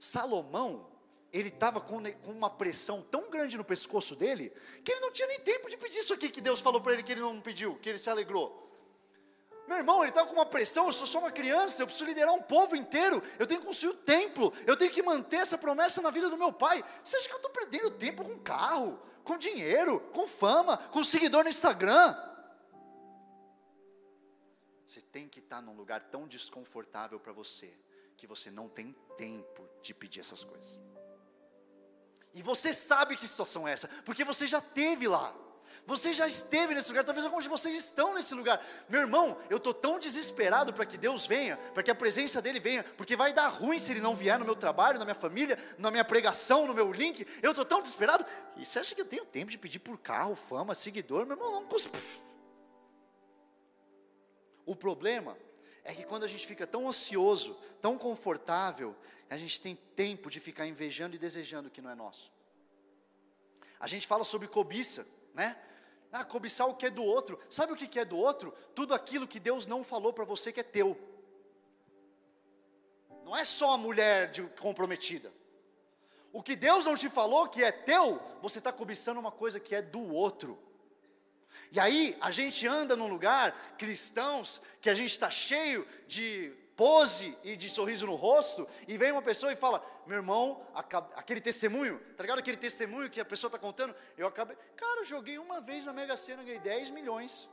Salomão 0.00 0.91
ele 1.32 1.48
estava 1.48 1.80
com, 1.80 2.02
uma 2.24 2.50
pressão 2.50 3.00
tão 3.02 3.30
grande 3.30 3.56
no 3.56 3.64
pescoço 3.64 4.14
dele, 4.14 4.52
que 4.84 4.92
ele 4.92 5.00
não 5.00 5.10
tinha 5.10 5.26
nem 5.28 5.40
tempo 5.40 5.70
de 5.70 5.76
pedir 5.76 5.98
isso 5.98 6.12
aqui 6.12 6.28
que 6.28 6.40
Deus 6.40 6.60
falou 6.60 6.80
para 6.80 6.92
ele 6.92 7.02
que 7.02 7.12
ele 7.12 7.22
não 7.22 7.40
pediu, 7.40 7.76
que 7.76 7.88
ele 7.88 7.98
se 7.98 8.10
alegrou. 8.10 8.60
Meu 9.66 9.78
irmão, 9.78 10.00
ele 10.02 10.10
estava 10.10 10.26
com 10.26 10.34
uma 10.34 10.44
pressão, 10.44 10.86
eu 10.86 10.92
sou 10.92 11.06
só 11.06 11.20
uma 11.20 11.30
criança, 11.30 11.80
eu 11.80 11.86
preciso 11.86 12.04
liderar 12.04 12.34
um 12.34 12.42
povo 12.42 12.76
inteiro, 12.76 13.22
eu 13.38 13.46
tenho 13.46 13.60
que 13.60 13.66
construir 13.66 13.92
o 13.92 13.96
templo, 13.96 14.52
eu 14.66 14.76
tenho 14.76 14.90
que 14.90 15.02
manter 15.02 15.36
essa 15.36 15.56
promessa 15.56 16.02
na 16.02 16.10
vida 16.10 16.28
do 16.28 16.36
meu 16.36 16.52
pai. 16.52 16.84
Você 17.02 17.16
acha 17.16 17.28
que 17.28 17.34
eu 17.34 17.38
estou 17.38 17.50
perdendo 17.50 17.90
tempo 17.92 18.24
com 18.24 18.38
carro, 18.38 19.00
com 19.24 19.38
dinheiro, 19.38 20.00
com 20.12 20.26
fama, 20.26 20.76
com 20.76 21.02
seguidor 21.02 21.44
no 21.44 21.48
Instagram? 21.48 22.14
Você 24.84 25.00
tem 25.00 25.26
que 25.26 25.38
estar 25.38 25.62
num 25.62 25.74
lugar 25.74 26.02
tão 26.10 26.28
desconfortável 26.28 27.18
para 27.18 27.32
você, 27.32 27.72
que 28.18 28.26
você 28.26 28.50
não 28.50 28.68
tem 28.68 28.94
tempo 29.16 29.66
de 29.80 29.94
pedir 29.94 30.20
essas 30.20 30.44
coisas. 30.44 30.78
E 32.34 32.42
você 32.42 32.72
sabe 32.72 33.16
que 33.16 33.26
situação 33.26 33.66
é 33.68 33.72
essa, 33.72 33.88
porque 34.04 34.24
você 34.24 34.46
já 34.46 34.60
teve 34.60 35.06
lá. 35.06 35.34
Você 35.84 36.14
já 36.14 36.28
esteve 36.28 36.74
nesse 36.74 36.88
lugar, 36.88 37.04
talvez 37.04 37.26
alguns 37.26 37.42
de 37.42 37.50
vocês 37.50 37.76
estão 37.76 38.14
nesse 38.14 38.34
lugar. 38.34 38.64
Meu 38.88 39.00
irmão, 39.00 39.36
eu 39.50 39.56
estou 39.56 39.74
tão 39.74 39.98
desesperado 39.98 40.72
para 40.72 40.86
que 40.86 40.96
Deus 40.96 41.26
venha, 41.26 41.56
para 41.74 41.82
que 41.82 41.90
a 41.90 41.94
presença 41.94 42.40
dEle 42.40 42.60
venha, 42.60 42.84
porque 42.96 43.16
vai 43.16 43.32
dar 43.32 43.48
ruim 43.48 43.80
se 43.80 43.90
Ele 43.90 44.00
não 44.00 44.14
vier 44.14 44.38
no 44.38 44.44
meu 44.44 44.54
trabalho, 44.54 44.98
na 44.98 45.04
minha 45.04 45.14
família, 45.14 45.58
na 45.78 45.90
minha 45.90 46.04
pregação, 46.04 46.66
no 46.68 46.74
meu 46.74 46.92
link. 46.92 47.26
Eu 47.42 47.50
estou 47.50 47.64
tão 47.64 47.82
desesperado. 47.82 48.24
E 48.56 48.64
você 48.64 48.78
acha 48.78 48.94
que 48.94 49.00
eu 49.00 49.06
tenho 49.06 49.24
tempo 49.24 49.50
de 49.50 49.58
pedir 49.58 49.80
por 49.80 49.98
carro, 49.98 50.36
fama, 50.36 50.72
seguidor? 50.74 51.26
Meu 51.26 51.36
irmão, 51.36 51.50
não 51.50 51.66
consigo. 51.66 51.96
O 54.64 54.76
problema 54.76 55.36
é 55.82 55.92
que 55.92 56.04
quando 56.04 56.22
a 56.22 56.28
gente 56.28 56.46
fica 56.46 56.64
tão 56.64 56.86
ansioso, 56.86 57.58
tão 57.80 57.98
confortável, 57.98 58.94
a 59.32 59.36
gente 59.38 59.60
tem 59.60 59.74
tempo 59.74 60.28
de 60.28 60.38
ficar 60.38 60.66
invejando 60.66 61.16
e 61.16 61.18
desejando 61.18 61.68
o 61.68 61.70
que 61.70 61.80
não 61.80 61.90
é 61.90 61.94
nosso. 61.94 62.30
A 63.80 63.86
gente 63.86 64.06
fala 64.06 64.24
sobre 64.24 64.46
cobiça, 64.46 65.06
né? 65.32 65.56
Ah, 66.12 66.22
cobiçar 66.22 66.68
o 66.68 66.74
que 66.74 66.84
é 66.84 66.90
do 66.90 67.02
outro. 67.02 67.40
Sabe 67.48 67.72
o 67.72 67.76
que 67.76 67.98
é 67.98 68.04
do 68.04 68.18
outro? 68.18 68.52
Tudo 68.74 68.92
aquilo 68.92 69.26
que 69.26 69.40
Deus 69.40 69.66
não 69.66 69.82
falou 69.82 70.12
para 70.12 70.24
você 70.24 70.52
que 70.52 70.60
é 70.60 70.62
teu. 70.62 70.98
Não 73.24 73.34
é 73.34 73.44
só 73.46 73.70
a 73.70 73.78
mulher 73.78 74.30
de, 74.30 74.42
comprometida. 74.60 75.32
O 76.30 76.42
que 76.42 76.54
Deus 76.54 76.84
não 76.84 76.94
te 76.94 77.08
falou 77.08 77.48
que 77.48 77.64
é 77.64 77.72
teu, 77.72 78.20
você 78.42 78.58
está 78.58 78.70
cobiçando 78.70 79.18
uma 79.18 79.32
coisa 79.32 79.58
que 79.58 79.74
é 79.74 79.80
do 79.80 80.12
outro. 80.12 80.58
E 81.70 81.80
aí 81.80 82.14
a 82.20 82.30
gente 82.30 82.66
anda 82.66 82.94
num 82.94 83.08
lugar, 83.08 83.76
cristãos, 83.78 84.60
que 84.78 84.90
a 84.90 84.94
gente 84.94 85.10
está 85.10 85.30
cheio 85.30 85.88
de 86.06 86.54
pose 86.82 87.38
e 87.44 87.54
de 87.54 87.70
sorriso 87.70 88.06
no 88.06 88.16
rosto, 88.16 88.66
e 88.88 88.98
vem 88.98 89.12
uma 89.12 89.22
pessoa 89.22 89.52
e 89.52 89.56
fala: 89.56 89.80
Meu 90.04 90.16
irmão, 90.16 90.66
aquele 91.14 91.40
testemunho, 91.40 92.00
tá 92.16 92.24
ligado 92.24 92.40
aquele 92.40 92.56
testemunho 92.56 93.08
que 93.08 93.20
a 93.20 93.24
pessoa 93.24 93.48
está 93.48 93.56
contando? 93.56 93.94
Eu 94.18 94.26
acabei, 94.26 94.56
cara, 94.74 95.02
eu 95.02 95.04
joguei 95.04 95.38
uma 95.38 95.60
vez 95.60 95.84
na 95.84 95.92
Mega 95.92 96.16
Sena, 96.16 96.42
ganhei 96.42 96.58
10 96.58 96.90
milhões. 96.90 97.48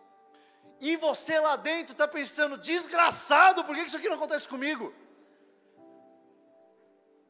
E 0.80 0.98
você 0.98 1.40
lá 1.40 1.56
dentro 1.56 1.92
está 1.92 2.08
pensando: 2.08 2.58
Desgraçado, 2.58 3.64
por 3.64 3.76
que 3.76 3.84
isso 3.84 3.98
aqui 3.98 4.10
não 4.10 4.16
acontece 4.16 4.48
comigo? 4.48 4.92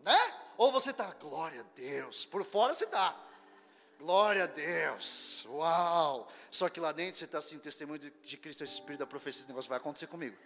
Né? 0.01 0.33
Ou 0.55 0.71
você 0.71 0.91
está, 0.91 1.13
glória 1.15 1.59
a 1.59 1.65
Deus, 1.75 2.25
por 2.25 2.45
fora 2.45 2.73
você 2.73 2.85
está. 2.85 3.13
Glória 3.97 4.45
a 4.45 4.47
Deus, 4.47 5.45
uau! 5.49 6.29
Só 6.49 6.69
que 6.69 6.79
lá 6.79 6.93
dentro 6.93 7.19
você 7.19 7.25
está 7.25 7.39
assim, 7.39 7.59
testemunho 7.59 7.99
de, 7.99 8.37
Cristo, 8.37 8.63
Espírito 8.63 8.99
da 8.99 9.05
profecia, 9.05 9.41
esse 9.41 9.49
negócio 9.49 9.67
vai 9.67 9.77
acontecer 9.77 10.07
comigo. 10.07 10.37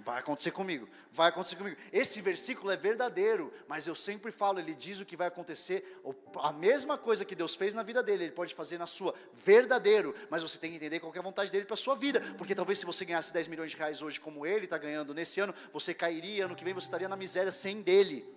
Vai 0.00 0.18
acontecer 0.18 0.50
comigo, 0.50 0.88
vai 1.10 1.28
acontecer 1.28 1.56
comigo. 1.56 1.76
Esse 1.92 2.20
versículo 2.20 2.70
é 2.70 2.76
verdadeiro, 2.76 3.52
mas 3.66 3.86
eu 3.86 3.94
sempre 3.94 4.32
falo, 4.32 4.58
ele 4.58 4.74
diz 4.74 5.00
o 5.00 5.04
que 5.04 5.16
vai 5.16 5.28
acontecer, 5.28 6.00
a 6.36 6.52
mesma 6.52 6.98
coisa 6.98 7.24
que 7.24 7.34
Deus 7.34 7.54
fez 7.54 7.74
na 7.74 7.82
vida 7.82 8.02
dele, 8.02 8.24
ele 8.24 8.32
pode 8.32 8.54
fazer 8.54 8.76
na 8.76 8.86
sua, 8.86 9.14
verdadeiro, 9.32 10.14
mas 10.28 10.42
você 10.42 10.58
tem 10.58 10.70
que 10.70 10.76
entender 10.76 11.00
qual 11.00 11.14
é 11.14 11.18
a 11.18 11.22
vontade 11.22 11.50
dele 11.50 11.64
para 11.64 11.74
a 11.74 11.76
sua 11.76 11.94
vida, 11.94 12.20
porque 12.36 12.54
talvez 12.54 12.78
se 12.78 12.86
você 12.86 13.04
ganhasse 13.04 13.32
10 13.32 13.48
milhões 13.48 13.70
de 13.70 13.76
reais 13.76 14.02
hoje, 14.02 14.20
como 14.20 14.44
ele 14.44 14.64
está 14.64 14.76
ganhando 14.76 15.14
nesse 15.14 15.40
ano, 15.40 15.54
você 15.72 15.94
cairia, 15.94 16.44
ano 16.46 16.56
que 16.56 16.64
vem 16.64 16.74
você 16.74 16.86
estaria 16.86 17.08
na 17.08 17.16
miséria 17.16 17.52
sem 17.52 17.80
dele. 17.80 18.28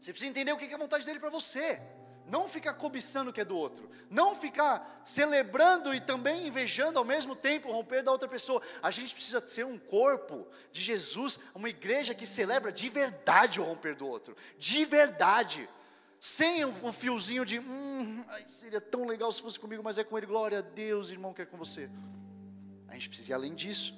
Você 0.00 0.10
precisa 0.12 0.30
entender 0.30 0.52
o 0.52 0.56
que 0.56 0.64
é 0.64 0.74
a 0.74 0.78
vontade 0.78 1.06
dele 1.06 1.20
para 1.20 1.30
você. 1.30 1.80
Não 2.26 2.48
ficar 2.48 2.72
cobiçando 2.74 3.30
o 3.30 3.32
que 3.32 3.40
é 3.40 3.44
do 3.44 3.56
outro. 3.56 3.90
Não 4.08 4.34
ficar 4.34 5.02
celebrando 5.04 5.94
e 5.94 6.00
também 6.00 6.46
invejando 6.46 6.98
ao 6.98 7.04
mesmo 7.04 7.36
tempo 7.36 7.68
o 7.68 7.72
romper 7.72 8.02
da 8.02 8.10
outra 8.10 8.26
pessoa. 8.26 8.62
A 8.82 8.90
gente 8.90 9.14
precisa 9.14 9.46
ser 9.46 9.66
um 9.66 9.78
corpo 9.78 10.46
de 10.72 10.80
Jesus, 10.80 11.38
uma 11.54 11.68
igreja 11.68 12.14
que 12.14 12.26
celebra 12.26 12.72
de 12.72 12.88
verdade 12.88 13.60
o 13.60 13.64
romper 13.64 13.94
do 13.94 14.06
outro. 14.06 14.34
De 14.58 14.84
verdade. 14.84 15.68
Sem 16.18 16.64
um, 16.64 16.86
um 16.86 16.92
fiozinho 16.92 17.44
de, 17.44 17.58
hum, 17.58 18.24
ai, 18.28 18.44
seria 18.48 18.80
tão 18.80 19.06
legal 19.06 19.30
se 19.30 19.42
fosse 19.42 19.60
comigo, 19.60 19.82
mas 19.82 19.98
é 19.98 20.04
com 20.04 20.16
ele. 20.16 20.26
Glória 20.26 20.60
a 20.60 20.62
Deus, 20.62 21.10
irmão, 21.10 21.34
que 21.34 21.42
é 21.42 21.46
com 21.46 21.58
você. 21.58 21.90
A 22.88 22.94
gente 22.94 23.08
precisa 23.08 23.32
ir 23.32 23.34
além 23.34 23.54
disso. 23.54 23.94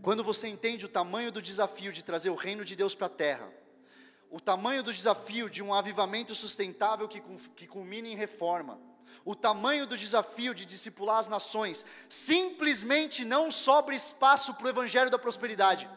Quando 0.00 0.22
você 0.22 0.46
entende 0.46 0.84
o 0.84 0.88
tamanho 0.88 1.32
do 1.32 1.42
desafio 1.42 1.92
de 1.92 2.04
trazer 2.04 2.30
o 2.30 2.36
reino 2.36 2.64
de 2.64 2.76
Deus 2.76 2.94
para 2.94 3.06
a 3.06 3.10
terra 3.10 3.63
o 4.34 4.40
tamanho 4.40 4.82
do 4.82 4.92
desafio 4.92 5.48
de 5.48 5.62
um 5.62 5.72
avivamento 5.72 6.34
sustentável 6.34 7.06
que, 7.06 7.20
que 7.54 7.68
culmine 7.68 8.12
em 8.12 8.16
reforma, 8.16 8.80
o 9.24 9.32
tamanho 9.36 9.86
do 9.86 9.96
desafio 9.96 10.52
de 10.52 10.66
discipular 10.66 11.18
as 11.18 11.28
nações, 11.28 11.86
simplesmente 12.08 13.24
não 13.24 13.48
sobra 13.48 13.94
espaço 13.94 14.52
para 14.54 14.66
o 14.66 14.68
evangelho 14.68 15.08
da 15.08 15.20
prosperidade. 15.20 15.88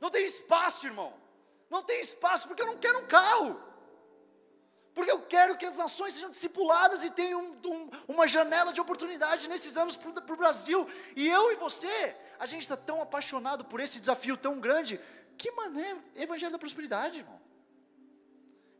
Não 0.00 0.10
tem 0.10 0.24
espaço, 0.24 0.86
irmão. 0.86 1.12
Não 1.68 1.82
tem 1.82 2.00
espaço 2.00 2.46
porque 2.46 2.62
eu 2.62 2.66
não 2.66 2.78
quero 2.78 3.00
um 3.00 3.06
carro. 3.08 3.60
Porque 4.94 5.10
eu 5.10 5.22
quero 5.22 5.56
que 5.56 5.66
as 5.66 5.78
nações 5.78 6.14
sejam 6.14 6.30
discipuladas 6.30 7.02
e 7.02 7.10
tenham 7.10 7.40
um, 7.40 7.68
um, 7.68 7.90
uma 8.06 8.28
janela 8.28 8.72
de 8.72 8.80
oportunidade 8.80 9.48
nesses 9.48 9.76
anos 9.76 9.96
para 9.96 10.34
o 10.34 10.36
Brasil. 10.36 10.88
E 11.16 11.28
eu 11.28 11.50
e 11.50 11.56
você, 11.56 12.16
a 12.38 12.46
gente 12.46 12.62
está 12.62 12.76
tão 12.76 13.02
apaixonado 13.02 13.64
por 13.64 13.80
esse 13.80 13.98
desafio 13.98 14.36
tão 14.36 14.60
grande 14.60 15.00
que 15.36 15.50
mané, 15.52 15.96
evangelho 16.14 16.52
da 16.52 16.58
prosperidade, 16.58 17.18
irmão. 17.18 17.40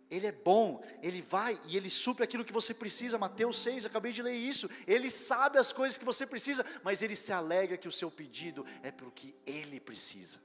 Ele 0.09 0.27
é 0.27 0.33
bom, 0.33 0.83
ele 1.03 1.21
vai 1.21 1.61
e 1.67 1.77
ele 1.77 1.91
supre 1.91 2.23
aquilo 2.23 2.45
que 2.45 2.53
você 2.53 2.73
precisa. 2.73 3.19
Mateus 3.19 3.59
6, 3.63 3.87
acabei 3.87 4.13
de 4.13 4.23
ler 4.23 4.37
isso. 4.37 4.71
Ele 4.87 5.11
sabe 5.11 5.59
as 5.59 5.73
coisas 5.73 5.99
que 5.99 6.05
você 6.05 6.25
precisa, 6.25 6.65
mas 6.85 7.03
ele 7.03 7.17
se 7.17 7.33
alegra 7.33 7.77
que 7.77 7.89
o 7.89 7.93
seu 7.93 8.11
pedido 8.11 8.65
é 8.83 8.93
porque 8.93 9.35
ele 9.45 9.81
precisa. 9.81 10.41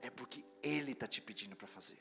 É 0.00 0.08
porque 0.08 0.44
ele 0.62 0.92
está 0.92 1.06
te 1.06 1.20
pedindo 1.20 1.54
para 1.54 1.66
fazer. 1.66 1.98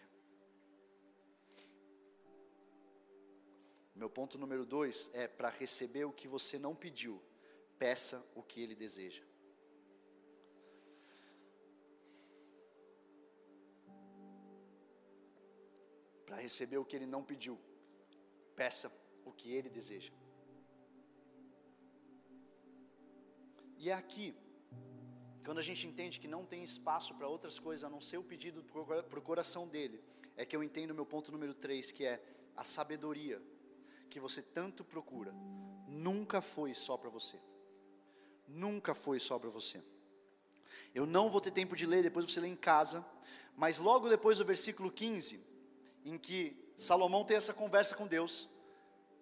Meu 3.93 4.09
ponto 4.09 4.37
número 4.37 4.65
dois 4.65 5.11
é 5.13 5.27
para 5.27 5.49
receber 5.49 6.05
o 6.05 6.13
que 6.13 6.27
você 6.27 6.57
não 6.57 6.73
pediu, 6.73 7.21
peça 7.77 8.25
o 8.33 8.41
que 8.41 8.61
ele 8.61 8.73
deseja. 8.73 9.21
Para 16.31 16.39
receber 16.39 16.77
o 16.77 16.85
que 16.85 16.95
ele 16.95 17.05
não 17.05 17.21
pediu. 17.21 17.59
Peça 18.55 18.89
o 19.25 19.33
que 19.33 19.51
ele 19.51 19.69
deseja. 19.69 20.13
E 23.77 23.89
é 23.89 23.93
aqui, 23.93 24.33
quando 25.43 25.57
a 25.57 25.61
gente 25.61 25.85
entende 25.85 26.21
que 26.21 26.29
não 26.29 26.45
tem 26.45 26.63
espaço 26.63 27.13
para 27.15 27.27
outras 27.27 27.59
coisas 27.59 27.83
a 27.83 27.89
não 27.89 27.99
ser 27.99 28.17
o 28.17 28.23
pedido 28.23 28.63
para 28.63 29.19
o 29.19 29.21
coração 29.21 29.67
dele, 29.67 30.01
é 30.37 30.45
que 30.45 30.55
eu 30.55 30.63
entendo 30.63 30.91
o 30.91 30.95
meu 30.95 31.05
ponto 31.05 31.33
número 31.33 31.53
3, 31.53 31.91
que 31.91 32.05
é 32.05 32.23
a 32.55 32.63
sabedoria 32.63 33.41
que 34.09 34.17
você 34.17 34.41
tanto 34.41 34.85
procura, 34.85 35.33
nunca 35.85 36.39
foi 36.39 36.73
só 36.73 36.95
para 36.95 37.09
você. 37.09 37.37
Nunca 38.47 38.93
foi 38.93 39.19
só 39.19 39.37
para 39.37 39.49
você. 39.49 39.83
Eu 40.95 41.05
não 41.05 41.29
vou 41.29 41.41
ter 41.41 41.51
tempo 41.51 41.75
de 41.75 41.85
ler, 41.85 42.03
depois 42.03 42.25
você 42.25 42.39
lê 42.39 42.47
em 42.47 42.55
casa, 42.55 43.05
mas 43.53 43.79
logo 43.79 44.07
depois 44.07 44.37
do 44.37 44.45
versículo 44.45 44.89
15, 44.89 45.50
em 46.03 46.17
que 46.17 46.73
Salomão 46.75 47.23
tem 47.23 47.37
essa 47.37 47.53
conversa 47.53 47.95
com 47.95 48.07
Deus, 48.07 48.49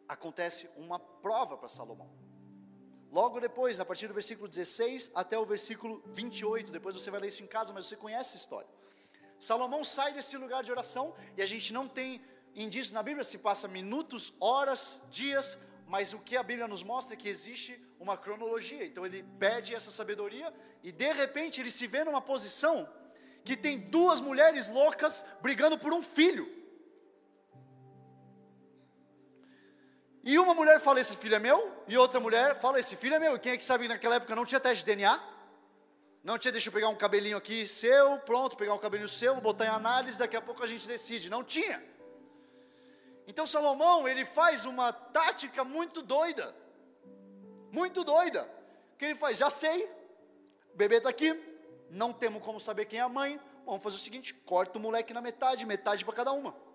acontece 0.08 0.70
uma 0.76 1.00
prova 1.00 1.58
para 1.58 1.68
Salomão. 1.68 2.10
Logo 3.12 3.40
depois, 3.40 3.80
a 3.80 3.86
partir 3.86 4.08
do 4.08 4.14
versículo 4.14 4.48
16 4.48 5.12
até 5.16 5.38
o 5.38 5.46
versículo 5.46 6.04
28, 6.08 6.72
depois 6.72 6.96
você 6.96 7.10
vai 7.10 7.20
ler 7.20 7.28
isso 7.28 7.44
em 7.44 7.48
casa, 7.48 7.74
mas 7.74 7.88
você 7.88 7.96
conhece 7.96 8.38
a 8.38 8.40
história. 8.40 8.70
Salomão 9.40 9.84
sai 9.84 10.14
desse 10.14 10.38
lugar 10.38 10.64
de 10.64 10.72
oração 10.72 11.16
e 11.36 11.42
a 11.42 11.46
gente 11.46 11.74
não 11.74 11.88
tem 11.88 12.22
indício 12.54 12.94
na 12.94 13.02
Bíblia 13.02 13.24
se 13.24 13.38
passa 13.38 13.68
minutos, 13.68 14.34
horas, 14.40 15.02
dias, 15.10 15.58
mas 15.88 16.14
o 16.14 16.20
que 16.20 16.38
a 16.38 16.44
Bíblia 16.44 16.68
nos 16.68 16.84
mostra 16.84 17.16
é 17.16 17.18
que 17.18 17.30
existe 17.30 17.82
uma 18.00 18.18
cronologia. 18.18 18.86
Então 18.86 19.06
ele 19.06 19.24
pede 19.40 19.74
essa 19.74 19.92
sabedoria 19.92 20.54
e 20.84 20.92
de 20.92 21.12
repente 21.14 21.62
ele 21.62 21.72
se 21.72 21.88
vê 21.88 22.04
numa 22.04 22.22
posição 22.22 22.88
que 23.44 23.56
tem 23.56 23.80
duas 23.80 24.22
mulheres 24.22 24.70
loucas 24.70 25.26
brigando 25.42 25.80
por 25.80 25.94
um 25.94 26.02
filho. 26.02 26.59
E 30.30 30.38
uma 30.38 30.54
mulher 30.54 30.80
fala: 30.80 31.00
Esse 31.00 31.18
filho 31.18 31.34
é 31.34 31.40
meu. 31.40 31.60
E 31.88 31.98
outra 31.98 32.20
mulher 32.20 32.56
fala: 32.60 32.80
Esse 32.80 32.96
filho 32.96 33.16
é 33.16 33.20
meu. 33.20 33.36
E 33.36 33.40
quem 33.40 33.54
é 33.54 33.58
que 33.58 33.66
sabe 33.66 33.86
que 33.86 33.90
naquela 33.90 34.18
época 34.18 34.36
não 34.36 34.46
tinha 34.46 34.60
teste 34.60 34.86
de 34.86 34.92
DNA? 34.92 35.20
Não 36.24 36.38
tinha, 36.38 36.52
deixa 36.52 36.70
eu 36.70 36.74
pegar 36.74 36.88
um 36.88 36.96
cabelinho 36.96 37.36
aqui 37.36 37.66
seu, 37.66 38.20
pronto, 38.20 38.56
pegar 38.56 38.76
um 38.76 38.78
cabelinho 38.78 39.10
seu, 39.10 39.42
botar 39.42 39.66
em 39.66 39.70
análise, 39.70 40.20
daqui 40.20 40.38
a 40.38 40.42
pouco 40.42 40.64
a 40.64 40.68
gente 40.68 40.88
decide. 40.88 41.32
Não 41.32 41.44
tinha. 41.44 41.84
Então 43.26 43.48
Salomão, 43.48 44.08
ele 44.08 44.24
faz 44.24 44.66
uma 44.66 44.94
tática 44.94 45.64
muito 45.64 46.04
doida. 46.04 46.56
Muito 47.72 48.04
doida. 48.04 48.48
Que 49.00 49.06
ele 49.06 49.16
faz? 49.16 49.36
Já 49.36 49.50
sei, 49.50 49.86
o 50.72 50.78
bebê 50.78 50.98
está 50.98 51.10
aqui, 51.10 51.34
não 51.90 52.14
temos 52.14 52.44
como 52.44 52.60
saber 52.60 52.86
quem 52.86 53.00
é 53.00 53.02
a 53.02 53.10
mãe. 53.10 53.42
Vamos 53.66 53.82
fazer 53.82 53.96
o 53.96 54.00
seguinte: 54.00 54.36
corta 54.46 54.78
o 54.78 54.82
moleque 54.82 55.12
na 55.12 55.22
metade, 55.22 55.66
metade 55.66 56.06
para 56.06 56.14
cada 56.14 56.32
uma. 56.32 56.69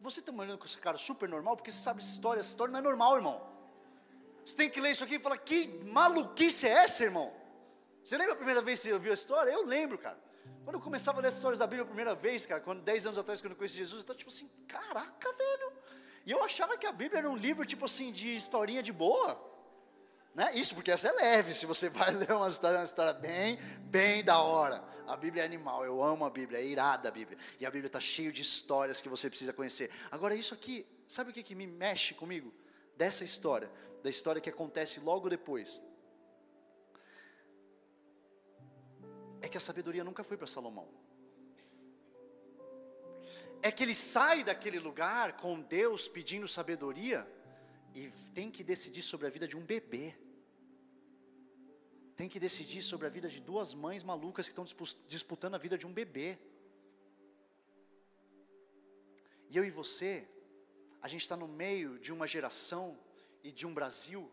Você 0.00 0.20
está 0.20 0.32
olhando 0.32 0.58
com 0.58 0.64
esse 0.64 0.78
cara 0.78 0.96
super 0.96 1.28
normal, 1.28 1.56
porque 1.56 1.70
você 1.70 1.82
sabe 1.82 2.00
essa 2.00 2.10
história, 2.10 2.40
essa 2.40 2.50
história 2.50 2.72
não 2.72 2.78
é 2.78 2.82
normal, 2.82 3.16
irmão. 3.16 3.48
Você 4.44 4.56
tem 4.56 4.70
que 4.70 4.80
ler 4.80 4.92
isso 4.92 5.04
aqui 5.04 5.16
e 5.16 5.18
falar, 5.18 5.36
que 5.38 5.68
maluquice 5.84 6.66
é 6.66 6.70
essa, 6.70 7.04
irmão? 7.04 7.32
Você 8.02 8.16
lembra 8.16 8.32
a 8.32 8.36
primeira 8.36 8.62
vez 8.62 8.80
que 8.80 8.88
você 8.88 8.94
ouviu 8.94 9.10
a 9.10 9.14
história? 9.14 9.50
Eu 9.50 9.66
lembro, 9.66 9.98
cara. 9.98 10.18
Quando 10.64 10.76
eu 10.76 10.80
começava 10.80 11.18
a 11.18 11.22
ler 11.22 11.28
as 11.28 11.34
histórias 11.34 11.58
da 11.58 11.66
Bíblia 11.66 11.82
a 11.82 11.86
primeira 11.86 12.14
vez, 12.14 12.46
cara, 12.46 12.60
quando 12.60 12.82
10 12.82 13.06
anos 13.06 13.18
atrás, 13.18 13.40
quando 13.40 13.52
eu 13.52 13.56
conheci 13.56 13.76
Jesus, 13.76 13.96
eu 13.96 14.00
estava 14.00 14.18
tipo 14.18 14.30
assim, 14.30 14.48
caraca, 14.66 15.32
velho. 15.32 15.72
E 16.24 16.30
eu 16.30 16.42
achava 16.44 16.76
que 16.76 16.86
a 16.86 16.92
Bíblia 16.92 17.20
era 17.20 17.30
um 17.30 17.36
livro, 17.36 17.64
tipo 17.64 17.86
assim, 17.86 18.12
de 18.12 18.34
historinha 18.34 18.82
de 18.82 18.92
boa. 18.92 19.47
Né? 20.34 20.54
Isso 20.54 20.74
porque 20.74 20.90
essa 20.90 21.08
é 21.08 21.12
leve, 21.12 21.54
se 21.54 21.66
você 21.66 21.88
vai 21.90 22.12
ler 22.12 22.30
uma 22.32 22.48
história, 22.48 22.78
uma 22.78 22.84
história 22.84 23.12
bem, 23.12 23.58
bem 23.82 24.22
da 24.22 24.38
hora. 24.38 24.82
A 25.06 25.16
Bíblia 25.16 25.42
é 25.42 25.46
animal, 25.46 25.84
eu 25.84 26.02
amo 26.02 26.24
a 26.24 26.30
Bíblia, 26.30 26.60
é 26.60 26.66
irada 26.66 27.08
a 27.08 27.12
Bíblia. 27.12 27.38
E 27.58 27.66
a 27.66 27.70
Bíblia 27.70 27.86
está 27.88 28.00
cheia 28.00 28.30
de 28.30 28.42
histórias 28.42 29.00
que 29.00 29.08
você 29.08 29.28
precisa 29.28 29.52
conhecer. 29.52 29.90
Agora, 30.10 30.34
isso 30.34 30.54
aqui, 30.54 30.86
sabe 31.06 31.30
o 31.30 31.34
que, 31.34 31.42
que 31.42 31.54
me 31.54 31.66
mexe 31.66 32.14
comigo? 32.14 32.52
Dessa 32.96 33.24
história, 33.24 33.70
da 34.02 34.10
história 34.10 34.40
que 34.40 34.50
acontece 34.50 35.00
logo 35.00 35.28
depois. 35.28 35.80
É 39.40 39.48
que 39.48 39.56
a 39.56 39.60
sabedoria 39.60 40.04
nunca 40.04 40.22
foi 40.22 40.36
para 40.36 40.46
Salomão. 40.46 40.88
É 43.62 43.72
que 43.72 43.82
ele 43.82 43.94
sai 43.94 44.44
daquele 44.44 44.78
lugar 44.78 45.36
com 45.36 45.60
Deus 45.60 46.08
pedindo 46.08 46.46
sabedoria 46.46 47.26
e 47.94 48.10
tem 48.34 48.50
que 48.50 48.62
decidir 48.62 49.02
sobre 49.02 49.26
a 49.26 49.30
vida 49.30 49.46
de 49.48 49.56
um 49.56 49.64
bebê 49.64 50.14
tem 52.18 52.28
que 52.28 52.40
decidir 52.40 52.82
sobre 52.82 53.06
a 53.06 53.10
vida 53.16 53.28
de 53.28 53.40
duas 53.40 53.72
mães 53.72 54.02
malucas 54.02 54.48
que 54.48 54.52
estão 54.52 54.64
disputando 55.06 55.54
a 55.54 55.58
vida 55.66 55.78
de 55.78 55.86
um 55.86 55.92
bebê. 55.92 56.36
E 59.48 59.56
eu 59.56 59.64
e 59.64 59.70
você, 59.70 60.28
a 61.00 61.06
gente 61.06 61.20
está 61.20 61.36
no 61.36 61.46
meio 61.46 61.96
de 62.00 62.12
uma 62.12 62.26
geração 62.26 62.98
e 63.40 63.52
de 63.52 63.64
um 63.68 63.72
Brasil 63.72 64.28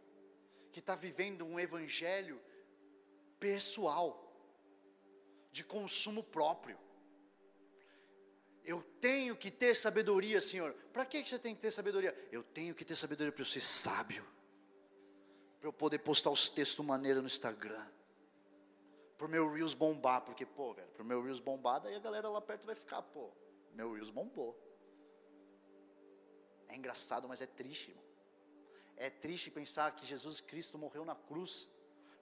que 0.72 0.80
está 0.80 0.95
vivendo 0.95 1.45
um 1.45 1.60
evangelho 1.60 2.41
pessoal, 3.39 4.10
de 5.51 5.64
consumo 5.64 6.24
próprio. 6.24 6.80
Eu 8.66 8.82
tenho 8.99 9.36
que 9.36 9.51
ter 9.51 9.76
sabedoria, 9.76 10.41
Senhor. 10.41 10.74
Para 10.91 11.05
que 11.05 11.24
você 11.24 11.38
tem 11.38 11.55
que 11.55 11.61
ter 11.61 11.72
sabedoria? 11.72 12.13
Eu 12.32 12.43
tenho 12.43 12.74
que 12.74 12.84
ter 12.84 12.95
sabedoria 12.95 13.32
para 13.32 13.41
eu 13.41 13.45
ser 13.45 13.61
sábio 13.61 14.26
para 15.66 15.70
eu 15.70 15.74
poder 15.74 15.97
postar 15.97 16.30
os 16.30 16.47
textos 16.47 16.86
maneira 16.86 17.22
no 17.22 17.26
Instagram. 17.26 17.84
Para 19.18 19.26
o 19.26 19.30
meu 19.30 19.51
Reels 19.51 19.74
bombar, 19.74 20.22
porque, 20.22 20.45
pô, 20.45 20.76
velho, 20.76 20.88
para 20.89 21.01
o 21.01 21.05
meu 21.05 21.24
Reels 21.24 21.39
bombar, 21.39 21.82
daí 21.82 21.95
a 21.95 21.99
galera 21.99 22.30
lá 22.30 22.39
perto 22.39 22.68
vai 22.68 22.76
ficar, 22.76 23.01
pô, 23.01 23.32
meu 23.74 23.93
Reels 23.93 24.11
bombou. 24.11 24.55
É 26.68 26.76
engraçado, 26.76 27.28
mas 27.28 27.41
é 27.41 27.47
triste, 27.47 27.89
irmão. 27.89 28.03
É 28.95 29.09
triste 29.09 29.49
pensar 29.49 29.95
que 29.95 30.05
Jesus 30.05 30.39
Cristo 30.39 30.78
morreu 30.78 31.03
na 31.03 31.16
cruz 31.16 31.68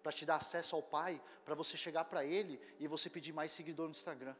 para 0.01 0.13
te 0.13 0.25
dar 0.25 0.37
acesso 0.37 0.77
ao 0.77 0.81
Pai, 0.81 1.21
para 1.43 1.53
você 1.53 1.75
chegar 1.75 2.05
para 2.05 2.23
Ele 2.23 2.61
e 2.79 2.87
você 2.87 3.09
pedir 3.09 3.33
mais 3.33 3.51
seguidor 3.51 3.87
no 3.87 3.91
Instagram. 3.91 4.37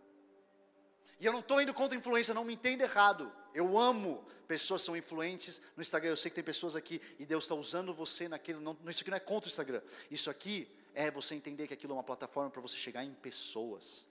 E 1.20 1.26
eu 1.26 1.32
não 1.32 1.40
estou 1.40 1.62
indo 1.62 1.74
contra 1.74 1.98
influência, 1.98 2.34
não 2.34 2.44
me 2.44 2.54
entenda 2.54 2.84
errado. 2.84 3.32
Eu 3.54 3.78
amo 3.78 4.26
pessoas 4.48 4.82
que 4.82 4.86
são 4.86 4.98
influentes 4.98 5.62
no 5.76 5.82
Instagram. 5.82 6.12
Eu 6.12 6.18
sei 6.18 6.30
que 6.30 6.36
tem 6.36 6.44
pessoas 6.44 6.76
aqui 6.76 7.02
e 7.18 7.26
Deus 7.26 7.46
está 7.46 7.56
usando 7.56 7.94
você 7.94 8.28
naquilo. 8.28 8.60
Não, 8.60 8.78
isso 8.90 9.02
aqui 9.02 9.10
não 9.10 9.18
é 9.18 9.20
contra 9.20 9.48
o 9.48 9.50
Instagram. 9.50 9.82
Isso 10.12 10.30
aqui 10.30 10.68
é 10.94 11.10
você 11.10 11.34
entender 11.34 11.68
que 11.68 11.74
aquilo 11.74 11.94
é 11.94 11.96
uma 11.96 12.04
plataforma 12.04 12.50
para 12.50 12.62
você 12.62 12.78
chegar 12.78 13.04
em 13.04 13.14
pessoas. 13.14 14.06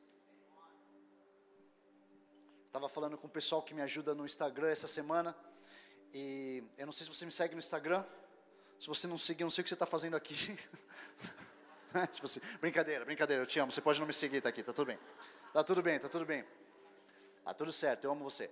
Estava 2.66 2.88
falando 2.88 3.18
com 3.18 3.26
o 3.26 3.30
pessoal 3.30 3.62
que 3.62 3.74
me 3.74 3.82
ajuda 3.82 4.14
no 4.14 4.24
Instagram 4.24 4.70
essa 4.70 4.86
semana. 4.86 5.36
E 6.14 6.64
eu 6.78 6.86
não 6.86 6.92
sei 6.92 7.04
se 7.04 7.14
você 7.14 7.26
me 7.26 7.32
segue 7.32 7.54
no 7.54 7.58
Instagram. 7.58 8.04
Se 8.78 8.86
você 8.86 9.06
não 9.06 9.18
seguir, 9.18 9.42
eu 9.42 9.46
não 9.46 9.50
sei 9.50 9.60
o 9.60 9.64
que 9.64 9.68
você 9.68 9.74
está 9.74 9.86
fazendo 9.86 10.16
aqui. 10.16 10.34
tipo 12.12 12.24
assim, 12.24 12.40
brincadeira, 12.60 13.04
brincadeira, 13.04 13.42
eu 13.42 13.46
te 13.46 13.60
amo. 13.60 13.70
Você 13.70 13.80
pode 13.80 14.00
não 14.00 14.06
me 14.06 14.12
seguir, 14.14 14.40
tá 14.40 14.48
aqui, 14.48 14.62
tá 14.62 14.72
tudo 14.72 14.86
bem. 14.86 14.98
Tá 15.52 15.62
tudo 15.62 15.82
bem, 15.82 16.00
tá 16.00 16.08
tudo 16.08 16.24
bem. 16.24 16.44
Tá 17.44 17.54
tudo 17.54 17.72
certo, 17.72 18.04
eu 18.04 18.12
amo 18.12 18.24
você. 18.24 18.50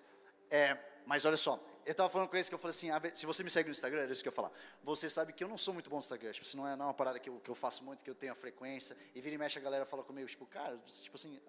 É, 0.51 0.76
mas 1.07 1.24
olha 1.24 1.36
só, 1.36 1.61
eu 1.84 1.93
estava 1.93 2.09
falando 2.09 2.28
com 2.28 2.36
eles 2.36 2.49
que 2.49 2.55
eu 2.55 2.59
falei 2.59 2.76
assim, 2.76 2.91
ah, 2.91 3.01
se 3.14 3.24
você 3.24 3.43
me 3.43 3.51
segue 3.51 3.68
no 3.68 3.72
Instagram, 3.72 4.03
é 4.03 4.12
isso 4.12 4.22
que 4.22 4.28
eu 4.28 4.32
ia 4.32 4.36
falar. 4.36 4.53
Você 4.82 5.09
sabe 5.09 5.32
que 5.32 5.43
eu 5.43 5.49
não 5.49 5.57
sou 5.57 5.72
muito 5.72 5.88
bom 5.88 5.97
no 5.97 6.01
Instagram, 6.01 6.32
tipo, 6.32 6.57
não 6.57 6.68
é, 6.68 6.76
não 6.76 6.86
é 6.86 6.88
uma 6.88 6.95
parada 6.95 7.18
que 7.18 7.28
eu, 7.28 7.41
que 7.41 7.51
eu 7.51 7.55
faço 7.55 7.84
muito, 7.84 8.05
que 8.05 8.11
eu 8.11 8.14
tenho 8.14 8.32
a 8.32 8.36
frequência, 8.36 8.97
e 9.14 9.20
vira 9.20 9.34
e 9.34 9.38
mexe 9.38 9.59
a 9.59 9.62
galera 9.62 9.86
fala 9.86 10.03
comigo, 10.03 10.28
tipo, 10.28 10.47
cara, 10.47 10.76
tipo 11.03 11.16
assim, 11.16 11.41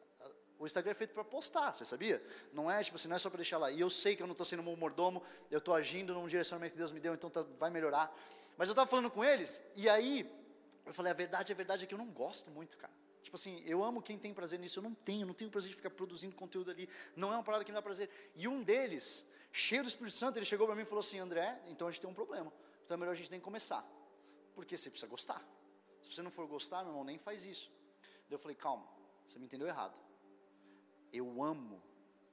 o 0.61 0.65
Instagram 0.65 0.91
é 0.91 0.93
feito 0.93 1.13
para 1.13 1.23
postar, 1.23 1.73
você 1.73 1.83
sabia? 1.83 2.23
Não 2.53 2.69
é, 2.69 2.83
tipo 2.83 2.95
assim, 2.95 3.07
não 3.07 3.15
é 3.15 3.19
só 3.19 3.29
para 3.29 3.37
deixar 3.37 3.57
lá. 3.57 3.71
E 3.71 3.79
eu 3.79 3.89
sei 3.89 4.15
que 4.15 4.21
eu 4.21 4.27
não 4.27 4.33
estou 4.33 4.45
sendo 4.45 4.61
um 4.61 4.75
mordomo, 4.75 5.23
eu 5.49 5.57
estou 5.57 5.73
agindo 5.73 6.13
num 6.13 6.27
direcionamento 6.27 6.73
que 6.73 6.77
Deus 6.77 6.91
me 6.91 6.99
deu, 6.99 7.15
então 7.15 7.31
tá, 7.31 7.43
vai 7.57 7.71
melhorar. 7.71 8.15
Mas 8.57 8.69
eu 8.69 8.73
estava 8.73 8.87
falando 8.87 9.09
com 9.09 9.25
eles, 9.25 9.59
e 9.75 9.89
aí, 9.89 10.31
eu 10.85 10.93
falei, 10.93 11.11
a 11.11 11.15
verdade, 11.15 11.51
a 11.51 11.55
verdade 11.55 11.83
é 11.83 11.87
que 11.87 11.93
eu 11.95 11.97
não 11.97 12.11
gosto 12.11 12.51
muito, 12.51 12.77
cara. 12.77 12.93
Tipo 13.21 13.35
assim, 13.35 13.61
eu 13.65 13.83
amo 13.83 14.01
quem 14.01 14.17
tem 14.17 14.33
prazer 14.33 14.59
nisso, 14.59 14.79
eu 14.79 14.83
não 14.83 14.93
tenho, 14.93 15.27
não 15.27 15.33
tenho 15.33 15.51
prazer 15.51 15.69
de 15.69 15.75
ficar 15.75 15.91
produzindo 15.91 16.35
conteúdo 16.35 16.71
ali, 16.71 16.89
não 17.15 17.31
é 17.31 17.35
uma 17.35 17.43
parada 17.43 17.63
que 17.63 17.71
me 17.71 17.75
dá 17.75 17.81
prazer. 17.81 18.09
E 18.35 18.47
um 18.47 18.63
deles, 18.63 19.25
cheio 19.51 19.83
do 19.83 19.89
Espírito 19.89 20.15
Santo, 20.15 20.37
ele 20.37 20.45
chegou 20.45 20.65
para 20.65 20.75
mim 20.75 20.81
e 20.81 20.85
falou 20.85 21.01
assim: 21.01 21.19
André, 21.19 21.61
então 21.67 21.87
a 21.87 21.91
gente 21.91 22.01
tem 22.01 22.09
um 22.09 22.13
problema, 22.13 22.51
então 22.83 22.95
é 22.95 22.97
melhor 22.97 23.11
a 23.11 23.15
gente 23.15 23.29
nem 23.29 23.39
começar, 23.39 23.87
porque 24.55 24.75
você 24.75 24.89
precisa 24.89 25.09
gostar. 25.09 25.45
Se 26.01 26.13
você 26.13 26.21
não 26.21 26.31
for 26.31 26.47
gostar, 26.47 26.79
meu 26.81 26.91
irmão, 26.91 27.03
nem 27.03 27.19
faz 27.19 27.45
isso. 27.45 27.71
Daí 28.27 28.35
eu 28.35 28.39
falei: 28.39 28.55
calma, 28.55 28.87
você 29.27 29.37
me 29.37 29.45
entendeu 29.45 29.67
errado. 29.67 29.99
eu 31.13 31.43
amo, 31.43 31.81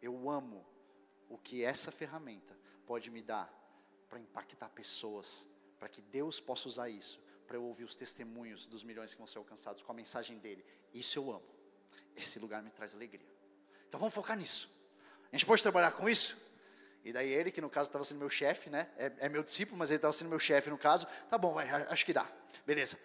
eu 0.00 0.30
amo 0.30 0.66
o 1.28 1.36
que 1.36 1.62
essa 1.62 1.92
ferramenta 1.92 2.56
pode 2.86 3.10
me 3.10 3.20
dar 3.20 3.52
para 4.08 4.18
impactar 4.18 4.70
pessoas, 4.70 5.46
para 5.78 5.88
que 5.88 6.00
Deus 6.00 6.40
possa 6.40 6.66
usar 6.66 6.88
isso, 6.88 7.20
para 7.48 7.56
eu 7.56 7.64
ouvir 7.64 7.84
os 7.84 7.96
testemunhos 7.96 8.68
dos 8.68 8.84
milhões 8.84 9.12
que 9.12 9.18
vão 9.18 9.26
ser 9.26 9.38
alcançados 9.38 9.82
com 9.82 9.90
a 9.90 9.94
mensagem 9.94 10.38
dele. 10.38 10.62
Isso 10.92 11.18
eu 11.18 11.30
amo. 11.30 11.48
Esse 12.14 12.38
lugar 12.38 12.62
me 12.62 12.70
traz 12.70 12.94
alegria. 12.94 13.26
Então 13.88 13.98
vamos 13.98 14.14
focar 14.14 14.36
nisso. 14.36 14.70
A 15.32 15.34
gente 15.34 15.46
pode 15.46 15.62
trabalhar 15.62 15.92
com 15.92 16.08
isso? 16.08 16.36
E 17.02 17.12
daí 17.12 17.32
ele, 17.32 17.50
que 17.50 17.60
no 17.60 17.70
caso 17.70 17.88
estava 17.88 18.04
sendo 18.04 18.18
meu 18.18 18.28
chefe, 18.28 18.68
né? 18.68 18.90
É, 18.98 19.12
é, 19.20 19.28
meu 19.30 19.42
discípulo, 19.42 19.78
mas 19.78 19.90
ele 19.90 19.96
estava 19.96 20.12
sendo 20.12 20.28
meu 20.28 20.38
chefe 20.38 20.68
no 20.68 20.76
caso. 20.76 21.06
Tá 21.30 21.38
bom, 21.38 21.54
vai, 21.54 21.66
acho 21.68 22.04
que 22.04 22.12
dá. 22.12 22.30
Beleza. 22.66 22.98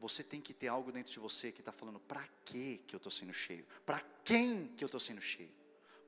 Você 0.00 0.22
tem 0.22 0.40
que 0.40 0.54
ter 0.54 0.68
algo 0.68 0.90
dentro 0.90 1.12
de 1.12 1.18
você 1.18 1.52
que 1.52 1.60
está 1.60 1.72
falando, 1.72 2.00
para 2.00 2.26
que 2.44 2.82
eu 2.90 2.96
estou 2.96 3.12
sendo 3.12 3.34
cheio? 3.34 3.66
Para 3.84 4.00
quem 4.24 4.68
que 4.68 4.82
eu 4.82 4.86
estou 4.86 5.00
sendo 5.00 5.20
cheio? 5.20 5.52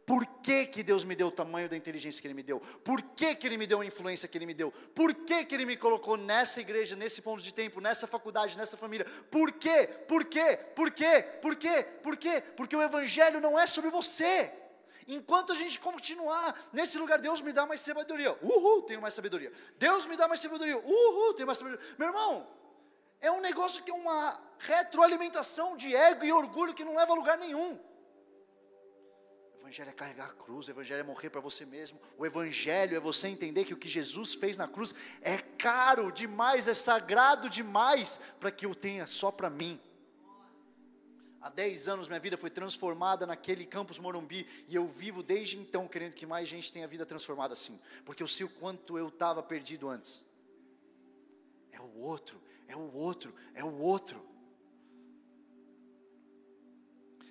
Por 0.07 0.25
que, 0.25 0.67
que 0.67 0.85
Deus 0.85 1.03
me 1.03 1.17
deu 1.17 1.27
o 1.27 1.33
tamanho 1.33 1.69
da 1.69 1.77
inteligência 1.77 2.23
que 2.23 2.29
Ele 2.29 2.35
me 2.35 2.43
deu? 2.45 2.61
Por 2.61 3.03
que, 3.03 3.35
que 3.35 3.45
Ele 3.45 3.57
me 3.57 3.67
deu 3.67 3.81
a 3.81 3.85
influência 3.85 4.29
que 4.29 4.39
Ele 4.39 4.47
me 4.47 4.55
deu? 4.55 4.71
Por 4.95 5.13
que, 5.13 5.45
que 5.45 5.53
Ele 5.53 5.65
me 5.65 5.77
colocou 5.77 6.17
nessa 6.17 6.61
igreja, 6.61 6.95
nesse 6.95 7.21
ponto 7.21 7.43
de 7.43 7.53
tempo, 7.53 7.81
nessa 7.81 8.07
faculdade, 8.07 8.57
nessa 8.57 8.77
família? 8.77 9.05
Por 9.33 9.51
quê? 9.51 9.89
Por 10.07 10.25
quê? 10.25 10.57
Por 10.77 10.93
quê? 10.93 11.25
Por 11.43 11.57
quê? 11.57 11.83
Por 12.05 12.17
quê? 12.17 12.41
Porque 12.57 12.77
o 12.77 12.83
Evangelho 12.83 13.41
não 13.41 13.59
é 13.59 13.67
sobre 13.67 13.91
você. 13.91 14.53
Enquanto 15.09 15.51
a 15.51 15.57
gente 15.57 15.81
continuar 15.81 16.69
nesse 16.73 16.99
lugar, 16.99 17.21
Deus 17.21 17.41
me 17.41 17.53
dá 17.53 17.67
mais 17.67 17.81
sabedoria. 17.81 18.39
Uhul, 18.41 18.83
tenho 18.83 19.03
mais 19.03 19.13
sabedoria. 19.13 19.53
Deus 19.77 20.07
me 20.07 20.17
dá 20.17 20.29
mais 20.29 20.41
sabedoria. 20.41 20.79
Uhul, 20.79 21.35
tenho 21.35 21.49
mais 21.49 21.59
sabedoria. 21.59 21.85
Meu 21.99 22.07
irmão, 22.07 22.47
é 23.21 23.31
um 23.31 23.41
negócio 23.41 23.83
que 23.83 23.91
é 23.91 23.95
uma 23.95 24.41
retroalimentação 24.61 25.77
de 25.77 25.97
ego 25.97 26.25
e 26.25 26.33
orgulho 26.33 26.75
que 26.75 26.85
não 26.85 26.95
leva 26.95 27.11
a 27.11 27.17
lugar 27.17 27.39
nenhum. 27.39 27.77
Evangelho 29.67 29.91
é 29.91 29.93
carregar 29.93 30.27
a 30.27 30.33
cruz, 30.33 30.69
o 30.69 30.71
Evangelho 30.71 31.01
é 31.01 31.03
morrer 31.03 31.29
para 31.29 31.41
você 31.41 31.67
mesmo, 31.67 32.01
o 32.17 32.25
Evangelho 32.25 32.97
é 32.97 33.01
você 33.01 33.27
entender 33.27 33.64
que 33.64 33.75
o 33.75 33.77
que 33.77 33.89
Jesus 33.89 34.33
fez 34.33 34.57
na 34.57 34.69
cruz 34.69 34.95
é 35.21 35.39
caro 35.39 36.12
demais, 36.12 36.69
é 36.69 36.75
sagrado 36.75 37.51
demais, 37.51 38.21
para 38.39 38.53
que 38.53 38.64
eu 38.64 38.77
tenha 38.77 39.07
só 39.07 39.33
para 39.33 39.51
mim. 39.51 39.81
Há 41.41 41.51
10 41.51 41.89
anos 41.89 42.07
minha 42.07 42.21
vida 42.21 42.37
foi 42.37 42.49
transformada 42.49 43.27
naquele 43.27 43.67
campus 43.67 43.99
Morumbi 43.99 44.47
e 44.69 44.77
eu 44.77 44.87
vivo 44.87 45.21
desde 45.21 45.59
então 45.59 45.89
querendo 45.89 46.14
que 46.14 46.27
mais 46.27 46.49
gente 46.49 46.71
tenha 46.71 46.85
a 46.85 46.89
vida 46.89 47.05
transformada 47.05 47.53
assim, 47.53 47.81
porque 48.05 48.23
eu 48.23 48.29
sei 48.29 48.47
o 48.47 48.49
quanto 48.49 48.97
eu 48.97 49.09
estava 49.09 49.43
perdido 49.43 49.89
antes. 49.89 50.25
É 51.73 51.81
o 51.81 51.99
outro, 51.99 52.41
é 52.69 52.77
o 52.77 52.95
outro, 52.95 53.35
é 53.53 53.64
o 53.64 53.81
outro. 53.81 54.25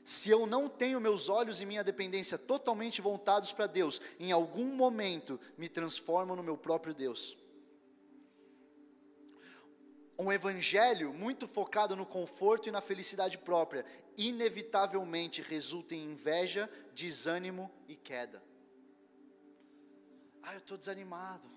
Se 0.05 0.29
eu 0.29 0.45
não 0.45 0.69
tenho 0.69 1.01
meus 1.01 1.29
olhos 1.29 1.59
e 1.59 1.65
minha 1.65 1.83
dependência 1.83 2.37
totalmente 2.37 3.01
voltados 3.01 3.51
para 3.51 3.65
Deus, 3.65 3.99
em 4.19 4.31
algum 4.31 4.67
momento 4.67 5.39
me 5.57 5.67
transformo 5.67 6.35
no 6.35 6.43
meu 6.43 6.55
próprio 6.55 6.93
Deus. 6.93 7.35
Um 10.17 10.31
evangelho 10.31 11.11
muito 11.11 11.47
focado 11.47 11.95
no 11.95 12.05
conforto 12.05 12.69
e 12.69 12.71
na 12.71 12.81
felicidade 12.81 13.39
própria, 13.39 13.83
inevitavelmente 14.15 15.41
resulta 15.41 15.95
em 15.95 16.11
inveja, 16.11 16.69
desânimo 16.93 17.71
e 17.87 17.95
queda. 17.95 18.43
Ah, 20.43 20.53
eu 20.53 20.59
estou 20.59 20.77
desanimado. 20.77 21.54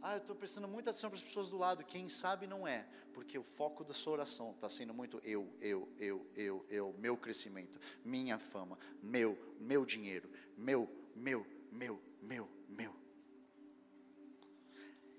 Ah, 0.00 0.14
eu 0.14 0.18
estou 0.18 0.36
prestando 0.36 0.68
muita 0.68 0.90
atenção 0.90 1.10
para 1.10 1.16
as 1.16 1.22
pessoas 1.22 1.50
do 1.50 1.58
lado. 1.58 1.84
Quem 1.84 2.08
sabe 2.08 2.46
não 2.46 2.66
é, 2.66 2.86
porque 3.12 3.36
o 3.36 3.42
foco 3.42 3.82
da 3.82 3.92
sua 3.92 4.12
oração 4.12 4.52
está 4.52 4.68
sendo 4.68 4.94
muito 4.94 5.18
eu, 5.24 5.52
eu, 5.60 5.88
eu, 5.98 6.26
eu, 6.36 6.66
eu, 6.68 6.94
meu 6.98 7.16
crescimento, 7.16 7.80
minha 8.04 8.38
fama, 8.38 8.78
meu, 9.02 9.36
meu 9.58 9.84
dinheiro, 9.84 10.30
meu, 10.56 10.88
meu, 11.16 11.44
meu, 11.72 12.00
meu, 12.22 12.48
meu. 12.68 12.94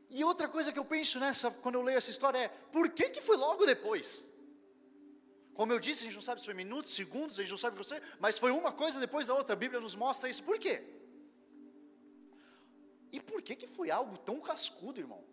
E 0.10 0.24
outra 0.24 0.48
coisa 0.48 0.72
que 0.72 0.80
eu 0.80 0.86
penso 0.86 1.20
nessa, 1.20 1.52
quando 1.52 1.76
eu 1.76 1.82
leio 1.82 1.98
essa 1.98 2.10
história 2.10 2.38
é, 2.38 2.48
por 2.48 2.90
que 2.90 3.10
que 3.10 3.22
foi 3.22 3.36
logo 3.36 3.66
depois? 3.66 4.26
Como 5.54 5.74
eu 5.74 5.80
disse, 5.80 6.04
a 6.04 6.06
gente 6.06 6.16
não 6.16 6.22
sabe 6.22 6.40
se 6.40 6.46
foi 6.46 6.54
minutos, 6.54 6.94
segundos, 6.94 7.38
a 7.38 7.42
gente 7.42 7.52
não 7.52 7.58
sabe 7.58 7.76
o 7.76 7.84
que 7.84 7.90
foi, 7.90 8.02
mas 8.18 8.40
foi 8.40 8.50
uma 8.50 8.72
coisa 8.72 8.98
depois 8.98 9.28
da 9.28 9.36
outra. 9.36 9.54
A 9.54 9.58
Bíblia 9.58 9.82
nos 9.82 9.94
mostra 9.94 10.30
isso. 10.30 10.42
Por 10.42 10.58
quê? 10.58 10.82
E 13.12 13.20
por 13.20 13.41
que 13.41 13.55
que 13.55 13.68
foi 13.68 13.89
algo 13.89 14.18
tão 14.18 14.39
cascudo, 14.39 14.99
irmão? 14.99 15.24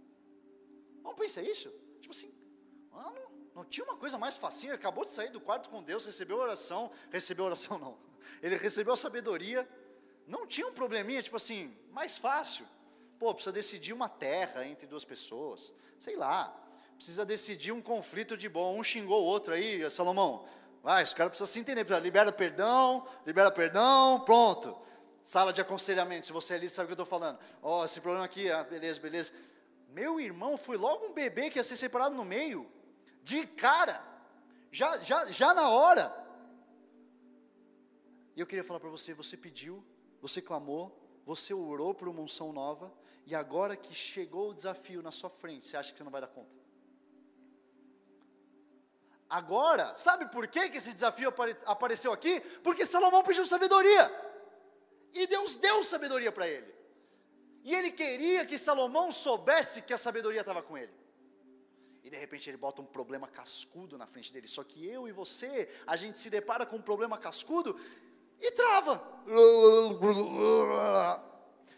Vamos 1.03 1.19
pensar 1.19 1.43
isso? 1.43 1.71
Tipo 2.01 2.15
assim, 2.15 2.33
mano, 2.91 3.21
não 3.55 3.65
tinha 3.65 3.85
uma 3.85 3.97
coisa 3.97 4.19
mais 4.19 4.37
facinha, 4.37 4.75
acabou 4.75 5.05
de 5.05 5.13
sair 5.13 5.31
do 5.31 5.41
quarto 5.41 5.69
com 5.69 5.83
Deus, 5.83 6.05
recebeu 6.05 6.37
oração, 6.37 6.91
recebeu 7.11 7.45
oração 7.45 7.79
não, 7.79 7.99
ele 8.43 8.57
recebeu 8.57 8.93
a 8.93 8.97
sabedoria, 8.97 9.69
não 10.27 10.47
tinha 10.47 10.67
um 10.67 10.73
probleminha, 10.73 11.23
tipo 11.23 11.37
assim, 11.37 11.77
mais 11.91 12.19
fácil, 12.19 12.67
pô, 13.19 13.33
precisa 13.33 13.53
decidir 13.53 13.93
uma 13.93 14.09
terra 14.09 14.67
entre 14.67 14.87
duas 14.87 15.05
pessoas, 15.05 15.73
sei 15.99 16.17
lá, 16.17 16.55
precisa 16.97 17.25
decidir 17.25 17.73
um 17.73 17.81
conflito 17.81 18.37
de 18.37 18.49
bom, 18.49 18.79
um 18.79 18.83
xingou 18.83 19.23
o 19.23 19.27
outro 19.27 19.55
aí, 19.55 19.89
Salomão, 19.91 20.47
vai, 20.83 21.05
os 21.05 21.15
caras 21.15 21.31
precisam 21.31 21.47
se 21.53 21.61
entender, 21.61 21.85
libera 22.01 22.33
perdão, 22.33 23.07
libera 23.25 23.51
perdão, 23.51 24.21
pronto, 24.21 24.77
Sala 25.27 25.53
de 25.53 25.61
aconselhamento, 25.61 26.25
se 26.25 26.33
você 26.33 26.55
é 26.55 26.57
ali 26.57 26.71
sabe 26.71 26.85
o 26.85 26.87
que 26.87 26.93
eu 26.93 27.03
estou 27.03 27.19
falando. 27.19 27.37
Ó, 27.61 27.81
oh, 27.81 27.85
esse 27.85 28.01
problema 28.01 28.25
aqui, 28.25 28.49
ah, 28.49 28.63
beleza, 28.63 29.01
beleza. 29.01 29.33
Meu 29.89 30.21
irmão 30.21 30.57
foi 30.57 30.77
logo 30.77 31.07
um 31.07 31.13
bebê 31.13 31.51
que 31.51 31.59
ia 31.59 31.65
ser 31.65 31.77
separado 31.77 32.15
no 32.15 32.25
meio, 32.25 32.71
de 33.25 33.45
cara, 33.45 34.01
já, 34.71 34.99
já, 34.99 35.29
já 35.33 35.53
na 35.53 35.69
hora. 35.69 36.15
E 38.37 38.41
eu 38.41 38.47
queria 38.47 38.63
falar 38.63 38.79
para 38.79 38.89
você: 38.89 39.13
você 39.15 39.37
pediu, 39.37 39.85
você 40.21 40.41
clamou, 40.41 40.97
você 41.25 41.53
orou 41.53 41.93
por 41.93 42.07
uma 42.07 42.21
unção 42.21 42.53
nova, 42.53 42.95
e 43.27 43.35
agora 43.35 43.75
que 43.75 43.93
chegou 43.93 44.51
o 44.51 44.55
desafio 44.55 45.03
na 45.03 45.11
sua 45.11 45.29
frente, 45.29 45.67
você 45.67 45.77
acha 45.77 45.91
que 45.91 45.99
você 45.99 46.05
não 46.05 46.13
vai 46.13 46.21
dar 46.21 46.29
conta? 46.29 46.55
Agora, 49.29 49.93
sabe 49.97 50.27
por 50.27 50.47
que, 50.47 50.61
esse 50.61 50.93
desafio 50.93 51.31
apare, 51.31 51.57
apareceu 51.67 52.13
aqui? 52.13 52.39
Porque 52.63 52.87
Salomão 52.87 53.25
pediu 53.25 53.45
sabedoria. 53.45 54.26
E 55.13 55.27
Deus 55.27 55.57
deu 55.57 55.83
sabedoria 55.83 56.31
para 56.31 56.49
ele. 56.49 56.75
E 57.65 57.75
ele 57.75 57.91
queria 57.91 58.47
que 58.47 58.57
Salomão 58.57 59.11
soubesse 59.11 59.83
que 59.83 59.93
a 59.93 59.99
sabedoria 59.99 60.41
estava 60.41 60.63
com 60.63 60.79
ele. 60.79 60.93
E 62.05 62.09
de 62.09 62.17
repente 62.17 62.49
ele 62.49 62.57
bota 62.57 62.81
um 62.81 62.87
problema 62.87 63.27
cascudo 63.27 63.99
na 63.99 64.07
frente 64.07 64.33
dele. 64.33 64.47
Só 64.47 64.63
que 64.63 64.87
eu 64.87 65.09
e 65.09 65.13
você, 65.13 65.69
a 65.85 65.97
gente 65.97 66.19
se 66.19 66.31
depara 66.31 66.65
com 66.65 66.77
um 66.77 66.83
problema 66.83 67.19
cascudo 67.19 67.77
e 68.41 68.53
trava. 68.53 69.03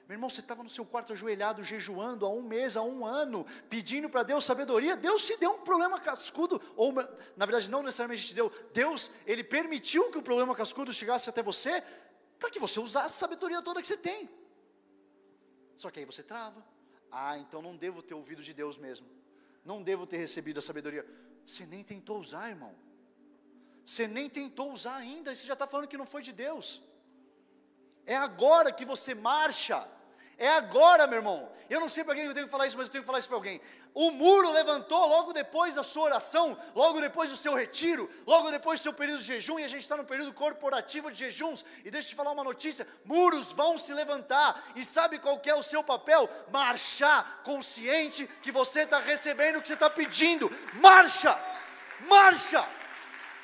Meu 0.07 0.15
irmão, 0.15 0.29
você 0.29 0.41
estava 0.41 0.63
no 0.63 0.69
seu 0.69 0.85
quarto 0.85 1.13
ajoelhado, 1.13 1.63
jejuando 1.63 2.27
há 2.27 2.31
um 2.31 2.43
mês, 2.43 2.77
há 2.77 2.83
um 2.83 3.07
ano, 3.07 3.47
pedindo 3.69 4.09
para 4.11 4.23
Deus 4.23 4.45
sabedoria. 4.45 4.97
Deus 4.97 5.27
te 5.27 5.37
deu 5.37 5.53
um 5.53 5.61
problema 5.61 6.01
cascudo, 6.01 6.61
ou 6.77 6.93
na 6.93 7.47
verdade 7.47 7.71
não 7.71 7.83
necessariamente 7.83 8.27
te 8.27 8.35
deu. 8.35 8.51
Deus, 8.73 9.11
Ele 9.27 9.45
permitiu 9.45 10.11
que 10.11 10.19
o 10.19 10.23
problema 10.23 10.55
cascudo 10.55 10.93
chegasse 10.93 11.29
até 11.31 11.43
você 11.43 11.83
para 12.39 12.51
que 12.51 12.59
você 12.59 12.79
usasse 12.81 13.17
a 13.17 13.19
sabedoria 13.19 13.61
toda 13.63 13.81
que 13.81 13.87
você 13.87 13.97
tem. 13.97 14.29
Só 15.77 15.91
que 15.91 16.01
aí 16.01 16.05
você 16.05 16.23
trava. 16.23 16.65
Ah, 17.11 17.39
então 17.39 17.61
não 17.63 17.77
devo 17.77 18.03
ter 18.03 18.15
ouvido 18.15 18.43
de 18.43 18.53
Deus 18.53 18.77
mesmo. 18.77 19.07
Não 19.65 19.83
devo 19.83 20.07
ter 20.07 20.19
recebido 20.19 20.59
a 20.59 20.63
sabedoria. 20.63 21.07
Você 21.47 21.67
nem 21.67 21.83
tentou 21.83 22.19
usar, 22.19 22.49
irmão. 22.49 22.75
Você 23.85 24.07
nem 24.07 24.29
tentou 24.29 24.73
usar 24.73 24.97
ainda. 24.97 25.35
Você 25.35 25.47
já 25.47 25.55
está 25.55 25.67
falando 25.67 25.89
que 25.89 25.97
não 25.97 26.07
foi 26.07 26.23
de 26.23 26.33
Deus. 26.33 26.83
É 28.05 28.17
agora 28.17 28.73
que 28.73 28.85
você 28.85 29.15
marcha 29.15 29.89
é 30.39 30.49
agora, 30.49 31.07
meu 31.09 31.19
irmão. 31.19 31.51
Eu 31.69 31.81
não 31.81 31.89
sei 31.89 32.05
para 32.05 32.15
quem 32.15 32.25
eu 32.25 32.33
tenho 32.33 32.47
que 32.47 32.53
falar 32.53 32.67
isso, 32.67 32.77
mas 32.77 32.87
eu 32.87 32.93
tenho 32.93 33.03
que 33.03 33.07
falar 33.07 33.19
isso 33.19 33.29
para 33.29 33.37
alguém. 33.37 33.61
O 33.93 34.13
muro 34.13 34.53
levantou 34.53 35.07
logo 35.09 35.33
depois 35.33 35.75
da 35.75 35.83
sua 35.83 36.05
oração, 36.05 36.57
logo 36.75 37.01
depois 37.01 37.29
do 37.29 37.37
seu 37.37 37.55
retiro, 37.55 38.09
logo 38.25 38.51
depois 38.51 38.79
do 38.79 38.85
seu 38.85 38.93
período 38.93 39.19
de 39.19 39.27
jejum, 39.27 39.59
e 39.59 39.65
a 39.65 39.69
gente 39.69 39.83
está 39.83 39.97
no 39.97 40.05
período 40.05 40.33
corporativo 40.33 41.11
de 41.11 41.19
jejuns. 41.19 41.65
E 41.85 41.91
deixa 41.91 42.07
eu 42.07 42.11
te 42.11 42.15
falar 42.15 42.31
uma 42.31 42.45
notícia: 42.45 42.87
muros 43.05 43.53
vão 43.53 43.77
se 43.77 43.93
levantar. 43.93 44.73
E 44.77 44.85
sabe 44.85 45.19
qual 45.19 45.43
é 45.45 45.55
o 45.55 45.63
seu 45.63 45.83
papel? 45.83 46.31
Marchar 46.53 47.43
consciente 47.43 48.27
que 48.41 48.53
você 48.53 48.83
está 48.83 49.01
recebendo 49.01 49.57
o 49.57 49.61
que 49.61 49.67
você 49.67 49.75
está 49.75 49.91
pedindo. 49.91 50.51
Marcha! 50.75 51.37
Marcha! 52.07 52.65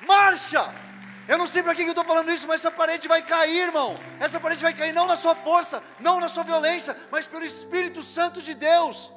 Marcha! 0.06 0.93
Eu 1.26 1.38
não 1.38 1.46
sei 1.46 1.62
para 1.62 1.74
que 1.74 1.82
eu 1.82 1.88
estou 1.88 2.04
falando 2.04 2.30
isso, 2.30 2.46
mas 2.46 2.60
essa 2.60 2.70
parede 2.70 3.08
vai 3.08 3.22
cair, 3.24 3.62
irmão. 3.68 3.98
Essa 4.20 4.38
parede 4.38 4.62
vai 4.62 4.74
cair 4.74 4.92
não 4.92 5.06
na 5.06 5.16
sua 5.16 5.34
força, 5.34 5.82
não 5.98 6.20
na 6.20 6.28
sua 6.28 6.42
violência, 6.42 6.96
mas 7.10 7.26
pelo 7.26 7.44
Espírito 7.44 8.02
Santo 8.02 8.42
de 8.42 8.54
Deus. 8.54 9.10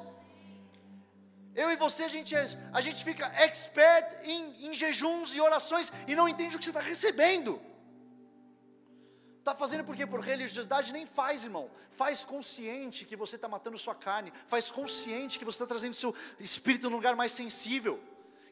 Eu 1.54 1.70
e 1.70 1.76
você, 1.76 2.04
a 2.04 2.08
gente, 2.08 2.34
é, 2.34 2.46
a 2.72 2.80
gente 2.80 3.04
fica 3.04 3.26
expert 3.34 4.16
em, 4.22 4.68
em 4.68 4.76
jejuns 4.76 5.34
e 5.34 5.40
orações 5.40 5.92
e 6.06 6.14
não 6.14 6.28
entende 6.28 6.56
o 6.56 6.58
que 6.58 6.64
você 6.64 6.70
está 6.70 6.80
recebendo. 6.80 7.60
Está 9.38 9.54
fazendo 9.54 9.84
porque 9.84 10.06
por 10.06 10.20
religiosidade 10.20 10.92
nem 10.92 11.04
faz, 11.04 11.44
irmão. 11.44 11.70
Faz 11.90 12.24
consciente 12.24 13.04
que 13.04 13.16
você 13.16 13.36
está 13.36 13.48
matando 13.48 13.76
sua 13.76 13.94
carne. 13.94 14.32
Faz 14.46 14.70
consciente 14.70 15.38
que 15.38 15.44
você 15.44 15.56
está 15.56 15.66
trazendo 15.66 15.94
seu 15.94 16.14
espírito 16.38 16.88
num 16.88 16.96
lugar 16.96 17.16
mais 17.16 17.32
sensível. 17.32 18.00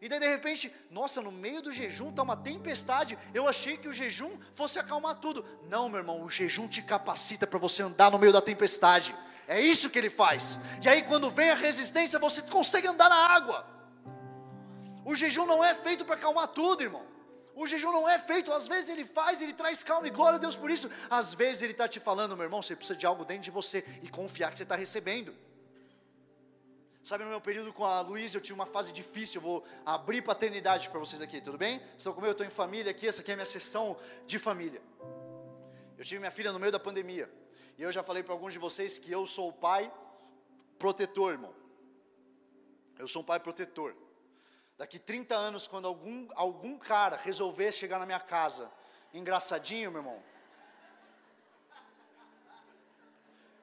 E 0.00 0.08
daí 0.08 0.20
de 0.20 0.28
repente, 0.28 0.72
nossa, 0.90 1.22
no 1.22 1.32
meio 1.32 1.62
do 1.62 1.72
jejum 1.72 2.10
está 2.10 2.22
uma 2.22 2.36
tempestade. 2.36 3.18
Eu 3.32 3.48
achei 3.48 3.76
que 3.76 3.88
o 3.88 3.92
jejum 3.92 4.38
fosse 4.54 4.78
acalmar 4.78 5.16
tudo. 5.16 5.44
Não, 5.68 5.88
meu 5.88 5.98
irmão, 5.98 6.22
o 6.22 6.30
jejum 6.30 6.68
te 6.68 6.82
capacita 6.82 7.46
para 7.46 7.58
você 7.58 7.82
andar 7.82 8.10
no 8.10 8.18
meio 8.18 8.32
da 8.32 8.40
tempestade. 8.40 9.14
É 9.48 9.60
isso 9.60 9.88
que 9.88 9.98
ele 9.98 10.10
faz. 10.10 10.58
E 10.82 10.88
aí 10.88 11.02
quando 11.02 11.30
vem 11.30 11.50
a 11.50 11.54
resistência, 11.54 12.18
você 12.18 12.42
consegue 12.42 12.88
andar 12.88 13.08
na 13.08 13.16
água. 13.16 13.66
O 15.04 15.14
jejum 15.14 15.46
não 15.46 15.64
é 15.64 15.74
feito 15.74 16.04
para 16.04 16.16
acalmar 16.16 16.48
tudo, 16.48 16.82
irmão. 16.82 17.06
O 17.54 17.66
jejum 17.66 17.90
não 17.90 18.06
é 18.06 18.18
feito, 18.18 18.52
às 18.52 18.68
vezes 18.68 18.90
ele 18.90 19.04
faz, 19.04 19.40
ele 19.40 19.54
traz 19.54 19.82
calma 19.82 20.06
e 20.06 20.10
glória 20.10 20.36
a 20.36 20.38
Deus 20.38 20.54
por 20.54 20.70
isso. 20.70 20.90
Às 21.08 21.32
vezes 21.32 21.62
ele 21.62 21.72
está 21.72 21.88
te 21.88 21.98
falando, 21.98 22.36
meu 22.36 22.44
irmão, 22.44 22.60
você 22.60 22.76
precisa 22.76 22.98
de 22.98 23.06
algo 23.06 23.24
dentro 23.24 23.44
de 23.44 23.50
você 23.50 23.82
e 24.02 24.08
confiar 24.08 24.52
que 24.52 24.58
você 24.58 24.64
está 24.64 24.76
recebendo. 24.76 25.34
Sabe, 27.06 27.22
no 27.22 27.30
meu 27.30 27.40
período 27.40 27.72
com 27.72 27.84
a 27.84 28.00
Luísa, 28.00 28.36
eu 28.36 28.40
tive 28.40 28.54
uma 28.54 28.66
fase 28.66 28.92
difícil. 28.92 29.38
Eu 29.38 29.42
vou 29.42 29.64
abrir 29.84 30.22
paternidade 30.22 30.90
para 30.90 30.98
vocês 30.98 31.22
aqui, 31.22 31.40
tudo 31.40 31.56
bem? 31.56 31.80
Estão 31.96 32.12
comigo? 32.12 32.30
Eu 32.30 32.32
estou 32.32 32.44
em 32.44 32.50
família 32.50 32.90
aqui. 32.90 33.06
Essa 33.06 33.20
aqui 33.20 33.30
é 33.30 33.34
a 33.34 33.36
minha 33.36 33.46
sessão 33.46 33.96
de 34.26 34.40
família. 34.40 34.82
Eu 35.96 36.04
tive 36.04 36.18
minha 36.18 36.32
filha 36.32 36.50
no 36.50 36.58
meio 36.58 36.72
da 36.72 36.80
pandemia. 36.80 37.32
E 37.78 37.82
eu 37.82 37.92
já 37.92 38.02
falei 38.02 38.24
para 38.24 38.32
alguns 38.32 38.54
de 38.54 38.58
vocês 38.58 38.98
que 38.98 39.12
eu 39.12 39.24
sou 39.24 39.50
o 39.50 39.52
pai 39.52 39.88
protetor, 40.80 41.30
irmão. 41.30 41.54
Eu 42.98 43.06
sou 43.06 43.22
um 43.22 43.24
pai 43.24 43.38
protetor. 43.38 43.94
Daqui 44.76 44.98
30 44.98 45.32
anos, 45.36 45.68
quando 45.68 45.86
algum, 45.86 46.26
algum 46.34 46.76
cara 46.76 47.16
resolver 47.16 47.70
chegar 47.70 48.00
na 48.00 48.06
minha 48.06 48.18
casa, 48.18 48.68
engraçadinho, 49.14 49.92
meu 49.92 50.00
irmão. 50.00 50.20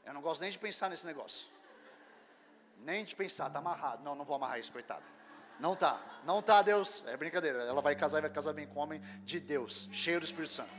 Eu 0.05 0.13
não 0.13 0.21
gosto 0.21 0.39
nem 0.39 0.49
de 0.49 0.57
pensar 0.57 0.89
nesse 0.89 1.05
negócio. 1.05 1.51
Nem 2.83 3.03
de 3.03 3.15
pensar, 3.15 3.49
tá 3.49 3.59
amarrado. 3.59 4.03
Não, 4.03 4.15
não 4.15 4.25
vou 4.25 4.35
amarrar 4.35 4.59
isso, 4.59 4.71
coitado. 4.71 5.03
Não 5.59 5.75
tá, 5.75 6.01
não 6.25 6.41
tá, 6.41 6.61
Deus. 6.61 7.03
É 7.07 7.15
brincadeira. 7.15 7.63
Ela 7.63 7.81
vai 7.81 7.95
casar 7.95 8.17
e 8.17 8.21
vai 8.21 8.29
casar 8.29 8.53
bem 8.53 8.67
com 8.67 8.79
homem 8.79 9.01
de 9.23 9.39
Deus, 9.39 9.87
cheio 9.91 10.19
do 10.19 10.25
Espírito 10.25 10.51
Santo. 10.51 10.71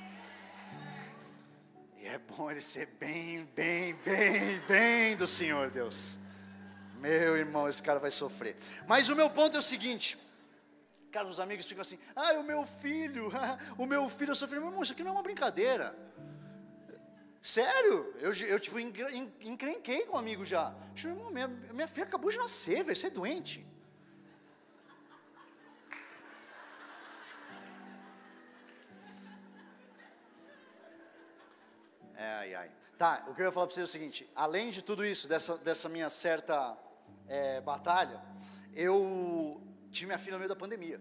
E 1.96 2.06
é 2.06 2.18
bom 2.18 2.50
ele 2.50 2.60
ser 2.60 2.86
bem, 2.86 3.44
bem, 3.56 3.94
bem, 3.94 4.60
bem 4.68 5.16
do 5.16 5.26
Senhor, 5.26 5.70
Deus. 5.70 6.18
Meu 6.96 7.36
irmão, 7.36 7.68
esse 7.68 7.82
cara 7.82 7.98
vai 7.98 8.10
sofrer. 8.10 8.56
Mas 8.86 9.08
o 9.08 9.16
meu 9.16 9.30
ponto 9.30 9.56
é 9.56 9.60
o 9.60 9.62
seguinte: 9.62 10.18
Cara, 11.14 11.28
os 11.28 11.38
amigos 11.38 11.64
ficam 11.64 11.82
assim, 11.82 11.96
ah, 12.16 12.32
o 12.32 12.42
meu 12.42 12.66
filho, 12.66 13.30
o 13.78 13.86
meu 13.86 14.08
filho, 14.08 14.32
eu 14.32 14.34
sou 14.34 14.48
filho. 14.48 14.60
Meu 14.60 14.70
irmão, 14.70 14.82
isso 14.82 14.92
aqui 14.92 15.04
não 15.04 15.12
é 15.12 15.14
uma 15.14 15.22
brincadeira. 15.22 15.96
Sério, 17.44 18.10
eu, 18.20 18.32
eu 18.32 18.58
tipo, 18.58 18.80
encrenquei 18.80 20.06
com 20.06 20.16
um 20.16 20.18
amigo 20.18 20.46
já. 20.46 20.74
Irmão, 20.96 21.30
minha, 21.30 21.46
minha 21.46 21.86
filha 21.86 22.06
acabou 22.06 22.30
de 22.30 22.38
nascer, 22.38 22.82
velho, 22.82 22.96
você 22.96 23.08
é 23.08 23.10
doente. 23.10 23.66
Ai, 32.16 32.54
ai. 32.54 32.70
Tá, 32.96 33.26
o 33.28 33.34
que 33.34 33.42
eu 33.42 33.44
ia 33.44 33.52
falar 33.52 33.66
para 33.66 33.74
vocês 33.74 33.88
é 33.88 33.90
o 33.90 33.92
seguinte: 33.92 34.30
além 34.34 34.70
de 34.70 34.80
tudo 34.80 35.04
isso, 35.04 35.28
dessa, 35.28 35.58
dessa 35.58 35.86
minha 35.86 36.08
certa 36.08 36.74
é, 37.28 37.60
batalha, 37.60 38.22
eu 38.72 39.62
tive 39.92 40.06
minha 40.06 40.18
filha 40.18 40.32
no 40.32 40.38
meio 40.38 40.48
da 40.48 40.56
pandemia. 40.56 40.98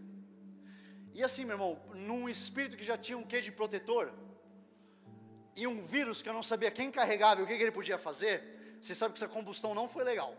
E 1.14 1.24
assim, 1.24 1.46
meu 1.46 1.54
irmão, 1.54 1.82
num 1.94 2.28
espírito 2.28 2.76
que 2.76 2.84
já 2.84 2.98
tinha 2.98 3.18
um 3.18 3.24
quê 3.24 3.40
de 3.40 3.50
protetor, 3.50 4.12
e 5.56 5.68
um 5.68 5.82
vírus 5.82 6.22
que 6.22 6.30
eu 6.30 6.34
não 6.34 6.44
sabia 6.44 6.72
quem 6.72 6.92
carregava 6.92 7.42
e 7.42 7.44
o 7.44 7.48
que, 7.48 7.56
que 7.56 7.64
ele 7.64 7.72
podia 7.72 7.98
fazer, 7.98 8.78
você 8.82 8.94
sabe 8.96 9.14
que 9.14 9.20
essa 9.20 9.28
combustão 9.28 9.74
não 9.74 9.88
foi 9.88 10.04
legal. 10.04 10.36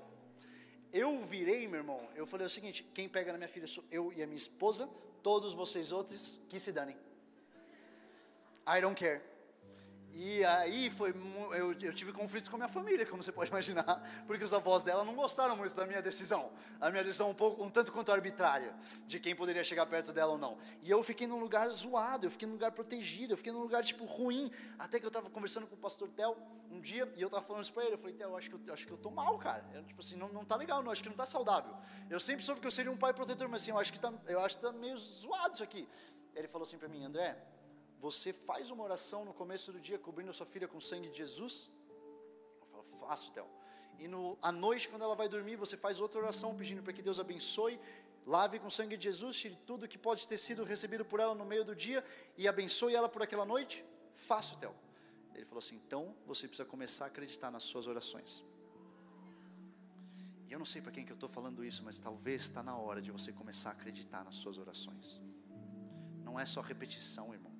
Eu 0.92 1.24
virei, 1.24 1.66
meu 1.66 1.80
irmão, 1.80 2.08
eu 2.14 2.26
falei 2.26 2.46
o 2.46 2.50
seguinte: 2.50 2.82
quem 2.94 3.08
pega 3.08 3.32
na 3.32 3.38
minha 3.38 3.48
filha 3.48 3.66
sou 3.66 3.84
eu 3.90 4.12
e 4.12 4.22
a 4.22 4.26
minha 4.26 4.36
esposa, 4.36 4.88
todos 5.22 5.54
vocês 5.54 5.92
outros 5.92 6.38
que 6.48 6.60
se 6.60 6.70
danem. 6.70 6.96
I 8.66 8.80
don't 8.80 8.98
care. 8.98 9.20
E 10.16 10.44
aí 10.44 10.90
foi, 10.90 11.12
eu, 11.58 11.72
eu, 11.72 11.92
tive 11.92 12.12
conflitos 12.12 12.48
com 12.48 12.54
a 12.54 12.58
minha 12.58 12.68
família, 12.68 13.04
como 13.04 13.20
você 13.20 13.32
pode 13.32 13.50
imaginar, 13.50 14.00
porque 14.28 14.44
os 14.44 14.54
avós 14.54 14.84
dela 14.84 15.04
não 15.04 15.12
gostaram 15.12 15.56
muito 15.56 15.74
da 15.74 15.84
minha 15.84 16.00
decisão. 16.00 16.52
A 16.80 16.88
minha 16.88 17.02
decisão 17.02 17.30
um 17.30 17.34
pouco, 17.34 17.64
um 17.64 17.68
tanto 17.68 17.90
quanto 17.90 18.12
arbitrária, 18.12 18.72
de 19.08 19.18
quem 19.18 19.34
poderia 19.34 19.64
chegar 19.64 19.86
perto 19.86 20.12
dela 20.12 20.32
ou 20.32 20.38
não. 20.38 20.56
E 20.82 20.88
eu 20.88 21.02
fiquei 21.02 21.26
num 21.26 21.40
lugar 21.40 21.68
zoado, 21.70 22.26
eu 22.26 22.30
fiquei 22.30 22.46
num 22.46 22.54
lugar 22.54 22.70
protegido, 22.70 23.32
eu 23.32 23.36
fiquei 23.36 23.52
num 23.52 23.58
lugar 23.58 23.82
tipo 23.82 24.04
ruim. 24.04 24.52
Até 24.78 25.00
que 25.00 25.04
eu 25.04 25.08
estava 25.08 25.28
conversando 25.28 25.66
com 25.66 25.74
o 25.74 25.78
pastor 25.78 26.08
Tel 26.10 26.38
um 26.70 26.80
dia 26.80 27.12
e 27.16 27.20
eu 27.20 27.26
estava 27.26 27.44
falando 27.44 27.64
isso 27.64 27.72
para 27.72 27.84
ele. 27.84 27.94
Eu 27.94 27.98
falei, 27.98 28.14
Tel, 28.14 28.30
eu 28.30 28.36
acho 28.36 28.48
que 28.48 28.68
eu, 28.68 28.72
acho 28.72 28.86
que 28.86 28.92
eu 28.92 28.98
tô 28.98 29.10
mal, 29.10 29.36
cara. 29.38 29.68
Eu, 29.74 29.82
tipo 29.82 30.00
assim, 30.00 30.14
não, 30.14 30.28
não 30.28 30.44
tá 30.44 30.54
legal, 30.54 30.80
não, 30.80 30.92
acho 30.92 31.02
que 31.02 31.08
não 31.08 31.16
tá 31.16 31.26
saudável. 31.26 31.74
Eu 32.08 32.20
sempre 32.20 32.44
soube 32.44 32.60
que 32.60 32.66
eu 32.68 32.70
seria 32.70 32.92
um 32.92 32.96
pai 32.96 33.12
protetor, 33.12 33.48
mas 33.48 33.62
assim, 33.62 33.72
eu 33.72 33.78
acho 33.78 33.92
que 33.92 33.98
tá, 33.98 34.12
eu 34.28 34.38
acho 34.38 34.56
que 34.56 34.62
tá 34.62 34.70
meio 34.70 34.96
zoado 34.96 35.54
isso 35.54 35.64
aqui. 35.64 35.88
Ele 36.36 36.46
falou 36.46 36.64
assim 36.64 36.78
para 36.78 36.88
mim, 36.88 37.04
André, 37.04 37.36
você 38.04 38.30
faz 38.48 38.70
uma 38.74 38.84
oração 38.88 39.20
no 39.28 39.34
começo 39.40 39.72
do 39.74 39.80
dia 39.86 39.98
cobrindo 40.06 40.30
a 40.32 40.36
sua 40.38 40.48
filha 40.54 40.68
com 40.70 40.78
o 40.82 40.86
sangue 40.88 41.08
de 41.12 41.18
Jesus? 41.22 41.54
Eu 42.60 42.66
falo, 42.70 42.84
faço, 43.02 43.26
Theo. 43.34 43.48
E 43.98 44.06
no, 44.06 44.22
à 44.42 44.50
noite, 44.52 44.88
quando 44.90 45.04
ela 45.06 45.16
vai 45.20 45.28
dormir, 45.34 45.56
você 45.64 45.76
faz 45.84 46.00
outra 46.04 46.20
oração 46.24 46.50
pedindo 46.60 46.82
para 46.82 46.92
que 46.96 47.00
Deus 47.08 47.18
abençoe, 47.18 47.80
lave 48.26 48.58
com 48.58 48.68
o 48.72 48.76
sangue 48.78 48.96
de 48.98 49.04
Jesus, 49.04 49.36
tire 49.42 49.56
tudo 49.70 49.88
que 49.92 49.96
pode 49.96 50.28
ter 50.28 50.36
sido 50.36 50.64
recebido 50.64 51.04
por 51.12 51.18
ela 51.18 51.34
no 51.34 51.46
meio 51.52 51.64
do 51.64 51.74
dia 51.74 52.04
e 52.36 52.46
abençoe 52.46 52.94
ela 52.94 53.08
por 53.08 53.22
aquela 53.22 53.46
noite? 53.46 53.82
Faço, 54.14 54.58
Theo. 54.58 54.74
Ele 55.34 55.46
falou 55.46 55.62
assim: 55.64 55.76
então 55.76 56.14
você 56.26 56.46
precisa 56.46 56.68
começar 56.74 57.06
a 57.06 57.08
acreditar 57.08 57.50
nas 57.50 57.64
suas 57.70 57.86
orações. 57.86 58.44
E 60.46 60.52
eu 60.52 60.58
não 60.58 60.66
sei 60.66 60.82
para 60.82 60.92
quem 60.92 61.06
que 61.06 61.12
eu 61.16 61.20
estou 61.20 61.32
falando 61.38 61.64
isso, 61.64 61.82
mas 61.82 61.98
talvez 62.00 62.42
está 62.42 62.62
na 62.62 62.76
hora 62.76 63.00
de 63.00 63.10
você 63.10 63.32
começar 63.32 63.70
a 63.70 63.72
acreditar 63.72 64.22
nas 64.28 64.34
suas 64.34 64.58
orações. 64.58 65.22
Não 66.22 66.38
é 66.38 66.44
só 66.44 66.60
repetição, 66.60 67.32
irmão. 67.32 67.53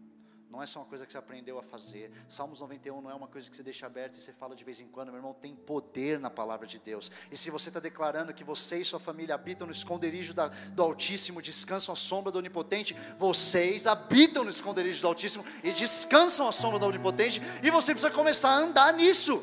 Não 0.54 0.62
é 0.62 0.66
só 0.66 0.78
uma 0.78 0.86
coisa 0.86 1.04
que 1.04 1.10
você 1.10 1.18
aprendeu 1.18 1.58
a 1.58 1.64
fazer. 1.64 2.12
Salmos 2.28 2.60
91 2.60 3.00
não 3.00 3.10
é 3.10 3.14
uma 3.14 3.26
coisa 3.26 3.50
que 3.50 3.56
você 3.56 3.62
deixa 3.64 3.86
aberta 3.86 4.16
e 4.16 4.22
você 4.22 4.32
fala 4.32 4.54
de 4.54 4.62
vez 4.62 4.78
em 4.78 4.86
quando. 4.86 5.08
Meu 5.08 5.16
irmão, 5.16 5.34
tem 5.34 5.52
poder 5.52 6.20
na 6.20 6.30
palavra 6.30 6.64
de 6.64 6.78
Deus. 6.78 7.10
E 7.28 7.36
se 7.36 7.50
você 7.50 7.70
está 7.70 7.80
declarando 7.80 8.32
que 8.32 8.44
você 8.44 8.78
e 8.78 8.84
sua 8.84 9.00
família 9.00 9.34
habitam 9.34 9.66
no 9.66 9.72
esconderijo 9.72 10.32
da, 10.32 10.46
do 10.46 10.80
Altíssimo, 10.80 11.42
descansam 11.42 11.92
à 11.92 11.96
sombra 11.96 12.30
do 12.30 12.38
Onipotente, 12.38 12.96
vocês 13.18 13.84
habitam 13.84 14.44
no 14.44 14.50
esconderijo 14.50 15.00
do 15.00 15.08
Altíssimo 15.08 15.44
e 15.64 15.72
descansam 15.72 16.46
à 16.46 16.52
sombra 16.52 16.78
do 16.78 16.86
Onipotente. 16.86 17.42
E 17.60 17.68
você 17.68 17.92
precisa 17.92 18.14
começar 18.14 18.50
a 18.50 18.58
andar 18.58 18.92
nisso. 18.92 19.42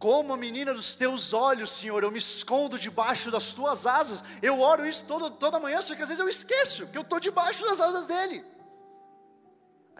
Como 0.00 0.32
a 0.32 0.36
menina 0.36 0.74
dos 0.74 0.96
teus 0.96 1.32
olhos, 1.32 1.70
Senhor, 1.70 2.02
eu 2.02 2.10
me 2.10 2.18
escondo 2.18 2.76
debaixo 2.76 3.30
das 3.30 3.54
tuas 3.54 3.86
asas. 3.86 4.24
Eu 4.42 4.58
oro 4.58 4.84
isso 4.84 5.04
todo, 5.04 5.30
toda 5.30 5.60
manhã, 5.60 5.80
só 5.80 5.94
que 5.94 6.02
às 6.02 6.08
vezes 6.08 6.20
eu 6.20 6.28
esqueço 6.28 6.88
que 6.88 6.98
eu 6.98 7.02
estou 7.02 7.20
debaixo 7.20 7.64
das 7.64 7.80
asas 7.80 8.08
dele 8.08 8.50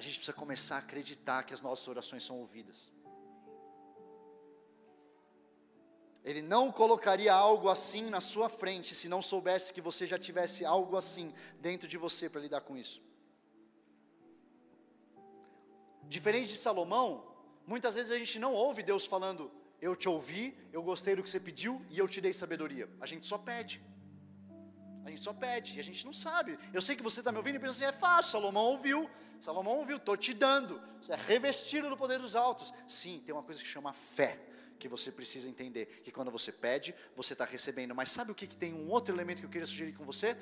a 0.02 0.10
gente 0.10 0.16
precisa 0.16 0.36
começar 0.36 0.76
a 0.76 0.78
acreditar 0.78 1.44
que 1.44 1.54
as 1.54 1.60
nossas 1.60 1.86
orações 1.86 2.24
são 2.24 2.38
ouvidas. 2.38 2.90
Ele 6.24 6.40
não 6.40 6.70
colocaria 6.70 7.32
algo 7.32 7.68
assim 7.68 8.08
na 8.08 8.20
sua 8.20 8.48
frente 8.48 8.94
se 8.94 9.08
não 9.08 9.20
soubesse 9.20 9.72
que 9.72 9.80
você 9.80 10.06
já 10.06 10.18
tivesse 10.18 10.64
algo 10.64 10.96
assim 10.96 11.32
dentro 11.60 11.88
de 11.88 11.98
você 11.98 12.28
para 12.28 12.40
lidar 12.40 12.60
com 12.62 12.76
isso. 12.76 13.02
Diferente 16.04 16.48
de 16.48 16.56
Salomão, 16.56 17.08
muitas 17.66 17.94
vezes 17.94 18.12
a 18.12 18.18
gente 18.18 18.38
não 18.38 18.52
ouve 18.52 18.82
Deus 18.82 19.04
falando: 19.06 19.50
Eu 19.80 19.96
te 19.96 20.08
ouvi, 20.08 20.56
eu 20.72 20.82
gostei 20.82 21.16
do 21.16 21.22
que 21.22 21.30
você 21.30 21.40
pediu 21.40 21.84
e 21.90 21.98
eu 21.98 22.08
te 22.08 22.20
dei 22.20 22.32
sabedoria. 22.32 22.88
A 23.00 23.06
gente 23.06 23.26
só 23.26 23.38
pede. 23.38 23.82
A 25.04 25.10
gente 25.10 25.24
só 25.24 25.32
pede 25.32 25.76
e 25.76 25.80
a 25.80 25.84
gente 25.84 26.04
não 26.04 26.12
sabe. 26.12 26.56
Eu 26.72 26.80
sei 26.80 26.94
que 26.94 27.02
você 27.02 27.20
está 27.20 27.32
me 27.32 27.38
ouvindo 27.38 27.56
e 27.56 27.58
pensa 27.58 27.76
assim: 27.76 27.84
é 27.84 27.92
fácil, 27.92 28.32
Salomão 28.32 28.64
ouviu. 28.64 29.10
Salomão 29.42 29.78
ouviu, 29.78 29.96
estou 29.96 30.16
te 30.16 30.32
dando. 30.32 30.80
É 31.08 31.16
revestido 31.16 31.90
do 31.90 31.96
poder 31.96 32.20
dos 32.20 32.36
altos. 32.36 32.72
Sim, 32.86 33.20
tem 33.26 33.34
uma 33.34 33.42
coisa 33.42 33.60
que 33.60 33.66
chama 33.66 33.92
fé, 33.92 34.38
que 34.78 34.86
você 34.86 35.10
precisa 35.10 35.48
entender. 35.48 36.00
Que 36.04 36.12
quando 36.12 36.30
você 36.30 36.52
pede, 36.52 36.94
você 37.16 37.32
está 37.32 37.44
recebendo. 37.44 37.92
Mas 37.92 38.12
sabe 38.12 38.30
o 38.30 38.36
que, 38.36 38.46
que 38.46 38.56
tem 38.56 38.72
um 38.72 38.88
outro 38.88 39.12
elemento 39.12 39.40
que 39.40 39.46
eu 39.46 39.50
queria 39.50 39.66
sugerir 39.66 39.94
com 39.94 40.04
você? 40.04 40.36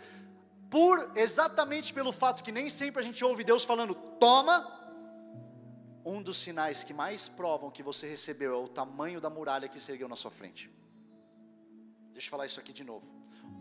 Por 0.69 1.13
exatamente 1.17 1.95
pelo 1.95 2.13
fato 2.13 2.45
que 2.45 2.53
nem 2.53 2.69
sempre 2.69 3.01
a 3.01 3.03
gente 3.03 3.25
ouve 3.25 3.43
Deus 3.43 3.65
falando, 3.65 3.95
toma. 3.95 4.79
Um 6.05 6.23
dos 6.23 6.37
sinais 6.37 6.85
que 6.85 6.93
mais 6.93 7.27
provam 7.27 7.71
que 7.71 7.83
você 7.83 8.07
recebeu 8.07 8.53
é 8.53 8.57
o 8.59 8.69
tamanho 8.69 9.19
da 9.19 9.31
muralha 9.31 9.67
que 9.67 9.81
se 9.81 9.91
ergueu 9.91 10.09
na 10.09 10.17
sua 10.17 10.31
frente. 10.31 10.71
Deixa 12.13 12.27
eu 12.27 12.31
falar 12.31 12.45
isso 12.45 12.61
aqui 12.61 12.75
de 12.75 12.85
novo. 12.85 13.11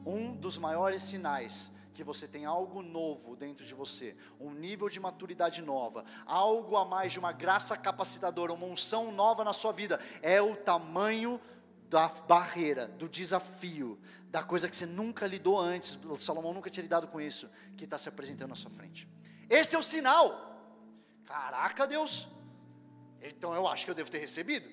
Um 0.06 0.36
dos 0.36 0.58
maiores 0.58 1.02
sinais 1.02 1.72
que 2.00 2.04
você 2.04 2.26
tem 2.26 2.46
algo 2.46 2.82
novo 2.82 3.36
dentro 3.36 3.66
de 3.66 3.74
você, 3.76 4.16
um 4.40 4.52
nível 4.52 4.88
de 4.88 5.02
maturidade 5.02 5.62
nova, 5.62 6.06
algo 6.26 6.78
a 6.78 6.86
mais 6.86 7.12
de 7.12 7.20
uma 7.20 7.34
graça 7.34 7.76
capacitadora, 7.76 8.54
uma 8.54 8.66
unção 8.66 9.12
nova 9.12 9.44
na 9.44 9.52
sua 9.52 9.74
vida, 9.74 10.00
é 10.22 10.42
o 10.42 10.56
tamanho 10.56 11.42
da 11.90 12.08
barreira, 12.08 12.88
do 12.88 13.10
desafio, 13.10 14.00
da 14.30 14.42
coisa 14.42 14.70
que 14.70 14.78
você 14.78 14.86
nunca 14.86 15.28
lidou 15.28 15.60
antes, 15.60 16.00
Salomão 16.20 16.54
nunca 16.54 16.70
tinha 16.70 16.84
lidado 16.84 17.06
com 17.06 17.20
isso, 17.20 17.50
que 17.76 17.84
está 17.84 17.98
se 17.98 18.08
apresentando 18.08 18.52
na 18.52 18.56
sua 18.56 18.72
frente. 18.72 19.06
Esse 19.50 19.76
é 19.76 19.78
o 19.78 19.84
sinal. 19.84 20.72
Caraca, 21.26 21.86
Deus. 21.86 22.30
Então 23.22 23.54
eu 23.54 23.68
acho 23.68 23.84
que 23.84 23.92
eu 23.92 23.96
devo 23.96 24.10
ter 24.10 24.20
recebido. 24.20 24.70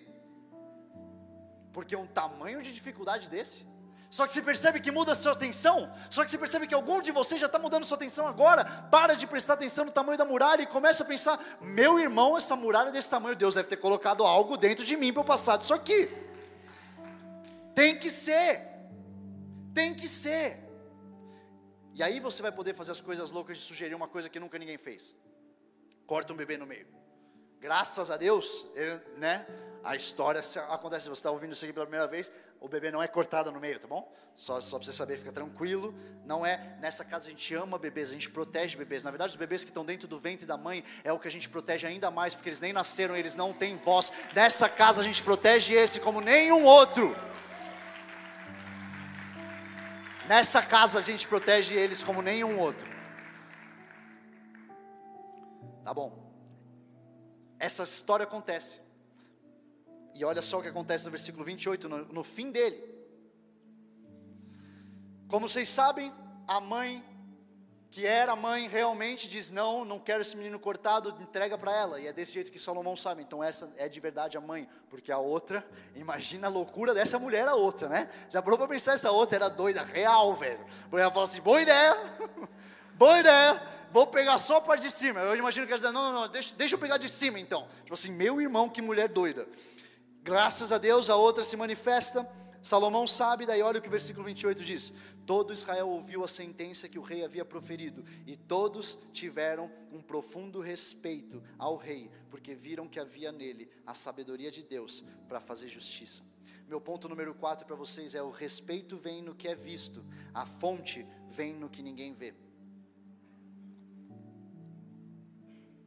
Porque 1.73 1.97
um 1.97 2.07
tamanho 2.07 2.63
de 2.63 2.73
dificuldade 2.73 3.29
desse, 3.29 3.67
Só 4.09 4.27
que 4.27 4.33
você 4.33 4.41
percebe 4.41 4.81
que 4.81 4.91
muda 4.91 5.13
a 5.13 5.15
sua 5.15 5.33
atenção. 5.33 5.93
Só 6.11 6.25
que 6.25 6.31
você 6.31 6.39
percebe 6.39 6.67
que 6.67 6.75
algum 6.75 7.03
de 7.03 7.11
vocês 7.11 7.41
já 7.41 7.47
está 7.47 7.59
mudando 7.59 7.85
sua 7.85 7.97
atenção 7.97 8.27
agora. 8.27 8.65
Para 8.65 9.15
de 9.15 9.27
prestar 9.27 9.55
atenção 9.55 9.85
no 9.85 9.93
tamanho 9.93 10.17
da 10.17 10.25
muralha 10.25 10.63
e 10.63 10.67
começa 10.67 11.03
a 11.03 11.07
pensar: 11.07 11.39
meu 11.61 11.99
irmão, 11.99 12.37
essa 12.37 12.55
muralha 12.55 12.89
é 12.89 12.93
desse 12.93 13.11
tamanho, 13.11 13.37
Deus 13.37 13.55
deve 13.55 13.69
ter 13.69 13.77
colocado 13.77 14.25
algo 14.25 14.57
dentro 14.57 14.85
de 14.85 14.97
mim 14.97 15.13
para 15.13 15.21
eu 15.21 15.25
passar 15.25 15.57
disso 15.59 15.75
aqui. 15.75 16.11
Tem 17.75 17.99
que 17.99 18.11
ser. 18.11 18.63
Tem 19.75 19.93
que 19.95 20.09
ser. 20.09 20.65
E 21.93 22.03
aí 22.03 22.21
você 22.21 22.43
vai 22.43 22.53
poder 22.53 22.75
fazer 22.75 22.93
as 22.93 23.01
coisas 23.01 23.33
loucas 23.33 23.59
de 23.59 23.63
sugerir 23.63 23.95
uma 23.95 24.09
coisa 24.09 24.29
que 24.29 24.39
nunca 24.39 24.59
ninguém 24.59 24.77
fez. 24.79 25.17
Corta 26.07 26.33
um 26.33 26.37
bebê 26.37 26.57
no 26.57 26.67
meio. 26.67 26.87
Graças 27.61 28.11
a 28.11 28.17
Deus, 28.17 28.67
ele, 28.75 29.01
né? 29.17 29.47
A 29.83 29.95
história 29.95 30.41
acontece, 30.69 31.09
você 31.09 31.13
está 31.13 31.31
ouvindo 31.31 31.53
isso 31.53 31.65
aqui 31.65 31.73
pela 31.73 31.87
primeira 31.87 32.09
vez, 32.09 32.33
o 32.61 32.69
bebê 32.69 32.91
não 32.91 33.01
é 33.01 33.07
cortado 33.07 33.53
no 33.53 33.61
meio, 33.61 33.79
tá 33.79 33.87
bom? 33.87 34.13
Só, 34.35 34.61
só 34.61 34.79
para 34.79 34.87
você 34.87 34.93
saber, 34.93 35.17
fica 35.17 35.31
tranquilo. 35.31 35.95
Não 36.25 36.45
é, 36.45 36.77
nessa 36.81 37.05
casa 37.05 37.29
a 37.29 37.31
gente 37.31 37.55
ama 37.55 37.79
bebês, 37.79 38.11
a 38.11 38.15
gente 38.15 38.29
protege 38.29 38.77
bebês. 38.77 39.05
Na 39.05 39.11
verdade, 39.11 39.31
os 39.31 39.37
bebês 39.37 39.63
que 39.63 39.71
estão 39.71 39.85
dentro 39.85 40.09
do 40.09 40.19
ventre 40.19 40.45
da 40.45 40.57
mãe 40.57 40.85
é 41.05 41.13
o 41.13 41.19
que 41.19 41.29
a 41.29 41.31
gente 41.31 41.49
protege 41.49 41.87
ainda 41.87 42.11
mais, 42.11 42.35
porque 42.35 42.49
eles 42.49 42.61
nem 42.61 42.73
nasceram, 42.73 43.17
eles 43.17 43.37
não 43.37 43.53
têm 43.53 43.77
voz. 43.77 44.11
Nessa 44.35 44.69
casa 44.69 45.01
a 45.01 45.05
gente 45.05 45.23
protege 45.23 45.75
esse 45.75 46.01
como 46.01 46.21
nenhum 46.21 46.65
outro. 46.65 47.17
Nessa 50.27 50.61
casa 50.61 50.99
a 50.99 51.03
gente 51.03 51.29
protege 51.29 51.75
eles 51.75 52.03
como 52.03 52.21
nenhum 52.21 52.59
outro. 52.59 52.89
Tá 55.85 55.95
bom. 55.95 56.26
Essa 57.59 57.85
história 57.85 58.25
acontece. 58.25 58.81
E 60.15 60.25
olha 60.25 60.43
só 60.43 60.59
o 60.59 60.63
que 60.63 60.69
acontece 60.69 61.05
no 61.05 61.11
versículo 61.11 61.45
28, 61.45 61.89
no, 61.89 62.05
no 62.07 62.25
fim 62.25 62.51
dele. 62.51 62.95
Como 65.29 65.49
vocês 65.49 65.69
sabem, 65.69 66.13
a 66.47 66.61
mãe, 66.61 67.05
que 67.91 68.07
era 68.07 68.37
mãe, 68.37 68.69
realmente 68.69 69.27
diz: 69.27 69.51
Não, 69.51 69.85
não 69.85 69.99
quero 69.99 70.23
esse 70.23 70.37
menino 70.37 70.59
cortado, 70.59 71.15
entrega 71.21 71.59
para 71.59 71.75
ela. 71.75 72.01
E 72.01 72.07
é 72.07 72.13
desse 72.13 72.33
jeito 72.33 72.53
que 72.53 72.59
Salomão 72.59 72.97
sabe. 72.97 73.23
Então, 73.23 73.43
essa 73.43 73.71
é 73.77 73.89
de 73.89 74.01
verdade 74.01 74.37
a 74.37 74.41
mãe, 74.41 74.69
porque 74.89 75.11
a 75.11 75.19
outra, 75.19 75.67
imagina 75.95 76.47
a 76.47 76.51
loucura 76.51 76.95
dessa 76.95 77.19
mulher, 77.19 77.49
a 77.49 77.55
outra, 77.55 77.89
né? 77.89 78.11
Já 78.31 78.41
parou 78.41 78.59
para 78.59 78.69
pensar, 78.69 78.95
essa 78.95 79.11
outra 79.11 79.37
era 79.37 79.49
doida, 79.49 79.83
real, 79.83 80.35
velho. 80.35 80.65
Ela 80.93 81.11
fala 81.11 81.25
assim: 81.25 81.41
Boa 81.41 81.61
ideia, 81.61 81.97
boa 82.97 83.19
ideia 83.19 83.77
vou 83.97 84.07
pegar 84.07 84.39
só 84.39 84.59
a 84.59 84.61
parte 84.61 84.83
de 84.83 84.91
cima. 84.91 85.21
Eu 85.21 85.35
imagino 85.37 85.67
que 85.67 85.73
ela 85.73 85.81
diz, 85.81 85.91
não, 85.91 86.13
não, 86.13 86.21
não, 86.21 86.29
deixa, 86.29 86.55
deixa 86.55 86.75
eu 86.75 86.79
pegar 86.79 86.99
de 86.99 87.09
cima 87.09 87.41
então. 87.41 87.67
Tipo 87.81 87.95
assim, 87.95 88.11
meu 88.11 88.43
irmão, 88.43 88.69
que 88.69 88.83
mulher 88.83 89.09
doida. 89.09 89.49
Graças 90.23 90.71
a 90.71 90.77
Deus, 90.77 91.09
a 91.09 91.17
outra 91.17 91.43
se 91.43 91.57
manifesta. 91.57 92.31
Salomão 92.61 93.07
sabe, 93.07 93.47
daí 93.47 93.63
olha 93.63 93.79
o 93.79 93.81
que 93.81 93.89
o 93.89 93.91
versículo 93.91 94.27
28 94.27 94.63
diz: 94.63 94.93
Todo 95.25 95.51
Israel 95.51 95.89
ouviu 95.89 96.23
a 96.23 96.29
sentença 96.29 96.91
que 96.91 96.99
o 96.99 97.03
rei 97.03 97.25
havia 97.25 97.43
proferido, 97.43 98.05
e 98.27 98.37
todos 98.37 98.99
tiveram 99.15 99.71
um 99.91 100.03
profundo 100.03 100.61
respeito 100.61 101.43
ao 101.59 101.75
rei, 101.77 102.11
porque 102.29 102.55
viram 102.55 102.87
que 102.87 103.01
havia 103.01 103.33
nele 103.33 103.71
a 103.87 103.95
sabedoria 103.95 104.51
de 104.51 104.63
Deus 104.63 105.05
para 105.27 105.41
fazer 105.41 105.69
justiça. 105.69 106.23
Meu 106.69 106.83
ponto 106.83 107.09
número 107.09 107.35
4 107.35 107.65
para 107.65 107.77
vocês 107.77 108.15
é: 108.15 108.21
o 108.21 108.31
respeito 108.31 108.95
vem 108.99 109.23
no 109.23 109.35
que 109.35 109.49
é 109.49 109.55
visto, 109.55 110.05
a 110.35 110.45
fonte 110.45 111.07
vem 111.31 111.55
no 111.55 111.71
que 111.71 111.83
ninguém 111.83 112.13
vê. 112.13 112.35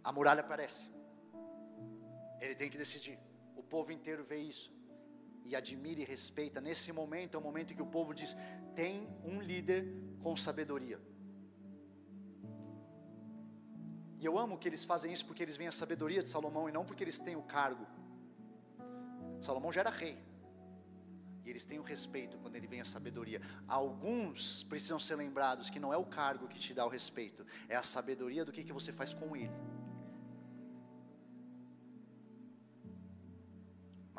A 0.10 0.12
muralha 0.18 0.42
aparece, 0.46 0.84
ele 2.42 2.56
tem 2.60 2.70
que 2.72 2.80
decidir 2.84 3.18
povo 3.70 3.92
inteiro 3.92 4.24
vê 4.32 4.40
isso 4.54 4.72
e 5.46 5.56
admira 5.56 6.02
e 6.02 6.04
respeita. 6.16 6.60
Nesse 6.60 6.92
momento 6.92 7.36
é 7.36 7.40
o 7.40 7.44
momento 7.50 7.72
em 7.72 7.76
que 7.76 7.88
o 7.90 7.94
povo 7.98 8.14
diz: 8.14 8.36
tem 8.76 9.08
um 9.24 9.40
líder 9.52 9.82
com 10.24 10.36
sabedoria. 10.36 11.00
E 14.22 14.26
eu 14.26 14.38
amo 14.38 14.58
que 14.58 14.68
eles 14.68 14.84
fazem 14.84 15.14
isso 15.14 15.26
porque 15.26 15.44
eles 15.44 15.56
veem 15.56 15.70
a 15.70 15.78
sabedoria 15.84 16.22
de 16.22 16.30
Salomão 16.30 16.68
e 16.68 16.74
não 16.78 16.84
porque 16.84 17.04
eles 17.04 17.20
têm 17.20 17.38
o 17.38 17.44
cargo. 17.44 17.86
Salomão 19.40 19.72
já 19.72 19.82
era 19.82 19.90
rei. 19.90 20.18
E 21.46 21.50
eles 21.50 21.64
têm 21.64 21.80
o 21.80 21.84
respeito 21.84 22.38
quando 22.40 22.58
ele 22.58 22.68
vem 22.68 22.82
a 22.82 22.86
sabedoria. 22.86 23.42
Alguns 23.66 24.64
precisam 24.64 25.00
ser 25.00 25.16
lembrados 25.16 25.70
que 25.70 25.80
não 25.80 25.94
é 25.94 25.98
o 25.98 26.04
cargo 26.06 26.50
que 26.50 26.60
te 26.60 26.74
dá 26.74 26.86
o 26.86 26.90
respeito, 26.90 27.46
é 27.70 27.78
a 27.78 27.84
sabedoria 27.84 28.44
do 28.44 28.52
que, 28.52 28.62
que 28.62 28.74
você 28.74 28.92
faz 28.92 29.14
com 29.14 29.38
ele. 29.38 29.54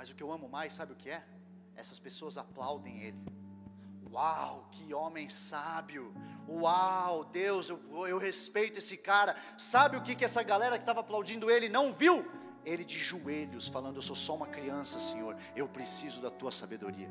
Mas 0.00 0.08
o 0.08 0.14
que 0.14 0.22
eu 0.22 0.32
amo 0.32 0.48
mais, 0.48 0.72
sabe 0.72 0.94
o 0.94 0.96
que 0.96 1.10
é? 1.10 1.22
Essas 1.76 1.98
pessoas 1.98 2.38
aplaudem 2.38 3.02
ele. 3.02 3.22
Uau, 4.10 4.66
que 4.70 4.94
homem 4.94 5.28
sábio! 5.28 6.14
Uau, 6.48 7.22
Deus, 7.24 7.68
eu, 7.68 8.06
eu 8.06 8.16
respeito 8.16 8.78
esse 8.78 8.96
cara. 8.96 9.36
Sabe 9.58 9.98
o 9.98 10.02
que, 10.02 10.14
que 10.14 10.24
essa 10.24 10.42
galera 10.42 10.78
que 10.78 10.84
estava 10.84 11.00
aplaudindo 11.00 11.50
ele 11.50 11.68
não 11.68 11.92
viu? 11.92 12.24
Ele 12.64 12.82
de 12.82 12.98
joelhos, 12.98 13.68
falando: 13.68 13.96
Eu 13.96 14.00
sou 14.00 14.16
só 14.16 14.34
uma 14.34 14.46
criança, 14.46 14.98
Senhor, 14.98 15.36
eu 15.54 15.68
preciso 15.68 16.22
da 16.22 16.30
tua 16.30 16.50
sabedoria. 16.50 17.10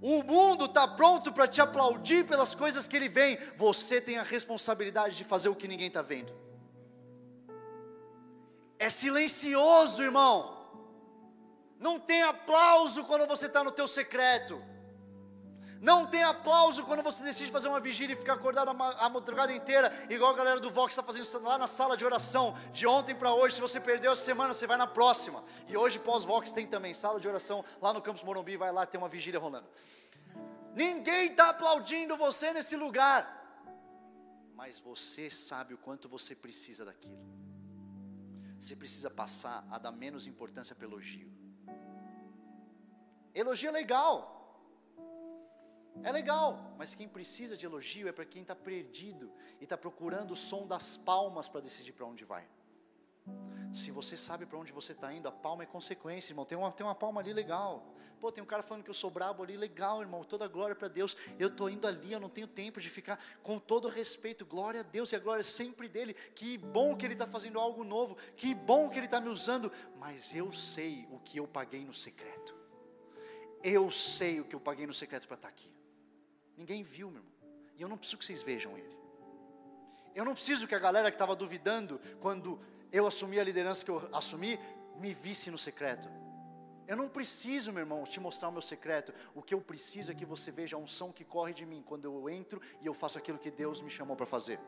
O 0.00 0.22
mundo 0.22 0.66
está 0.66 0.86
pronto 0.86 1.32
para 1.32 1.48
te 1.48 1.60
aplaudir 1.60 2.24
pelas 2.24 2.54
coisas 2.54 2.86
que 2.86 2.96
ele 2.96 3.08
vem, 3.08 3.36
você 3.56 4.00
tem 4.00 4.16
a 4.16 4.22
responsabilidade 4.22 5.16
de 5.16 5.24
fazer 5.24 5.48
o 5.48 5.56
que 5.56 5.66
ninguém 5.66 5.88
está 5.88 6.02
vendo. 6.02 6.32
É 8.78 8.88
silencioso, 8.88 10.04
irmão. 10.04 10.61
Não 11.86 11.98
tem 11.98 12.22
aplauso 12.22 13.04
quando 13.04 13.26
você 13.26 13.46
está 13.46 13.64
no 13.64 13.72
teu 13.72 13.88
secreto. 13.88 14.62
Não 15.80 16.06
tem 16.06 16.22
aplauso 16.22 16.84
quando 16.84 17.02
você 17.02 17.24
decide 17.24 17.50
fazer 17.50 17.66
uma 17.66 17.80
vigília 17.80 18.14
e 18.14 18.16
ficar 18.16 18.34
acordado 18.34 18.68
a 18.70 19.08
madrugada 19.08 19.52
inteira, 19.52 19.92
igual 20.08 20.30
a 20.30 20.36
galera 20.36 20.60
do 20.60 20.70
Vox 20.70 20.92
está 20.92 21.02
fazendo 21.02 21.44
lá 21.44 21.58
na 21.58 21.66
sala 21.66 21.96
de 21.96 22.04
oração, 22.04 22.56
de 22.72 22.86
ontem 22.86 23.16
para 23.16 23.34
hoje. 23.34 23.56
Se 23.56 23.60
você 23.60 23.80
perdeu 23.80 24.12
a 24.12 24.16
semana, 24.16 24.54
você 24.54 24.64
vai 24.64 24.76
na 24.76 24.86
próxima. 24.86 25.42
E 25.66 25.76
hoje, 25.76 25.98
pós-Vox, 25.98 26.52
tem 26.52 26.68
também 26.68 26.94
sala 26.94 27.18
de 27.18 27.26
oração 27.26 27.64
lá 27.80 27.92
no 27.92 28.00
Campus 28.00 28.22
Morumbi. 28.22 28.56
Vai 28.56 28.70
lá, 28.70 28.86
tem 28.86 28.96
uma 28.96 29.08
vigília 29.08 29.40
rolando. 29.40 29.66
Ninguém 30.72 31.32
está 31.32 31.48
aplaudindo 31.48 32.16
você 32.16 32.52
nesse 32.52 32.76
lugar, 32.76 33.20
mas 34.54 34.78
você 34.78 35.28
sabe 35.30 35.74
o 35.74 35.78
quanto 35.78 36.08
você 36.08 36.32
precisa 36.36 36.84
daquilo. 36.84 37.26
Você 38.60 38.76
precisa 38.76 39.10
passar 39.10 39.66
a 39.68 39.78
dar 39.78 39.90
menos 39.90 40.28
importância 40.28 40.76
para 40.76 40.86
elogio. 40.86 41.42
Elogio 43.34 43.68
é 43.68 43.72
legal. 43.72 44.32
É 46.02 46.10
legal, 46.10 46.74
mas 46.78 46.94
quem 46.94 47.08
precisa 47.08 47.56
de 47.56 47.66
elogio 47.66 48.08
é 48.08 48.12
para 48.12 48.24
quem 48.24 48.42
está 48.42 48.56
perdido 48.56 49.30
e 49.60 49.64
está 49.64 49.76
procurando 49.76 50.32
o 50.32 50.36
som 50.36 50.66
das 50.66 50.96
palmas 50.96 51.48
para 51.48 51.60
decidir 51.60 51.92
para 51.92 52.06
onde 52.06 52.24
vai. 52.24 52.48
Se 53.72 53.90
você 53.90 54.16
sabe 54.16 54.44
para 54.44 54.58
onde 54.58 54.72
você 54.72 54.92
está 54.92 55.12
indo, 55.12 55.28
a 55.28 55.32
palma 55.32 55.62
é 55.62 55.66
consequência, 55.66 56.32
irmão. 56.32 56.44
Tem 56.44 56.58
uma, 56.58 56.72
tem 56.72 56.84
uma 56.84 56.94
palma 56.94 57.20
ali 57.20 57.32
legal. 57.32 57.94
Pô, 58.20 58.30
tem 58.30 58.42
um 58.42 58.46
cara 58.46 58.62
falando 58.62 58.84
que 58.84 58.90
eu 58.90 58.94
sou 58.94 59.10
brabo 59.10 59.42
ali, 59.42 59.56
legal, 59.56 60.00
irmão. 60.00 60.24
Toda 60.24 60.46
glória 60.46 60.76
para 60.76 60.88
Deus. 60.88 61.16
Eu 61.38 61.48
estou 61.48 61.70
indo 61.70 61.86
ali, 61.86 62.12
eu 62.12 62.20
não 62.20 62.28
tenho 62.28 62.46
tempo 62.46 62.80
de 62.80 62.90
ficar 62.90 63.18
com 63.42 63.58
todo 63.58 63.88
respeito. 63.88 64.44
Glória 64.44 64.80
a 64.80 64.82
Deus 64.82 65.10
e 65.12 65.16
a 65.16 65.18
glória 65.18 65.40
é 65.40 65.44
sempre 65.44 65.88
dele. 65.88 66.14
Que 66.34 66.58
bom 66.58 66.96
que 66.96 67.06
ele 67.06 67.14
está 67.14 67.26
fazendo 67.26 67.58
algo 67.58 67.82
novo. 67.82 68.16
Que 68.36 68.54
bom 68.54 68.88
que 68.88 68.98
ele 68.98 69.06
está 69.06 69.20
me 69.20 69.28
usando. 69.28 69.72
Mas 69.98 70.34
eu 70.34 70.52
sei 70.52 71.08
o 71.10 71.18
que 71.18 71.38
eu 71.38 71.48
paguei 71.48 71.84
no 71.84 71.94
secreto. 71.94 72.61
Eu 73.62 73.90
sei 73.90 74.40
o 74.40 74.44
que 74.44 74.54
eu 74.54 74.60
paguei 74.60 74.86
no 74.86 74.94
secreto 74.94 75.26
para 75.26 75.36
estar 75.36 75.48
tá 75.48 75.54
aqui. 75.54 75.70
Ninguém 76.56 76.82
viu, 76.82 77.10
meu 77.10 77.20
irmão. 77.20 77.32
E 77.76 77.82
eu 77.82 77.88
não 77.88 77.96
preciso 77.96 78.18
que 78.18 78.24
vocês 78.24 78.42
vejam 78.42 78.76
ele. 78.76 78.96
Eu 80.14 80.24
não 80.24 80.34
preciso 80.34 80.66
que 80.66 80.74
a 80.74 80.78
galera 80.78 81.10
que 81.10 81.14
estava 81.14 81.34
duvidando 81.34 82.00
quando 82.20 82.60
eu 82.90 83.06
assumi 83.06 83.40
a 83.40 83.44
liderança 83.44 83.84
que 83.84 83.90
eu 83.90 84.08
assumi, 84.12 84.60
me 84.98 85.14
visse 85.14 85.50
no 85.50 85.56
secreto. 85.56 86.08
Eu 86.86 86.96
não 86.96 87.08
preciso, 87.08 87.72
meu 87.72 87.80
irmão, 87.80 88.04
te 88.04 88.20
mostrar 88.20 88.48
o 88.48 88.52
meu 88.52 88.60
secreto. 88.60 89.14
O 89.34 89.42
que 89.42 89.54
eu 89.54 89.60
preciso 89.60 90.12
é 90.12 90.14
que 90.14 90.26
você 90.26 90.50
veja 90.50 90.76
a 90.76 90.78
unção 90.78 91.10
que 91.10 91.24
corre 91.24 91.54
de 91.54 91.64
mim 91.64 91.82
quando 91.82 92.04
eu 92.04 92.28
entro 92.28 92.60
e 92.82 92.86
eu 92.86 92.92
faço 92.92 93.16
aquilo 93.16 93.38
que 93.38 93.50
Deus 93.50 93.80
me 93.80 93.88
chamou 93.88 94.14
para 94.14 94.26
fazer. 94.26 94.60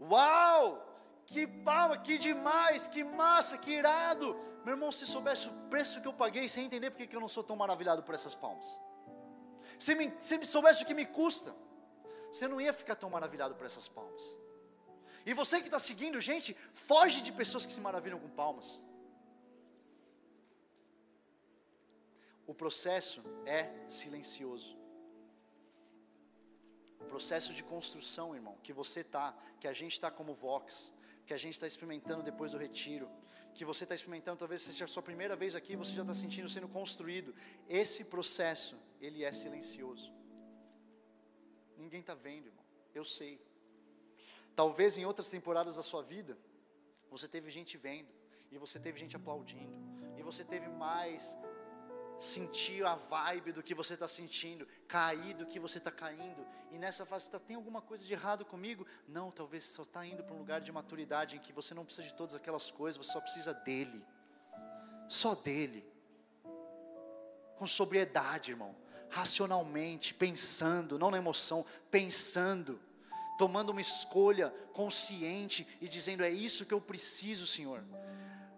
Uau! 0.00 0.95
Que 1.26 1.46
palma, 1.46 1.98
que 1.98 2.16
demais, 2.18 2.86
que 2.86 3.02
massa, 3.02 3.58
que 3.58 3.72
irado. 3.72 4.28
Meu 4.64 4.74
irmão, 4.74 4.90
se 4.92 5.04
soubesse 5.06 5.48
o 5.48 5.52
preço 5.68 6.00
que 6.00 6.08
eu 6.08 6.12
paguei, 6.12 6.46
ia 6.46 6.60
entender 6.62 6.90
porque 6.90 7.06
que 7.06 7.16
eu 7.16 7.20
não 7.20 7.28
sou 7.28 7.42
tão 7.42 7.56
maravilhado 7.56 8.02
por 8.02 8.14
essas 8.14 8.34
palmas. 8.34 8.80
Se 9.78 9.94
me, 9.94 10.12
se 10.20 10.38
me 10.38 10.46
soubesse 10.46 10.82
o 10.82 10.86
que 10.86 10.94
me 10.94 11.04
custa, 11.04 11.54
você 12.30 12.46
não 12.48 12.60
ia 12.60 12.72
ficar 12.72 12.94
tão 12.94 13.10
maravilhado 13.10 13.54
por 13.56 13.66
essas 13.66 13.88
palmas. 13.88 14.24
E 15.24 15.34
você 15.34 15.60
que 15.60 15.66
está 15.66 15.80
seguindo, 15.80 16.20
gente, 16.20 16.56
foge 16.72 17.20
de 17.20 17.32
pessoas 17.32 17.66
que 17.66 17.72
se 17.72 17.80
maravilham 17.80 18.18
com 18.18 18.28
palmas. 18.28 18.80
O 22.46 22.54
processo 22.54 23.20
é 23.44 23.62
silencioso. 23.88 24.78
O 27.00 27.04
processo 27.06 27.52
de 27.52 27.62
construção, 27.64 28.34
irmão, 28.34 28.56
que 28.62 28.72
você 28.72 29.00
está, 29.00 29.36
que 29.60 29.66
a 29.66 29.72
gente 29.72 29.92
está 29.92 30.10
como 30.10 30.32
Vox, 30.32 30.92
que 31.26 31.34
a 31.34 31.36
gente 31.36 31.54
está 31.54 31.66
experimentando 31.66 32.22
depois 32.22 32.52
do 32.52 32.58
retiro, 32.58 33.10
que 33.54 33.64
você 33.64 33.84
está 33.84 33.94
experimentando, 33.94 34.38
talvez 34.38 34.62
seja 34.62 34.84
a 34.84 34.88
sua 34.88 35.02
primeira 35.02 35.34
vez 35.34 35.54
aqui, 35.54 35.74
você 35.76 35.92
já 35.92 36.02
está 36.02 36.14
sentindo 36.14 36.48
sendo 36.48 36.68
construído. 36.68 37.34
Esse 37.68 38.04
processo, 38.04 38.76
ele 39.00 39.24
é 39.24 39.32
silencioso. 39.32 40.12
Ninguém 41.76 42.00
está 42.00 42.14
vendo, 42.14 42.46
irmão. 42.46 42.64
Eu 42.94 43.04
sei. 43.04 43.40
Talvez 44.54 44.96
em 44.98 45.04
outras 45.04 45.28
temporadas 45.28 45.76
da 45.76 45.82
sua 45.82 46.02
vida, 46.02 46.38
você 47.10 47.26
teve 47.26 47.50
gente 47.50 47.76
vendo, 47.76 48.08
e 48.50 48.58
você 48.58 48.78
teve 48.78 48.98
gente 48.98 49.16
aplaudindo, 49.16 49.74
e 50.18 50.22
você 50.22 50.44
teve 50.44 50.68
mais 50.68 51.36
sentir 52.18 52.84
a 52.84 52.94
vibe 52.94 53.52
do 53.52 53.62
que 53.62 53.74
você 53.74 53.94
está 53.94 54.08
sentindo, 54.08 54.66
cair 54.88 55.34
do 55.34 55.46
que 55.46 55.60
você 55.60 55.78
está 55.78 55.90
caindo, 55.90 56.46
e 56.70 56.78
nessa 56.78 57.04
fase, 57.04 57.30
tá, 57.30 57.38
tem 57.38 57.56
alguma 57.56 57.82
coisa 57.82 58.04
de 58.04 58.12
errado 58.12 58.44
comigo? 58.44 58.86
Não, 59.06 59.30
talvez 59.30 59.64
você 59.64 59.72
só 59.72 59.82
está 59.82 60.04
indo 60.04 60.22
para 60.24 60.34
um 60.34 60.38
lugar 60.38 60.60
de 60.60 60.72
maturidade 60.72 61.36
em 61.36 61.40
que 61.40 61.52
você 61.52 61.74
não 61.74 61.84
precisa 61.84 62.08
de 62.08 62.14
todas 62.14 62.34
aquelas 62.34 62.70
coisas, 62.70 63.04
você 63.04 63.12
só 63.12 63.20
precisa 63.20 63.52
dele, 63.52 64.04
só 65.08 65.34
dele, 65.34 65.86
com 67.56 67.66
sobriedade, 67.66 68.50
irmão, 68.50 68.74
racionalmente, 69.08 70.14
pensando, 70.14 70.98
não 70.98 71.10
na 71.10 71.18
emoção, 71.18 71.64
pensando, 71.90 72.80
tomando 73.38 73.70
uma 73.70 73.80
escolha 73.80 74.50
consciente 74.72 75.66
e 75.80 75.88
dizendo: 75.88 76.24
é 76.24 76.30
isso 76.30 76.66
que 76.66 76.74
eu 76.74 76.80
preciso, 76.80 77.46
Senhor 77.46 77.82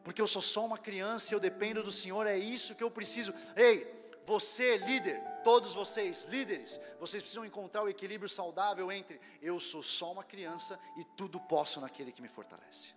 porque 0.08 0.22
eu 0.22 0.26
sou 0.26 0.40
só 0.40 0.64
uma 0.64 0.78
criança 0.78 1.34
eu 1.34 1.38
dependo 1.38 1.82
do 1.82 1.92
Senhor, 1.92 2.26
é 2.26 2.34
isso 2.34 2.74
que 2.74 2.82
eu 2.82 2.90
preciso. 2.90 3.34
Ei, 3.54 3.86
você, 4.24 4.78
líder, 4.78 5.20
todos 5.44 5.74
vocês, 5.74 6.24
líderes, 6.24 6.80
vocês 6.98 7.22
precisam 7.22 7.44
encontrar 7.44 7.82
o 7.82 7.90
equilíbrio 7.90 8.26
saudável 8.26 8.90
entre 8.90 9.20
eu 9.42 9.60
sou 9.60 9.82
só 9.82 10.10
uma 10.10 10.24
criança 10.24 10.80
e 10.96 11.04
tudo 11.14 11.38
posso 11.38 11.78
naquele 11.78 12.10
que 12.10 12.22
me 12.22 12.28
fortalece. 12.28 12.94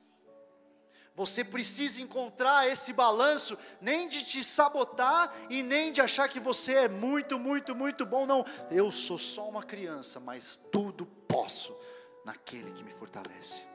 Você 1.14 1.44
precisa 1.44 2.02
encontrar 2.02 2.70
esse 2.70 2.94
balanço, 2.94 3.58
nem 3.82 4.08
de 4.08 4.24
te 4.24 4.42
sabotar 4.42 5.36
e 5.50 5.62
nem 5.62 5.92
de 5.92 6.00
achar 6.00 6.30
que 6.30 6.40
você 6.40 6.76
é 6.76 6.88
muito, 6.88 7.38
muito, 7.38 7.76
muito 7.76 8.06
bom, 8.06 8.26
não. 8.26 8.46
Eu 8.70 8.90
sou 8.90 9.18
só 9.18 9.50
uma 9.50 9.64
criança, 9.64 10.18
mas 10.18 10.58
tudo 10.72 11.06
posso 11.06 11.78
naquele 12.24 12.72
que 12.72 12.86
me 12.86 12.92
fortalece. 12.94 13.68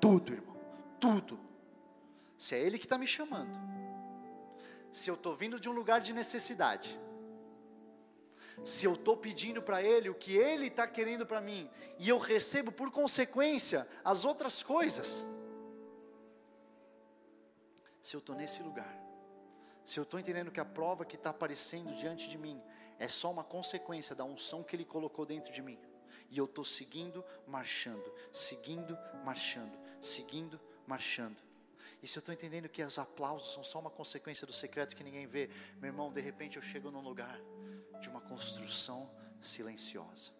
Tudo, 0.00 0.32
irmão, 0.32 0.56
tudo 0.98 1.47
se 2.38 2.54
é 2.54 2.60
Ele 2.60 2.78
que 2.78 2.86
está 2.86 2.96
me 2.96 3.06
chamando, 3.06 3.58
se 4.92 5.10
eu 5.10 5.14
estou 5.14 5.34
vindo 5.34 5.58
de 5.58 5.68
um 5.68 5.72
lugar 5.72 6.00
de 6.00 6.12
necessidade, 6.12 6.98
se 8.64 8.86
eu 8.86 8.94
estou 8.94 9.16
pedindo 9.16 9.60
para 9.60 9.82
Ele 9.82 10.08
o 10.08 10.14
que 10.14 10.36
Ele 10.36 10.68
está 10.68 10.86
querendo 10.86 11.26
para 11.26 11.40
mim, 11.40 11.68
e 11.98 12.08
eu 12.08 12.16
recebo 12.16 12.70
por 12.70 12.90
consequência 12.92 13.86
as 14.04 14.24
outras 14.24 14.62
coisas, 14.62 15.26
se 18.00 18.14
eu 18.14 18.20
estou 18.20 18.36
nesse 18.36 18.62
lugar, 18.62 18.96
se 19.84 19.98
eu 19.98 20.04
estou 20.04 20.20
entendendo 20.20 20.52
que 20.52 20.60
a 20.60 20.64
prova 20.64 21.04
que 21.04 21.16
está 21.16 21.30
aparecendo 21.30 21.94
diante 21.94 22.28
de 22.28 22.38
mim 22.38 22.62
é 22.98 23.08
só 23.08 23.30
uma 23.30 23.44
consequência 23.44 24.14
da 24.14 24.24
unção 24.24 24.62
que 24.62 24.76
Ele 24.76 24.84
colocou 24.84 25.26
dentro 25.26 25.52
de 25.52 25.60
mim, 25.60 25.78
e 26.30 26.38
eu 26.38 26.44
estou 26.44 26.64
seguindo, 26.64 27.24
marchando, 27.46 28.12
seguindo, 28.32 28.96
marchando, 29.24 29.78
seguindo, 30.00 30.60
marchando. 30.86 31.47
E 32.02 32.08
se 32.08 32.16
eu 32.16 32.20
estou 32.20 32.34
entendendo 32.34 32.68
que 32.68 32.82
os 32.82 32.98
aplausos 32.98 33.52
são 33.52 33.64
só 33.64 33.78
uma 33.78 33.90
consequência 33.90 34.46
do 34.46 34.52
secreto 34.52 34.94
que 34.94 35.04
ninguém 35.04 35.26
vê, 35.26 35.50
meu 35.78 35.88
irmão, 35.88 36.12
de 36.12 36.20
repente 36.20 36.56
eu 36.56 36.62
chego 36.62 36.90
num 36.90 37.00
lugar 37.00 37.40
de 38.00 38.08
uma 38.08 38.20
construção 38.20 39.10
silenciosa. 39.40 40.30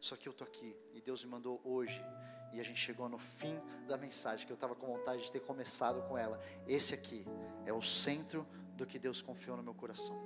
Só 0.00 0.16
que 0.16 0.28
eu 0.28 0.32
estou 0.32 0.46
aqui 0.46 0.76
e 0.92 1.00
Deus 1.00 1.24
me 1.24 1.30
mandou 1.30 1.60
hoje 1.64 2.00
e 2.52 2.60
a 2.60 2.62
gente 2.62 2.78
chegou 2.78 3.08
no 3.08 3.18
fim 3.18 3.58
da 3.86 3.96
mensagem 3.96 4.46
que 4.46 4.52
eu 4.52 4.54
estava 4.54 4.74
com 4.74 4.86
vontade 4.86 5.22
de 5.22 5.32
ter 5.32 5.40
começado 5.40 6.02
com 6.08 6.16
ela. 6.16 6.40
Esse 6.66 6.94
aqui 6.94 7.24
é 7.64 7.72
o 7.72 7.82
centro 7.82 8.46
do 8.76 8.86
que 8.86 8.98
Deus 8.98 9.20
confiou 9.20 9.56
no 9.56 9.62
meu 9.62 9.74
coração. 9.74 10.16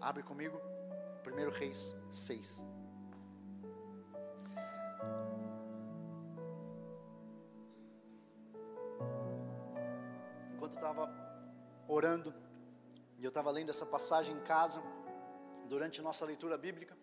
Abre 0.00 0.22
comigo, 0.22 0.60
1 1.26 1.50
Reis 1.50 1.94
6. 2.10 2.77
Estava 10.88 11.06
orando 11.86 12.34
e 13.18 13.24
eu 13.24 13.28
estava 13.28 13.50
lendo 13.50 13.70
essa 13.70 13.84
passagem 13.84 14.34
em 14.34 14.40
casa 14.40 14.82
durante 15.68 16.00
nossa 16.00 16.24
leitura 16.24 16.56
bíblica, 16.56 16.96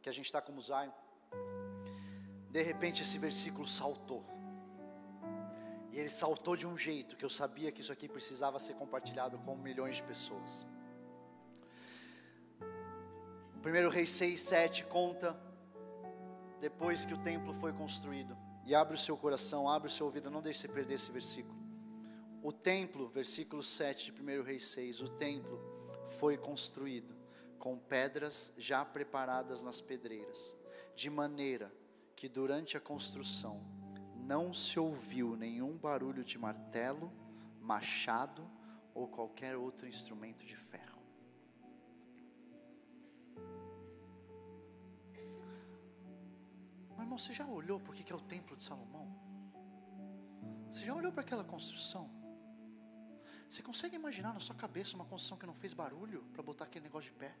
que 0.00 0.08
a 0.08 0.12
gente 0.12 0.26
está 0.26 0.40
como 0.40 0.60
Zion. 0.60 0.90
De 2.50 2.62
repente 2.62 3.02
esse 3.02 3.18
versículo 3.18 3.66
saltou. 3.68 4.24
E 5.92 5.98
ele 5.98 6.08
saltou 6.08 6.56
de 6.56 6.66
um 6.66 6.76
jeito 6.78 7.16
que 7.16 7.24
eu 7.24 7.28
sabia 7.28 7.70
que 7.70 7.80
isso 7.82 7.92
aqui 7.92 8.08
precisava 8.08 8.58
ser 8.58 8.74
compartilhado 8.74 9.38
com 9.40 9.56
milhões 9.56 9.96
de 9.96 10.02
pessoas. 10.04 10.66
1 13.62 13.90
Reis 13.90 14.10
6, 14.10 14.40
7 14.40 14.84
conta 14.84 15.38
depois 16.60 17.04
que 17.04 17.12
o 17.12 17.18
templo 17.18 17.52
foi 17.52 17.72
construído. 17.74 18.36
E 18.64 18.74
abre 18.74 18.94
o 18.94 18.98
seu 18.98 19.16
coração, 19.16 19.68
abre 19.68 19.88
o 19.88 19.90
seu 19.90 20.06
ouvido, 20.06 20.30
não 20.30 20.40
deixe 20.40 20.60
você 20.60 20.68
perder 20.68 20.94
esse 20.94 21.10
versículo. 21.10 21.69
O 22.42 22.50
templo, 22.50 23.06
versículo 23.06 23.62
7 23.62 24.12
de 24.12 24.22
1 24.22 24.42
Reis 24.42 24.66
6, 24.68 25.02
o 25.02 25.08
templo 25.10 25.60
foi 26.18 26.38
construído 26.38 27.14
com 27.58 27.78
pedras 27.78 28.50
já 28.56 28.82
preparadas 28.82 29.62
nas 29.62 29.82
pedreiras, 29.82 30.56
de 30.96 31.10
maneira 31.10 31.70
que 32.16 32.30
durante 32.30 32.78
a 32.78 32.80
construção 32.80 33.62
não 34.16 34.54
se 34.54 34.80
ouviu 34.80 35.36
nenhum 35.36 35.76
barulho 35.76 36.24
de 36.24 36.38
martelo, 36.38 37.12
machado 37.60 38.50
ou 38.94 39.06
qualquer 39.06 39.54
outro 39.56 39.86
instrumento 39.86 40.44
de 40.46 40.56
ferro. 40.56 41.02
Meu 46.88 47.00
irmão, 47.00 47.18
você 47.18 47.34
já 47.34 47.46
olhou 47.46 47.78
o 47.78 47.92
que 47.92 48.10
é 48.10 48.16
o 48.16 48.20
templo 48.20 48.56
de 48.56 48.62
Salomão? 48.62 49.14
Você 50.70 50.86
já 50.86 50.94
olhou 50.94 51.12
para 51.12 51.20
aquela 51.20 51.44
construção? 51.44 52.19
Você 53.50 53.64
consegue 53.64 53.96
imaginar 53.96 54.32
na 54.32 54.38
sua 54.38 54.54
cabeça 54.54 54.94
uma 54.94 55.04
construção 55.04 55.36
que 55.36 55.44
não 55.44 55.56
fez 55.56 55.74
barulho 55.74 56.22
para 56.32 56.40
botar 56.40 56.66
aquele 56.66 56.84
negócio 56.84 57.10
de 57.10 57.18
pé? 57.18 57.34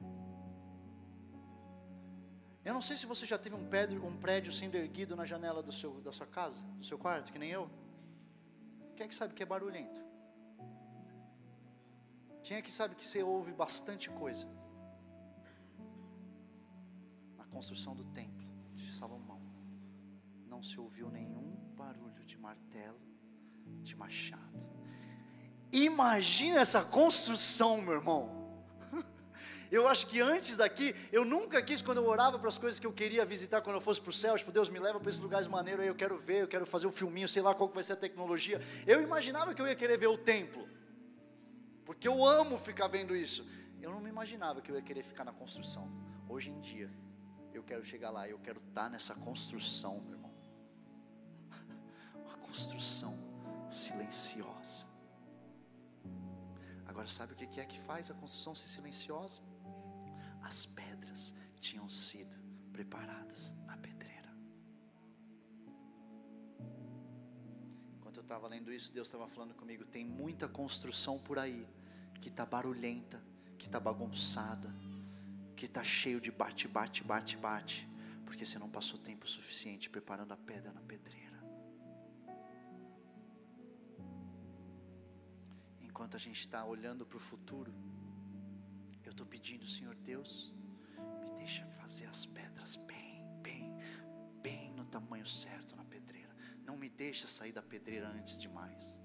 Eu 2.64 2.74
não 2.74 2.82
sei 2.82 2.96
se 2.96 3.06
você 3.06 3.24
já 3.24 3.38
teve 3.38 3.54
um 3.54 3.64
prédio, 3.68 4.04
um 4.04 4.16
prédio 4.16 4.52
sendo 4.52 4.74
erguido 4.74 5.14
na 5.14 5.24
janela 5.24 5.62
do 5.62 5.72
seu, 5.72 6.00
da 6.00 6.10
sua 6.10 6.26
casa, 6.26 6.60
do 6.80 6.84
seu 6.84 6.98
quarto, 6.98 7.30
que 7.32 7.38
nem 7.38 7.50
eu. 7.52 7.70
Quem 8.96 9.04
é 9.06 9.08
que 9.08 9.14
sabe 9.14 9.34
que 9.34 9.42
é 9.44 9.46
barulhento? 9.46 10.00
Quem 12.42 12.56
é 12.56 12.62
que 12.62 12.72
sabe 12.72 12.96
que 12.96 13.06
você 13.06 13.22
ouve 13.22 13.52
bastante 13.52 14.10
coisa? 14.10 14.48
Na 17.36 17.44
construção 17.44 17.94
do 17.94 18.04
templo 18.06 18.48
de 18.74 18.96
Salomão, 18.96 19.40
não 20.48 20.60
se 20.60 20.78
ouviu 20.80 21.08
nenhum 21.08 21.54
barulho 21.76 22.24
de 22.24 22.36
martelo, 22.36 23.00
de 23.84 23.94
machado 23.94 24.69
Imagina 25.72 26.60
essa 26.60 26.82
construção, 26.82 27.80
meu 27.80 27.94
irmão. 27.94 28.40
Eu 29.70 29.86
acho 29.86 30.06
que 30.08 30.20
antes 30.20 30.56
daqui, 30.56 30.94
eu 31.12 31.24
nunca 31.24 31.62
quis, 31.62 31.80
quando 31.80 31.98
eu 31.98 32.06
orava 32.06 32.40
para 32.40 32.48
as 32.48 32.58
coisas 32.58 32.80
que 32.80 32.86
eu 32.88 32.92
queria 32.92 33.24
visitar 33.24 33.60
quando 33.60 33.76
eu 33.76 33.80
fosse 33.80 34.00
para 34.00 34.10
o 34.10 34.12
céu, 34.12 34.36
tipo, 34.36 34.50
Deus 34.50 34.68
me 34.68 34.80
leva 34.80 34.98
para 34.98 35.08
esses 35.08 35.20
lugares 35.20 35.46
maneiros, 35.46 35.82
aí 35.82 35.86
eu 35.86 35.94
quero 35.94 36.18
ver, 36.18 36.42
eu 36.42 36.48
quero 36.48 36.66
fazer 36.66 36.88
um 36.88 36.92
filminho, 36.92 37.28
sei 37.28 37.40
lá 37.40 37.54
qual 37.54 37.68
vai 37.68 37.84
ser 37.84 37.92
a 37.92 37.96
tecnologia. 37.96 38.60
Eu 38.84 39.00
imaginava 39.00 39.54
que 39.54 39.62
eu 39.62 39.68
ia 39.68 39.76
querer 39.76 39.96
ver 39.96 40.08
o 40.08 40.18
templo, 40.18 40.68
porque 41.84 42.08
eu 42.08 42.24
amo 42.24 42.58
ficar 42.58 42.88
vendo 42.88 43.14
isso. 43.14 43.46
Eu 43.80 43.92
não 43.92 44.00
me 44.00 44.10
imaginava 44.10 44.60
que 44.60 44.72
eu 44.72 44.74
ia 44.74 44.82
querer 44.82 45.04
ficar 45.04 45.24
na 45.24 45.32
construção. 45.32 45.88
Hoje 46.28 46.50
em 46.50 46.60
dia, 46.60 46.90
eu 47.54 47.62
quero 47.62 47.84
chegar 47.84 48.10
lá, 48.10 48.28
eu 48.28 48.40
quero 48.40 48.58
estar 48.58 48.84
tá 48.84 48.88
nessa 48.88 49.14
construção, 49.14 50.00
meu 50.00 50.14
irmão. 50.14 50.34
Uma 52.26 52.36
construção 52.38 53.16
silenciosa 53.70 54.89
Agora, 57.00 57.10
sabe 57.10 57.32
o 57.32 57.36
que 57.36 57.58
é 57.58 57.64
que 57.64 57.80
faz 57.80 58.10
a 58.10 58.14
construção 58.14 58.54
ser 58.54 58.68
silenciosa? 58.68 59.40
As 60.42 60.66
pedras 60.66 61.34
tinham 61.58 61.88
sido 61.88 62.36
preparadas 62.70 63.54
na 63.64 63.74
pedreira. 63.74 64.28
Enquanto 67.96 68.18
eu 68.18 68.20
estava 68.20 68.46
lendo 68.46 68.70
isso, 68.70 68.92
Deus 68.92 69.08
estava 69.08 69.26
falando 69.28 69.54
comigo: 69.54 69.82
tem 69.86 70.04
muita 70.04 70.46
construção 70.46 71.18
por 71.18 71.38
aí 71.38 71.66
que 72.20 72.28
está 72.28 72.44
barulhenta, 72.44 73.18
que 73.56 73.64
está 73.64 73.80
bagunçada, 73.80 74.70
que 75.56 75.64
está 75.64 75.82
cheio 75.82 76.20
de 76.20 76.30
bate, 76.30 76.68
bate, 76.68 77.02
bate, 77.02 77.34
bate, 77.34 77.88
porque 78.26 78.44
você 78.44 78.58
não 78.58 78.68
passou 78.68 78.98
tempo 78.98 79.26
suficiente 79.26 79.88
preparando 79.88 80.32
a 80.32 80.36
pedra 80.36 80.70
na 80.70 80.82
pedreira. 80.82 81.29
Enquanto 86.00 86.16
a 86.16 86.18
gente 86.18 86.40
está 86.40 86.64
olhando 86.64 87.04
para 87.04 87.18
o 87.18 87.20
futuro, 87.20 87.74
eu 89.04 89.10
estou 89.10 89.26
pedindo, 89.26 89.68
Senhor 89.68 89.94
Deus, 89.96 90.50
me 91.20 91.30
deixa 91.36 91.66
fazer 91.78 92.06
as 92.06 92.24
pedras 92.24 92.74
bem, 92.74 93.22
bem, 93.42 93.76
bem 94.40 94.72
no 94.72 94.86
tamanho 94.86 95.26
certo 95.26 95.76
na 95.76 95.84
pedreira. 95.84 96.34
não 96.64 96.74
me 96.74 96.88
deixa 96.88 97.28
sair 97.28 97.52
da 97.52 97.60
pedreira 97.60 98.08
antes 98.08 98.40
demais. 98.40 99.04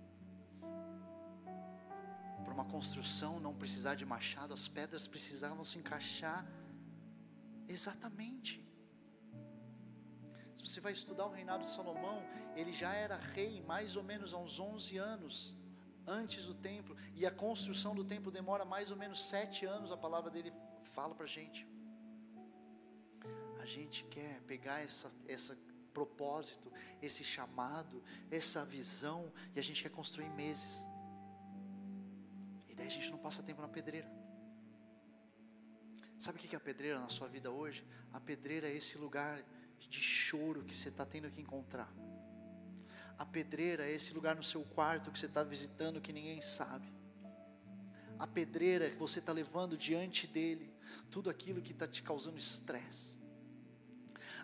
Para 2.45 2.53
uma 2.53 2.63
construção 2.63 3.41
não 3.41 3.53
precisar 3.53 3.95
de 3.95 4.05
machado, 4.05 4.53
as 4.53 4.65
pedras 4.65 5.05
precisavam 5.05 5.65
se 5.65 5.77
encaixar 5.77 6.47
exatamente. 7.67 8.65
Se 10.55 10.65
você 10.65 10.79
vai 10.79 10.93
estudar 10.93 11.25
o 11.25 11.33
reinado 11.33 11.65
de 11.65 11.71
Salomão, 11.71 12.23
ele 12.55 12.71
já 12.71 12.93
era 12.93 13.17
rei 13.17 13.61
mais 13.63 13.97
ou 13.97 14.03
menos 14.03 14.33
há 14.33 14.37
uns 14.37 14.57
11 14.61 14.97
anos 14.97 15.64
antes 16.08 16.45
do 16.45 16.53
templo, 16.53 16.95
e 17.16 17.26
a 17.26 17.32
construção 17.32 17.95
do 17.95 18.03
templo 18.03 18.32
demora 18.32 18.66
mais 18.66 18.91
ou 18.91 18.97
menos 18.97 19.24
sete 19.26 19.66
anos, 19.66 19.91
a 19.91 19.97
palavra 19.97 20.30
dele 20.30 20.53
fala 20.84 21.16
para 21.16 21.26
a 21.26 21.30
gente. 21.30 21.68
A 23.60 23.66
gente 23.66 24.03
quer 24.06 24.41
pegar 24.41 24.82
essa, 24.82 25.10
essa 25.28 25.58
propósito, 25.93 26.72
esse 27.01 27.24
chamado, 27.24 28.03
essa 28.30 28.66
visão, 28.66 29.32
e 29.56 29.60
a 29.60 29.64
gente 29.64 29.82
quer 29.82 29.89
construir 29.89 30.30
meses. 30.30 30.84
E 32.70 32.76
daí 32.76 32.88
a 32.88 32.89
gente 32.89 33.10
não 33.10 33.18
passa 33.18 33.41
tempo 33.41 33.62
na 33.62 33.70
pedreira. 33.70 34.12
Sabe 36.20 36.38
o 36.38 36.41
que 36.41 36.56
é 36.56 36.58
a 36.58 36.62
pedreira 36.62 36.99
na 36.99 37.10
sua 37.10 37.28
vida 37.28 37.49
hoje? 37.49 37.86
A 38.12 38.20
pedreira 38.20 38.68
é 38.68 38.76
esse 38.76 38.97
lugar 38.97 39.41
de 39.80 40.01
choro 40.01 40.64
que 40.64 40.76
você 40.76 40.89
está 40.89 41.06
tendo 41.06 41.30
que 41.30 41.41
encontrar. 41.41 41.91
A 43.18 43.26
pedreira 43.26 43.86
é 43.86 43.93
esse 43.93 44.13
lugar 44.13 44.36
no 44.36 44.43
seu 44.43 44.63
quarto 44.63 45.11
que 45.11 45.18
você 45.18 45.26
está 45.26 45.43
visitando 45.43 46.01
que 46.01 46.11
ninguém 46.11 46.41
sabe. 46.41 46.93
A 48.20 48.28
pedreira 48.28 48.89
que 48.89 48.95
você 48.95 49.20
está 49.20 49.32
levando 49.32 49.78
diante 49.78 50.28
dele 50.28 50.74
tudo 51.09 51.30
aquilo 51.30 51.61
que 51.61 51.72
está 51.72 51.88
te 51.88 52.01
causando 52.03 52.38
estresse. 52.38 53.20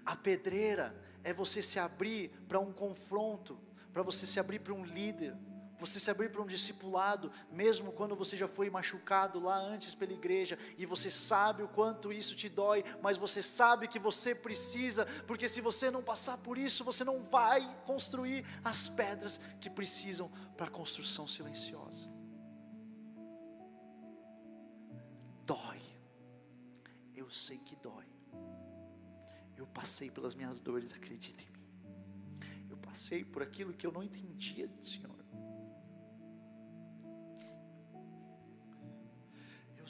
A 0.06 0.16
pedreira 0.16 0.96
é 1.24 1.34
você 1.34 1.62
se 1.62 1.80
abrir 1.80 2.30
para 2.48 2.60
um 2.60 2.72
confronto, 2.72 3.60
para 3.94 4.02
você 4.02 4.26
se 4.26 4.40
abrir 4.40 4.60
para 4.60 4.74
um 4.74 4.84
líder, 4.84 5.36
você 5.82 6.00
se 6.00 6.12
abrir 6.12 6.30
para 6.30 6.44
um 6.44 6.46
discipulado, 6.46 7.32
mesmo 7.52 7.92
quando 7.92 8.16
você 8.16 8.38
já 8.38 8.48
foi 8.48 8.70
machucado 8.70 9.40
lá 9.40 9.58
antes 9.58 9.96
pela 9.96 10.14
igreja, 10.14 10.58
e 10.78 10.86
você 10.86 11.10
sabe 11.10 11.64
o 11.64 11.68
quanto 11.68 12.14
isso 12.14 12.36
te 12.36 12.48
dói, 12.48 12.86
mas 13.02 13.18
você 13.18 13.42
sabe 13.42 13.88
que 13.88 13.98
você 13.98 14.36
precisa, 14.36 15.08
porque 15.26 15.50
se 15.50 15.60
você 15.60 15.90
não 15.90 16.04
passar 16.04 16.38
por 16.38 16.56
isso, 16.56 16.84
você 16.84 17.04
não 17.04 17.24
vai 17.24 17.68
construir 17.84 18.46
as 18.64 18.88
pedras 18.88 19.40
que 19.60 19.72
precisam 19.72 20.30
para 20.56 20.68
a 20.68 20.70
construção 20.70 21.28
silenciosa. 21.28 22.08
Dói, 25.48 25.82
eu 27.16 27.28
sei 27.32 27.58
que 27.58 27.76
dói, 27.76 28.06
eu 29.58 29.66
passei 29.66 30.12
pelas 30.12 30.36
minhas 30.36 30.60
dores, 30.60 30.94
acredite 30.94 31.44
em 31.44 31.52
mim, 31.52 32.70
eu 32.70 32.78
passei 32.78 33.26
por 33.26 33.42
aquilo 33.42 33.74
que 33.74 33.88
eu 33.88 33.92
não 33.92 34.04
entendia, 34.04 34.70
Senhor. 34.80 35.21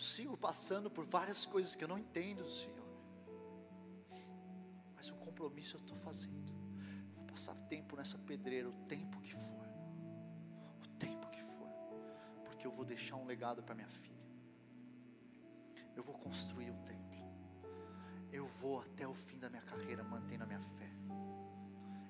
Sigo 0.02 0.36
passando 0.36 0.90
por 0.90 1.06
várias 1.06 1.46
coisas 1.46 1.76
que 1.76 1.84
eu 1.84 1.88
não 1.88 1.98
entendo, 1.98 2.50
Senhor. 2.50 2.82
Mas 4.96 5.10
o 5.10 5.16
compromisso 5.16 5.78
eu 5.78 5.80
estou 5.80 5.98
fazendo. 5.98 6.54
Vou 7.16 7.26
passar 7.26 7.56
tempo 7.68 7.96
nessa 7.96 8.18
pedreira, 8.18 8.70
o 8.70 8.74
tempo 8.88 9.22
que 9.22 9.34
for. 9.34 9.68
O 10.84 10.88
tempo 10.98 11.30
que 11.30 11.42
for. 11.42 11.70
Porque 12.46 12.66
eu 12.66 12.72
vou 12.72 12.84
deixar 12.84 13.16
um 13.16 13.26
legado 13.26 13.62
para 13.64 13.76
minha 13.76 13.90
filha. 13.90 14.12
Eu 15.96 16.04
vou 16.04 16.16
construir 16.18 16.72
o 16.72 16.78
templo. 16.78 17.02
Eu 18.32 18.48
vou 18.48 18.80
até 18.80 19.08
o 19.08 19.14
fim 19.14 19.38
da 19.38 19.50
minha 19.50 19.62
carreira 19.62 20.04
mantendo 20.04 20.44
a 20.44 20.48
minha 20.48 20.62
fé. 20.62 20.90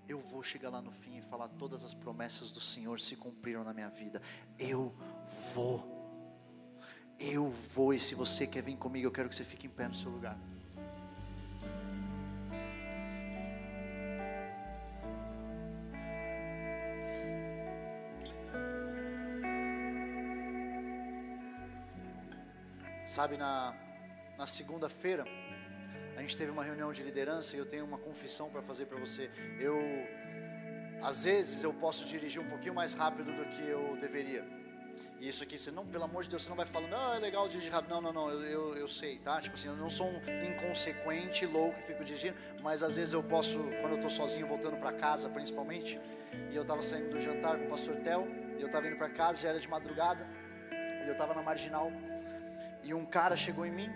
Eu 0.08 0.20
vou 0.20 0.44
chegar 0.44 0.70
lá 0.70 0.82
no 0.82 0.92
fim 0.92 1.18
e 1.18 1.22
falar 1.22 1.48
todas 1.50 1.84
as 1.84 1.94
promessas 1.94 2.52
do 2.52 2.62
Senhor 2.62 3.00
se 3.00 3.16
cumpriram 3.16 3.64
na 3.64 3.74
minha 3.74 3.90
vida. 3.90 4.22
Eu 4.60 4.94
vou 5.54 5.91
eu 7.22 7.50
vou, 7.76 7.94
e 7.94 8.00
se 8.00 8.16
você 8.16 8.48
quer 8.48 8.64
vir 8.64 8.76
comigo, 8.76 9.06
eu 9.06 9.12
quero 9.12 9.30
que 9.30 9.36
você 9.36 9.44
fique 9.44 9.68
em 9.68 9.70
pé 9.70 9.88
no 9.88 9.94
seu 9.94 10.10
lugar. 10.10 10.36
Sabe, 23.06 23.38
na, 23.38 23.76
na 24.38 24.48
segunda-feira, 24.48 25.26
a 26.16 26.22
gente 26.22 26.36
teve 26.36 26.50
uma 26.50 26.64
reunião 26.64 26.92
de 26.92 27.04
liderança 27.04 27.56
e 27.56 27.60
eu 27.60 27.66
tenho 27.66 27.86
uma 27.86 27.98
confissão 27.98 28.50
para 28.50 28.62
fazer 28.62 28.86
para 28.86 28.98
você. 28.98 29.30
Eu, 29.60 29.78
às 31.04 31.26
vezes, 31.26 31.62
eu 31.62 31.74
posso 31.74 32.06
dirigir 32.06 32.42
um 32.42 32.48
pouquinho 32.48 32.74
mais 32.74 32.94
rápido 32.94 33.32
do 33.32 33.46
que 33.50 33.62
eu 33.62 33.98
deveria. 33.98 34.61
Isso 35.22 35.44
aqui, 35.44 35.56
você 35.56 35.70
não, 35.70 35.86
pelo 35.86 36.04
amor 36.04 36.24
de 36.24 36.30
Deus, 36.32 36.42
você 36.42 36.50
não 36.50 36.58
vai 36.58 36.66
falando, 36.66 36.96
ah, 36.96 37.14
é 37.16 37.20
legal 37.20 37.48
dirigir 37.48 37.72
rápido. 37.72 37.92
Não, 37.92 38.02
não, 38.02 38.12
não, 38.12 38.30
eu, 38.32 38.42
eu, 38.42 38.78
eu, 38.78 38.88
sei, 38.88 39.20
tá? 39.20 39.40
Tipo 39.40 39.54
assim, 39.54 39.68
eu 39.68 39.76
não 39.76 39.88
sou 39.88 40.08
um 40.08 40.20
inconsequente, 40.44 41.46
louco 41.46 41.80
que 41.80 41.84
fico 41.84 42.04
dirigindo, 42.04 42.36
mas 42.64 42.82
às 42.82 42.96
vezes 42.96 43.14
eu 43.14 43.22
posso, 43.22 43.60
quando 43.82 43.92
eu 43.92 43.96
estou 43.98 44.10
sozinho, 44.10 44.48
voltando 44.48 44.78
para 44.78 44.92
casa, 44.94 45.30
principalmente, 45.30 46.00
e 46.50 46.56
eu 46.56 46.64
estava 46.64 46.82
saindo 46.82 47.12
do 47.12 47.22
jantar 47.22 47.56
com 47.60 47.66
o 47.66 47.70
pastor 47.70 47.98
Tel, 47.98 48.28
e 48.58 48.62
eu 48.62 48.66
estava 48.66 48.88
indo 48.88 48.96
para 48.98 49.10
casa, 49.10 49.42
já 49.44 49.50
era 49.50 49.60
de 49.60 49.70
madrugada, 49.70 50.28
e 51.06 51.08
eu 51.08 51.14
estava 51.14 51.36
na 51.36 51.44
marginal, 51.44 51.92
e 52.82 52.92
um 52.92 53.06
cara 53.06 53.38
chegou 53.38 53.64
em 53.64 53.72
mim, 53.72 53.92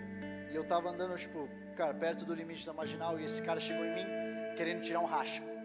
e 0.48 0.54
eu 0.54 0.62
estava 0.62 0.90
andando, 0.90 1.18
tipo, 1.18 1.48
cara, 1.74 1.92
perto 1.92 2.24
do 2.24 2.34
limite 2.34 2.64
da 2.64 2.72
marginal, 2.72 3.18
e 3.18 3.24
esse 3.24 3.42
cara 3.42 3.58
chegou 3.58 3.84
em 3.84 3.92
mim, 3.92 4.06
querendo 4.56 4.80
tirar 4.80 5.00
um 5.00 5.06
racha. 5.06 5.55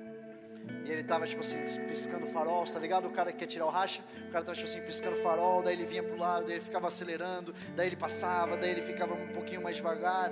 E 0.86 0.91
ele 0.91 1.03
tava, 1.03 1.26
tipo 1.28 1.41
assim, 1.41 1.57
piscando 1.88 2.26
farol, 2.28 2.64
tá 2.66 2.80
ligado? 2.80 3.07
O 3.07 3.12
cara 3.12 3.32
que 3.32 3.39
quer 3.39 3.47
tirar 3.47 3.66
o 3.66 3.70
racha, 3.70 4.01
o 4.28 4.32
cara 4.32 4.43
tava, 4.43 4.55
tipo 4.55 4.68
assim, 4.68 4.82
piscando 4.82 5.16
farol, 5.18 5.62
daí 5.62 5.76
ele 5.76 5.86
vinha 5.86 6.03
pro 6.03 6.18
lado, 6.18 6.45
daí 6.45 6.55
ele 6.55 6.62
ficava 6.62 6.88
acelerando, 6.88 7.53
daí 7.76 7.88
ele 7.88 7.95
passava, 7.95 8.57
daí 8.57 8.72
ele 8.72 8.82
ficava 8.82 9.14
um 9.14 9.28
pouquinho 9.28 9.62
mais 9.62 9.76
devagar. 9.76 10.32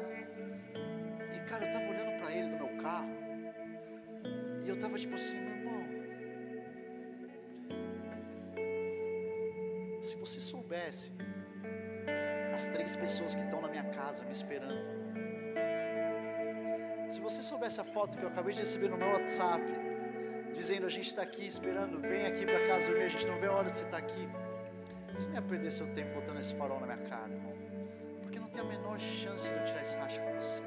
E, 1.34 1.40
cara, 1.48 1.66
eu 1.66 1.72
tava 1.72 1.86
olhando 1.86 2.20
para 2.20 2.32
ele 2.34 2.50
do 2.50 2.58
meu 2.58 2.78
carro, 2.82 3.10
e 4.66 4.70
eu 4.70 4.78
tava, 4.80 4.98
tipo 4.98 5.16
assim, 5.16 5.38
meu 5.40 5.56
irmão, 5.56 5.84
se 10.02 10.16
você 10.16 10.40
soubesse 10.40 11.12
as 12.54 12.68
três 12.68 12.96
pessoas 12.96 13.36
que 13.36 13.42
estão 13.42 13.62
na 13.62 13.68
minha 13.68 13.86
casa 13.86 14.24
me 14.26 14.32
esperando, 14.32 15.00
se 17.08 17.20
você 17.20 17.42
soubesse 17.42 17.80
a 17.82 17.84
foto 17.84 18.18
que 18.18 18.24
eu 18.24 18.30
acabei 18.30 18.54
de 18.54 18.62
receber 18.62 18.90
no 18.90 18.98
meu 18.98 19.10
WhatsApp, 19.10 19.89
dizendo: 20.54 20.86
A 20.86 20.90
gente 20.90 21.08
está 21.08 21.22
aqui 21.22 21.46
esperando, 21.46 22.00
vem 22.00 22.26
aqui 22.26 22.46
para 22.46 22.68
casa 22.68 22.88
dormir, 22.88 23.06
a 23.06 23.10
gente 23.10 23.26
não 23.26 23.40
vê 23.40 23.48
a 23.48 23.52
hora 23.52 23.70
de 23.70 23.78
você 23.78 23.86
estar 23.86 24.00
tá 24.00 24.06
aqui. 24.06 24.28
Você 25.14 25.28
não 25.28 25.36
ia 25.36 25.42
perder 25.42 25.72
seu 25.72 25.88
tempo 25.94 26.14
botando 26.14 26.40
esse 26.40 26.54
farol 26.54 26.80
na 26.80 26.86
minha 26.86 27.10
cara, 27.10 27.30
irmão. 27.30 27.54
Porque 28.22 28.40
não 28.40 28.50
tem 28.50 28.62
a 28.62 28.66
menor 28.66 29.00
chance 29.00 29.50
de 29.50 29.56
eu 29.56 29.66
tirar 29.66 29.82
esse 29.82 29.96
racha 29.96 30.22
com 30.22 30.34
você. 30.40 30.62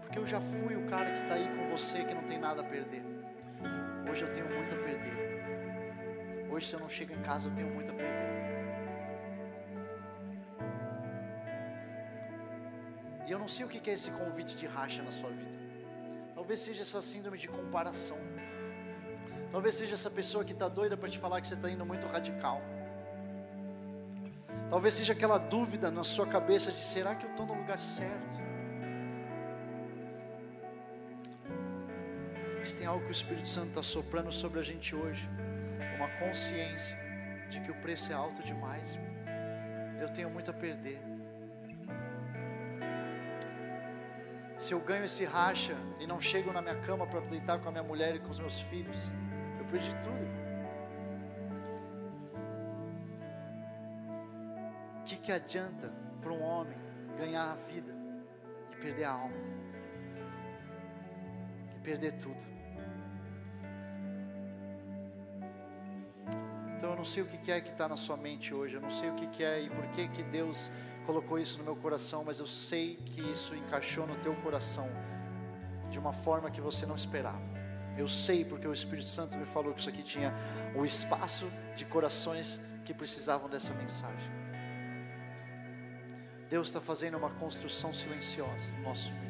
Porque 0.00 0.18
eu 0.18 0.26
já 0.26 0.40
fui 0.40 0.76
o 0.76 0.86
cara 0.86 1.10
que 1.10 1.22
está 1.22 1.34
aí 1.34 1.48
com 1.56 1.68
você 1.68 2.04
que 2.04 2.14
não 2.14 2.22
tem 2.22 2.38
nada 2.38 2.62
a 2.62 2.64
perder. 2.64 3.02
Hoje 4.10 4.22
eu 4.22 4.32
tenho 4.32 4.48
muito 4.48 4.74
a 4.74 4.78
perder. 4.78 5.28
Hoje, 6.50 6.66
se 6.66 6.74
eu 6.74 6.80
não 6.80 6.88
chego 6.88 7.12
em 7.12 7.22
casa, 7.22 7.48
eu 7.48 7.54
tenho 7.54 7.68
muito 7.68 7.90
a 7.90 7.94
perder. 7.94 8.38
E 13.26 13.30
eu 13.30 13.38
não 13.38 13.46
sei 13.46 13.66
o 13.66 13.68
que 13.68 13.90
é 13.90 13.92
esse 13.92 14.10
convite 14.10 14.56
de 14.56 14.66
racha 14.66 15.02
na 15.02 15.10
sua 15.10 15.30
vida. 15.30 15.58
Talvez 16.34 16.60
seja 16.60 16.82
essa 16.82 17.02
síndrome 17.02 17.36
de 17.36 17.46
comparação. 17.46 18.18
Talvez 19.50 19.74
seja 19.74 19.94
essa 19.94 20.10
pessoa 20.10 20.44
que 20.44 20.52
está 20.52 20.68
doida 20.68 20.96
para 20.96 21.08
te 21.08 21.18
falar 21.18 21.40
que 21.40 21.48
você 21.48 21.54
está 21.54 21.70
indo 21.70 21.84
muito 21.84 22.06
radical. 22.06 22.60
Talvez 24.70 24.94
seja 24.94 25.14
aquela 25.14 25.38
dúvida 25.38 25.90
na 25.90 26.04
sua 26.04 26.26
cabeça 26.26 26.70
de 26.70 26.78
será 26.78 27.14
que 27.14 27.24
eu 27.24 27.30
estou 27.30 27.46
no 27.46 27.54
lugar 27.54 27.80
certo? 27.80 28.38
Mas 32.60 32.74
tem 32.74 32.86
algo 32.86 33.02
que 33.02 33.10
o 33.10 33.12
Espírito 33.12 33.48
Santo 33.48 33.68
está 33.68 33.82
soprando 33.82 34.30
sobre 34.30 34.60
a 34.60 34.62
gente 34.62 34.94
hoje, 34.94 35.26
uma 35.96 36.08
consciência 36.18 36.98
de 37.48 37.60
que 37.60 37.70
o 37.70 37.74
preço 37.76 38.12
é 38.12 38.14
alto 38.14 38.42
demais. 38.42 38.98
Eu 39.98 40.10
tenho 40.10 40.28
muito 40.28 40.50
a 40.50 40.54
perder. 40.54 41.00
Se 44.58 44.74
eu 44.74 44.80
ganho 44.80 45.04
esse 45.04 45.24
racha 45.24 45.74
e 45.98 46.06
não 46.06 46.20
chego 46.20 46.52
na 46.52 46.60
minha 46.60 46.74
cama 46.82 47.06
para 47.06 47.20
deitar 47.20 47.58
com 47.58 47.68
a 47.68 47.72
minha 47.72 47.82
mulher 47.82 48.16
e 48.16 48.18
com 48.18 48.28
os 48.28 48.38
meus 48.38 48.60
filhos, 48.60 48.98
perdi 49.70 49.94
tudo. 50.02 50.48
O 55.00 55.02
que, 55.04 55.16
que 55.16 55.32
adianta 55.32 55.90
para 56.20 56.32
um 56.32 56.42
homem 56.42 56.76
ganhar 57.16 57.52
a 57.52 57.54
vida 57.54 57.94
e 58.72 58.76
perder 58.76 59.04
a 59.04 59.12
alma? 59.12 59.36
E 61.76 61.80
perder 61.80 62.12
tudo. 62.12 62.58
Então 66.76 66.90
eu 66.90 66.96
não 66.96 67.04
sei 67.04 67.22
o 67.22 67.26
que 67.26 67.50
é 67.50 67.60
que 67.60 67.70
está 67.70 67.88
na 67.88 67.96
sua 67.96 68.16
mente 68.16 68.54
hoje, 68.54 68.74
eu 68.74 68.80
não 68.80 68.90
sei 68.90 69.10
o 69.10 69.14
que 69.14 69.42
é 69.42 69.62
e 69.62 69.68
por 69.68 69.84
que, 69.88 70.08
que 70.08 70.22
Deus 70.22 70.70
colocou 71.04 71.38
isso 71.38 71.58
no 71.58 71.64
meu 71.64 71.74
coração, 71.74 72.22
mas 72.24 72.38
eu 72.38 72.46
sei 72.46 72.96
que 72.96 73.20
isso 73.20 73.54
encaixou 73.54 74.06
no 74.06 74.14
teu 74.16 74.34
coração 74.36 74.88
de 75.90 75.98
uma 75.98 76.12
forma 76.12 76.50
que 76.50 76.60
você 76.60 76.86
não 76.86 76.94
esperava. 76.94 77.57
Eu 77.98 78.06
sei 78.06 78.44
porque 78.44 78.68
o 78.68 78.72
Espírito 78.72 79.08
Santo 79.08 79.36
me 79.36 79.44
falou 79.44 79.74
que 79.74 79.80
isso 79.80 79.90
aqui 79.90 80.04
tinha 80.04 80.32
o 80.72 80.84
espaço 80.84 81.50
de 81.74 81.84
corações 81.84 82.60
que 82.84 82.94
precisavam 82.94 83.50
dessa 83.50 83.74
mensagem. 83.74 84.30
Deus 86.48 86.68
está 86.68 86.80
fazendo 86.80 87.18
uma 87.18 87.30
construção 87.30 87.92
silenciosa 87.92 88.70
no 88.70 88.82
nosso 88.84 89.12
meio. 89.12 89.28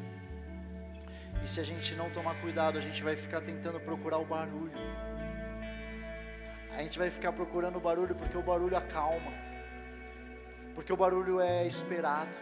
E 1.43 1.49
se 1.49 1.59
a 1.61 1.63
gente 1.63 1.95
não 1.95 2.11
tomar 2.11 2.35
cuidado, 2.43 2.77
a 2.77 2.81
gente 2.81 3.03
vai 3.03 3.17
ficar 3.17 3.41
tentando 3.41 3.81
procurar 3.81 4.19
o 4.19 4.27
barulho. 4.27 4.79
A 6.77 6.83
gente 6.83 6.99
vai 6.99 7.11
ficar 7.11 7.33
procurando 7.33 7.77
o 7.77 7.81
barulho 7.81 8.15
porque 8.15 8.37
o 8.37 8.43
barulho 8.43 8.77
acalma. 8.77 9.33
Porque 10.75 10.93
o 10.93 10.97
barulho 10.97 11.41
é 11.41 11.67
esperado. 11.67 12.37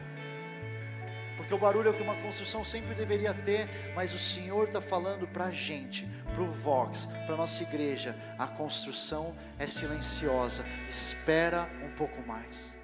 Porque 1.36 1.52
o 1.52 1.58
barulho 1.58 1.88
é 1.88 1.90
o 1.90 1.94
que 1.94 2.02
uma 2.02 2.16
construção 2.16 2.64
sempre 2.64 2.94
deveria 2.94 3.34
ter, 3.34 3.68
mas 3.94 4.14
o 4.14 4.18
Senhor 4.18 4.68
está 4.68 4.80
falando 4.80 5.28
para 5.28 5.46
a 5.46 5.50
gente, 5.50 6.08
para 6.32 6.42
o 6.42 6.50
Vox, 6.50 7.06
para 7.26 7.36
nossa 7.36 7.62
igreja, 7.62 8.16
a 8.38 8.46
construção 8.46 9.36
é 9.58 9.66
silenciosa, 9.66 10.64
espera 10.88 11.68
um 11.84 11.90
pouco 11.90 12.26
mais. 12.26 12.80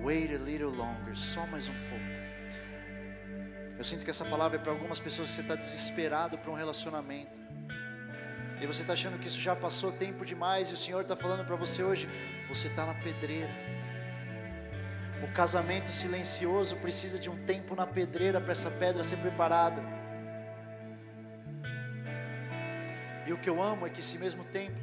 Wait 0.00 0.34
a 0.34 0.38
little 0.38 0.70
longer, 0.70 1.14
só 1.14 1.46
mais 1.46 1.68
um 1.68 1.74
pouco. 1.88 2.12
Eu 3.78 3.84
sinto 3.84 4.04
que 4.04 4.10
essa 4.10 4.24
palavra 4.24 4.58
é 4.58 4.60
para 4.60 4.70
algumas 4.70 5.00
pessoas 5.00 5.28
que 5.28 5.34
você 5.34 5.40
está 5.40 5.54
desesperado 5.56 6.38
para 6.38 6.50
um 6.50 6.54
relacionamento. 6.54 7.40
E 8.60 8.66
você 8.66 8.82
está 8.82 8.92
achando 8.92 9.18
que 9.18 9.26
isso 9.26 9.40
já 9.40 9.56
passou 9.56 9.90
tempo 9.90 10.24
demais, 10.24 10.70
e 10.70 10.74
o 10.74 10.76
Senhor 10.76 11.02
está 11.02 11.16
falando 11.16 11.44
para 11.44 11.56
você 11.56 11.82
hoje, 11.82 12.08
você 12.48 12.68
está 12.68 12.86
na 12.86 12.94
pedreira. 12.94 13.71
O 15.22 15.28
casamento 15.32 15.90
silencioso 15.92 16.76
precisa 16.76 17.16
de 17.16 17.30
um 17.30 17.36
tempo 17.44 17.76
na 17.76 17.86
pedreira 17.86 18.40
para 18.40 18.52
essa 18.52 18.70
pedra 18.70 19.04
ser 19.04 19.18
preparada. 19.18 19.80
E 23.24 23.32
o 23.32 23.38
que 23.38 23.48
eu 23.48 23.62
amo 23.62 23.86
é 23.86 23.90
que 23.90 24.00
esse 24.00 24.18
mesmo 24.18 24.44
templo, 24.44 24.82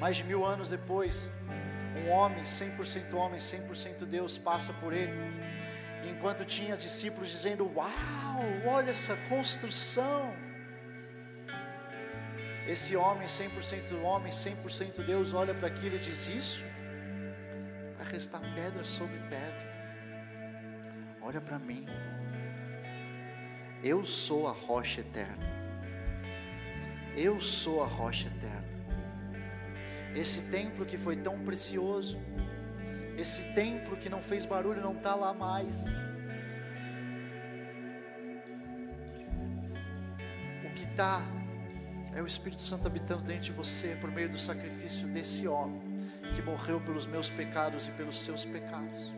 mais 0.00 0.16
de 0.16 0.24
mil 0.24 0.46
anos 0.46 0.70
depois, 0.70 1.30
um 1.98 2.08
homem, 2.08 2.42
100% 2.42 3.12
homem, 3.12 3.38
100% 3.38 4.06
Deus, 4.06 4.38
passa 4.38 4.72
por 4.72 4.94
ele 4.94 5.12
enquanto 6.10 6.44
tinha 6.46 6.74
discípulos 6.74 7.28
dizendo: 7.28 7.70
Uau, 7.76 8.40
olha 8.66 8.92
essa 8.92 9.14
construção. 9.28 10.34
Esse 12.66 12.96
homem, 12.96 13.26
100% 13.26 14.02
homem, 14.02 14.32
100% 14.32 15.04
Deus, 15.04 15.34
olha 15.34 15.52
para 15.52 15.68
aquilo 15.68 15.96
e 15.96 15.98
diz: 15.98 16.28
Isso 16.28 16.64
restar 18.08 18.40
pedra 18.54 18.82
sobre 18.82 19.18
pedra. 19.28 19.68
Olha 21.20 21.40
para 21.40 21.58
mim. 21.58 21.86
Eu 23.82 24.04
sou 24.04 24.48
a 24.48 24.52
rocha 24.52 25.00
eterna. 25.00 25.46
Eu 27.16 27.40
sou 27.40 27.82
a 27.82 27.86
rocha 27.86 28.28
eterna. 28.28 28.64
Esse 30.14 30.42
templo 30.50 30.84
que 30.84 30.96
foi 30.96 31.16
tão 31.16 31.38
precioso, 31.44 32.18
esse 33.16 33.42
templo 33.54 33.96
que 33.96 34.08
não 34.08 34.22
fez 34.22 34.44
barulho 34.44 34.80
não 34.80 34.96
está 34.96 35.14
lá 35.14 35.32
mais. 35.32 35.84
O 40.64 40.74
que 40.74 40.84
está 40.84 41.22
é 42.14 42.22
o 42.22 42.26
Espírito 42.26 42.62
Santo 42.62 42.86
habitando 42.86 43.22
dentro 43.22 43.44
de 43.44 43.52
você 43.52 43.96
por 44.00 44.10
meio 44.10 44.28
do 44.28 44.38
sacrifício 44.38 45.06
desse 45.08 45.46
homem 45.46 45.87
que 46.34 46.42
morreu 46.42 46.80
pelos 46.80 47.06
meus 47.06 47.30
pecados 47.30 47.86
e 47.86 47.90
pelos 47.92 48.20
seus 48.20 48.44
pecados 48.44 49.12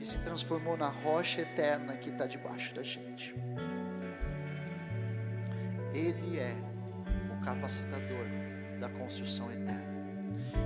e 0.00 0.06
se 0.06 0.20
transformou 0.20 0.76
na 0.76 0.88
rocha 0.88 1.40
eterna 1.40 1.96
que 1.96 2.10
está 2.10 2.26
debaixo 2.26 2.74
da 2.74 2.82
gente. 2.82 3.34
Ele 5.94 6.38
é 6.38 6.54
o 7.32 7.44
capacitador 7.44 8.26
da 8.78 8.90
construção 8.90 9.50
eterna. 9.50 9.94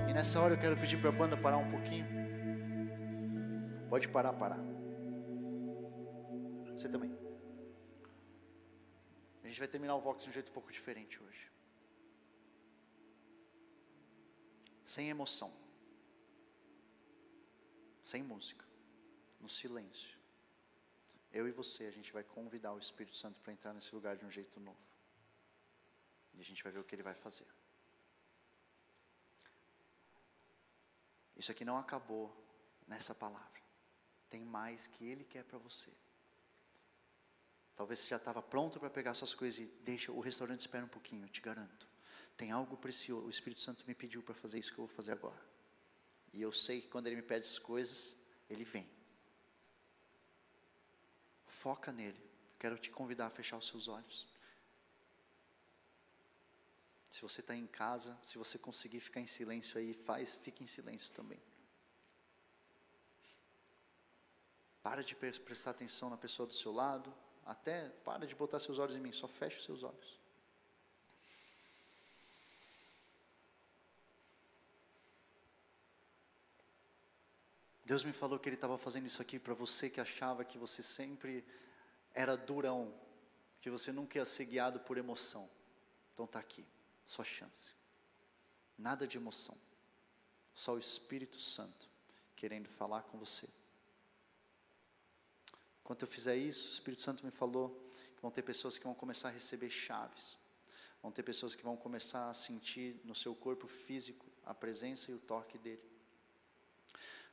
E 0.08 0.12
nessa 0.12 0.40
hora 0.40 0.54
eu 0.54 0.58
quero 0.58 0.76
pedir 0.76 1.00
para 1.00 1.10
a 1.10 1.12
banda 1.12 1.36
parar 1.36 1.58
um 1.58 1.70
pouquinho. 1.70 2.06
Pode 3.88 4.08
parar, 4.08 4.32
parar. 4.32 4.58
Você 6.72 6.88
também. 6.88 7.16
A 9.44 9.46
gente 9.46 9.58
vai 9.60 9.68
terminar 9.68 9.94
o 9.94 10.00
Vox 10.00 10.24
de 10.24 10.30
um 10.30 10.32
jeito 10.32 10.50
um 10.50 10.54
pouco 10.54 10.72
diferente 10.72 11.22
hoje. 11.22 11.50
Sem 14.84 15.10
emoção. 15.10 15.52
Sem 18.10 18.22
música. 18.22 18.64
No 19.40 19.48
silêncio. 19.48 20.16
Eu 21.38 21.44
e 21.46 21.52
você, 21.60 21.84
a 21.84 21.94
gente 21.98 22.12
vai 22.12 22.24
convidar 22.36 22.72
o 22.72 22.78
Espírito 22.78 23.16
Santo 23.22 23.40
para 23.40 23.52
entrar 23.52 23.72
nesse 23.74 23.94
lugar 23.94 24.16
de 24.16 24.24
um 24.24 24.30
jeito 24.30 24.58
novo. 24.68 24.84
E 26.34 26.40
a 26.40 26.44
gente 26.44 26.62
vai 26.62 26.72
ver 26.72 26.80
o 26.80 26.84
que 26.84 26.94
ele 26.94 27.08
vai 27.10 27.14
fazer. 27.14 27.46
Isso 31.36 31.52
aqui 31.52 31.64
não 31.64 31.76
acabou 31.76 32.26
nessa 32.86 33.14
palavra 33.14 33.58
tem 34.28 34.44
mais 34.44 34.86
que 34.86 35.04
Ele 35.04 35.24
quer 35.24 35.44
para 35.44 35.58
você. 35.58 35.90
Talvez 37.76 38.00
você 38.00 38.06
já 38.08 38.16
estava 38.16 38.42
pronto 38.42 38.80
para 38.80 38.90
pegar 38.90 39.14
suas 39.14 39.34
coisas 39.34 39.60
e 39.60 39.66
deixa 39.84 40.10
o 40.10 40.20
restaurante 40.20 40.60
espera 40.60 40.84
um 40.84 40.88
pouquinho, 40.88 41.24
eu 41.24 41.28
te 41.28 41.40
garanto. 41.40 41.88
Tem 42.36 42.50
algo 42.50 42.76
precioso. 42.76 43.26
O 43.26 43.30
Espírito 43.30 43.60
Santo 43.60 43.84
me 43.86 43.94
pediu 43.94 44.22
para 44.22 44.34
fazer 44.34 44.58
isso 44.58 44.72
que 44.72 44.78
eu 44.78 44.86
vou 44.86 44.94
fazer 44.94 45.12
agora. 45.12 45.40
E 46.32 46.42
eu 46.42 46.52
sei 46.52 46.80
que 46.80 46.88
quando 46.88 47.06
Ele 47.06 47.16
me 47.16 47.22
pede 47.22 47.46
as 47.46 47.58
coisas, 47.58 48.16
Ele 48.48 48.64
vem. 48.64 48.88
Foca 51.46 51.90
nele. 51.90 52.22
Quero 52.58 52.78
te 52.78 52.90
convidar 52.90 53.26
a 53.26 53.30
fechar 53.30 53.56
os 53.56 53.66
seus 53.66 53.88
olhos. 53.88 54.26
Se 57.10 57.22
você 57.22 57.40
está 57.40 57.54
em 57.54 57.66
casa, 57.66 58.18
se 58.22 58.36
você 58.36 58.58
conseguir 58.58 59.00
ficar 59.00 59.20
em 59.20 59.26
silêncio 59.26 59.78
aí, 59.78 59.94
faz, 59.94 60.36
fique 60.42 60.62
em 60.62 60.66
silêncio 60.66 61.12
também. 61.12 61.40
Para 64.82 65.02
de 65.02 65.14
prestar 65.14 65.70
atenção 65.70 66.10
na 66.10 66.16
pessoa 66.16 66.46
do 66.46 66.54
seu 66.54 66.72
lado. 66.72 67.12
Até 67.44 67.88
para 68.04 68.26
de 68.26 68.34
botar 68.34 68.60
seus 68.60 68.78
olhos 68.78 68.94
em 68.94 69.00
mim. 69.00 69.12
Só 69.12 69.26
feche 69.26 69.58
os 69.58 69.64
seus 69.64 69.82
olhos. 69.82 70.18
Deus 77.88 78.04
me 78.04 78.12
falou 78.12 78.38
que 78.38 78.46
Ele 78.46 78.54
estava 78.54 78.76
fazendo 78.76 79.06
isso 79.06 79.22
aqui 79.22 79.38
para 79.38 79.54
você 79.54 79.88
que 79.88 79.98
achava 79.98 80.44
que 80.44 80.58
você 80.58 80.82
sempre 80.82 81.42
era 82.12 82.36
durão, 82.36 82.92
que 83.62 83.70
você 83.70 83.90
nunca 83.90 84.18
ia 84.18 84.26
ser 84.26 84.44
guiado 84.44 84.78
por 84.80 84.98
emoção. 84.98 85.48
Então 86.12 86.26
está 86.26 86.38
aqui, 86.38 86.66
sua 87.06 87.24
chance. 87.24 87.72
Nada 88.76 89.06
de 89.06 89.16
emoção, 89.16 89.56
só 90.52 90.74
o 90.74 90.78
Espírito 90.78 91.40
Santo 91.40 91.88
querendo 92.36 92.68
falar 92.68 93.04
com 93.04 93.16
você. 93.16 93.48
Enquanto 95.80 96.02
eu 96.02 96.08
fizer 96.08 96.36
isso, 96.36 96.68
o 96.68 96.72
Espírito 96.72 97.00
Santo 97.00 97.24
me 97.24 97.32
falou 97.32 97.70
que 98.14 98.20
vão 98.20 98.30
ter 98.30 98.42
pessoas 98.42 98.76
que 98.76 98.84
vão 98.84 98.94
começar 98.94 99.28
a 99.28 99.32
receber 99.32 99.70
chaves. 99.70 100.36
Vão 101.02 101.10
ter 101.10 101.22
pessoas 101.22 101.54
que 101.54 101.62
vão 101.62 101.74
começar 101.74 102.28
a 102.28 102.34
sentir 102.34 103.00
no 103.02 103.14
seu 103.14 103.34
corpo 103.34 103.66
físico 103.66 104.26
a 104.44 104.52
presença 104.52 105.10
e 105.10 105.14
o 105.14 105.20
toque 105.20 105.56
dele. 105.56 105.97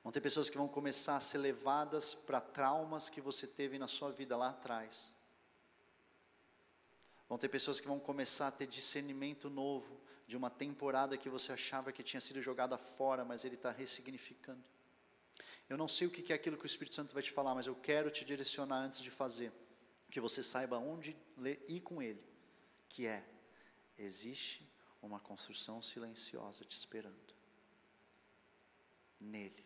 Vão 0.05 0.11
ter 0.11 0.21
pessoas 0.21 0.51
que 0.51 0.57
vão 0.57 0.67
começar 0.67 1.17
a 1.17 1.19
ser 1.19 1.39
levadas 1.39 2.13
para 2.13 2.39
traumas 2.39 3.09
que 3.09 3.19
você 3.19 3.47
teve 3.47 3.79
na 3.79 3.87
sua 3.87 4.11
vida 4.11 4.37
lá 4.37 4.49
atrás. 4.49 5.15
Vão 7.27 7.39
ter 7.39 7.49
pessoas 7.49 7.79
que 7.79 7.87
vão 7.87 7.99
começar 7.99 8.49
a 8.49 8.51
ter 8.51 8.67
discernimento 8.67 9.49
novo 9.49 9.99
de 10.27 10.37
uma 10.37 10.51
temporada 10.51 11.17
que 11.17 11.27
você 11.27 11.51
achava 11.51 11.91
que 11.91 12.03
tinha 12.03 12.21
sido 12.21 12.39
jogada 12.39 12.77
fora, 12.77 13.25
mas 13.25 13.43
ele 13.43 13.55
está 13.55 13.71
ressignificando. 13.71 14.63
Eu 15.67 15.75
não 15.75 15.87
sei 15.87 16.05
o 16.05 16.11
que 16.11 16.31
é 16.31 16.35
aquilo 16.35 16.55
que 16.55 16.65
o 16.65 16.67
Espírito 16.67 16.95
Santo 16.95 17.11
vai 17.11 17.23
te 17.23 17.31
falar, 17.31 17.55
mas 17.55 17.65
eu 17.65 17.73
quero 17.73 18.11
te 18.11 18.23
direcionar 18.23 18.77
antes 18.77 19.01
de 19.01 19.09
fazer, 19.09 19.51
que 20.11 20.19
você 20.19 20.43
saiba 20.43 20.77
onde 20.77 21.17
ir 21.67 21.81
com 21.81 21.99
Ele, 21.99 22.23
que 22.87 23.07
é, 23.07 23.25
existe 23.97 24.63
uma 25.01 25.19
construção 25.19 25.81
silenciosa 25.81 26.63
te 26.63 26.75
esperando, 26.77 27.33
nele. 29.19 29.65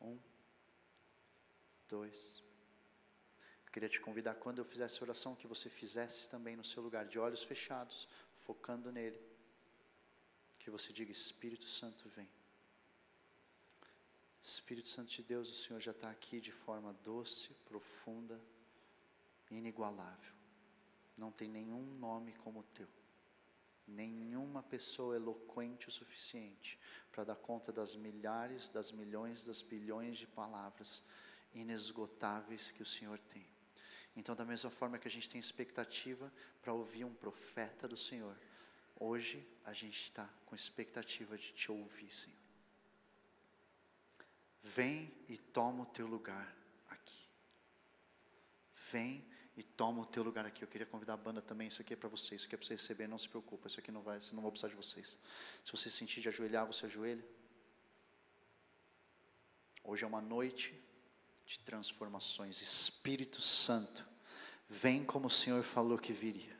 Um, 0.00 0.18
dois. 1.88 2.42
Eu 3.66 3.72
queria 3.72 3.88
te 3.88 4.00
convidar, 4.00 4.34
quando 4.34 4.58
eu 4.58 4.64
fizesse 4.64 5.02
oração, 5.02 5.34
que 5.34 5.46
você 5.46 5.68
fizesse 5.68 6.28
também 6.28 6.56
no 6.56 6.64
seu 6.64 6.82
lugar, 6.82 7.06
de 7.06 7.18
olhos 7.18 7.42
fechados, 7.42 8.08
focando 8.40 8.90
nele, 8.92 9.20
que 10.58 10.70
você 10.70 10.92
diga: 10.92 11.12
Espírito 11.12 11.68
Santo, 11.68 12.08
vem. 12.10 12.28
Espírito 14.42 14.88
Santo 14.88 15.10
de 15.10 15.22
Deus, 15.24 15.48
o 15.48 15.62
Senhor 15.64 15.80
já 15.80 15.90
está 15.90 16.08
aqui 16.08 16.40
de 16.40 16.52
forma 16.52 16.92
doce, 17.02 17.52
profunda, 17.64 18.40
inigualável. 19.50 20.32
Não 21.16 21.32
tem 21.32 21.48
nenhum 21.48 21.82
nome 21.96 22.32
como 22.44 22.60
o 22.60 22.62
teu. 22.62 22.88
Nenhuma 23.88 24.62
pessoa 24.62 25.16
eloquente 25.16 25.88
o 25.88 25.92
suficiente 25.92 26.78
para 27.10 27.24
dar 27.24 27.36
conta 27.36 27.72
das 27.72 27.96
milhares, 27.96 28.68
das 28.68 28.92
milhões, 28.92 29.44
das 29.44 29.62
bilhões 29.62 30.18
de 30.18 30.26
palavras 30.26 31.02
inesgotáveis 31.54 32.70
que 32.70 32.82
o 32.82 32.86
Senhor 32.86 33.18
tem. 33.18 33.46
Então, 34.16 34.34
da 34.34 34.44
mesma 34.44 34.70
forma 34.70 34.98
que 34.98 35.06
a 35.06 35.10
gente 35.10 35.28
tem 35.28 35.38
expectativa 35.38 36.32
para 36.62 36.72
ouvir 36.72 37.04
um 37.04 37.12
profeta 37.12 37.86
do 37.86 37.96
Senhor, 37.96 38.36
hoje 38.98 39.46
a 39.64 39.74
gente 39.74 40.02
está 40.02 40.28
com 40.46 40.54
expectativa 40.54 41.36
de 41.36 41.52
te 41.52 41.70
ouvir, 41.70 42.10
Senhor. 42.10 42.36
Vem 44.62 45.12
e 45.28 45.36
toma 45.36 45.82
o 45.82 45.86
teu 45.86 46.06
lugar 46.06 46.56
aqui. 46.88 47.28
Vem 48.90 49.24
e 49.56 49.62
toma 49.62 50.02
o 50.02 50.06
teu 50.06 50.22
lugar 50.22 50.44
aqui. 50.44 50.64
Eu 50.64 50.68
queria 50.68 50.86
convidar 50.86 51.14
a 51.14 51.16
banda 51.16 51.40
também. 51.40 51.68
Isso 51.68 51.80
aqui 51.80 51.94
é 51.94 51.96
para 51.96 52.08
vocês. 52.08 52.40
Isso 52.40 52.46
aqui 52.46 52.56
é 52.56 52.58
para 52.58 52.66
você 52.66 52.74
receber. 52.74 53.06
Não 53.06 53.18
se 53.18 53.28
preocupa. 53.28 53.68
Isso 53.68 53.78
aqui 53.78 53.92
não 53.92 54.02
vai. 54.02 54.18
Não 54.32 54.42
vou 54.42 54.50
precisar 54.50 54.68
de 54.68 54.74
vocês. 54.74 55.16
Se 55.64 55.70
você 55.70 55.88
sentir 55.88 56.20
de 56.20 56.28
ajoelhar, 56.28 56.66
você 56.66 56.86
ajoelha. 56.86 57.24
Hoje 59.84 60.04
é 60.04 60.06
uma 60.06 60.20
noite 60.20 60.74
de 61.46 61.60
transformações. 61.60 62.60
Espírito 62.60 63.40
Santo, 63.40 64.06
vem 64.68 65.04
como 65.04 65.28
o 65.28 65.30
Senhor 65.30 65.62
falou 65.62 65.96
que 65.96 66.12
viria. 66.12 66.58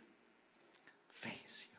Vem, 1.21 1.39
Senhor. 1.47 1.76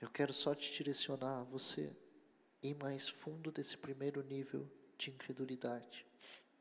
Eu 0.00 0.10
quero 0.10 0.32
só 0.32 0.54
te 0.54 0.70
direcionar 0.72 1.40
a 1.40 1.44
você 1.44 1.96
ir 2.62 2.74
mais 2.74 3.08
fundo 3.08 3.50
desse 3.50 3.78
primeiro 3.78 4.22
nível 4.22 4.70
de 4.98 5.10
incredulidade. 5.10 6.06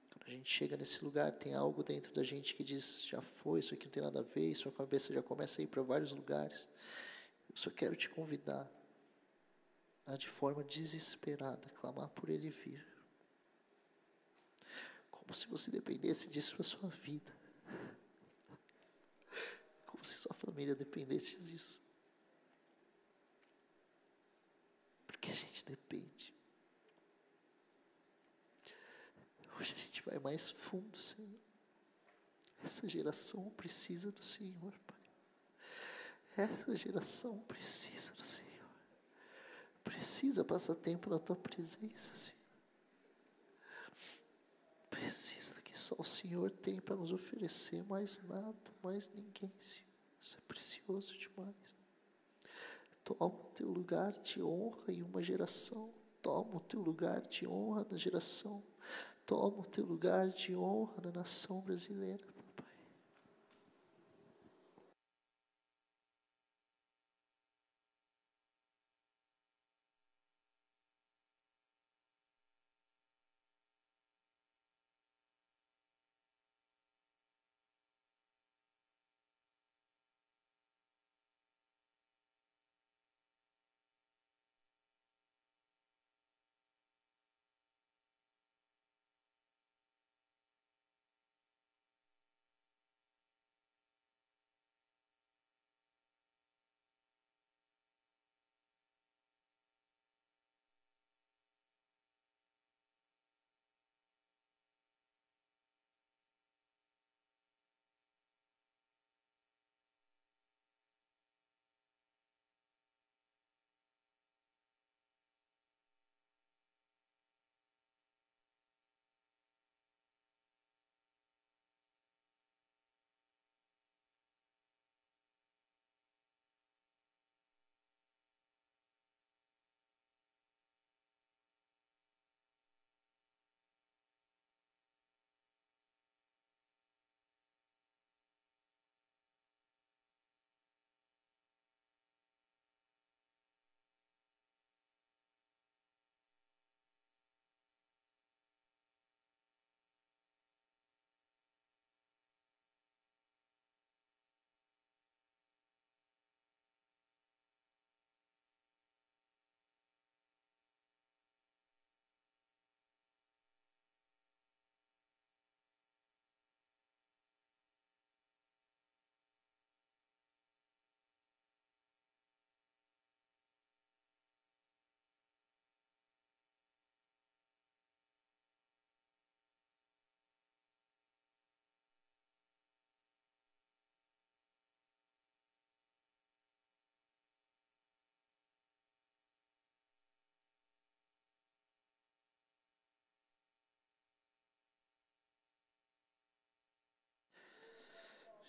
Quando 0.09 0.27
a 0.27 0.29
gente 0.29 0.49
chega 0.51 0.77
nesse 0.77 1.03
lugar, 1.03 1.33
tem 1.33 1.53
algo 1.53 1.83
dentro 1.83 2.13
da 2.13 2.23
gente 2.23 2.55
que 2.55 2.63
diz: 2.63 3.03
já 3.03 3.21
foi, 3.21 3.59
isso 3.59 3.73
aqui 3.73 3.85
não 3.85 3.91
tem 3.91 4.03
nada 4.03 4.19
a 4.19 4.23
ver, 4.23 4.55
sua 4.55 4.71
cabeça 4.71 5.13
já 5.13 5.21
começa 5.21 5.61
a 5.61 5.63
ir 5.63 5.67
para 5.67 5.81
vários 5.81 6.11
lugares. 6.11 6.65
Eu 7.49 7.57
só 7.57 7.69
quero 7.69 7.95
te 7.95 8.09
convidar 8.09 8.69
a, 10.05 10.15
de 10.15 10.29
forma 10.29 10.63
desesperada, 10.63 11.69
clamar 11.69 12.09
por 12.09 12.29
Ele 12.29 12.49
vir. 12.49 12.85
Como 15.11 15.33
se 15.33 15.47
você 15.47 15.69
dependesse 15.69 16.29
disso 16.29 16.55
para 16.55 16.63
sua 16.63 16.89
vida. 16.89 17.35
Como 19.85 20.05
se 20.05 20.19
sua 20.19 20.33
família 20.35 20.73
dependesse 20.73 21.35
disso. 21.37 21.84
Que 25.25 25.31
a 25.31 25.35
gente 25.35 25.65
depende. 25.65 26.33
Hoje 29.59 29.73
a 29.73 29.77
gente 29.79 30.03
vai 30.03 30.19
mais 30.19 30.51
fundo, 30.51 30.99
Senhor. 30.99 31.39
Essa 32.63 32.87
geração 32.87 33.49
precisa 33.51 34.11
do 34.11 34.21
Senhor, 34.21 34.73
Pai. 34.85 34.95
Essa 36.37 36.75
geração 36.75 37.39
precisa 37.47 38.13
do 38.13 38.23
Senhor. 38.23 38.45
Precisa 39.83 40.43
passar 40.43 40.75
tempo 40.75 41.09
na 41.09 41.17
tua 41.17 41.35
presença, 41.35 42.15
Senhor. 42.15 42.35
Precisa 44.89 45.59
que 45.61 45.77
só 45.77 45.95
o 45.97 46.05
Senhor 46.05 46.51
tem 46.51 46.79
para 46.79 46.95
nos 46.95 47.11
oferecer 47.11 47.83
mais 47.85 48.21
nada, 48.23 48.71
mais 48.83 49.09
ninguém, 49.09 49.51
Senhor. 49.59 49.85
Isso 50.21 50.37
é 50.37 50.41
precioso 50.41 51.17
demais. 51.17 51.84
Toma 53.05 53.27
o 53.27 53.51
teu 53.53 53.69
lugar 53.69 54.11
de 54.23 54.41
honra 54.41 54.91
em 54.91 55.03
uma 55.03 55.21
geração. 55.21 55.93
Toma 56.23 56.55
o 56.55 56.59
teu 56.59 56.81
lugar 56.81 57.21
de 57.21 57.47
honra 57.47 57.85
na 57.89 57.97
geração. 57.97 58.63
Toma 59.27 59.59
o 59.59 59.65
teu 59.65 59.85
lugar 59.85 60.29
de 60.29 60.55
honra 60.55 60.95
na 61.03 61.11
nação 61.11 61.61
brasileira. 61.61 62.34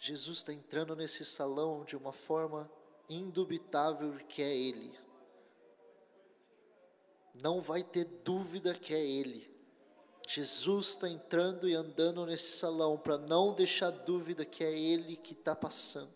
Jesus 0.07 0.39
está 0.39 0.53
entrando 0.53 0.95
nesse 0.95 1.24
salão 1.24 1.85
de 1.85 1.97
uma 1.97 2.12
forma 2.12 2.70
indubitável 3.09 4.12
que 4.28 4.41
é 4.41 4.57
Ele. 4.57 4.97
Não 7.35 7.61
vai 7.61 7.83
ter 7.83 8.05
dúvida 8.05 8.73
que 8.73 8.95
é 8.95 9.05
Ele. 9.05 9.51
Jesus 10.28 10.91
está 10.91 11.09
entrando 11.09 11.69
e 11.69 11.74
andando 11.74 12.24
nesse 12.24 12.57
salão 12.57 12.97
para 12.97 13.19
não 13.19 13.53
deixar 13.53 13.91
dúvida 13.91 14.45
que 14.45 14.62
é 14.62 14.73
Ele 14.73 15.16
que 15.16 15.33
está 15.33 15.57
passando. 15.57 16.15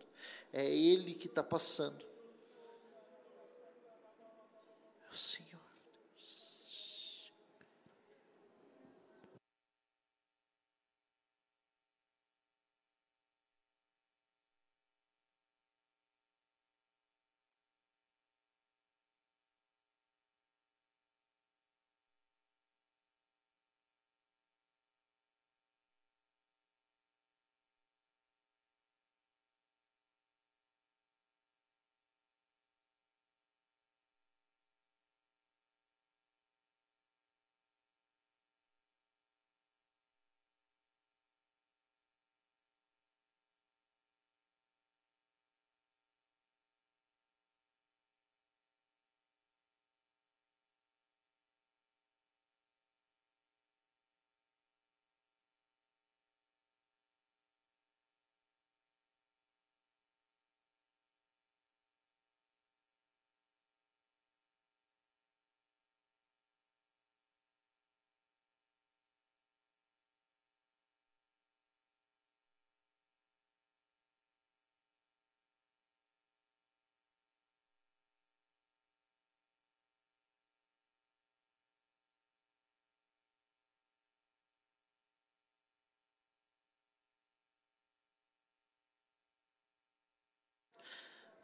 É 0.53 0.65
Ele 0.65 1.12
que 1.12 1.27
está 1.27 1.43
passando. 1.43 2.07
É 5.03 5.12
o 5.12 5.17
Senhor. 5.17 5.49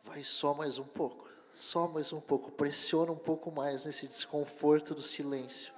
Vai 0.07 0.23
só 0.23 0.55
mais 0.55 0.79
um 0.79 0.85
pouco, 0.85 1.29
só 1.51 1.89
mais 1.89 2.13
um 2.13 2.21
pouco. 2.21 2.53
Pressiona 2.53 3.11
um 3.11 3.19
pouco 3.19 3.51
mais 3.51 3.85
nesse 3.85 4.07
desconforto 4.07 4.95
do 4.95 5.03
silêncio. 5.03 5.75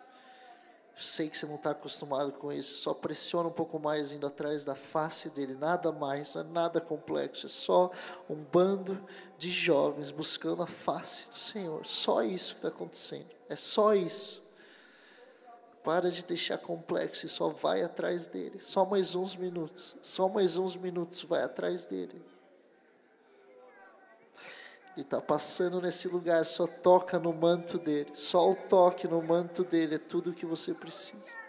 Eu 0.94 1.02
sei 1.02 1.30
que 1.30 1.38
você 1.38 1.46
não 1.46 1.54
está 1.54 1.70
acostumado 1.70 2.32
com 2.32 2.52
isso. 2.52 2.78
Só 2.78 2.92
pressiona 2.92 3.48
um 3.48 3.52
pouco 3.52 3.78
mais 3.78 4.12
indo 4.12 4.26
atrás 4.26 4.66
da 4.66 4.74
face 4.74 5.30
dele. 5.30 5.54
Nada 5.54 5.90
mais, 5.90 6.34
não 6.34 6.42
é 6.42 6.44
nada 6.44 6.78
complexo. 6.78 7.46
É 7.46 7.48
só 7.48 7.90
um 8.28 8.44
bando 8.44 9.02
de 9.38 9.50
jovens 9.50 10.10
buscando 10.10 10.62
a 10.62 10.66
face 10.66 11.28
do 11.28 11.34
Senhor. 11.34 11.86
Só 11.86 12.22
isso 12.22 12.54
que 12.54 12.58
está 12.58 12.68
acontecendo. 12.68 13.30
É 13.48 13.56
só 13.56 13.94
isso. 13.94 14.42
Para 15.82 16.10
de 16.10 16.22
deixar 16.22 16.58
complexo 16.58 17.24
e 17.24 17.28
só 17.30 17.48
vai 17.48 17.82
atrás 17.82 18.26
dele. 18.26 18.60
Só 18.60 18.84
mais 18.84 19.14
uns 19.14 19.36
minutos. 19.36 19.96
Só 20.02 20.28
mais 20.28 20.58
uns 20.58 20.76
minutos 20.76 21.22
vai 21.22 21.42
atrás 21.42 21.86
dele. 21.86 22.22
Ele 24.98 25.04
está 25.04 25.20
passando 25.20 25.80
nesse 25.80 26.08
lugar, 26.08 26.44
só 26.44 26.66
toca 26.66 27.20
no 27.20 27.32
manto 27.32 27.78
dele. 27.78 28.10
Só 28.14 28.50
o 28.50 28.56
toque 28.56 29.06
no 29.06 29.22
manto 29.22 29.62
dele 29.62 29.94
é 29.94 29.98
tudo 29.98 30.30
o 30.30 30.34
que 30.34 30.44
você 30.44 30.74
precisa. 30.74 31.47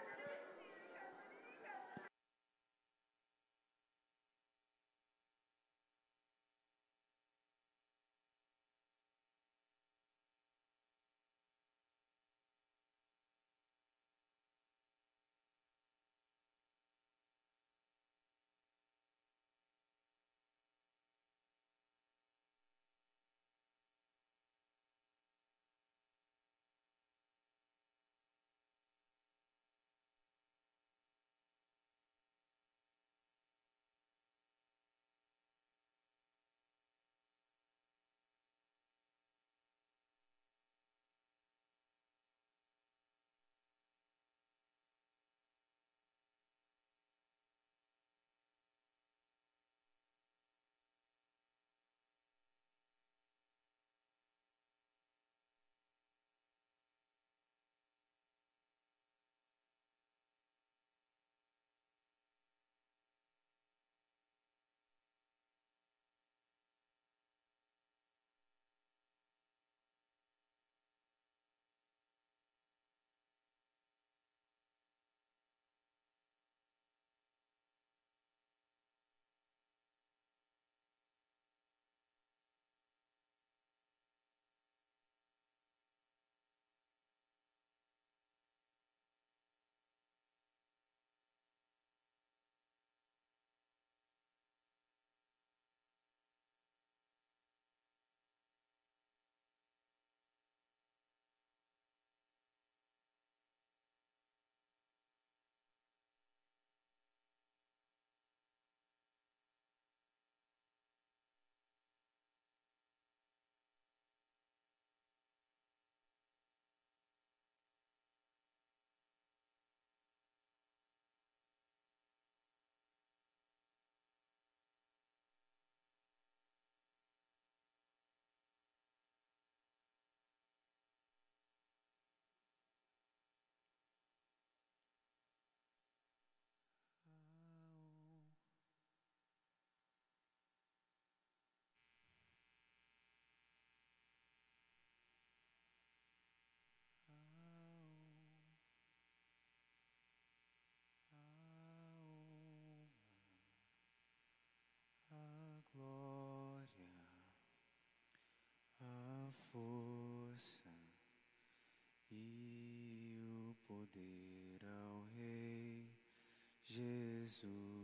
Jesus 167.30 167.79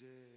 Jesus 0.00 0.29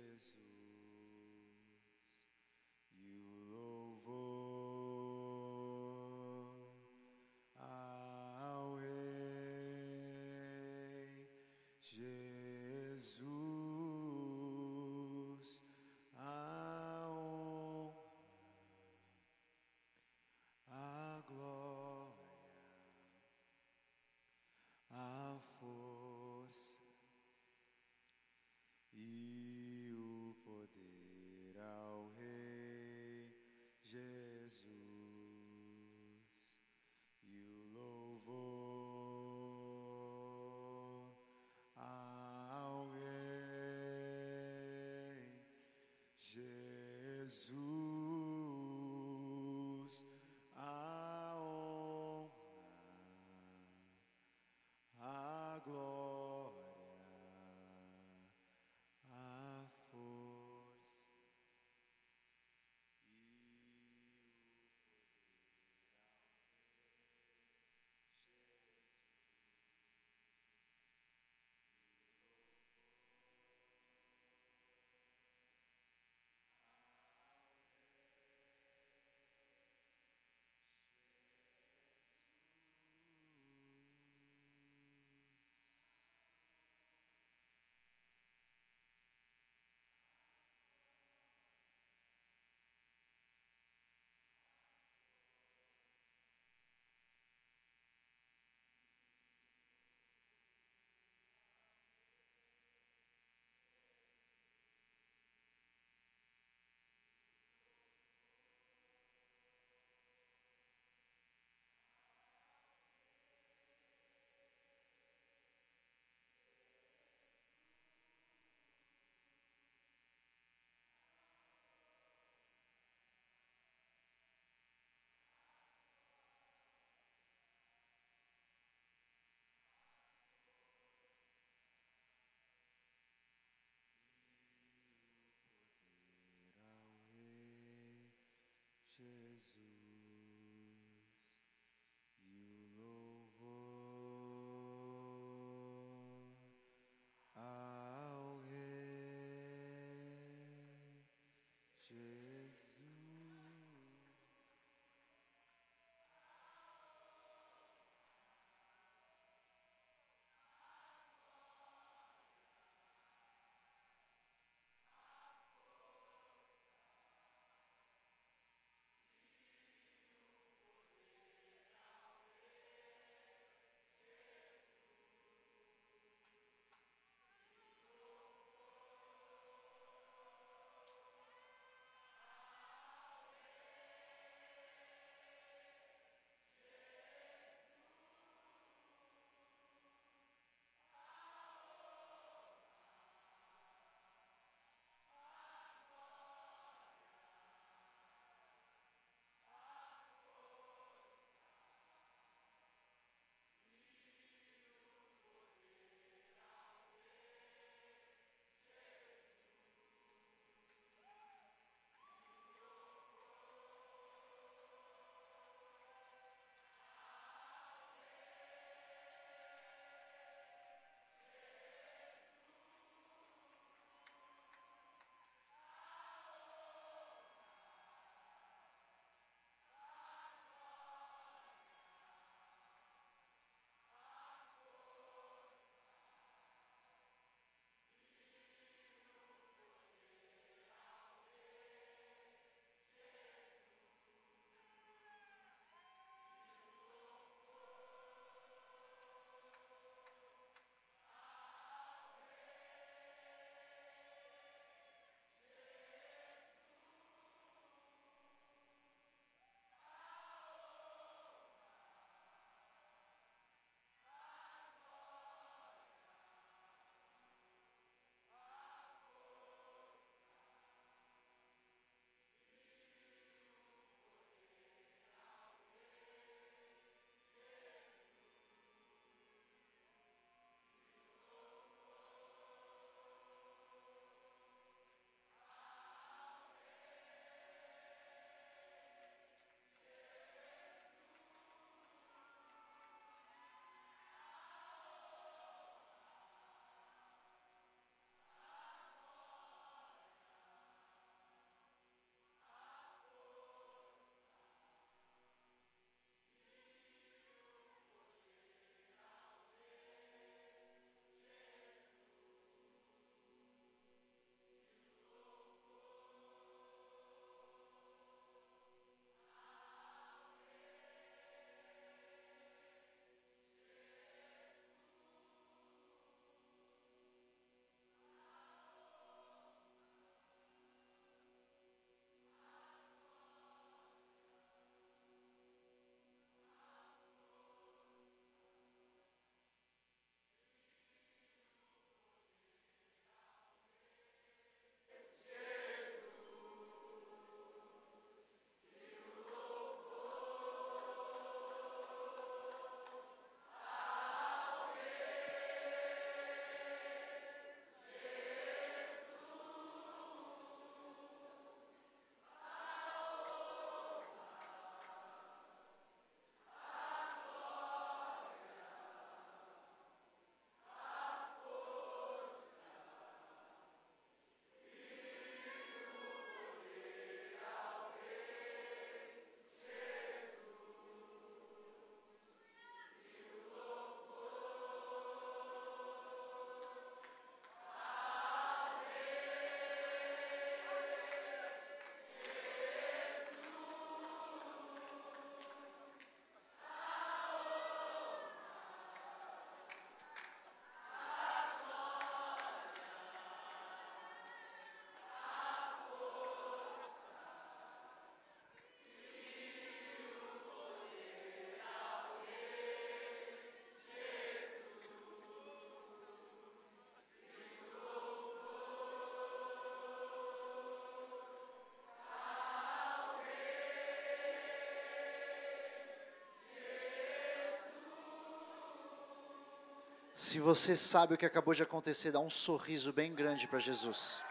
Se 430.23 430.39
você 430.39 430.73
sabe 430.73 431.13
o 431.13 431.17
que 431.17 431.25
acabou 431.25 431.53
de 431.53 431.63
acontecer, 431.63 432.09
dá 432.09 432.17
um 432.17 432.29
sorriso 432.29 432.93
bem 432.93 433.13
grande 433.13 433.45
para 433.45 433.59
Jesus. 433.59 434.23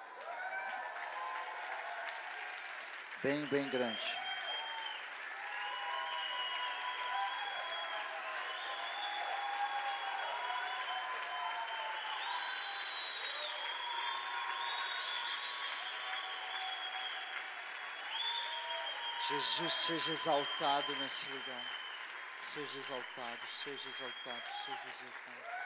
Bem, 3.22 3.44
bem 3.48 3.68
grande. 3.68 4.00
Jesus 19.28 19.74
seja 19.74 20.12
exaltado 20.12 20.96
nesse 20.96 21.28
lugar. 21.28 21.70
Seja 22.40 22.78
exaltado, 22.78 23.46
seja 23.46 23.88
exaltado, 23.90 24.42
seja 24.64 24.88
exaltado. 24.88 25.61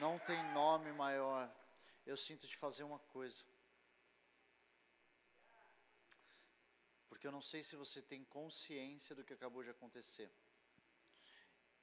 Não 0.00 0.18
tem 0.18 0.42
nome 0.54 0.90
maior. 0.92 1.54
Eu 2.06 2.16
sinto 2.16 2.46
de 2.46 2.56
fazer 2.56 2.84
uma 2.84 2.98
coisa. 2.98 3.44
Porque 7.06 7.26
eu 7.26 7.30
não 7.30 7.42
sei 7.42 7.62
se 7.62 7.76
você 7.76 8.00
tem 8.00 8.24
consciência 8.24 9.14
do 9.14 9.22
que 9.22 9.34
acabou 9.34 9.62
de 9.62 9.68
acontecer. 9.68 10.30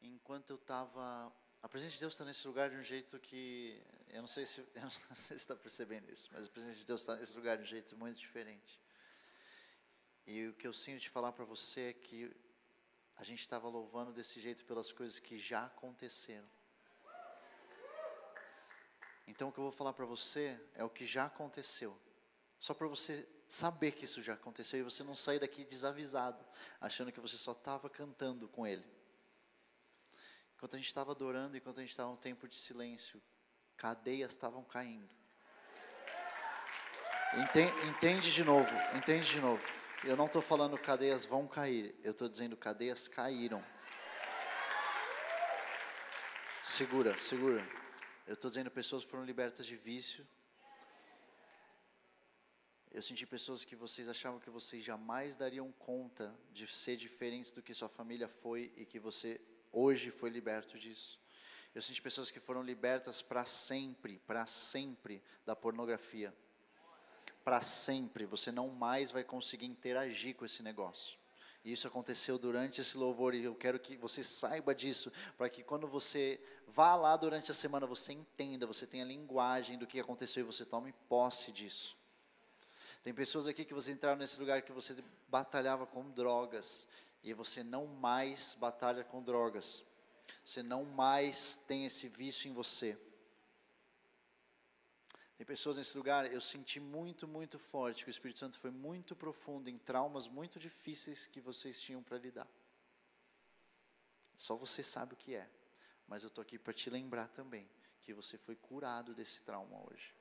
Enquanto 0.02 0.49
eu 0.49 0.56
estava. 0.56 1.31
A 1.61 1.69
presença 1.69 1.94
de 1.94 1.99
Deus 1.99 2.14
está 2.14 2.26
nesse 2.26 2.48
lugar 2.48 2.72
de 2.72 2.76
um 2.76 2.81
jeito 2.81 3.19
que. 3.19 3.80
Eu 4.07 4.22
não 4.22 4.27
sei 4.27 4.48
se 4.48 4.61
eu 4.73 4.81
não 4.81 5.15
sei 5.15 5.15
se 5.15 5.34
está 5.35 5.56
percebendo 5.56 6.11
isso, 6.11 6.27
mas 6.31 6.48
a 6.48 6.49
presença 6.49 6.80
de 6.80 6.88
Deus 6.88 7.02
está 7.02 7.15
nesse 7.15 7.35
lugar 7.35 7.57
de 7.57 7.64
um 7.64 7.68
jeito 7.68 7.95
muito 7.95 8.18
diferente. 8.18 8.81
E 10.26 10.48
o 10.48 10.56
que 10.56 10.68
eu 10.68 10.73
sinto 10.73 11.02
de 11.02 11.10
falar 11.10 11.34
para 11.34 11.45
você 11.45 11.81
é 11.89 11.94
que 11.94 12.35
a 13.15 13.23
gente 13.23 13.41
estava 13.41 13.69
louvando 13.69 14.11
desse 14.11 14.41
jeito 14.41 14.65
pelas 14.65 14.91
coisas 14.91 15.19
que 15.19 15.38
já 15.38 15.65
aconteceram. 15.65 16.57
Então 19.28 19.49
o 19.49 19.52
que 19.52 19.60
eu 19.60 19.64
vou 19.64 19.72
falar 19.72 19.94
para 19.94 20.06
você 20.06 20.60
é 20.74 20.84
o 20.84 20.90
que 20.90 21.06
já 21.06 21.26
aconteceu. 21.26 21.98
Só 22.58 22.74
para 22.74 22.88
você 22.88 23.28
saber 23.48 23.91
que 23.91 24.06
isso 24.06 24.22
já 24.22 24.34
aconteceu 24.34 24.80
e 24.80 24.84
você 24.84 25.04
não 25.04 25.16
sair 25.16 25.40
daqui 25.40 25.64
desavisado, 25.64 26.44
achando 26.82 27.12
que 27.12 27.20
você 27.20 27.38
só 27.38 27.52
estava 27.52 27.90
cantando 27.90 28.48
com 28.48 28.66
ele. 28.66 28.86
Enquanto 30.56 30.74
a 30.74 30.78
gente 30.78 30.88
estava 30.88 31.12
adorando, 31.12 31.56
enquanto 31.56 31.78
a 31.78 31.82
gente 31.82 31.91
estava 31.91 32.10
no 32.10 32.18
tempo 32.18 32.48
de 32.48 32.56
silêncio, 32.56 33.22
cadeias 33.76 34.32
estavam 34.32 34.64
caindo. 34.64 35.08
Entende, 37.34 37.88
entende 37.88 38.34
de 38.34 38.44
novo, 38.44 38.74
entende 38.95 39.30
de 39.30 39.40
novo. 39.40 39.64
Eu 40.04 40.16
não 40.16 40.26
estou 40.26 40.41
falando 40.41 40.78
cadeias 40.78 41.26
vão 41.26 41.48
cair, 41.48 41.95
eu 42.04 42.12
estou 42.12 42.28
dizendo 42.28 42.56
cadeias 42.58 43.08
caíram. 43.08 43.64
Segura, 46.64 47.18
segura. 47.18 47.86
Eu 48.28 48.34
estou 48.34 48.49
dizendo 48.49 48.70
pessoas 48.70 49.04
foram 49.04 49.24
libertas 49.24 49.66
de 49.66 49.76
vício. 49.76 50.28
Eu 52.91 53.02
senti 53.02 53.26
pessoas 53.26 53.66
que 53.66 53.76
vocês 53.76 54.10
achavam 54.10 54.40
que 54.40 54.49
vocês 54.49 54.84
jamais 54.84 55.36
dariam 55.36 55.72
conta 55.72 56.38
de 56.52 56.68
ser 56.68 56.98
diferentes 56.98 57.52
do 57.52 57.64
que 57.64 57.74
sua 57.74 57.90
família 57.90 58.28
foi 58.28 58.72
e 58.76 58.86
que 58.86 58.99
você 58.99 59.41
hoje 59.72 60.12
foi 60.12 60.30
liberto 60.30 60.78
disso. 60.78 61.20
Eu 61.74 61.82
senti 61.82 62.02
pessoas 62.02 62.30
que 62.30 62.40
foram 62.40 62.62
libertas 62.62 63.22
para 63.22 63.45
sempre, 63.45 64.20
para 64.20 64.45
sempre 64.45 65.24
da 65.45 65.56
pornografia 65.56 66.34
para 67.48 67.62
sempre, 67.62 68.26
você 68.26 68.52
não 68.52 68.68
mais 68.68 69.10
vai 69.10 69.24
conseguir 69.24 69.68
interagir 69.68 70.36
com 70.36 70.44
esse 70.44 70.62
negócio. 70.62 71.18
E 71.68 71.73
isso 71.73 71.85
aconteceu 71.85 72.39
durante 72.39 72.80
esse 72.80 72.98
louvor 72.98 73.35
e 73.35 73.44
eu 73.44 73.53
quero 73.53 73.77
que 73.77 73.98
você 73.98 74.23
saiba 74.23 74.73
disso, 74.73 75.11
para 75.38 75.49
que 75.49 75.61
quando 75.61 75.85
você 75.85 76.39
vá 76.65 76.95
lá 76.95 77.18
durante 77.18 77.52
a 77.52 77.53
semana 77.53 77.85
você 77.85 78.14
entenda, 78.14 78.65
você 78.65 78.88
tenha 78.88 79.03
linguagem 79.03 79.77
do 79.77 79.85
que 79.85 79.99
aconteceu 79.99 80.44
e 80.44 80.45
você 80.45 80.64
tome 80.64 80.94
posse 81.10 81.52
disso. 81.52 81.98
Tem 83.03 83.14
pessoas 83.14 83.49
aqui 83.49 83.65
que 83.65 83.73
você 83.73 83.91
entraram 83.91 84.18
nesse 84.18 84.39
lugar 84.39 84.61
que 84.61 84.72
você 84.72 84.95
batalhava 85.27 85.85
com 85.85 86.10
drogas 86.10 86.88
e 87.22 87.34
você 87.34 87.65
não 87.65 87.85
mais 87.85 88.56
batalha 88.57 89.03
com 89.03 89.22
drogas. 89.22 89.84
Você 90.45 90.64
não 90.64 90.85
mais 90.85 91.60
tem 91.68 91.85
esse 91.85 92.07
vício 92.07 92.49
em 92.49 92.53
você. 92.53 92.98
Tem 95.38 95.45
pessoas 95.45 95.77
nesse 95.77 95.95
lugar, 95.95 96.31
eu 96.34 96.41
senti 96.41 96.80
muito, 96.80 97.27
muito 97.27 97.59
forte 97.59 98.03
que 98.03 98.09
o 98.09 98.11
Espírito 98.11 98.39
Santo 98.39 98.57
foi 98.57 98.72
muito 98.72 99.15
profundo 99.15 99.69
em 99.69 99.77
traumas 99.77 100.27
muito 100.27 100.57
difíceis 100.57 101.27
que 101.27 101.39
vocês 101.39 101.80
tinham 101.80 102.01
para 102.01 102.18
lidar. 102.18 102.47
Só 104.35 104.55
você 104.55 104.81
sabe 104.81 105.14
o 105.14 105.18
que 105.18 105.35
é. 105.35 105.47
Mas 106.07 106.23
eu 106.23 106.30
estou 106.30 106.41
aqui 106.41 106.57
para 106.57 106.73
te 106.73 106.89
lembrar 106.89 107.27
também 107.27 107.69
que 108.01 108.14
você 108.14 108.38
foi 108.38 108.55
curado 108.55 109.14
desse 109.14 109.41
trauma 109.41 109.77
hoje. 109.91 110.15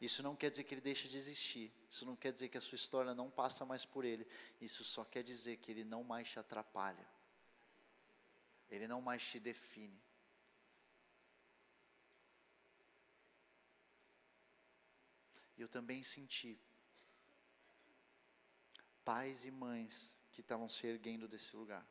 Isso 0.00 0.22
não 0.22 0.36
quer 0.36 0.50
dizer 0.50 0.64
que 0.64 0.74
ele 0.74 0.80
deixa 0.80 1.08
de 1.08 1.16
existir. 1.16 1.72
Isso 1.90 2.06
não 2.06 2.14
quer 2.14 2.32
dizer 2.32 2.48
que 2.48 2.56
a 2.56 2.60
sua 2.60 2.76
história 2.76 3.14
não 3.14 3.30
passa 3.30 3.64
mais 3.64 3.84
por 3.84 4.04
ele. 4.04 4.26
Isso 4.60 4.84
só 4.84 5.04
quer 5.04 5.22
dizer 5.22 5.56
que 5.56 5.70
ele 5.70 5.84
não 5.84 6.04
mais 6.04 6.28
te 6.28 6.38
atrapalha. 6.38 7.06
Ele 8.70 8.86
não 8.86 9.00
mais 9.00 9.22
te 9.28 9.40
define. 9.40 10.00
Eu 15.62 15.68
também 15.68 16.02
senti 16.02 16.58
pais 19.04 19.44
e 19.44 19.50
mães 19.50 20.18
que 20.32 20.40
estavam 20.40 20.68
se 20.68 20.86
erguendo 20.86 21.26
desse 21.26 21.56
lugar. 21.56 21.86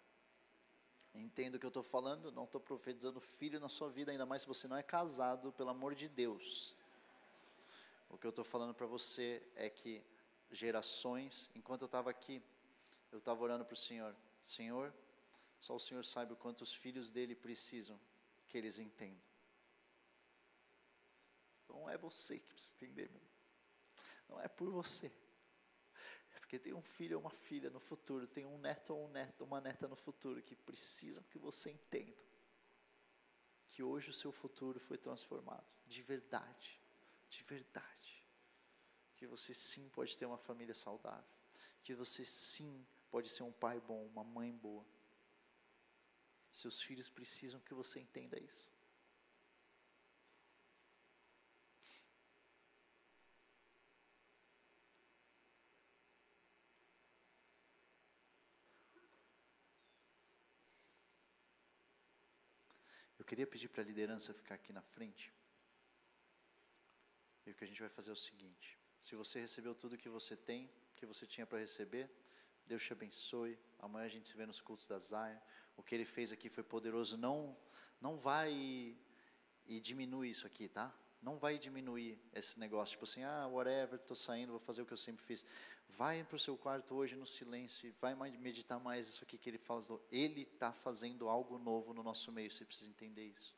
Entendo 1.14 1.56
o 1.56 1.60
que 1.60 1.66
eu 1.66 1.70
estou 1.70 1.84
falando, 1.84 2.32
não 2.32 2.44
estou 2.44 2.62
profetizando 2.62 3.20
filho 3.20 3.60
na 3.60 3.68
sua 3.68 3.90
vida, 3.90 4.12
ainda 4.12 4.26
mais 4.26 4.44
se 4.44 4.48
você 4.48 4.68
não 4.68 4.78
é 4.78 4.84
casado, 4.84 5.52
pelo 5.54 5.70
amor 5.70 5.96
de 5.96 6.08
Deus. 6.08 6.76
O 8.10 8.18
que 8.18 8.26
eu 8.26 8.30
estou 8.30 8.46
falando 8.46 8.74
para 8.74 8.86
você 8.86 9.44
é 9.56 9.70
que 9.70 10.04
gerações, 10.52 11.50
enquanto 11.56 11.82
eu 11.82 11.88
estava 11.88 12.10
aqui, 12.10 12.42
eu 13.12 13.20
estava 13.20 13.42
orando 13.44 13.66
para 13.66 13.74
o 13.74 13.78
Senhor: 13.78 14.16
Senhor, 14.42 14.94
só 15.60 15.76
o 15.76 15.80
Senhor 15.80 16.06
sabe 16.06 16.34
o 16.34 16.38
quanto 16.38 16.62
os 16.62 16.74
filhos 16.74 17.12
dele 17.12 17.36
precisam 17.36 18.00
que 18.48 18.58
eles 18.58 18.80
entendam. 18.80 19.22
Então 21.64 21.90
é 21.90 21.98
você 21.98 22.40
que 22.40 22.48
precisa 22.48 22.76
entender, 22.76 23.10
meu. 23.10 23.22
Não 24.30 24.40
é 24.40 24.48
por 24.48 24.70
você. 24.70 25.12
É 26.36 26.40
porque 26.40 26.60
tem 26.60 26.74
um 26.74 26.82
filho 26.82 27.18
ou 27.18 27.24
uma 27.24 27.32
filha 27.32 27.70
no 27.70 27.80
futuro, 27.80 28.28
tem 28.28 28.46
um 28.46 28.58
neto 28.58 28.94
ou 28.94 29.06
um 29.06 29.10
neto, 29.10 29.44
uma 29.44 29.60
neta 29.60 29.88
no 29.88 29.96
futuro 29.96 30.42
que 30.42 30.56
precisam 30.56 31.24
que 31.24 31.38
você 31.38 31.72
entenda 31.72 32.30
que 33.70 33.84
hoje 33.84 34.10
o 34.10 34.14
seu 34.14 34.32
futuro 34.32 34.80
foi 34.80 34.98
transformado, 34.98 35.66
de 35.88 36.02
verdade, 36.02 36.82
de 37.30 37.44
verdade. 37.44 38.26
Que 39.16 39.28
você 39.28 39.54
sim 39.54 39.88
pode 39.90 40.18
ter 40.18 40.26
uma 40.26 40.38
família 40.38 40.74
saudável, 40.74 41.32
que 41.82 41.94
você 41.94 42.26
sim 42.26 42.86
pode 43.10 43.30
ser 43.30 43.44
um 43.44 43.52
pai 43.52 43.80
bom, 43.80 44.06
uma 44.08 44.24
mãe 44.24 44.52
boa. 44.52 44.86
Seus 46.52 46.82
filhos 46.82 47.10
precisam 47.10 47.60
que 47.62 47.74
você 47.74 48.00
entenda 48.00 48.40
isso. 48.40 48.72
Queria 63.30 63.46
pedir 63.46 63.70
para 63.70 63.84
a 63.84 63.86
liderança 63.86 64.34
ficar 64.34 64.56
aqui 64.56 64.74
na 64.74 64.82
frente. 64.82 65.32
E 67.46 67.52
o 67.52 67.56
que 67.56 67.64
a 67.64 67.68
gente 67.68 67.80
vai 67.80 67.90
fazer 67.98 68.10
é 68.10 68.14
o 68.14 68.24
seguinte: 68.30 68.68
se 69.00 69.16
você 69.16 69.40
recebeu 69.40 69.76
tudo 69.76 70.02
que 70.04 70.10
você 70.10 70.36
tem, 70.36 70.62
que 70.96 71.06
você 71.06 71.28
tinha 71.28 71.46
para 71.46 71.60
receber, 71.60 72.10
Deus 72.66 72.84
te 72.84 72.92
abençoe. 72.92 73.54
Amanhã 73.78 74.06
a 74.08 74.14
gente 74.16 74.28
se 74.28 74.36
vê 74.36 74.46
nos 74.48 74.60
cultos 74.60 74.88
da 74.88 74.98
Zion. 74.98 75.40
O 75.78 75.84
que 75.84 75.94
ele 75.96 76.06
fez 76.06 76.32
aqui 76.32 76.50
foi 76.50 76.64
poderoso. 76.64 77.18
Não, 77.18 77.56
não 78.02 78.18
vai 78.18 78.52
e, 78.52 78.98
e 79.68 79.80
diminui 79.80 80.30
isso 80.30 80.48
aqui, 80.48 80.68
tá? 80.68 80.88
Não 81.22 81.38
vai 81.38 81.58
diminuir 81.58 82.18
esse 82.34 82.58
negócio, 82.60 82.94
tipo 82.94 83.04
assim, 83.04 83.24
ah, 83.24 83.48
whatever, 83.48 84.00
estou 84.00 84.16
saindo, 84.16 84.52
vou 84.52 84.60
fazer 84.60 84.82
o 84.82 84.86
que 84.86 84.94
eu 84.94 84.98
sempre 84.98 85.24
fiz. 85.26 85.46
Vai 85.90 86.24
para 86.24 86.36
o 86.36 86.40
seu 86.40 86.58
quarto 86.58 86.96
hoje 86.96 87.16
no 87.16 87.26
silêncio 87.26 87.94
vai 88.00 88.16
meditar 88.16 88.80
mais 88.80 89.08
isso 89.08 89.24
aqui 89.24 89.38
que 89.38 89.50
ele 89.50 89.58
fala. 89.58 89.84
Ele 90.12 90.44
está 90.44 90.72
fazendo 90.72 91.28
algo 91.28 91.58
novo 91.58 91.94
no 91.94 92.02
nosso 92.02 92.32
meio, 92.32 92.50
você 92.50 92.64
precisa 92.64 92.90
entender 92.90 93.26
isso. 93.26 93.54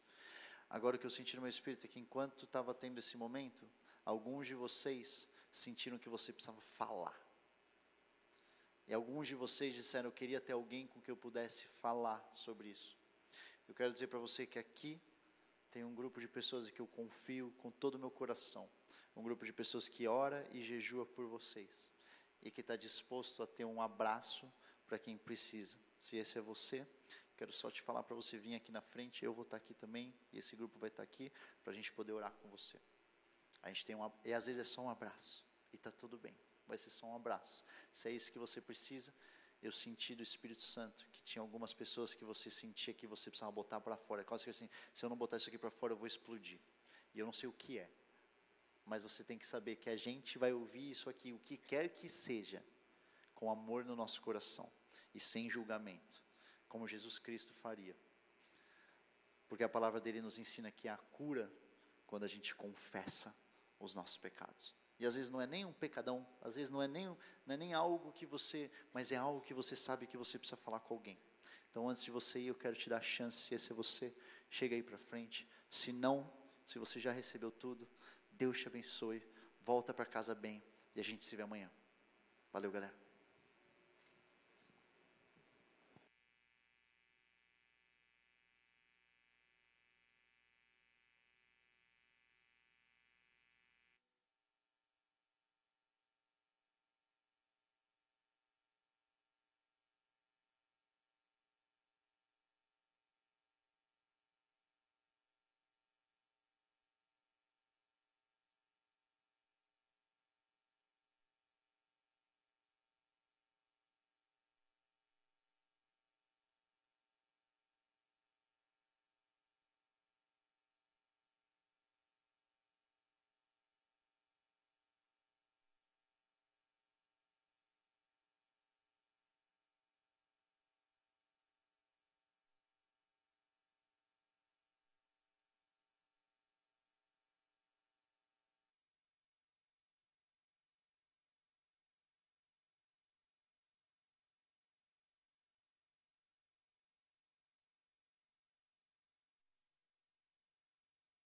Agora 0.69 0.95
o 0.95 0.99
que 0.99 1.05
eu 1.05 1.11
senti 1.11 1.35
no 1.35 1.41
meu 1.41 1.49
espírito 1.49 1.85
é 1.85 1.89
que 1.89 1.99
enquanto 1.99 2.45
estava 2.45 2.73
tendo 2.73 2.97
esse 2.97 3.15
momento, 3.17 3.69
alguns 4.03 4.47
de 4.47 4.55
vocês 4.55 5.27
sentiram 5.51 5.99
que 5.99 6.09
você 6.09 6.31
precisava 6.31 6.61
falar. 6.61 7.19
E 8.88 8.93
alguns 8.93 9.27
de 9.27 9.35
vocês 9.35 9.73
disseram, 9.73 10.09
eu 10.09 10.13
queria 10.13 10.41
ter 10.41 10.53
alguém 10.53 10.88
com 10.88 11.01
que 11.01 11.11
eu 11.11 11.17
pudesse 11.17 11.65
falar 11.81 12.27
sobre 12.33 12.69
isso. 12.69 12.97
Eu 13.67 13.75
quero 13.75 13.93
dizer 13.93 14.07
para 14.07 14.19
você 14.19 14.45
que 14.45 14.57
aqui 14.57 14.99
tem 15.72 15.84
um 15.84 15.95
grupo 15.95 16.19
de 16.19 16.27
pessoas 16.27 16.69
que 16.69 16.80
eu 16.80 16.88
confio 16.88 17.52
com 17.60 17.72
todo 17.72 17.95
o 17.95 17.99
meu 17.99 18.11
coração. 18.11 18.69
Um 19.15 19.23
grupo 19.23 19.45
de 19.45 19.53
pessoas 19.53 19.88
que 19.88 20.07
ora 20.07 20.48
e 20.52 20.61
jejua 20.61 21.06
por 21.06 21.26
vocês 21.27 21.91
e 22.41 22.52
que 22.52 22.61
está 22.61 22.76
disposto 22.76 23.41
a 23.43 23.48
ter 23.48 23.65
um 23.65 23.81
abraço 23.81 24.52
para 24.88 24.99
quem 24.99 25.18
precisa. 25.18 25.77
Se 25.99 26.18
esse 26.18 26.38
é 26.38 26.41
você, 26.41 26.85
quero 27.38 27.53
só 27.53 27.69
te 27.69 27.81
falar 27.81 28.03
para 28.03 28.15
você 28.15 28.38
vir 28.38 28.56
aqui 28.56 28.72
na 28.72 28.81
frente, 28.81 29.23
eu 29.23 29.34
vou 29.34 29.43
estar 29.43 29.57
tá 29.60 29.64
aqui 29.64 29.73
também, 29.73 30.14
e 30.34 30.39
esse 30.39 30.56
grupo 30.56 30.77
vai 30.80 30.89
estar 30.89 31.03
tá 31.03 31.03
aqui, 31.03 31.31
para 31.64 31.72
a 31.72 31.76
gente 31.76 31.91
poder 31.93 32.11
orar 32.11 32.34
com 32.34 32.49
você. 32.49 32.80
A 33.61 33.69
gente 33.69 33.85
tem 33.85 33.95
um, 33.95 34.11
e 34.26 34.34
às 34.34 34.48
vezes 34.48 34.60
é 34.60 34.65
só 34.65 34.81
um 34.81 34.89
abraço, 34.89 35.45
e 35.72 35.76
está 35.76 35.91
tudo 35.91 36.18
bem, 36.18 36.35
vai 36.68 36.77
ser 36.77 36.89
só 36.89 37.06
um 37.06 37.15
abraço. 37.15 37.64
Se 37.93 38.10
é 38.10 38.11
isso 38.11 38.31
que 38.31 38.39
você 38.39 38.60
precisa, 38.60 39.14
eu 39.61 39.71
senti 39.71 40.15
do 40.15 40.23
Espírito 40.23 40.61
Santo 40.61 41.07
que 41.11 41.23
tinha 41.23 41.41
algumas 41.41 41.73
pessoas 41.73 42.13
que 42.13 42.25
você 42.25 42.49
sentia 42.49 42.93
que 42.93 43.05
você 43.05 43.29
precisava 43.29 43.51
botar 43.51 43.79
para 43.79 43.95
fora. 43.95 44.23
Quase 44.23 44.43
que 44.43 44.49
assim, 44.49 44.69
se 44.93 45.05
eu 45.05 45.09
não 45.09 45.17
botar 45.17 45.38
isso 45.38 45.49
aqui 45.49 45.57
para 45.57 45.69
fora, 45.69 45.93
eu 45.93 45.97
vou 45.97 46.07
explodir. 46.07 46.59
E 47.13 47.19
eu 47.19 47.25
não 47.25 47.33
sei 47.33 47.47
o 47.47 47.53
que 47.53 47.77
é 47.77 47.89
mas 48.85 49.03
você 49.03 49.23
tem 49.23 49.38
que 49.38 49.47
saber 49.47 49.77
que 49.77 49.89
a 49.89 49.95
gente 49.95 50.38
vai 50.38 50.51
ouvir 50.51 50.89
isso 50.89 51.09
aqui, 51.09 51.31
o 51.31 51.39
que 51.39 51.57
quer 51.57 51.89
que 51.89 52.09
seja, 52.09 52.63
com 53.33 53.51
amor 53.51 53.85
no 53.85 53.95
nosso 53.95 54.21
coração 54.21 54.71
e 55.13 55.19
sem 55.19 55.49
julgamento, 55.49 56.21
como 56.67 56.88
Jesus 56.88 57.17
Cristo 57.17 57.53
faria. 57.53 57.95
Porque 59.47 59.63
a 59.63 59.69
palavra 59.69 59.99
dele 59.99 60.21
nos 60.21 60.38
ensina 60.38 60.71
que 60.71 60.88
há 60.88 60.97
cura 60.97 61.51
quando 62.05 62.23
a 62.23 62.27
gente 62.27 62.53
confessa 62.55 63.35
os 63.79 63.95
nossos 63.95 64.17
pecados. 64.17 64.75
E 65.02 65.06
às 65.07 65.15
vezes 65.15 65.32
não 65.32 65.41
é 65.41 65.48
nem 65.48 65.65
um 65.65 65.73
pecadão, 65.73 66.23
às 66.44 66.53
vezes 66.53 66.69
não 66.69 66.80
é 66.80 66.88
nem, 66.88 67.07
não 67.07 67.56
é 67.56 67.57
nem 67.57 67.73
algo 67.73 68.11
que 68.11 68.23
você, 68.23 68.69
mas 68.94 69.11
é 69.11 69.15
algo 69.15 69.41
que 69.41 69.52
você 69.52 69.76
sabe 69.76 70.06
que 70.06 70.15
você 70.15 70.38
precisa 70.38 70.56
falar 70.56 70.80
com 70.80 70.94
alguém. 70.94 71.19
Então 71.72 71.90
antes 71.90 72.03
de 72.03 72.11
você 72.11 72.40
ir, 72.40 72.49
eu 72.49 72.53
quero 72.53 72.76
te 72.76 72.88
dar 72.88 72.98
a 72.98 73.02
chance, 73.02 73.36
se 73.36 73.56
esse 73.56 73.72
é 73.72 73.73
você, 73.73 74.14
chega 74.48 74.76
aí 74.76 74.84
para 74.84 74.99
frente. 74.99 75.49
Se 75.72 75.91
não, 75.91 76.32
se 76.64 76.78
você 76.78 76.99
já 76.99 77.11
recebeu 77.11 77.49
tudo, 77.49 77.90
Deus 78.32 78.60
te 78.60 78.68
abençoe, 78.68 79.28
volta 79.61 79.91
para 79.91 80.06
casa 80.06 80.36
bem 80.36 80.64
e 80.94 80.99
a 80.99 81.03
gente 81.03 81.26
se 81.26 81.36
vê 81.36 81.41
amanhã. 81.41 81.72
Valeu, 82.53 82.72
galera. 82.72 83.10